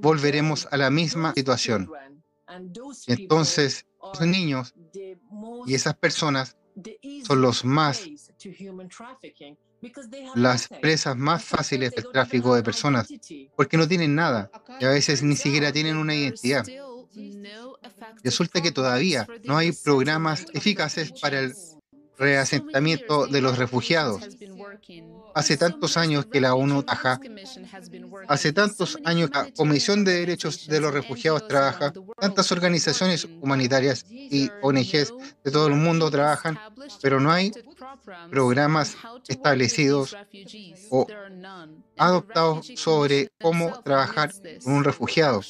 [0.00, 1.90] volveremos a la misma situación.
[3.06, 4.74] Entonces, los niños
[5.66, 6.56] y esas personas
[7.24, 8.02] son los más
[10.34, 13.06] las presas más fáciles del tráfico de personas,
[13.56, 16.64] porque no tienen nada y a veces ni siquiera tienen una identidad.
[18.22, 21.54] Resulta que todavía no hay programas eficaces para el
[22.18, 24.22] reasentamiento de los refugiados.
[25.34, 27.20] Hace tantos años que la ONU trabaja,
[28.28, 34.06] hace tantos años que la Comisión de Derechos de los Refugiados trabaja, tantas organizaciones humanitarias
[34.08, 35.12] y ONGs
[35.42, 36.58] de todo el mundo trabajan,
[37.02, 37.52] pero no hay
[38.30, 38.96] programas
[39.28, 40.16] establecidos
[40.90, 41.06] o
[41.96, 45.40] adoptados sobre cómo trabajar con un refugiado.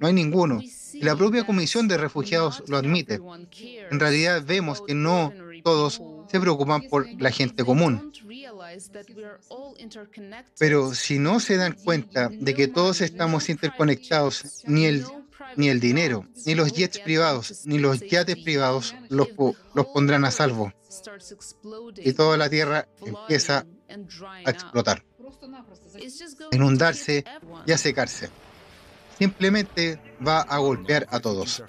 [0.00, 0.60] No hay ninguno.
[0.92, 3.20] Y la propia Comisión de Refugiados lo admite.
[3.90, 8.12] En realidad vemos que no todos se preocupan por la gente común.
[10.58, 15.04] Pero si no se dan cuenta de que todos estamos interconectados, ni el,
[15.56, 19.28] ni el dinero, ni los jets privados, ni los yates privados los,
[19.74, 20.72] los pondrán a salvo.
[21.96, 23.66] Y toda la tierra empieza
[24.44, 25.04] a explotar,
[26.50, 27.24] a inundarse
[27.66, 28.30] y a secarse.
[29.18, 31.62] Simplemente va a golpear a todos.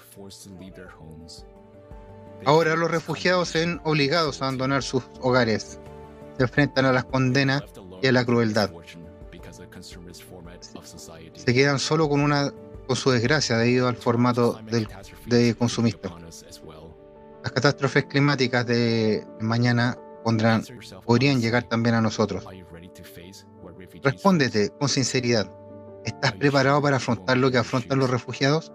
[2.44, 5.78] Ahora los refugiados se ven obligados a abandonar sus hogares.
[6.36, 7.62] Se enfrentan a las condenas
[8.02, 8.70] y a la crueldad.
[11.34, 12.52] Se quedan solo con una
[12.86, 14.88] con su desgracia debido al formato del,
[15.26, 16.10] de consumista.
[17.42, 20.64] Las catástrofes climáticas de mañana pondrán,
[21.04, 22.44] podrían llegar también a nosotros.
[24.02, 25.50] Respóndete con sinceridad.
[26.04, 28.72] ¿Estás preparado para afrontar lo que afrontan los refugiados?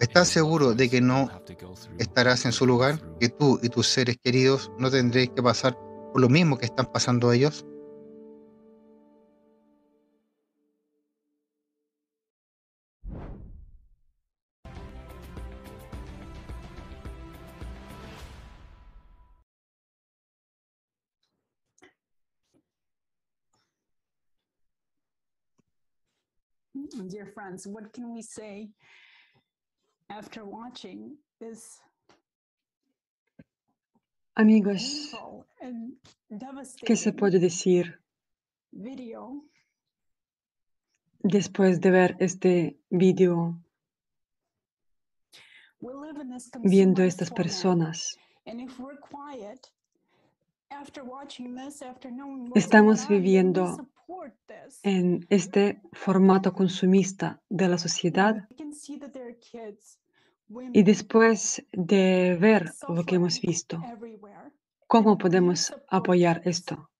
[0.00, 1.28] ¿Estás seguro de que no
[1.98, 3.00] estarás en su lugar?
[3.18, 5.76] ¿Que tú y tus seres queridos no tendréis que pasar
[6.12, 7.66] por lo mismo que están pasando ellos?
[27.08, 28.70] Dear friends, what can we say
[30.08, 31.80] after watching this
[34.38, 35.16] Amigos,
[36.86, 38.00] ¿qué se puede decir
[41.24, 43.60] después de ver este video,
[46.62, 48.16] viendo estas personas?
[52.54, 53.88] Estamos viviendo
[54.82, 58.48] en este formato consumista de la sociedad
[60.72, 63.82] y después de ver lo que hemos visto,
[64.86, 66.90] ¿cómo podemos apoyar esto?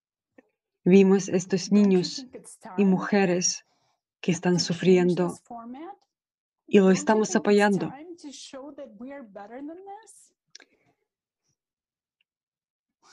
[0.83, 2.27] Vimos estos niños
[2.77, 3.65] y mujeres
[4.21, 5.37] que están sufriendo
[6.67, 7.91] y lo estamos apoyando.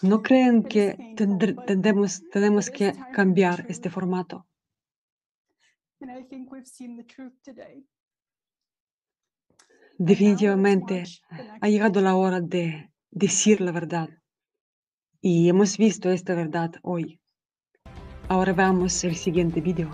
[0.02, 4.46] ¿No creen que tendremos, tenemos que cambiar este formato?
[9.98, 11.04] Definitivamente
[11.60, 14.10] ha llegado la hora de decir la verdad.
[15.22, 17.18] Y hemos visto esta verdad hoy.
[18.28, 19.90] Ahora veamos el siguiente video.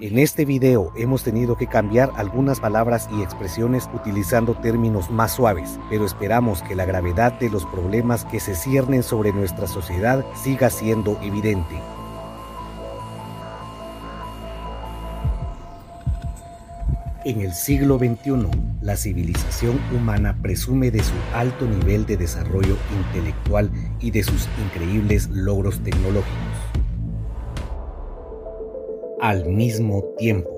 [0.00, 5.80] En este video hemos tenido que cambiar algunas palabras y expresiones utilizando términos más suaves,
[5.90, 10.70] pero esperamos que la gravedad de los problemas que se ciernen sobre nuestra sociedad siga
[10.70, 11.74] siendo evidente.
[17.24, 18.48] En el siglo XXI,
[18.80, 23.68] la civilización humana presume de su alto nivel de desarrollo intelectual
[23.98, 26.67] y de sus increíbles logros tecnológicos.
[29.20, 30.50] Al mismo tiempo,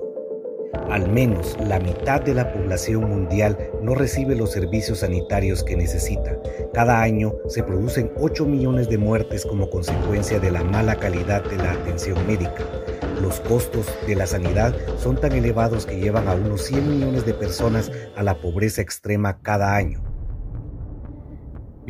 [0.90, 6.38] al menos la mitad de la población mundial no recibe los servicios sanitarios que necesita.
[6.72, 11.56] Cada año se producen 8 millones de muertes como consecuencia de la mala calidad de
[11.56, 12.64] la atención médica
[13.20, 17.34] los costos de la sanidad son tan elevados que llevan a unos 100 millones de
[17.34, 20.09] personas a la pobreza extrema cada año.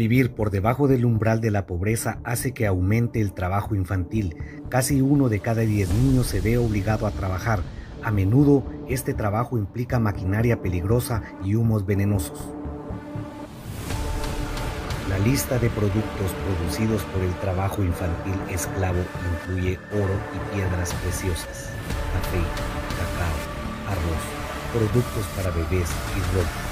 [0.01, 4.35] Vivir por debajo del umbral de la pobreza hace que aumente el trabajo infantil.
[4.71, 7.61] Casi uno de cada 10 niños se ve obligado a trabajar.
[8.03, 12.49] A menudo este trabajo implica maquinaria peligrosa y humos venenosos.
[15.11, 19.01] La lista de productos producidos por el trabajo infantil esclavo
[19.35, 21.75] incluye oro y piedras preciosas,
[22.15, 22.41] café,
[22.97, 23.37] cacao,
[23.87, 24.25] arroz,
[24.73, 26.70] productos para bebés y ropa.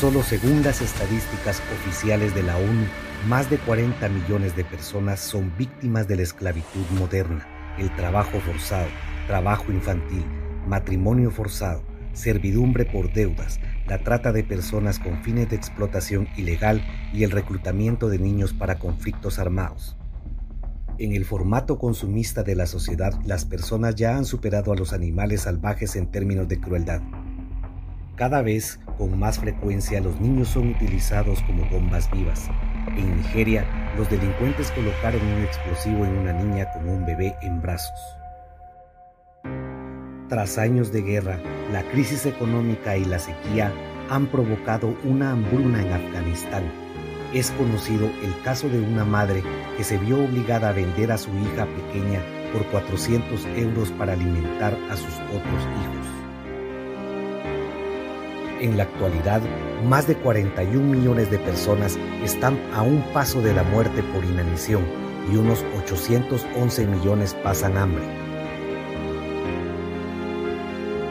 [0.00, 2.84] Solo según las estadísticas oficiales de la ONU,
[3.28, 7.46] más de 40 millones de personas son víctimas de la esclavitud moderna,
[7.78, 8.88] el trabajo forzado,
[9.26, 10.22] trabajo infantil,
[10.66, 13.58] matrimonio forzado, servidumbre por deudas,
[13.88, 16.84] la trata de personas con fines de explotación ilegal
[17.14, 19.96] y el reclutamiento de niños para conflictos armados.
[20.98, 25.42] En el formato consumista de la sociedad, las personas ya han superado a los animales
[25.42, 27.00] salvajes en términos de crueldad.
[28.16, 32.48] Cada vez con más frecuencia los niños son utilizados como bombas vivas.
[32.96, 33.66] En Nigeria,
[33.98, 37.98] los delincuentes colocaron un explosivo en una niña con un bebé en brazos.
[40.30, 41.38] Tras años de guerra,
[41.70, 43.70] la crisis económica y la sequía
[44.08, 46.64] han provocado una hambruna en Afganistán.
[47.34, 49.42] Es conocido el caso de una madre
[49.76, 52.22] que se vio obligada a vender a su hija pequeña
[52.54, 55.95] por 400 euros para alimentar a sus otros hijos.
[58.60, 59.42] En la actualidad,
[59.84, 64.82] más de 41 millones de personas están a un paso de la muerte por inanición
[65.30, 68.02] y unos 811 millones pasan hambre.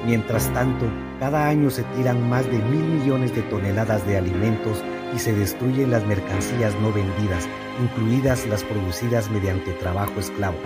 [0.07, 0.87] Mientras tanto,
[1.19, 4.83] cada año se tiran más de mil millones de toneladas de alimentos
[5.15, 7.47] y se destruyen las mercancías no vendidas,
[7.79, 10.57] incluidas las producidas mediante trabajo esclavo.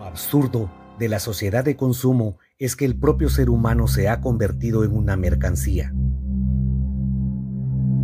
[0.00, 4.82] Absurdo de la sociedad de consumo es que el propio ser humano se ha convertido
[4.82, 5.94] en una mercancía.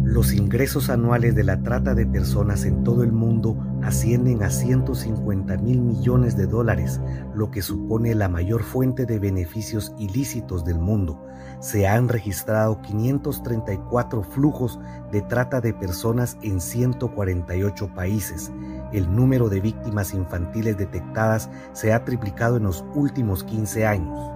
[0.05, 5.57] Los ingresos anuales de la trata de personas en todo el mundo ascienden a 150
[5.57, 7.01] mil millones de dólares,
[7.35, 11.27] lo que supone la mayor fuente de beneficios ilícitos del mundo.
[11.59, 14.79] Se han registrado 534 flujos
[15.11, 18.53] de trata de personas en 148 países.
[18.93, 24.34] El número de víctimas infantiles detectadas se ha triplicado en los últimos 15 años.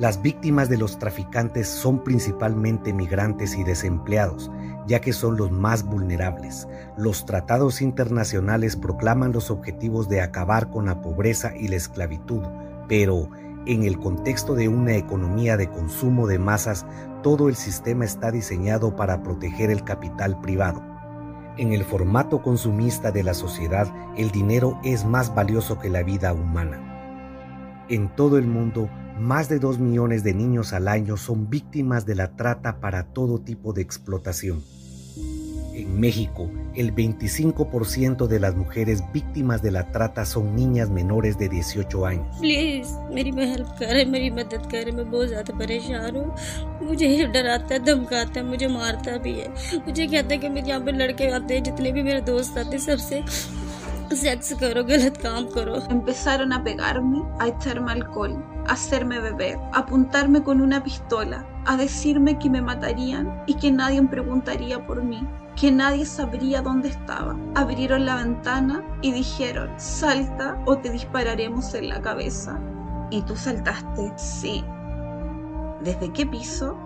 [0.00, 4.50] Las víctimas de los traficantes son principalmente migrantes y desempleados,
[4.86, 6.66] ya que son los más vulnerables.
[6.96, 12.40] Los tratados internacionales proclaman los objetivos de acabar con la pobreza y la esclavitud,
[12.88, 13.28] pero
[13.66, 16.86] en el contexto de una economía de consumo de masas,
[17.22, 20.82] todo el sistema está diseñado para proteger el capital privado.
[21.58, 26.32] En el formato consumista de la sociedad, el dinero es más valioso que la vida
[26.32, 26.86] humana.
[27.90, 28.88] En todo el mundo,
[29.19, 33.39] más de 2 millones de niños al año son víctimas de la trata para todo
[33.39, 34.61] tipo de explotación.
[35.73, 41.49] En México, el 25% de las mujeres víctimas de la trata son niñas menores de
[41.49, 42.27] 18 años.
[42.39, 47.79] Please, मेरी हेल्प करें मेरी मदद करें मैं बहुत ज़्यादा परेशान हूँ मुझे डराता है
[47.85, 49.47] धमकाता है मुझे मारता भी है
[49.85, 52.75] मुझे कहता है कि मेरे यहाँ पे लड़के आते हैं जितने भी मेरे दोस्त आते
[52.77, 53.21] हैं सबसे
[55.88, 61.76] Empezaron a pegarme, a echarme alcohol, a hacerme beber, a apuntarme con una pistola, a
[61.76, 65.24] decirme que me matarían y que nadie preguntaría por mí,
[65.54, 67.36] que nadie sabría dónde estaba.
[67.54, 72.58] Abrieron la ventana y dijeron, salta o te dispararemos en la cabeza.
[73.10, 74.12] ¿Y tú saltaste?
[74.16, 74.64] Sí.
[75.84, 76.76] ¿Desde qué piso?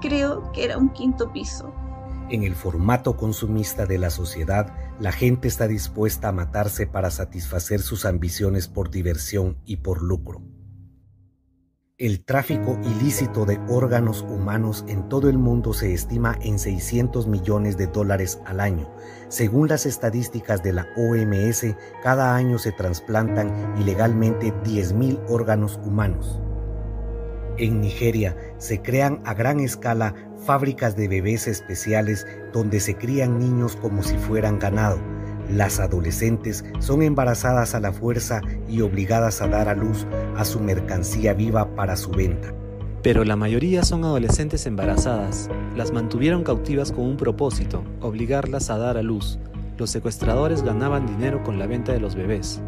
[0.00, 1.72] Creo que era un quinto piso.
[2.30, 7.80] En el formato consumista de la sociedad, la gente está dispuesta a matarse para satisfacer
[7.80, 10.42] sus ambiciones por diversión y por lucro.
[11.98, 17.76] El tráfico ilícito de órganos humanos en todo el mundo se estima en 600 millones
[17.76, 18.88] de dólares al año.
[19.28, 26.40] Según las estadísticas de la OMS, cada año se trasplantan ilegalmente 10.000 órganos humanos.
[27.58, 30.14] En Nigeria se crean a gran escala
[30.46, 34.98] fábricas de bebés especiales donde se crían niños como si fueran ganado.
[35.50, 40.06] Las adolescentes son embarazadas a la fuerza y obligadas a dar a luz
[40.36, 42.54] a su mercancía viva para su venta.
[43.02, 45.50] Pero la mayoría son adolescentes embarazadas.
[45.74, 49.40] Las mantuvieron cautivas con un propósito, obligarlas a dar a luz.
[49.78, 52.60] Los secuestradores ganaban dinero con la venta de los bebés.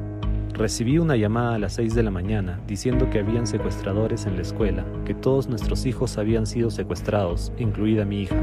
[0.61, 4.43] Recibí una llamada a las 6 de la mañana diciendo que habían secuestradores en la
[4.43, 8.37] escuela, que todos nuestros hijos habían sido secuestrados, incluida mi hija.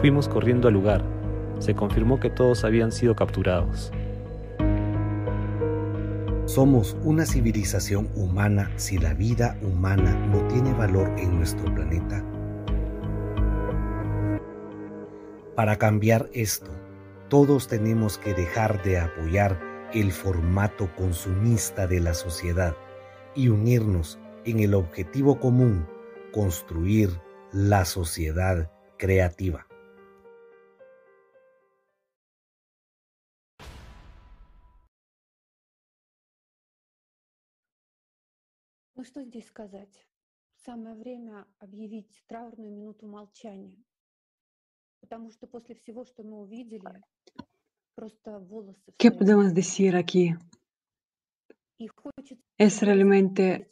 [0.00, 1.02] Fuimos corriendo al lugar.
[1.58, 3.90] Se confirmó que todos habían sido capturados.
[6.44, 12.24] Somos una civilización humana si la vida humana no tiene valor en nuestro planeta.
[15.56, 16.70] Para cambiar esto,
[17.28, 22.75] todos tenemos que dejar de apoyar el formato consumista de la sociedad
[23.35, 25.87] y unirnos en el objetivo común,
[26.33, 27.09] construir
[27.51, 29.65] la sociedad creativa.
[38.95, 40.07] Ну что здесь сказать?
[40.65, 43.77] Самое время объявить траурную минуту молчания.
[45.01, 47.03] Потому что после всего, что мы увидели,
[48.98, 50.34] ¿Qué podemos decir aquí?
[52.58, 53.70] Es realmente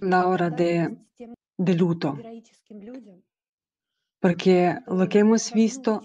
[0.00, 0.96] la hora de,
[1.56, 2.18] de luto,
[4.20, 6.00] porque lo que hemos visto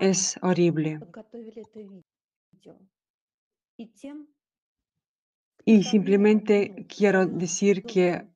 [0.00, 1.00] es horrible.
[5.64, 8.26] Y simplemente quiero decir que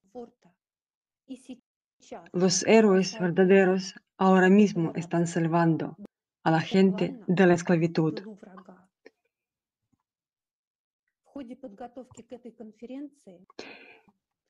[2.33, 5.97] los héroes verdaderos ahora mismo están salvando
[6.44, 8.20] a la gente de la esclavitud.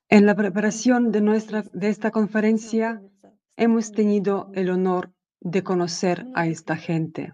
[0.08, 3.00] En la preparación de, nuestra, de esta conferencia
[3.56, 7.32] hemos tenido el honor de conocer a esta gente.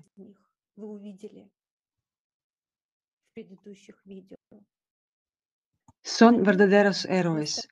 [6.03, 7.69] Son verdaderos héroes,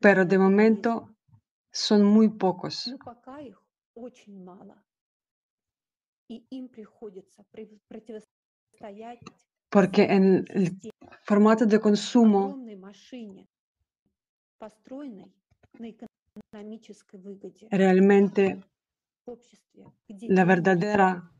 [0.00, 1.14] pero de momento
[1.70, 2.92] son muy pocos
[9.68, 10.78] porque en el
[11.24, 12.64] formato de consumo
[17.70, 18.60] realmente
[20.28, 21.32] la verdadera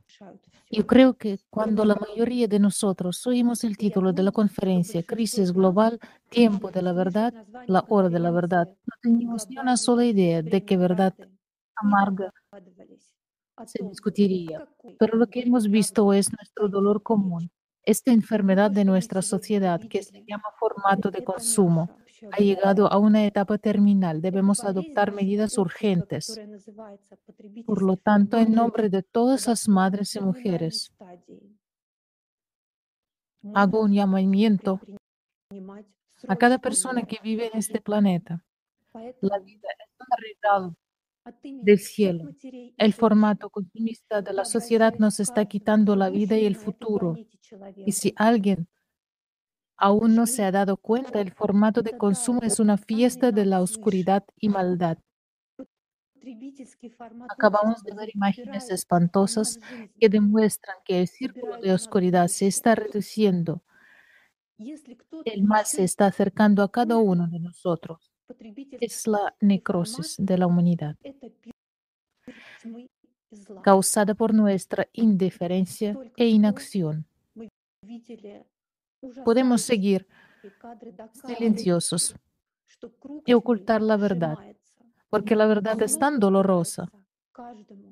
[0.70, 5.52] yo creo que cuando la mayoría de nosotros oímos el título de la conferencia Crisis
[5.52, 7.33] Global, Tiempo de la Verdad,
[7.67, 11.15] la hora de la verdad, no teníamos ni una sola idea de qué verdad
[11.77, 12.33] amarga
[13.67, 14.67] se discutiría,
[14.99, 17.51] pero lo que hemos visto es nuestro dolor común.
[17.83, 21.91] Esta enfermedad de nuestra sociedad, que se llama formato de consumo,
[22.33, 24.21] ha llegado a una etapa terminal.
[24.21, 26.39] Debemos adoptar medidas urgentes.
[27.65, 30.93] Por lo tanto, en nombre de todas las madres y mujeres,
[33.55, 34.81] hago un llamamiento
[36.29, 38.45] a cada persona que vive en este planeta.
[38.93, 40.77] La vida es un regalo
[41.45, 42.31] del cielo.
[42.77, 47.17] El formato consumista de la sociedad nos está quitando la vida y el futuro.
[47.77, 48.69] Y si alguien
[49.77, 53.61] aún no se ha dado cuenta, el formato de consumo es una fiesta de la
[53.61, 54.99] oscuridad y maldad.
[57.31, 59.59] Acabamos de ver imágenes espantosas
[59.99, 63.63] que demuestran que el círculo de oscuridad se está reduciendo.
[65.25, 68.10] El mal se está acercando a cada uno de nosotros
[68.81, 70.97] es la necrosis de la humanidad,
[73.62, 77.07] causada por nuestra indiferencia e inacción.
[79.25, 80.07] Podemos seguir
[81.26, 82.15] silenciosos
[83.25, 84.39] y ocultar la verdad,
[85.09, 86.91] porque la verdad es tan dolorosa.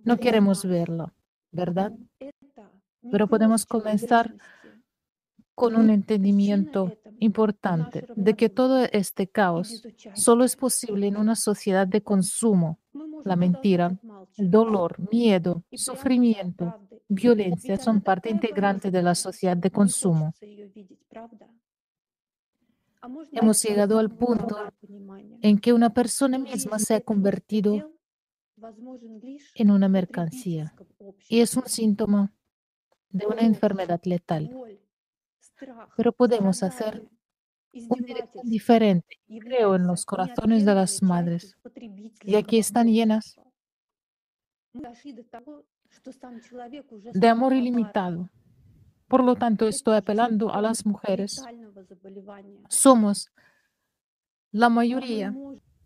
[0.04, 1.12] No queremos verla,
[1.50, 1.92] ¿verdad?
[3.10, 4.34] Pero podemos comenzar
[5.58, 9.82] con un entendimiento importante de que todo este caos
[10.14, 12.78] solo es posible en una sociedad de consumo.
[13.24, 13.98] La mentira,
[14.36, 16.76] el dolor, miedo, sufrimiento,
[17.08, 20.32] violencia son parte integrante de la sociedad de consumo.
[23.32, 24.56] hemos llegado al punto
[25.42, 27.92] en que una persona misma se ha convertido
[29.56, 30.72] en una mercancía
[31.28, 32.32] y es un síntoma
[33.10, 34.54] de una enfermedad letal.
[35.96, 37.08] Pero podemos hacer
[37.72, 41.56] un dirección diferente, creo, en los corazones de las madres.
[42.22, 43.36] Y aquí están llenas
[47.14, 48.28] de amor ilimitado.
[49.06, 51.42] Por lo tanto, estoy apelando a las mujeres.
[52.68, 53.30] Somos
[54.50, 55.34] la mayoría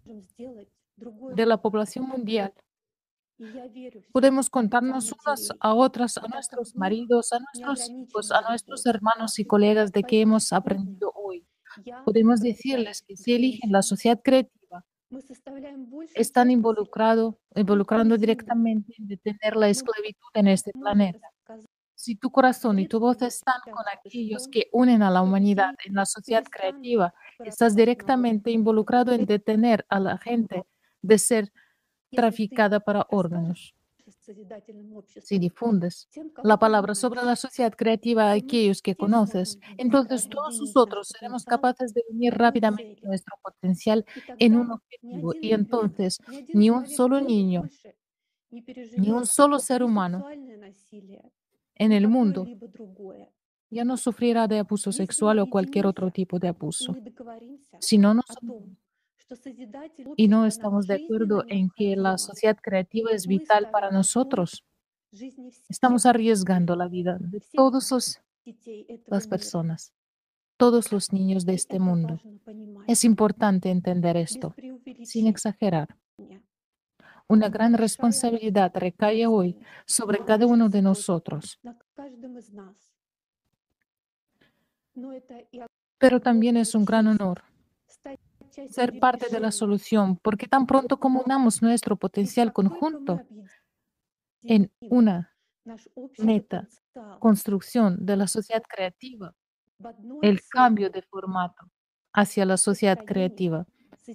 [0.04, 2.52] de la población mundial.
[4.12, 9.44] Podemos contarnos unas a otras, a nuestros maridos, a nuestros hijos, a nuestros hermanos y
[9.44, 11.46] colegas de que hemos aprendido hoy.
[12.04, 14.84] Podemos decirles que si eligen la sociedad creativa,
[16.14, 21.28] están involucrado, involucrando directamente en detener la esclavitud en este planeta.
[21.94, 25.94] Si tu corazón y tu voz están con aquellos que unen a la humanidad en
[25.94, 27.14] la sociedad creativa,
[27.44, 30.64] estás directamente involucrado en detener a la gente
[31.02, 31.52] de ser
[32.12, 33.74] traficada para órganos.
[35.22, 36.08] Si difundes
[36.42, 41.94] la palabra sobre la sociedad creativa a aquellos que conoces, entonces todos nosotros seremos capaces
[41.94, 44.04] de unir rápidamente nuestro potencial
[44.38, 45.34] en un objetivo.
[45.40, 46.18] y entonces
[46.52, 47.68] ni un solo niño,
[48.50, 50.26] ni un solo ser humano
[51.74, 52.46] en el mundo
[53.72, 56.94] ya no sufrirá de abuso sexual o cualquier otro tipo de abuso.
[57.80, 58.26] Si no nos
[60.16, 64.64] y no estamos de acuerdo en que la sociedad creativa es vital para nosotros,
[65.68, 68.20] estamos arriesgando la vida de todas
[69.06, 69.92] las personas,
[70.56, 72.20] todos los niños de este mundo.
[72.86, 74.54] Es importante entender esto,
[75.04, 75.96] sin exagerar.
[77.28, 81.58] Una gran responsabilidad recae hoy sobre cada uno de nosotros.
[85.98, 87.51] Pero también es un gran honor
[88.70, 93.20] ser parte de la solución, porque tan pronto como unamos nuestro potencial conjunto
[94.42, 95.34] en una
[96.18, 96.68] meta,
[97.20, 99.34] construcción de la sociedad creativa,
[100.22, 101.64] el cambio de formato
[102.12, 103.66] hacia la sociedad creativa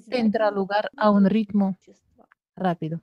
[0.10, 1.78] tendrá lugar a un ritmo
[2.56, 3.02] rápido.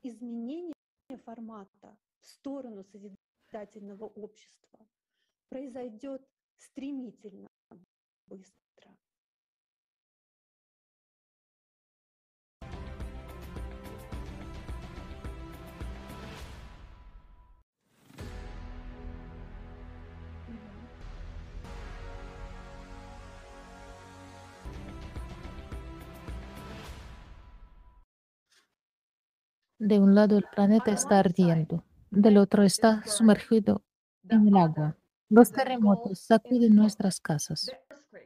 [29.84, 33.82] De un lado el planeta está ardiendo, del otro está sumergido
[34.30, 34.96] en el agua.
[35.28, 37.70] Los terremotos sacuden nuestras casas.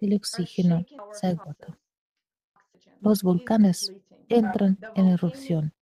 [0.01, 1.77] El oxígeno se agota.
[3.01, 3.93] Los volcanes
[4.29, 5.75] entran en erupción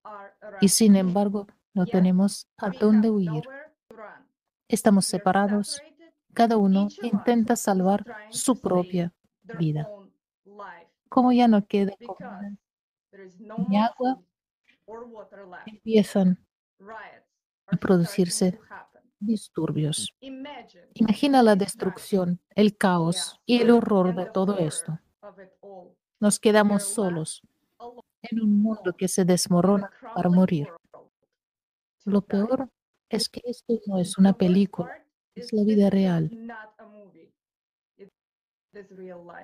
[0.63, 3.45] y sin embargo no tenemos a dónde huir.
[4.69, 5.83] Estamos separados.
[6.33, 9.13] Cada uno intenta salvar su propia
[9.59, 9.87] vida.
[11.11, 12.57] Como ya no queda comida
[13.69, 14.23] ni agua,
[15.67, 16.39] empiezan
[17.67, 18.59] a producirse
[19.19, 20.15] disturbios.
[20.95, 24.99] Imagina la destrucción, el caos y el horror de todo esto.
[26.21, 27.43] Nos quedamos solos
[28.23, 30.69] en un mundo que se desmorona para morir.
[32.05, 32.69] Lo peor
[33.09, 36.31] es que esto no es una película, es la vida real.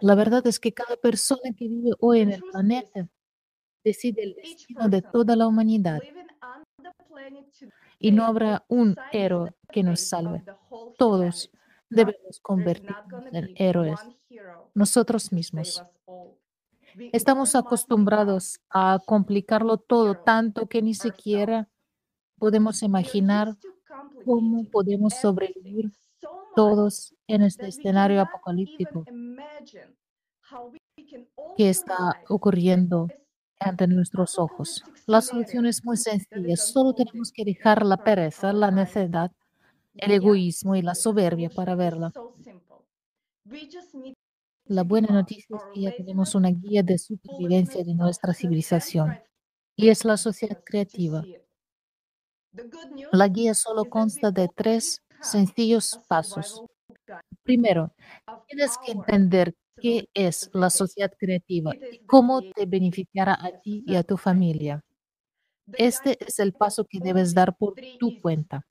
[0.01, 3.09] La verdad es que cada persona que vive hoy en el planeta
[3.85, 6.01] decide el destino de toda la humanidad.
[7.99, 10.45] Y no habrá un héroe que nos salve.
[10.99, 11.51] Todos
[11.89, 14.01] debemos convertirnos en héroes,
[14.75, 15.83] nosotros mismos.
[17.13, 21.69] Estamos acostumbrados a complicarlo todo tanto que ni siquiera
[22.39, 23.57] podemos imaginar
[24.25, 25.91] cómo podemos sobrevivir
[26.55, 29.05] todos en este escenario apocalíptico
[31.57, 33.09] que está ocurriendo
[33.65, 34.83] ante nuestros ojos.
[35.07, 36.57] La solución es muy sencilla.
[36.57, 39.33] Solo tenemos que dejar la pereza, la necedad,
[39.95, 42.13] el egoísmo y la soberbia para verla.
[44.67, 49.19] La buena noticia es que ya tenemos una guía de supervivencia de nuestra civilización
[49.77, 51.23] y es la sociedad creativa.
[53.13, 56.63] La guía solo consta de tres sencillos pasos.
[57.43, 57.93] Primero,
[58.47, 63.97] tienes que entender qué es la sociedad creativa y cómo te beneficiará a ti y
[63.97, 64.83] a tu familia.
[65.77, 68.67] Este es el paso que debes dar por tu cuenta.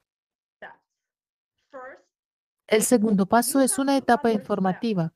[2.68, 5.14] El segundo paso es una etapa informativa.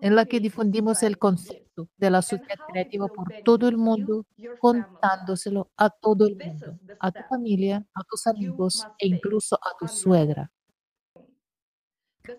[0.00, 4.26] en la que difundimos el concepto de la sociedad creativa por todo el mundo,
[4.58, 9.88] contándoselo a todo el mundo, a tu familia, a tus amigos e incluso a tu
[9.88, 10.51] suegra.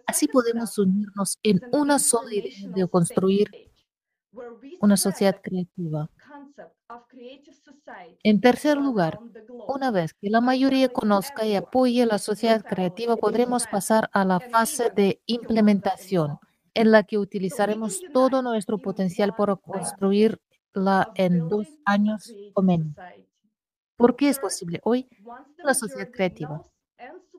[0.06, 3.50] Así podemos unirnos en una sola idea de construir
[4.80, 6.10] una sociedad creativa.
[8.24, 9.20] En tercer lugar,
[9.68, 14.40] una vez que la mayoría conozca y apoye la sociedad creativa, podremos pasar a la
[14.40, 16.40] fase de implementación,
[16.74, 22.96] en la que utilizaremos todo nuestro potencial para construirla en dos años o menos.
[23.96, 25.08] ¿Por qué es posible hoy
[25.64, 26.64] la sociedad creativa?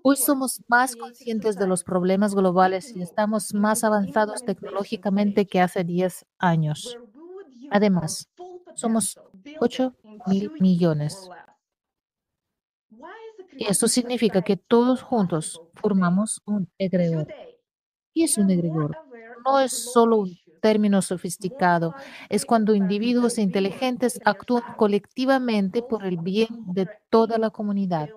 [0.07, 5.83] Hoy somos más conscientes de los problemas globales y estamos más avanzados tecnológicamente que hace
[5.83, 6.99] 10 años.
[7.71, 8.29] Además,
[8.75, 9.19] somos
[9.61, 9.95] 8
[10.27, 11.31] mil millones.
[13.57, 17.29] Y esto significa que todos juntos formamos un egregor.
[18.15, 18.97] ¿Qué es un egregor?
[19.47, 21.95] No es solo un término sofisticado,
[22.29, 28.11] es cuando individuos inteligentes actúan colectivamente por el bien de toda la comunidad.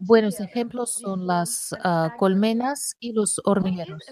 [0.00, 4.02] Buenos ejemplos son las ah, colmenas y los hormigueros.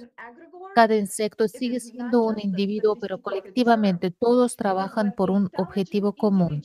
[0.75, 6.63] Cada insecto sigue siendo un individuo, pero colectivamente todos trabajan por un objetivo común.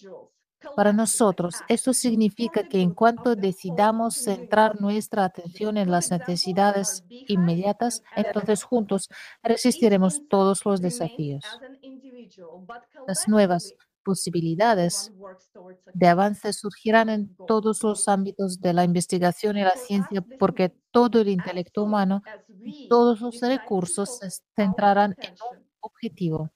[0.76, 8.04] Para nosotros, esto significa que en cuanto decidamos centrar nuestra atención en las necesidades inmediatas,
[8.16, 9.10] entonces juntos
[9.42, 11.44] resistiremos todos los desafíos.
[13.08, 13.74] Las nuevas
[14.04, 15.12] posibilidades
[15.94, 21.22] de avance surgirán en todos los ámbitos de la investigación y la ciencia porque todo
[21.22, 22.22] el intelecto humano
[22.90, 26.52] todos los recursos se centrarán en un objetivo,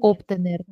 [0.00, 0.64] obtener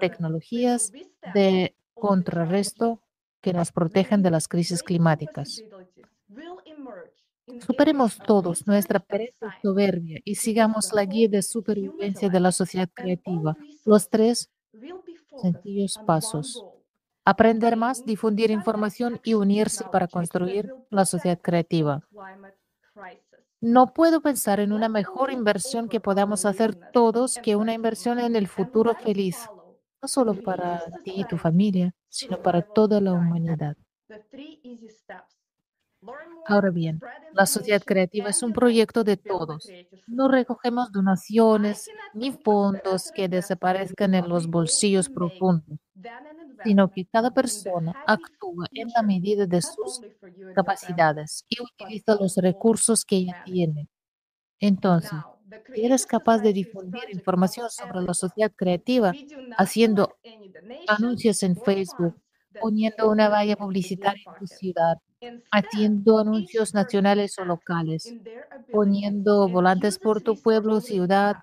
[0.00, 0.92] tecnologías
[1.34, 3.00] de contrarresto
[3.40, 5.62] que nos protejan de las crisis climáticas.
[7.60, 13.56] Superemos todos nuestra pereza soberbia y sigamos la guía de supervivencia de la sociedad creativa.
[13.84, 14.50] Los tres
[15.36, 16.64] sencillos pasos.
[17.24, 22.02] Aprender más, difundir información y unirse para construir la sociedad creativa.
[23.60, 28.36] No puedo pensar en una mejor inversión que podamos hacer todos que una inversión en
[28.36, 29.50] el futuro feliz,
[30.02, 33.76] no solo para ti y tu familia, sino para toda la humanidad.
[36.44, 37.02] Ahora bien,
[37.32, 39.74] la sociedad creativa es un proyecto de todos.
[40.06, 45.78] No recogemos donaciones ni fondos que desaparezcan en los bolsillos profundos,
[46.62, 50.02] sino que cada persona actúa en la medida de sus
[50.52, 53.88] capacidades y utiliza los recursos que ella tiene.
[54.60, 55.26] Entonces,
[55.72, 59.16] eres capaz de difundir información sobre la sociedad creativa
[59.56, 60.16] haciendo
[60.86, 62.16] anuncios en Facebook,
[62.58, 64.98] poniendo una valla publicitaria en tu ciudad,
[65.50, 68.16] haciendo anuncios nacionales o locales,
[68.70, 71.36] poniendo volantes por tu pueblo ciudad,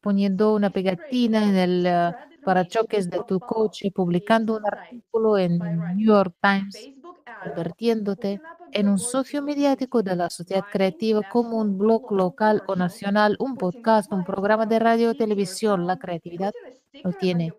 [0.00, 6.06] poniendo una pegatina en el uh, parachoques de tu coche, publicando un artículo en New
[6.06, 6.90] York Times,
[7.38, 13.36] convirtiéndote en un socio mediático de la sociedad creativa como un blog local o nacional,
[13.40, 15.86] un podcast, un programa de radio o televisión.
[15.86, 16.54] La creatividad
[17.02, 17.56] no tiene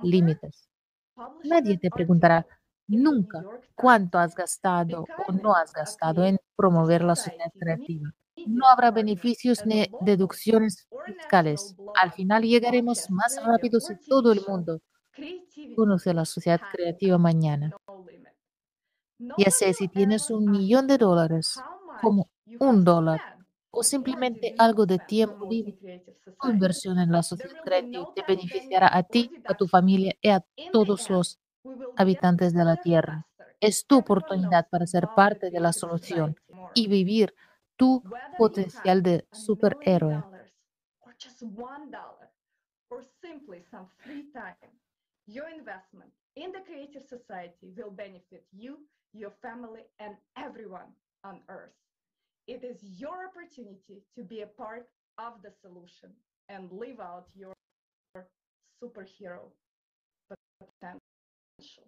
[0.00, 0.67] límites.
[1.42, 2.46] Nadie te preguntará
[2.88, 8.10] nunca cuánto has gastado o no has gastado en promover la sociedad creativa.
[8.44, 11.76] No habrá beneficios ni deducciones fiscales.
[11.94, 14.80] Al final llegaremos más rápidos en todo el mundo.
[15.74, 17.74] Conoce la sociedad creativa mañana.
[19.38, 21.64] Ya sé si tienes un millón de dólares,
[22.02, 23.37] como un dólar,
[23.78, 25.74] o simplemente algo de tiempo libre,
[26.40, 30.44] tu inversión en la sociedad creativa te beneficiará a ti, a tu familia y a
[30.70, 31.38] todos los
[31.96, 33.26] habitantes de la Tierra.
[33.60, 36.36] Es tu oportunidad para ser parte de la solución
[36.74, 37.34] y vivir
[37.76, 38.04] tu
[38.36, 40.24] potencial de superhéroe.
[45.26, 48.78] Your investment in the creative society will benefit you,
[49.12, 51.74] your family, and everyone on earth.
[52.48, 56.16] It is your opportunity to be a part of the solution
[56.48, 57.52] and live out your
[58.82, 59.52] superhero
[60.56, 61.84] potential.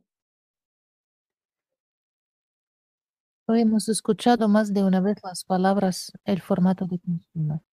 [3.48, 7.64] hemos escuchado más de una vez las palabras el formato de consumo.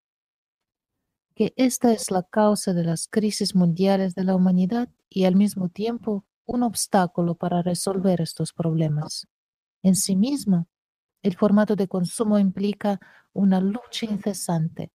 [1.36, 5.68] Que esta es la causa de las crisis mundiales de la humanidad y al mismo
[5.68, 9.28] tiempo un obstáculo para resolver estos problemas.
[9.84, 10.68] En sí mismo,
[11.22, 13.00] el formato de consumo implica
[13.34, 14.92] una lucha incesante,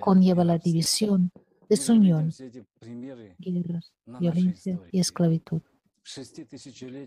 [0.00, 1.30] conlleva la división,
[1.68, 2.32] desunión,
[3.38, 5.62] guerras, violencia y esclavitud.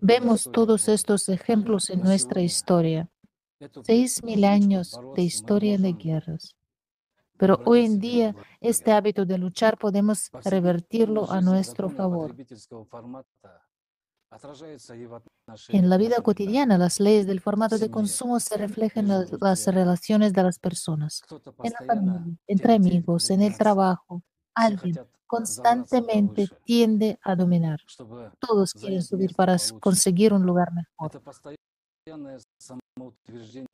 [0.01, 3.09] Vemos todos estos ejemplos en nuestra historia.
[3.83, 6.55] Seis mil años de historia de guerras.
[7.37, 12.35] Pero hoy en día este hábito de luchar podemos revertirlo a nuestro favor.
[15.69, 20.33] En la vida cotidiana, las leyes del formato de consumo se reflejan en las relaciones
[20.33, 21.21] de las personas,
[21.63, 24.23] en la familia, entre amigos, en el trabajo.
[24.55, 27.79] Alguien constantemente tiende a dominar.
[28.39, 31.21] Todos quieren subir para conseguir un lugar mejor.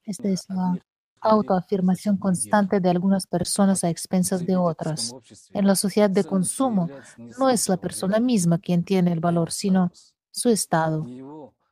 [0.06, 0.78] Esta es la
[1.22, 5.14] autoafirmación constante de algunas personas a expensas de otras.
[5.52, 6.90] En la sociedad de consumo,
[7.38, 9.92] no es la persona misma quien tiene el valor, sino
[10.40, 11.06] su estado.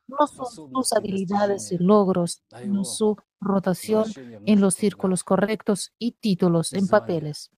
[0.06, 4.04] No son sus habilidades y logros, sino su rotación
[4.46, 7.50] en los círculos correctos y títulos en papeles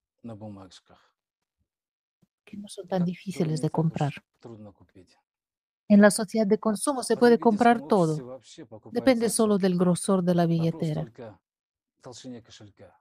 [2.51, 4.13] que no son tan difíciles de comprar.
[5.89, 8.41] En la sociedad de consumo se puede comprar todo.
[8.91, 11.07] Depende solo del grosor de la billetera.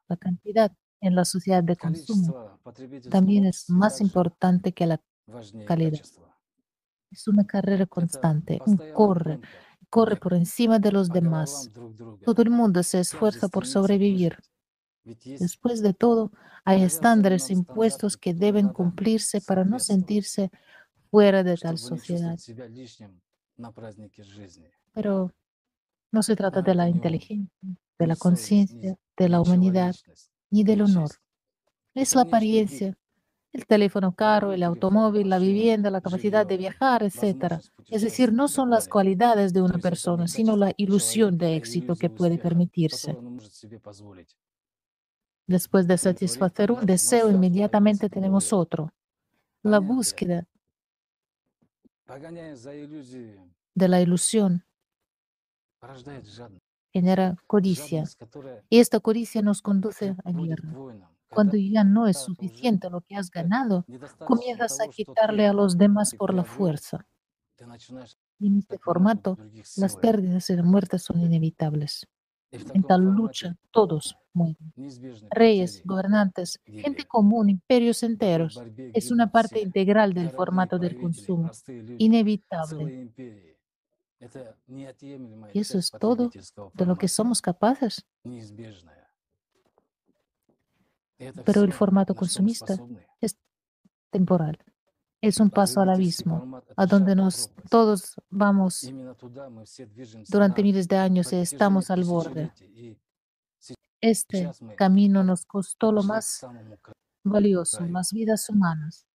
[0.07, 0.71] La cantidad
[1.01, 2.59] en la sociedad de consumo
[3.09, 5.01] también es más importante que la
[5.65, 5.99] calidad.
[7.11, 9.39] Es una carrera constante, un corre,
[9.89, 11.69] corre por encima de los demás.
[12.23, 14.38] Todo el mundo se esfuerza por sobrevivir.
[15.03, 16.31] Después de todo,
[16.65, 20.51] hay estándares impuestos que deben cumplirse para no sentirse
[21.09, 22.38] fuera de tal sociedad.
[24.93, 25.31] Pero
[26.11, 27.49] no se trata de la inteligencia,
[27.97, 29.95] de la conciencia, de la humanidad,
[30.51, 31.09] ni del honor.
[31.95, 32.95] Es la apariencia,
[33.51, 37.59] el teléfono caro, el automóvil, la vivienda, la capacidad de viajar, etc.
[37.87, 42.09] Es decir, no son las cualidades de una persona, sino la ilusión de éxito que
[42.09, 43.17] puede permitirse.
[45.47, 48.93] Después de satisfacer un deseo, inmediatamente tenemos otro.
[49.63, 50.45] La búsqueda
[53.75, 54.63] de la ilusión
[56.93, 58.03] genera codicia.
[58.69, 60.73] Y esta codicia nos conduce a guerra.
[61.30, 63.85] Cuando ya no es suficiente lo que has ganado,
[64.25, 67.06] comienzas a quitarle a los demás por la fuerza.
[68.40, 69.38] Y en este formato,
[69.77, 72.08] las pérdidas y las muertes son inevitables.
[72.51, 74.74] En tal lucha, todos mueren.
[75.30, 78.59] Reyes, gobernantes, gente común, imperios enteros.
[78.93, 81.51] Es una parte integral del formato del consumo.
[81.98, 83.11] Inevitable.
[85.53, 86.32] Y eso es todo
[86.74, 88.06] de lo que somos capaces.
[91.45, 92.77] Pero el formato consumista
[93.19, 93.38] es
[94.09, 94.57] temporal.
[95.22, 98.89] Es un paso al abismo, a donde nos todos vamos
[100.30, 102.53] durante miles de años y estamos al borde.
[103.99, 106.45] Este camino nos costó lo más
[107.23, 109.08] valioso, las vidas humanas.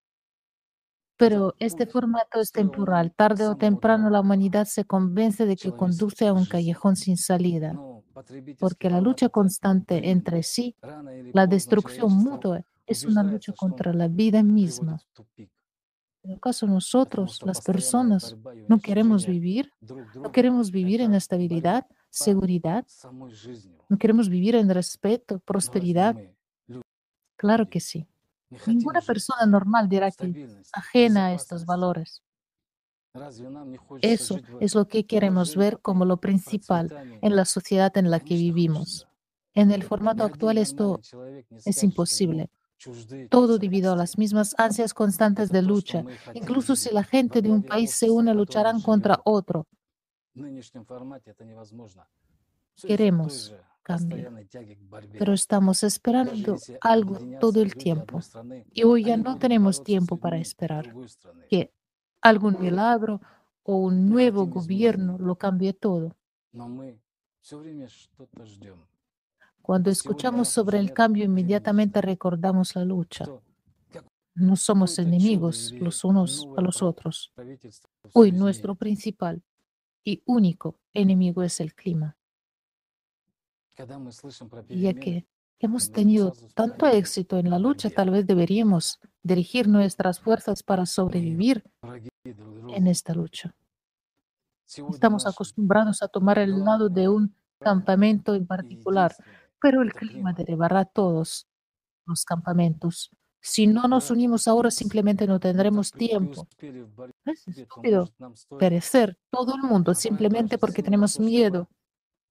[1.20, 3.12] Pero este formato es temporal.
[3.16, 7.80] Tarde o temprano la humanidad se convence de que conduce a un callejón sin salida,
[8.58, 10.76] porque la lucha constante entre sí,
[11.32, 15.02] la destrucción mutua, es una lucha contra la vida misma.
[16.36, 18.36] ¿Acaso nosotros, las personas,
[18.66, 19.70] no queremos vivir?
[20.22, 22.86] ¿No queremos vivir en estabilidad, seguridad?
[23.88, 26.16] ¿No queremos vivir en respeto, prosperidad?
[27.36, 28.08] Claro que sí.
[28.66, 32.22] Ninguna persona normal dirá que ajena a estos valores.
[34.02, 36.92] Eso es lo que queremos ver como lo principal
[37.22, 39.06] en la sociedad en la que vivimos.
[39.54, 41.00] En el formato actual esto
[41.64, 42.50] es imposible.
[43.30, 46.04] Todo debido a las mismas ansias constantes de lucha.
[46.34, 49.66] Incluso si la gente de un país se une, lucharán contra otro.
[52.82, 54.32] Queremos cambio,
[55.16, 58.18] pero estamos esperando algo todo el tiempo.
[58.72, 60.92] Y hoy ya no tenemos tiempo para esperar
[61.48, 61.72] que
[62.20, 63.20] algún milagro
[63.62, 66.16] o un nuevo gobierno lo cambie todo.
[69.62, 73.24] Cuando escuchamos sobre el cambio, inmediatamente recordamos la lucha.
[74.34, 77.32] No somos enemigos los unos a los otros.
[78.12, 79.42] Hoy nuestro principal
[80.04, 82.16] y único enemigo es el clima.
[84.68, 85.26] Ya que
[85.58, 91.64] hemos tenido tanto éxito en la lucha, tal vez deberíamos dirigir nuestras fuerzas para sobrevivir
[92.24, 93.54] en esta lucha.
[94.66, 99.14] Estamos acostumbrados a tomar el lado de un campamento en particular,
[99.60, 101.46] pero el clima derribará todos
[102.06, 103.10] los campamentos.
[103.40, 106.48] Si no nos unimos ahora, simplemente no tendremos tiempo.
[107.26, 108.08] Es estúpido.
[108.58, 111.68] perecer todo el mundo simplemente porque tenemos miedo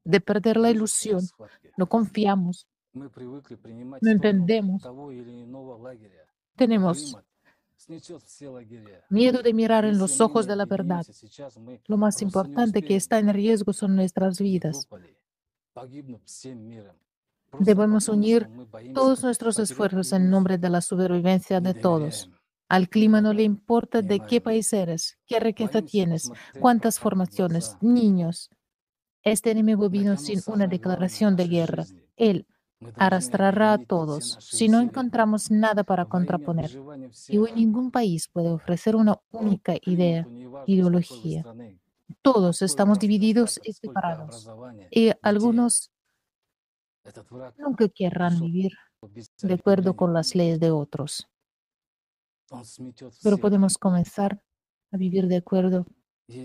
[0.03, 1.21] de perder la ilusión.
[1.77, 2.67] No confiamos.
[2.93, 4.83] No entendemos.
[6.55, 7.17] Tenemos
[9.09, 11.05] miedo de mirar en los ojos de la verdad.
[11.87, 14.87] Lo más importante que está en riesgo son nuestras vidas.
[17.59, 18.49] Debemos unir
[18.93, 22.29] todos nuestros esfuerzos en nombre de la supervivencia de todos.
[22.69, 28.49] Al clima no le importa de qué país eres, qué riqueza tienes, cuántas formaciones, niños.
[29.23, 31.85] Este enemigo vino sin una declaración de guerra.
[32.17, 32.45] Él
[32.95, 36.71] arrastrará a todos si no encontramos nada para contraponer.
[37.29, 40.27] Y hoy ningún país puede ofrecer una única idea,
[40.65, 41.45] ideología.
[42.21, 44.49] Todos estamos divididos y separados.
[44.91, 45.89] Y algunos
[47.57, 48.73] nunca querrán vivir
[49.41, 51.27] de acuerdo con las leyes de otros.
[53.23, 54.41] Pero podemos comenzar
[54.91, 55.85] a vivir de acuerdo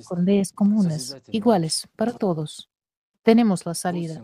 [0.07, 2.68] con leyes comunes, iguales para todos.
[3.29, 4.23] Tenemos la salida.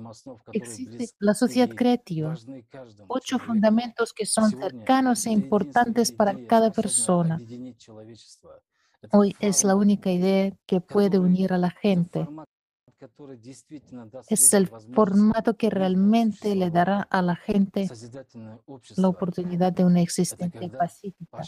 [0.50, 2.34] Existe la sociedad creativa.
[3.06, 7.38] Ocho fundamentos que son cercanos e importantes para cada persona.
[9.12, 12.26] Hoy es la única idea que puede unir a la gente.
[14.30, 17.90] Es el formato que realmente le dará a la gente
[18.96, 21.42] la oportunidad de una existencia pacífica.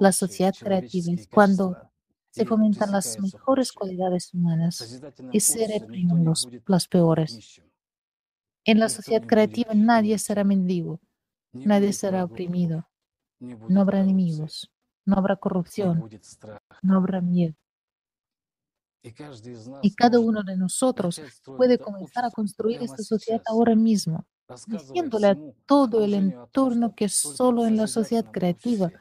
[0.00, 1.76] La sociedad creativa es cuando
[2.30, 5.00] se fomentan las mejores cualidades humanas
[5.32, 6.24] y se reprimen
[6.66, 7.60] las peores.
[8.64, 11.00] En la sociedad creativa nadie será mendigo,
[11.52, 12.88] nadie será oprimido,
[13.40, 14.70] no habrá enemigos,
[15.06, 16.08] no habrá corrupción,
[16.82, 17.54] no habrá miedo.
[19.82, 24.26] Y cada uno de nosotros puede comenzar a construir esta sociedad ahora mismo,
[24.66, 28.92] diciéndole a todo el entorno que solo en la sociedad creativa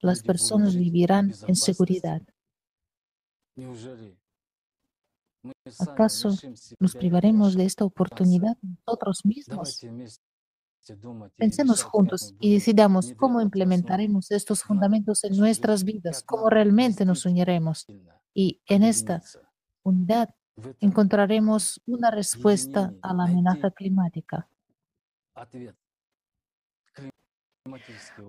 [0.00, 2.22] las personas vivirán en seguridad.
[5.80, 6.30] ¿Acaso
[6.78, 9.84] nos privaremos de esta oportunidad nosotros mismos?
[11.36, 17.86] Pensemos juntos y decidamos cómo implementaremos estos fundamentos en nuestras vidas, cómo realmente nos uniremos.
[18.34, 19.22] Y en esta
[19.82, 20.34] unidad
[20.80, 24.48] encontraremos una respuesta a la amenaza climática.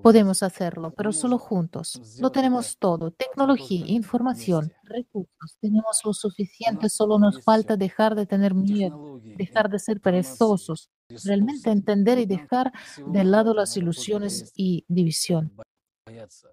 [0.01, 2.19] Podemos hacerlo, pero solo juntos.
[2.19, 5.57] Lo tenemos todo, tecnología, información, recursos.
[5.59, 10.89] Tenemos lo suficiente, solo nos falta dejar de tener miedo, dejar de ser perezosos,
[11.23, 12.71] realmente entender y dejar
[13.07, 15.51] de lado las ilusiones y división.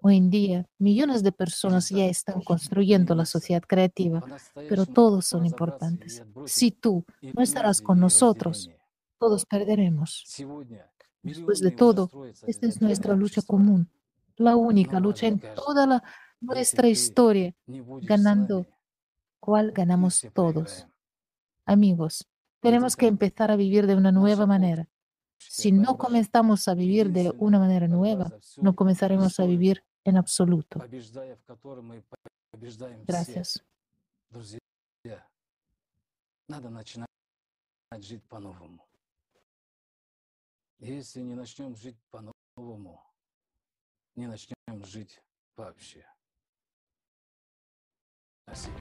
[0.01, 4.23] Hoy en día, millones de personas ya están construyendo la sociedad creativa,
[4.67, 6.23] pero todos son importantes.
[6.45, 8.69] Si tú no estarás con nosotros,
[9.19, 10.25] todos perderemos.
[11.23, 12.09] Después de todo,
[12.47, 13.89] esta es nuestra lucha común,
[14.37, 16.03] la única lucha en toda la,
[16.39, 18.65] nuestra historia, ganando
[19.39, 20.87] cual ganamos todos.
[21.65, 22.27] Amigos,
[22.59, 24.87] tenemos que empezar a vivir de una nueva manera.
[25.37, 30.79] Si no comenzamos a vivir de una manera nueva, no comenzaremos a vivir en absoluto.
[33.07, 33.63] Gracias.
[40.80, 43.02] Если не начнем жить по-новому,
[44.14, 45.20] не начнем жить
[45.56, 46.06] вообще.
[48.42, 48.78] Спасибо.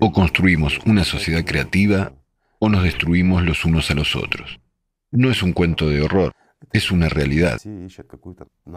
[0.00, 2.12] O construimos una sociedad creativa
[2.58, 4.60] o nos destruimos los unos a los otros.
[5.10, 6.32] No es un cuento de horror
[6.73, 7.59] es una realidad.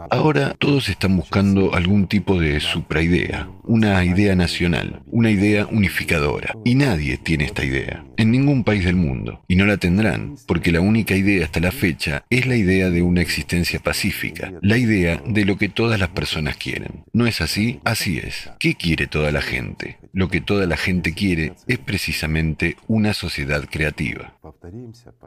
[0.09, 6.55] Ahora todos están buscando algún tipo de supraidea, una idea nacional, una idea unificadora.
[6.63, 9.43] Y nadie tiene esta idea, en ningún país del mundo.
[9.47, 13.01] Y no la tendrán, porque la única idea hasta la fecha es la idea de
[13.01, 17.03] una existencia pacífica, la idea de lo que todas las personas quieren.
[17.13, 17.79] ¿No es así?
[17.83, 18.49] Así es.
[18.59, 19.97] ¿Qué quiere toda la gente?
[20.13, 24.37] Lo que toda la gente quiere es precisamente una sociedad creativa.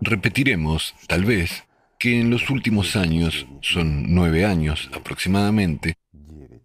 [0.01, 1.65] Repetiremos, tal vez,
[1.99, 5.97] que en los últimos años, son nueve años aproximadamente,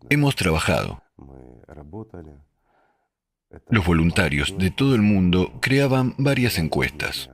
[0.09, 1.01] hemos trabajado.
[3.69, 7.29] Los voluntarios de todo el mundo creaban varias encuestas.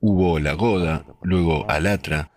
[0.00, 2.30] Hubo la Goda, luego Alatra,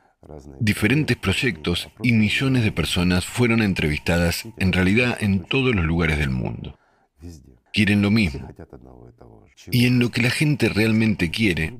[0.59, 6.29] diferentes proyectos y millones de personas fueron entrevistadas en realidad en todos los lugares del
[6.29, 6.77] mundo.
[7.73, 8.47] Quieren lo mismo.
[9.71, 11.77] Y en lo que la gente realmente quiere,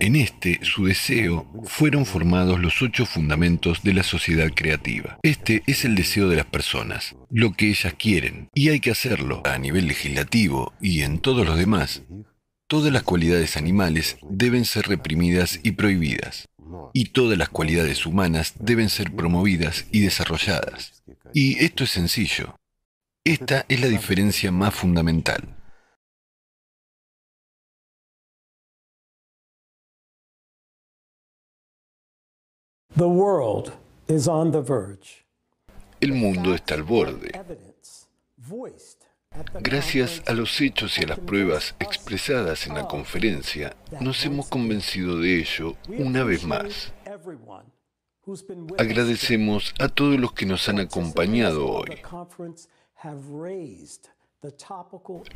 [0.00, 5.18] en este, su deseo, fueron formados los ocho fundamentos de la sociedad creativa.
[5.22, 9.42] Este es el deseo de las personas, lo que ellas quieren, y hay que hacerlo
[9.44, 12.02] a nivel legislativo y en todos los demás.
[12.66, 16.48] Todas las cualidades animales deben ser reprimidas y prohibidas,
[16.92, 21.02] y todas las cualidades humanas deben ser promovidas y desarrolladas.
[21.34, 22.56] Y esto es sencillo.
[23.24, 25.61] Esta es la diferencia más fundamental.
[36.00, 37.32] El mundo está al borde.
[39.60, 45.18] Gracias a los hechos y a las pruebas expresadas en la conferencia, nos hemos convencido
[45.18, 46.92] de ello una vez más.
[48.78, 51.98] Agradecemos a todos los que nos han acompañado hoy.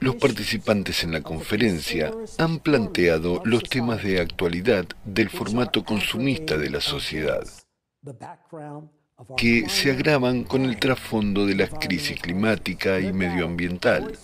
[0.01, 6.71] Los participantes en la conferencia han planteado los temas de actualidad del formato consumista de
[6.71, 7.47] la sociedad,
[9.37, 14.19] que se agravan con el trasfondo de la crisis climática y medioambiental.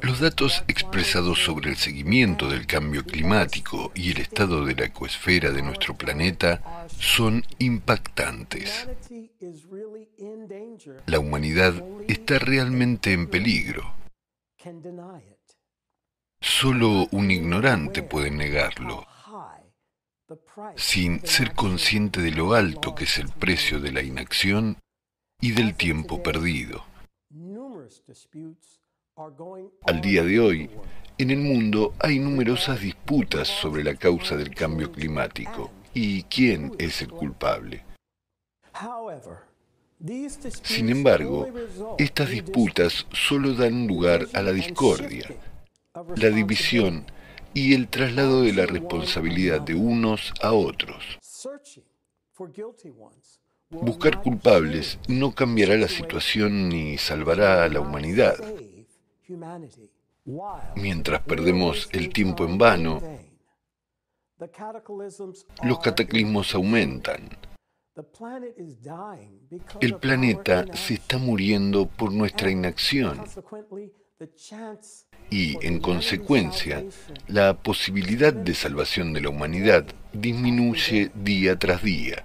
[0.00, 5.50] Los datos expresados sobre el seguimiento del cambio climático y el estado de la ecosfera
[5.50, 8.88] de nuestro planeta son impactantes.
[11.06, 11.74] La humanidad
[12.08, 13.94] está realmente en peligro.
[16.40, 19.06] Solo un ignorante puede negarlo,
[20.76, 24.78] sin ser consciente de lo alto que es el precio de la inacción
[25.40, 26.84] y del tiempo perdido.
[29.86, 30.70] Al día de hoy,
[31.16, 37.00] en el mundo hay numerosas disputas sobre la causa del cambio climático y quién es
[37.00, 37.82] el culpable.
[40.62, 41.48] Sin embargo,
[41.96, 45.26] estas disputas solo dan lugar a la discordia,
[46.16, 47.06] la división
[47.54, 51.18] y el traslado de la responsabilidad de unos a otros.
[53.70, 58.36] Buscar culpables no cambiará la situación ni salvará a la humanidad.
[60.74, 63.00] Mientras perdemos el tiempo en vano,
[65.62, 67.30] los cataclismos aumentan.
[69.80, 73.24] El planeta se está muriendo por nuestra inacción
[75.30, 76.84] y, en consecuencia,
[77.26, 82.24] la posibilidad de salvación de la humanidad disminuye día tras día.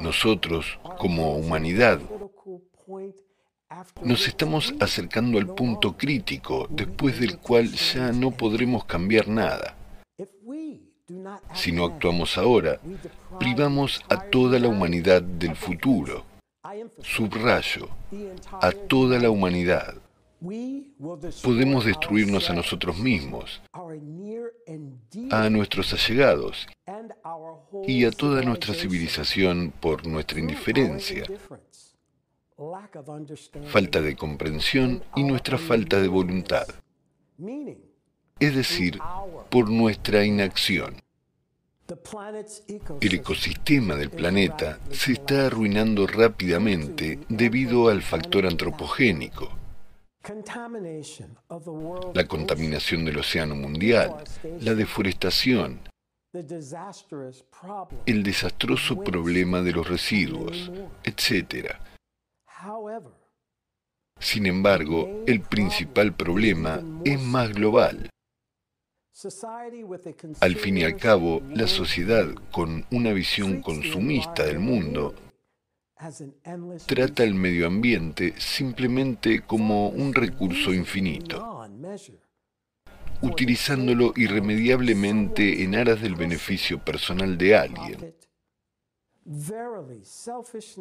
[0.00, 2.00] Nosotros, como humanidad,
[4.02, 9.76] nos estamos acercando al punto crítico después del cual ya no podremos cambiar nada.
[11.54, 12.80] Si no actuamos ahora,
[13.38, 16.24] privamos a toda la humanidad del futuro.
[17.02, 17.88] Subrayo,
[18.60, 19.94] a toda la humanidad.
[21.42, 23.60] Podemos destruirnos a nosotros mismos,
[25.30, 26.66] a nuestros allegados
[27.86, 31.24] y a toda nuestra civilización por nuestra indiferencia,
[33.66, 36.66] falta de comprensión y nuestra falta de voluntad,
[38.38, 38.98] es decir,
[39.48, 40.96] por nuestra inacción.
[43.00, 49.50] El ecosistema del planeta se está arruinando rápidamente debido al factor antropogénico,
[52.14, 54.22] la contaminación del océano mundial,
[54.60, 55.80] la deforestación,
[58.06, 60.70] el desastroso problema de los residuos,
[61.02, 61.74] etc.
[64.18, 68.10] Sin embargo, el principal problema es más global.
[70.40, 75.14] Al fin y al cabo, la sociedad, con una visión consumista del mundo,
[76.86, 81.66] trata el medio ambiente simplemente como un recurso infinito,
[83.20, 88.14] utilizándolo irremediablemente en aras del beneficio personal de alguien.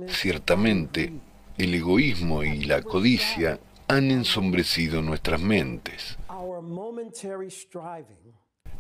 [0.07, 1.11] Ciertamente,
[1.59, 6.17] el egoísmo y la codicia han ensombrecido nuestras mentes.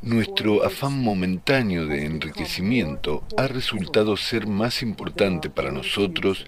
[0.01, 6.45] Nuestro afán momentáneo de enriquecimiento ha resultado ser más importante para nosotros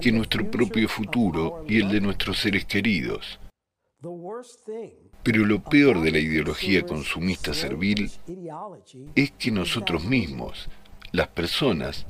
[0.00, 3.40] que nuestro propio futuro y el de nuestros seres queridos.
[5.24, 8.10] Pero lo peor de la ideología consumista servil
[9.16, 10.68] es que nosotros mismos,
[11.10, 12.06] las personas,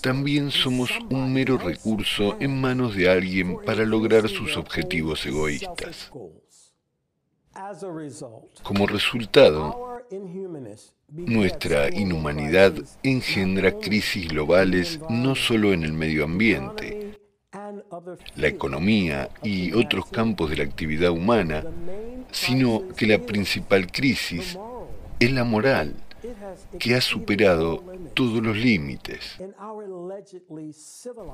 [0.00, 6.10] también somos un mero recurso en manos de alguien para lograr sus objetivos egoístas.
[8.62, 10.02] Como resultado,
[11.08, 17.18] nuestra inhumanidad engendra crisis globales no solo en el medio ambiente,
[18.36, 21.64] la economía y otros campos de la actividad humana,
[22.30, 24.58] sino que la principal crisis
[25.18, 25.94] es la moral,
[26.78, 27.82] que ha superado
[28.14, 29.38] todos los límites.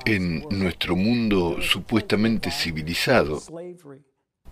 [0.05, 3.41] En nuestro mundo supuestamente civilizado,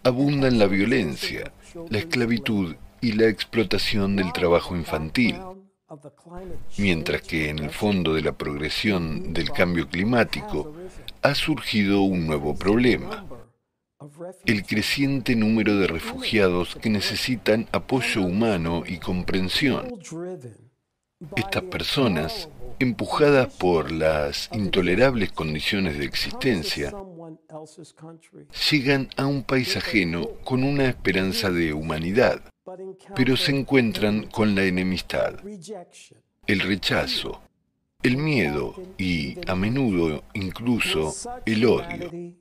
[0.02, 1.52] abundan la violencia,
[1.88, 5.36] la esclavitud y la explotación del trabajo infantil,
[6.78, 10.74] mientras que en el fondo de la progresión del cambio climático
[11.22, 13.26] ha surgido un nuevo problema,
[14.46, 19.98] el creciente número de refugiados que necesitan apoyo humano y comprensión.
[21.36, 22.48] Estas personas
[22.78, 26.94] empujadas por las intolerables condiciones de existencia,
[28.70, 32.42] llegan a un país ajeno con una esperanza de humanidad,
[33.14, 35.34] pero se encuentran con la enemistad,
[36.46, 37.42] el rechazo,
[38.02, 41.12] el miedo y, a menudo, incluso
[41.44, 42.39] el odio.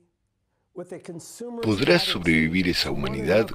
[1.62, 3.48] ¿Podrá sobrevivir esa humanidad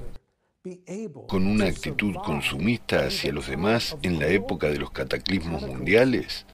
[1.28, 6.46] con una actitud consumista hacia los demás en la época de los cataclismos mundiales?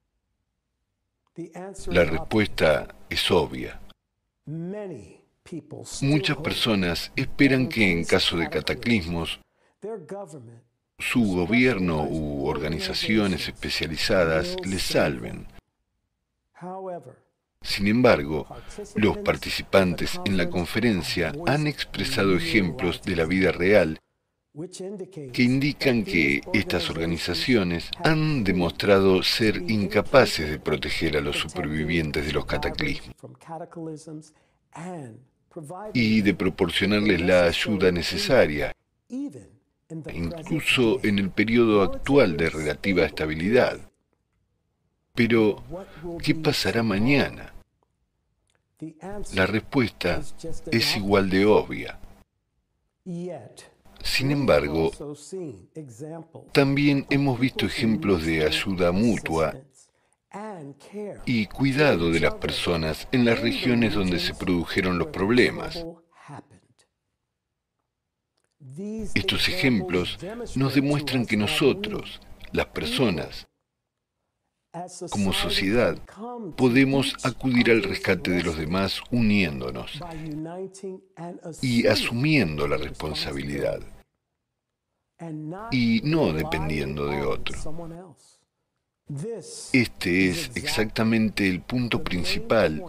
[1.86, 3.80] La respuesta es obvia.
[6.02, 9.40] Muchas personas esperan que en caso de cataclismos,
[10.98, 15.46] su gobierno u organizaciones especializadas les salven.
[17.62, 18.46] Sin embargo,
[18.96, 24.00] los participantes en la conferencia han expresado ejemplos de la vida real
[25.32, 32.32] que indican que estas organizaciones han demostrado ser incapaces de proteger a los supervivientes de
[32.32, 33.14] los cataclismos
[35.94, 38.74] y de proporcionarles la ayuda necesaria,
[40.12, 43.78] incluso en el periodo actual de relativa estabilidad.
[45.14, 45.62] Pero,
[46.22, 47.51] ¿qué pasará mañana?
[49.34, 50.20] La respuesta
[50.70, 51.98] es igual de obvia.
[54.02, 54.90] Sin embargo,
[56.52, 59.54] también hemos visto ejemplos de ayuda mutua
[61.24, 65.84] y cuidado de las personas en las regiones donde se produjeron los problemas.
[69.14, 70.18] Estos ejemplos
[70.56, 72.20] nos demuestran que nosotros,
[72.52, 73.46] las personas,
[75.10, 75.98] como sociedad,
[76.56, 80.00] podemos acudir al rescate de los demás uniéndonos
[81.60, 83.80] y asumiendo la responsabilidad
[85.70, 87.58] y no dependiendo de otro.
[89.72, 92.82] Este es exactamente el punto principal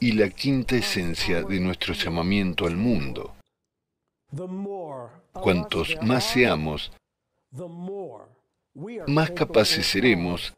[0.00, 3.34] y la quinta esencia de nuestro llamamiento al mundo.
[5.32, 6.90] Cuantos más seamos,
[9.06, 10.54] más capaces seremos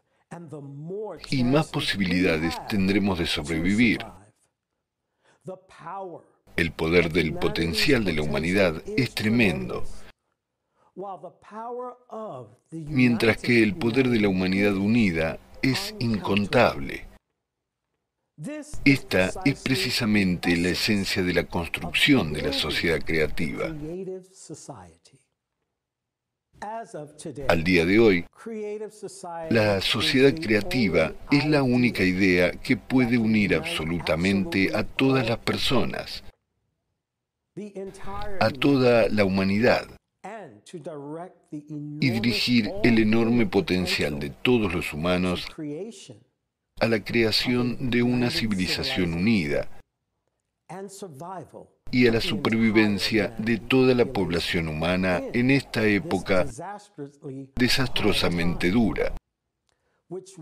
[1.29, 4.05] y más posibilidades tendremos de sobrevivir.
[6.55, 9.83] El poder del potencial de la humanidad es tremendo,
[12.71, 17.07] mientras que el poder de la humanidad unida es incontable.
[18.85, 23.73] Esta es precisamente la esencia de la construcción de la sociedad creativa.
[27.47, 28.25] Al día de hoy,
[29.49, 36.23] la sociedad creativa es la única idea que puede unir absolutamente a todas las personas,
[38.39, 39.87] a toda la humanidad,
[41.51, 45.45] y dirigir el enorme potencial de todos los humanos
[46.79, 49.69] a la creación de una civilización unida
[51.91, 56.45] y a la supervivencia de toda la población humana en esta época
[57.55, 59.13] desastrosamente dura,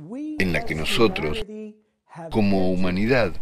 [0.07, 1.45] en la que nosotros,
[2.31, 3.33] como humanidad,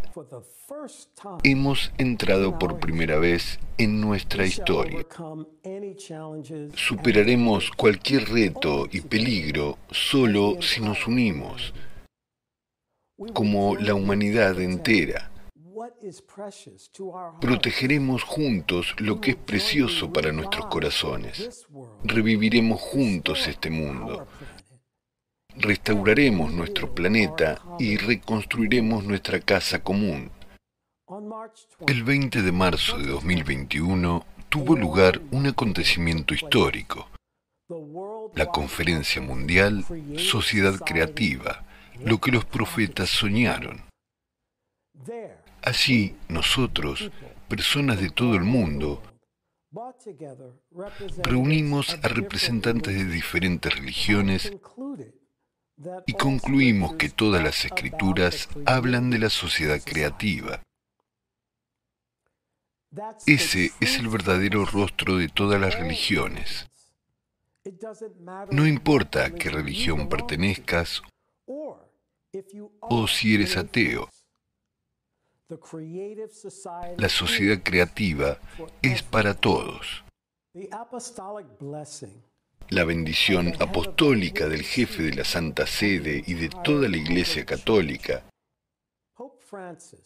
[1.43, 5.05] hemos entrado por primera vez en nuestra historia.
[6.75, 11.73] Superaremos cualquier reto y peligro solo si nos unimos,
[13.33, 15.32] como la humanidad entera
[17.41, 21.67] Protegeremos juntos lo que es precioso para nuestros corazones.
[22.03, 24.27] Reviviremos juntos este mundo.
[25.55, 30.31] Restauraremos nuestro planeta y reconstruiremos nuestra casa común.
[31.85, 37.09] El 20 de marzo de 2021 tuvo lugar un acontecimiento histórico,
[38.35, 39.85] la Conferencia Mundial
[40.17, 41.65] Sociedad Creativa,
[41.99, 43.83] lo que los profetas soñaron.
[45.63, 47.09] Así, nosotros,
[47.47, 49.01] personas de todo el mundo,
[51.23, 54.51] reunimos a representantes de diferentes religiones
[56.05, 60.61] y concluimos que todas las escrituras hablan de la sociedad creativa.
[63.25, 66.69] Ese es el verdadero rostro de todas las religiones.
[68.51, 71.01] No importa a qué religión pertenezcas
[71.47, 74.09] o si eres ateo.
[76.97, 78.37] La sociedad creativa
[78.81, 80.03] es para todos.
[82.69, 88.23] La bendición apostólica del jefe de la Santa Sede y de toda la Iglesia Católica,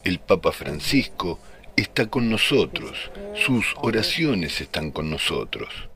[0.03, 1.39] el Papa Francisco,
[1.75, 3.11] está con nosotros.
[3.35, 5.89] Sus oraciones están con nosotros.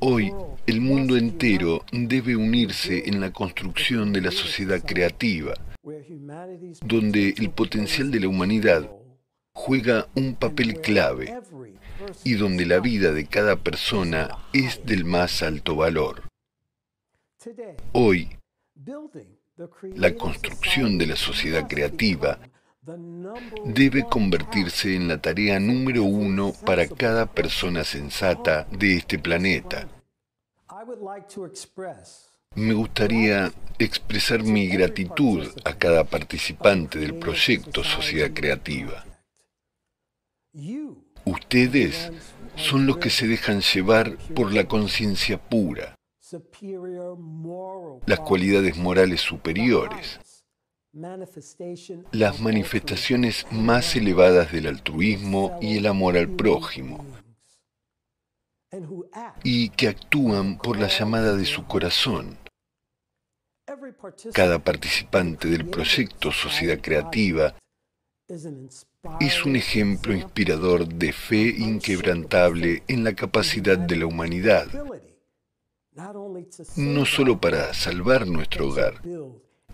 [0.00, 0.34] Hoy,
[0.66, 8.10] el mundo entero debe unirse en la construcción de la sociedad creativa, donde el potencial
[8.10, 8.90] de la humanidad
[9.52, 11.40] juega un papel clave
[12.24, 16.22] y donde la vida de cada persona es del más alto valor.
[17.92, 18.36] Hoy,
[19.94, 22.38] la construcción de la sociedad creativa
[23.64, 29.88] debe convertirse en la tarea número uno para cada persona sensata de este planeta.
[32.54, 39.06] Me gustaría expresar mi gratitud a cada participante del proyecto Sociedad Creativa.
[41.24, 42.12] Ustedes
[42.56, 45.94] son los que se dejan llevar por la conciencia pura,
[48.06, 50.20] las cualidades morales superiores,
[52.12, 57.06] las manifestaciones más elevadas del altruismo y el amor al prójimo,
[59.42, 62.38] y que actúan por la llamada de su corazón.
[64.32, 67.54] Cada participante del proyecto Sociedad Creativa
[69.20, 74.66] es un ejemplo inspirador de fe inquebrantable en la capacidad de la humanidad,
[76.76, 79.02] no solo para salvar nuestro hogar,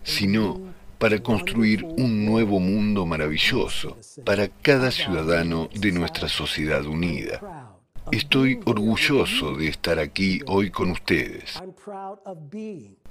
[0.03, 7.68] sino para construir un nuevo mundo maravilloso para cada ciudadano de nuestra sociedad unida.
[8.11, 11.61] Estoy orgulloso de estar aquí hoy con ustedes.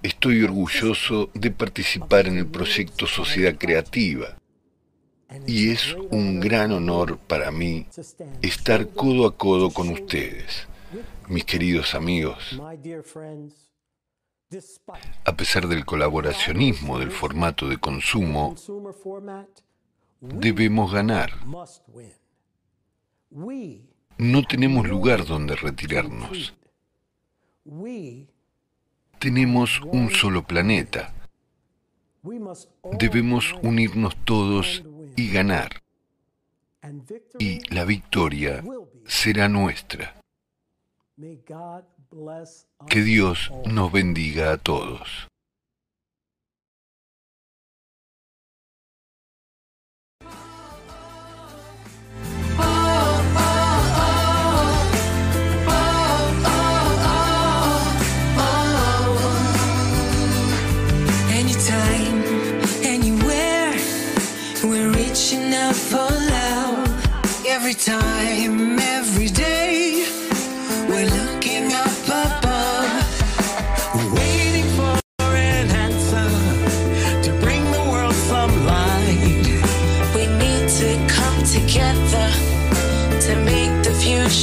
[0.02, 4.36] Estoy orgulloso de participar en el proyecto Sociedad Creativa.
[5.47, 7.86] Y es un gran honor para mí
[8.43, 10.67] estar codo a codo con ustedes,
[11.28, 12.59] mis queridos amigos.
[15.25, 18.55] A pesar del colaboracionismo del formato de consumo,
[20.20, 21.33] debemos ganar.
[24.18, 26.55] No tenemos lugar donde retirarnos.
[29.20, 31.14] Tenemos un solo planeta.
[32.98, 34.82] Debemos unirnos todos
[35.16, 35.82] y ganar.
[37.38, 38.64] Y la victoria
[39.06, 40.20] será nuestra.
[42.88, 45.28] Que Dios nos bendiga a todos.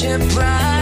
[0.05, 0.74] your pride.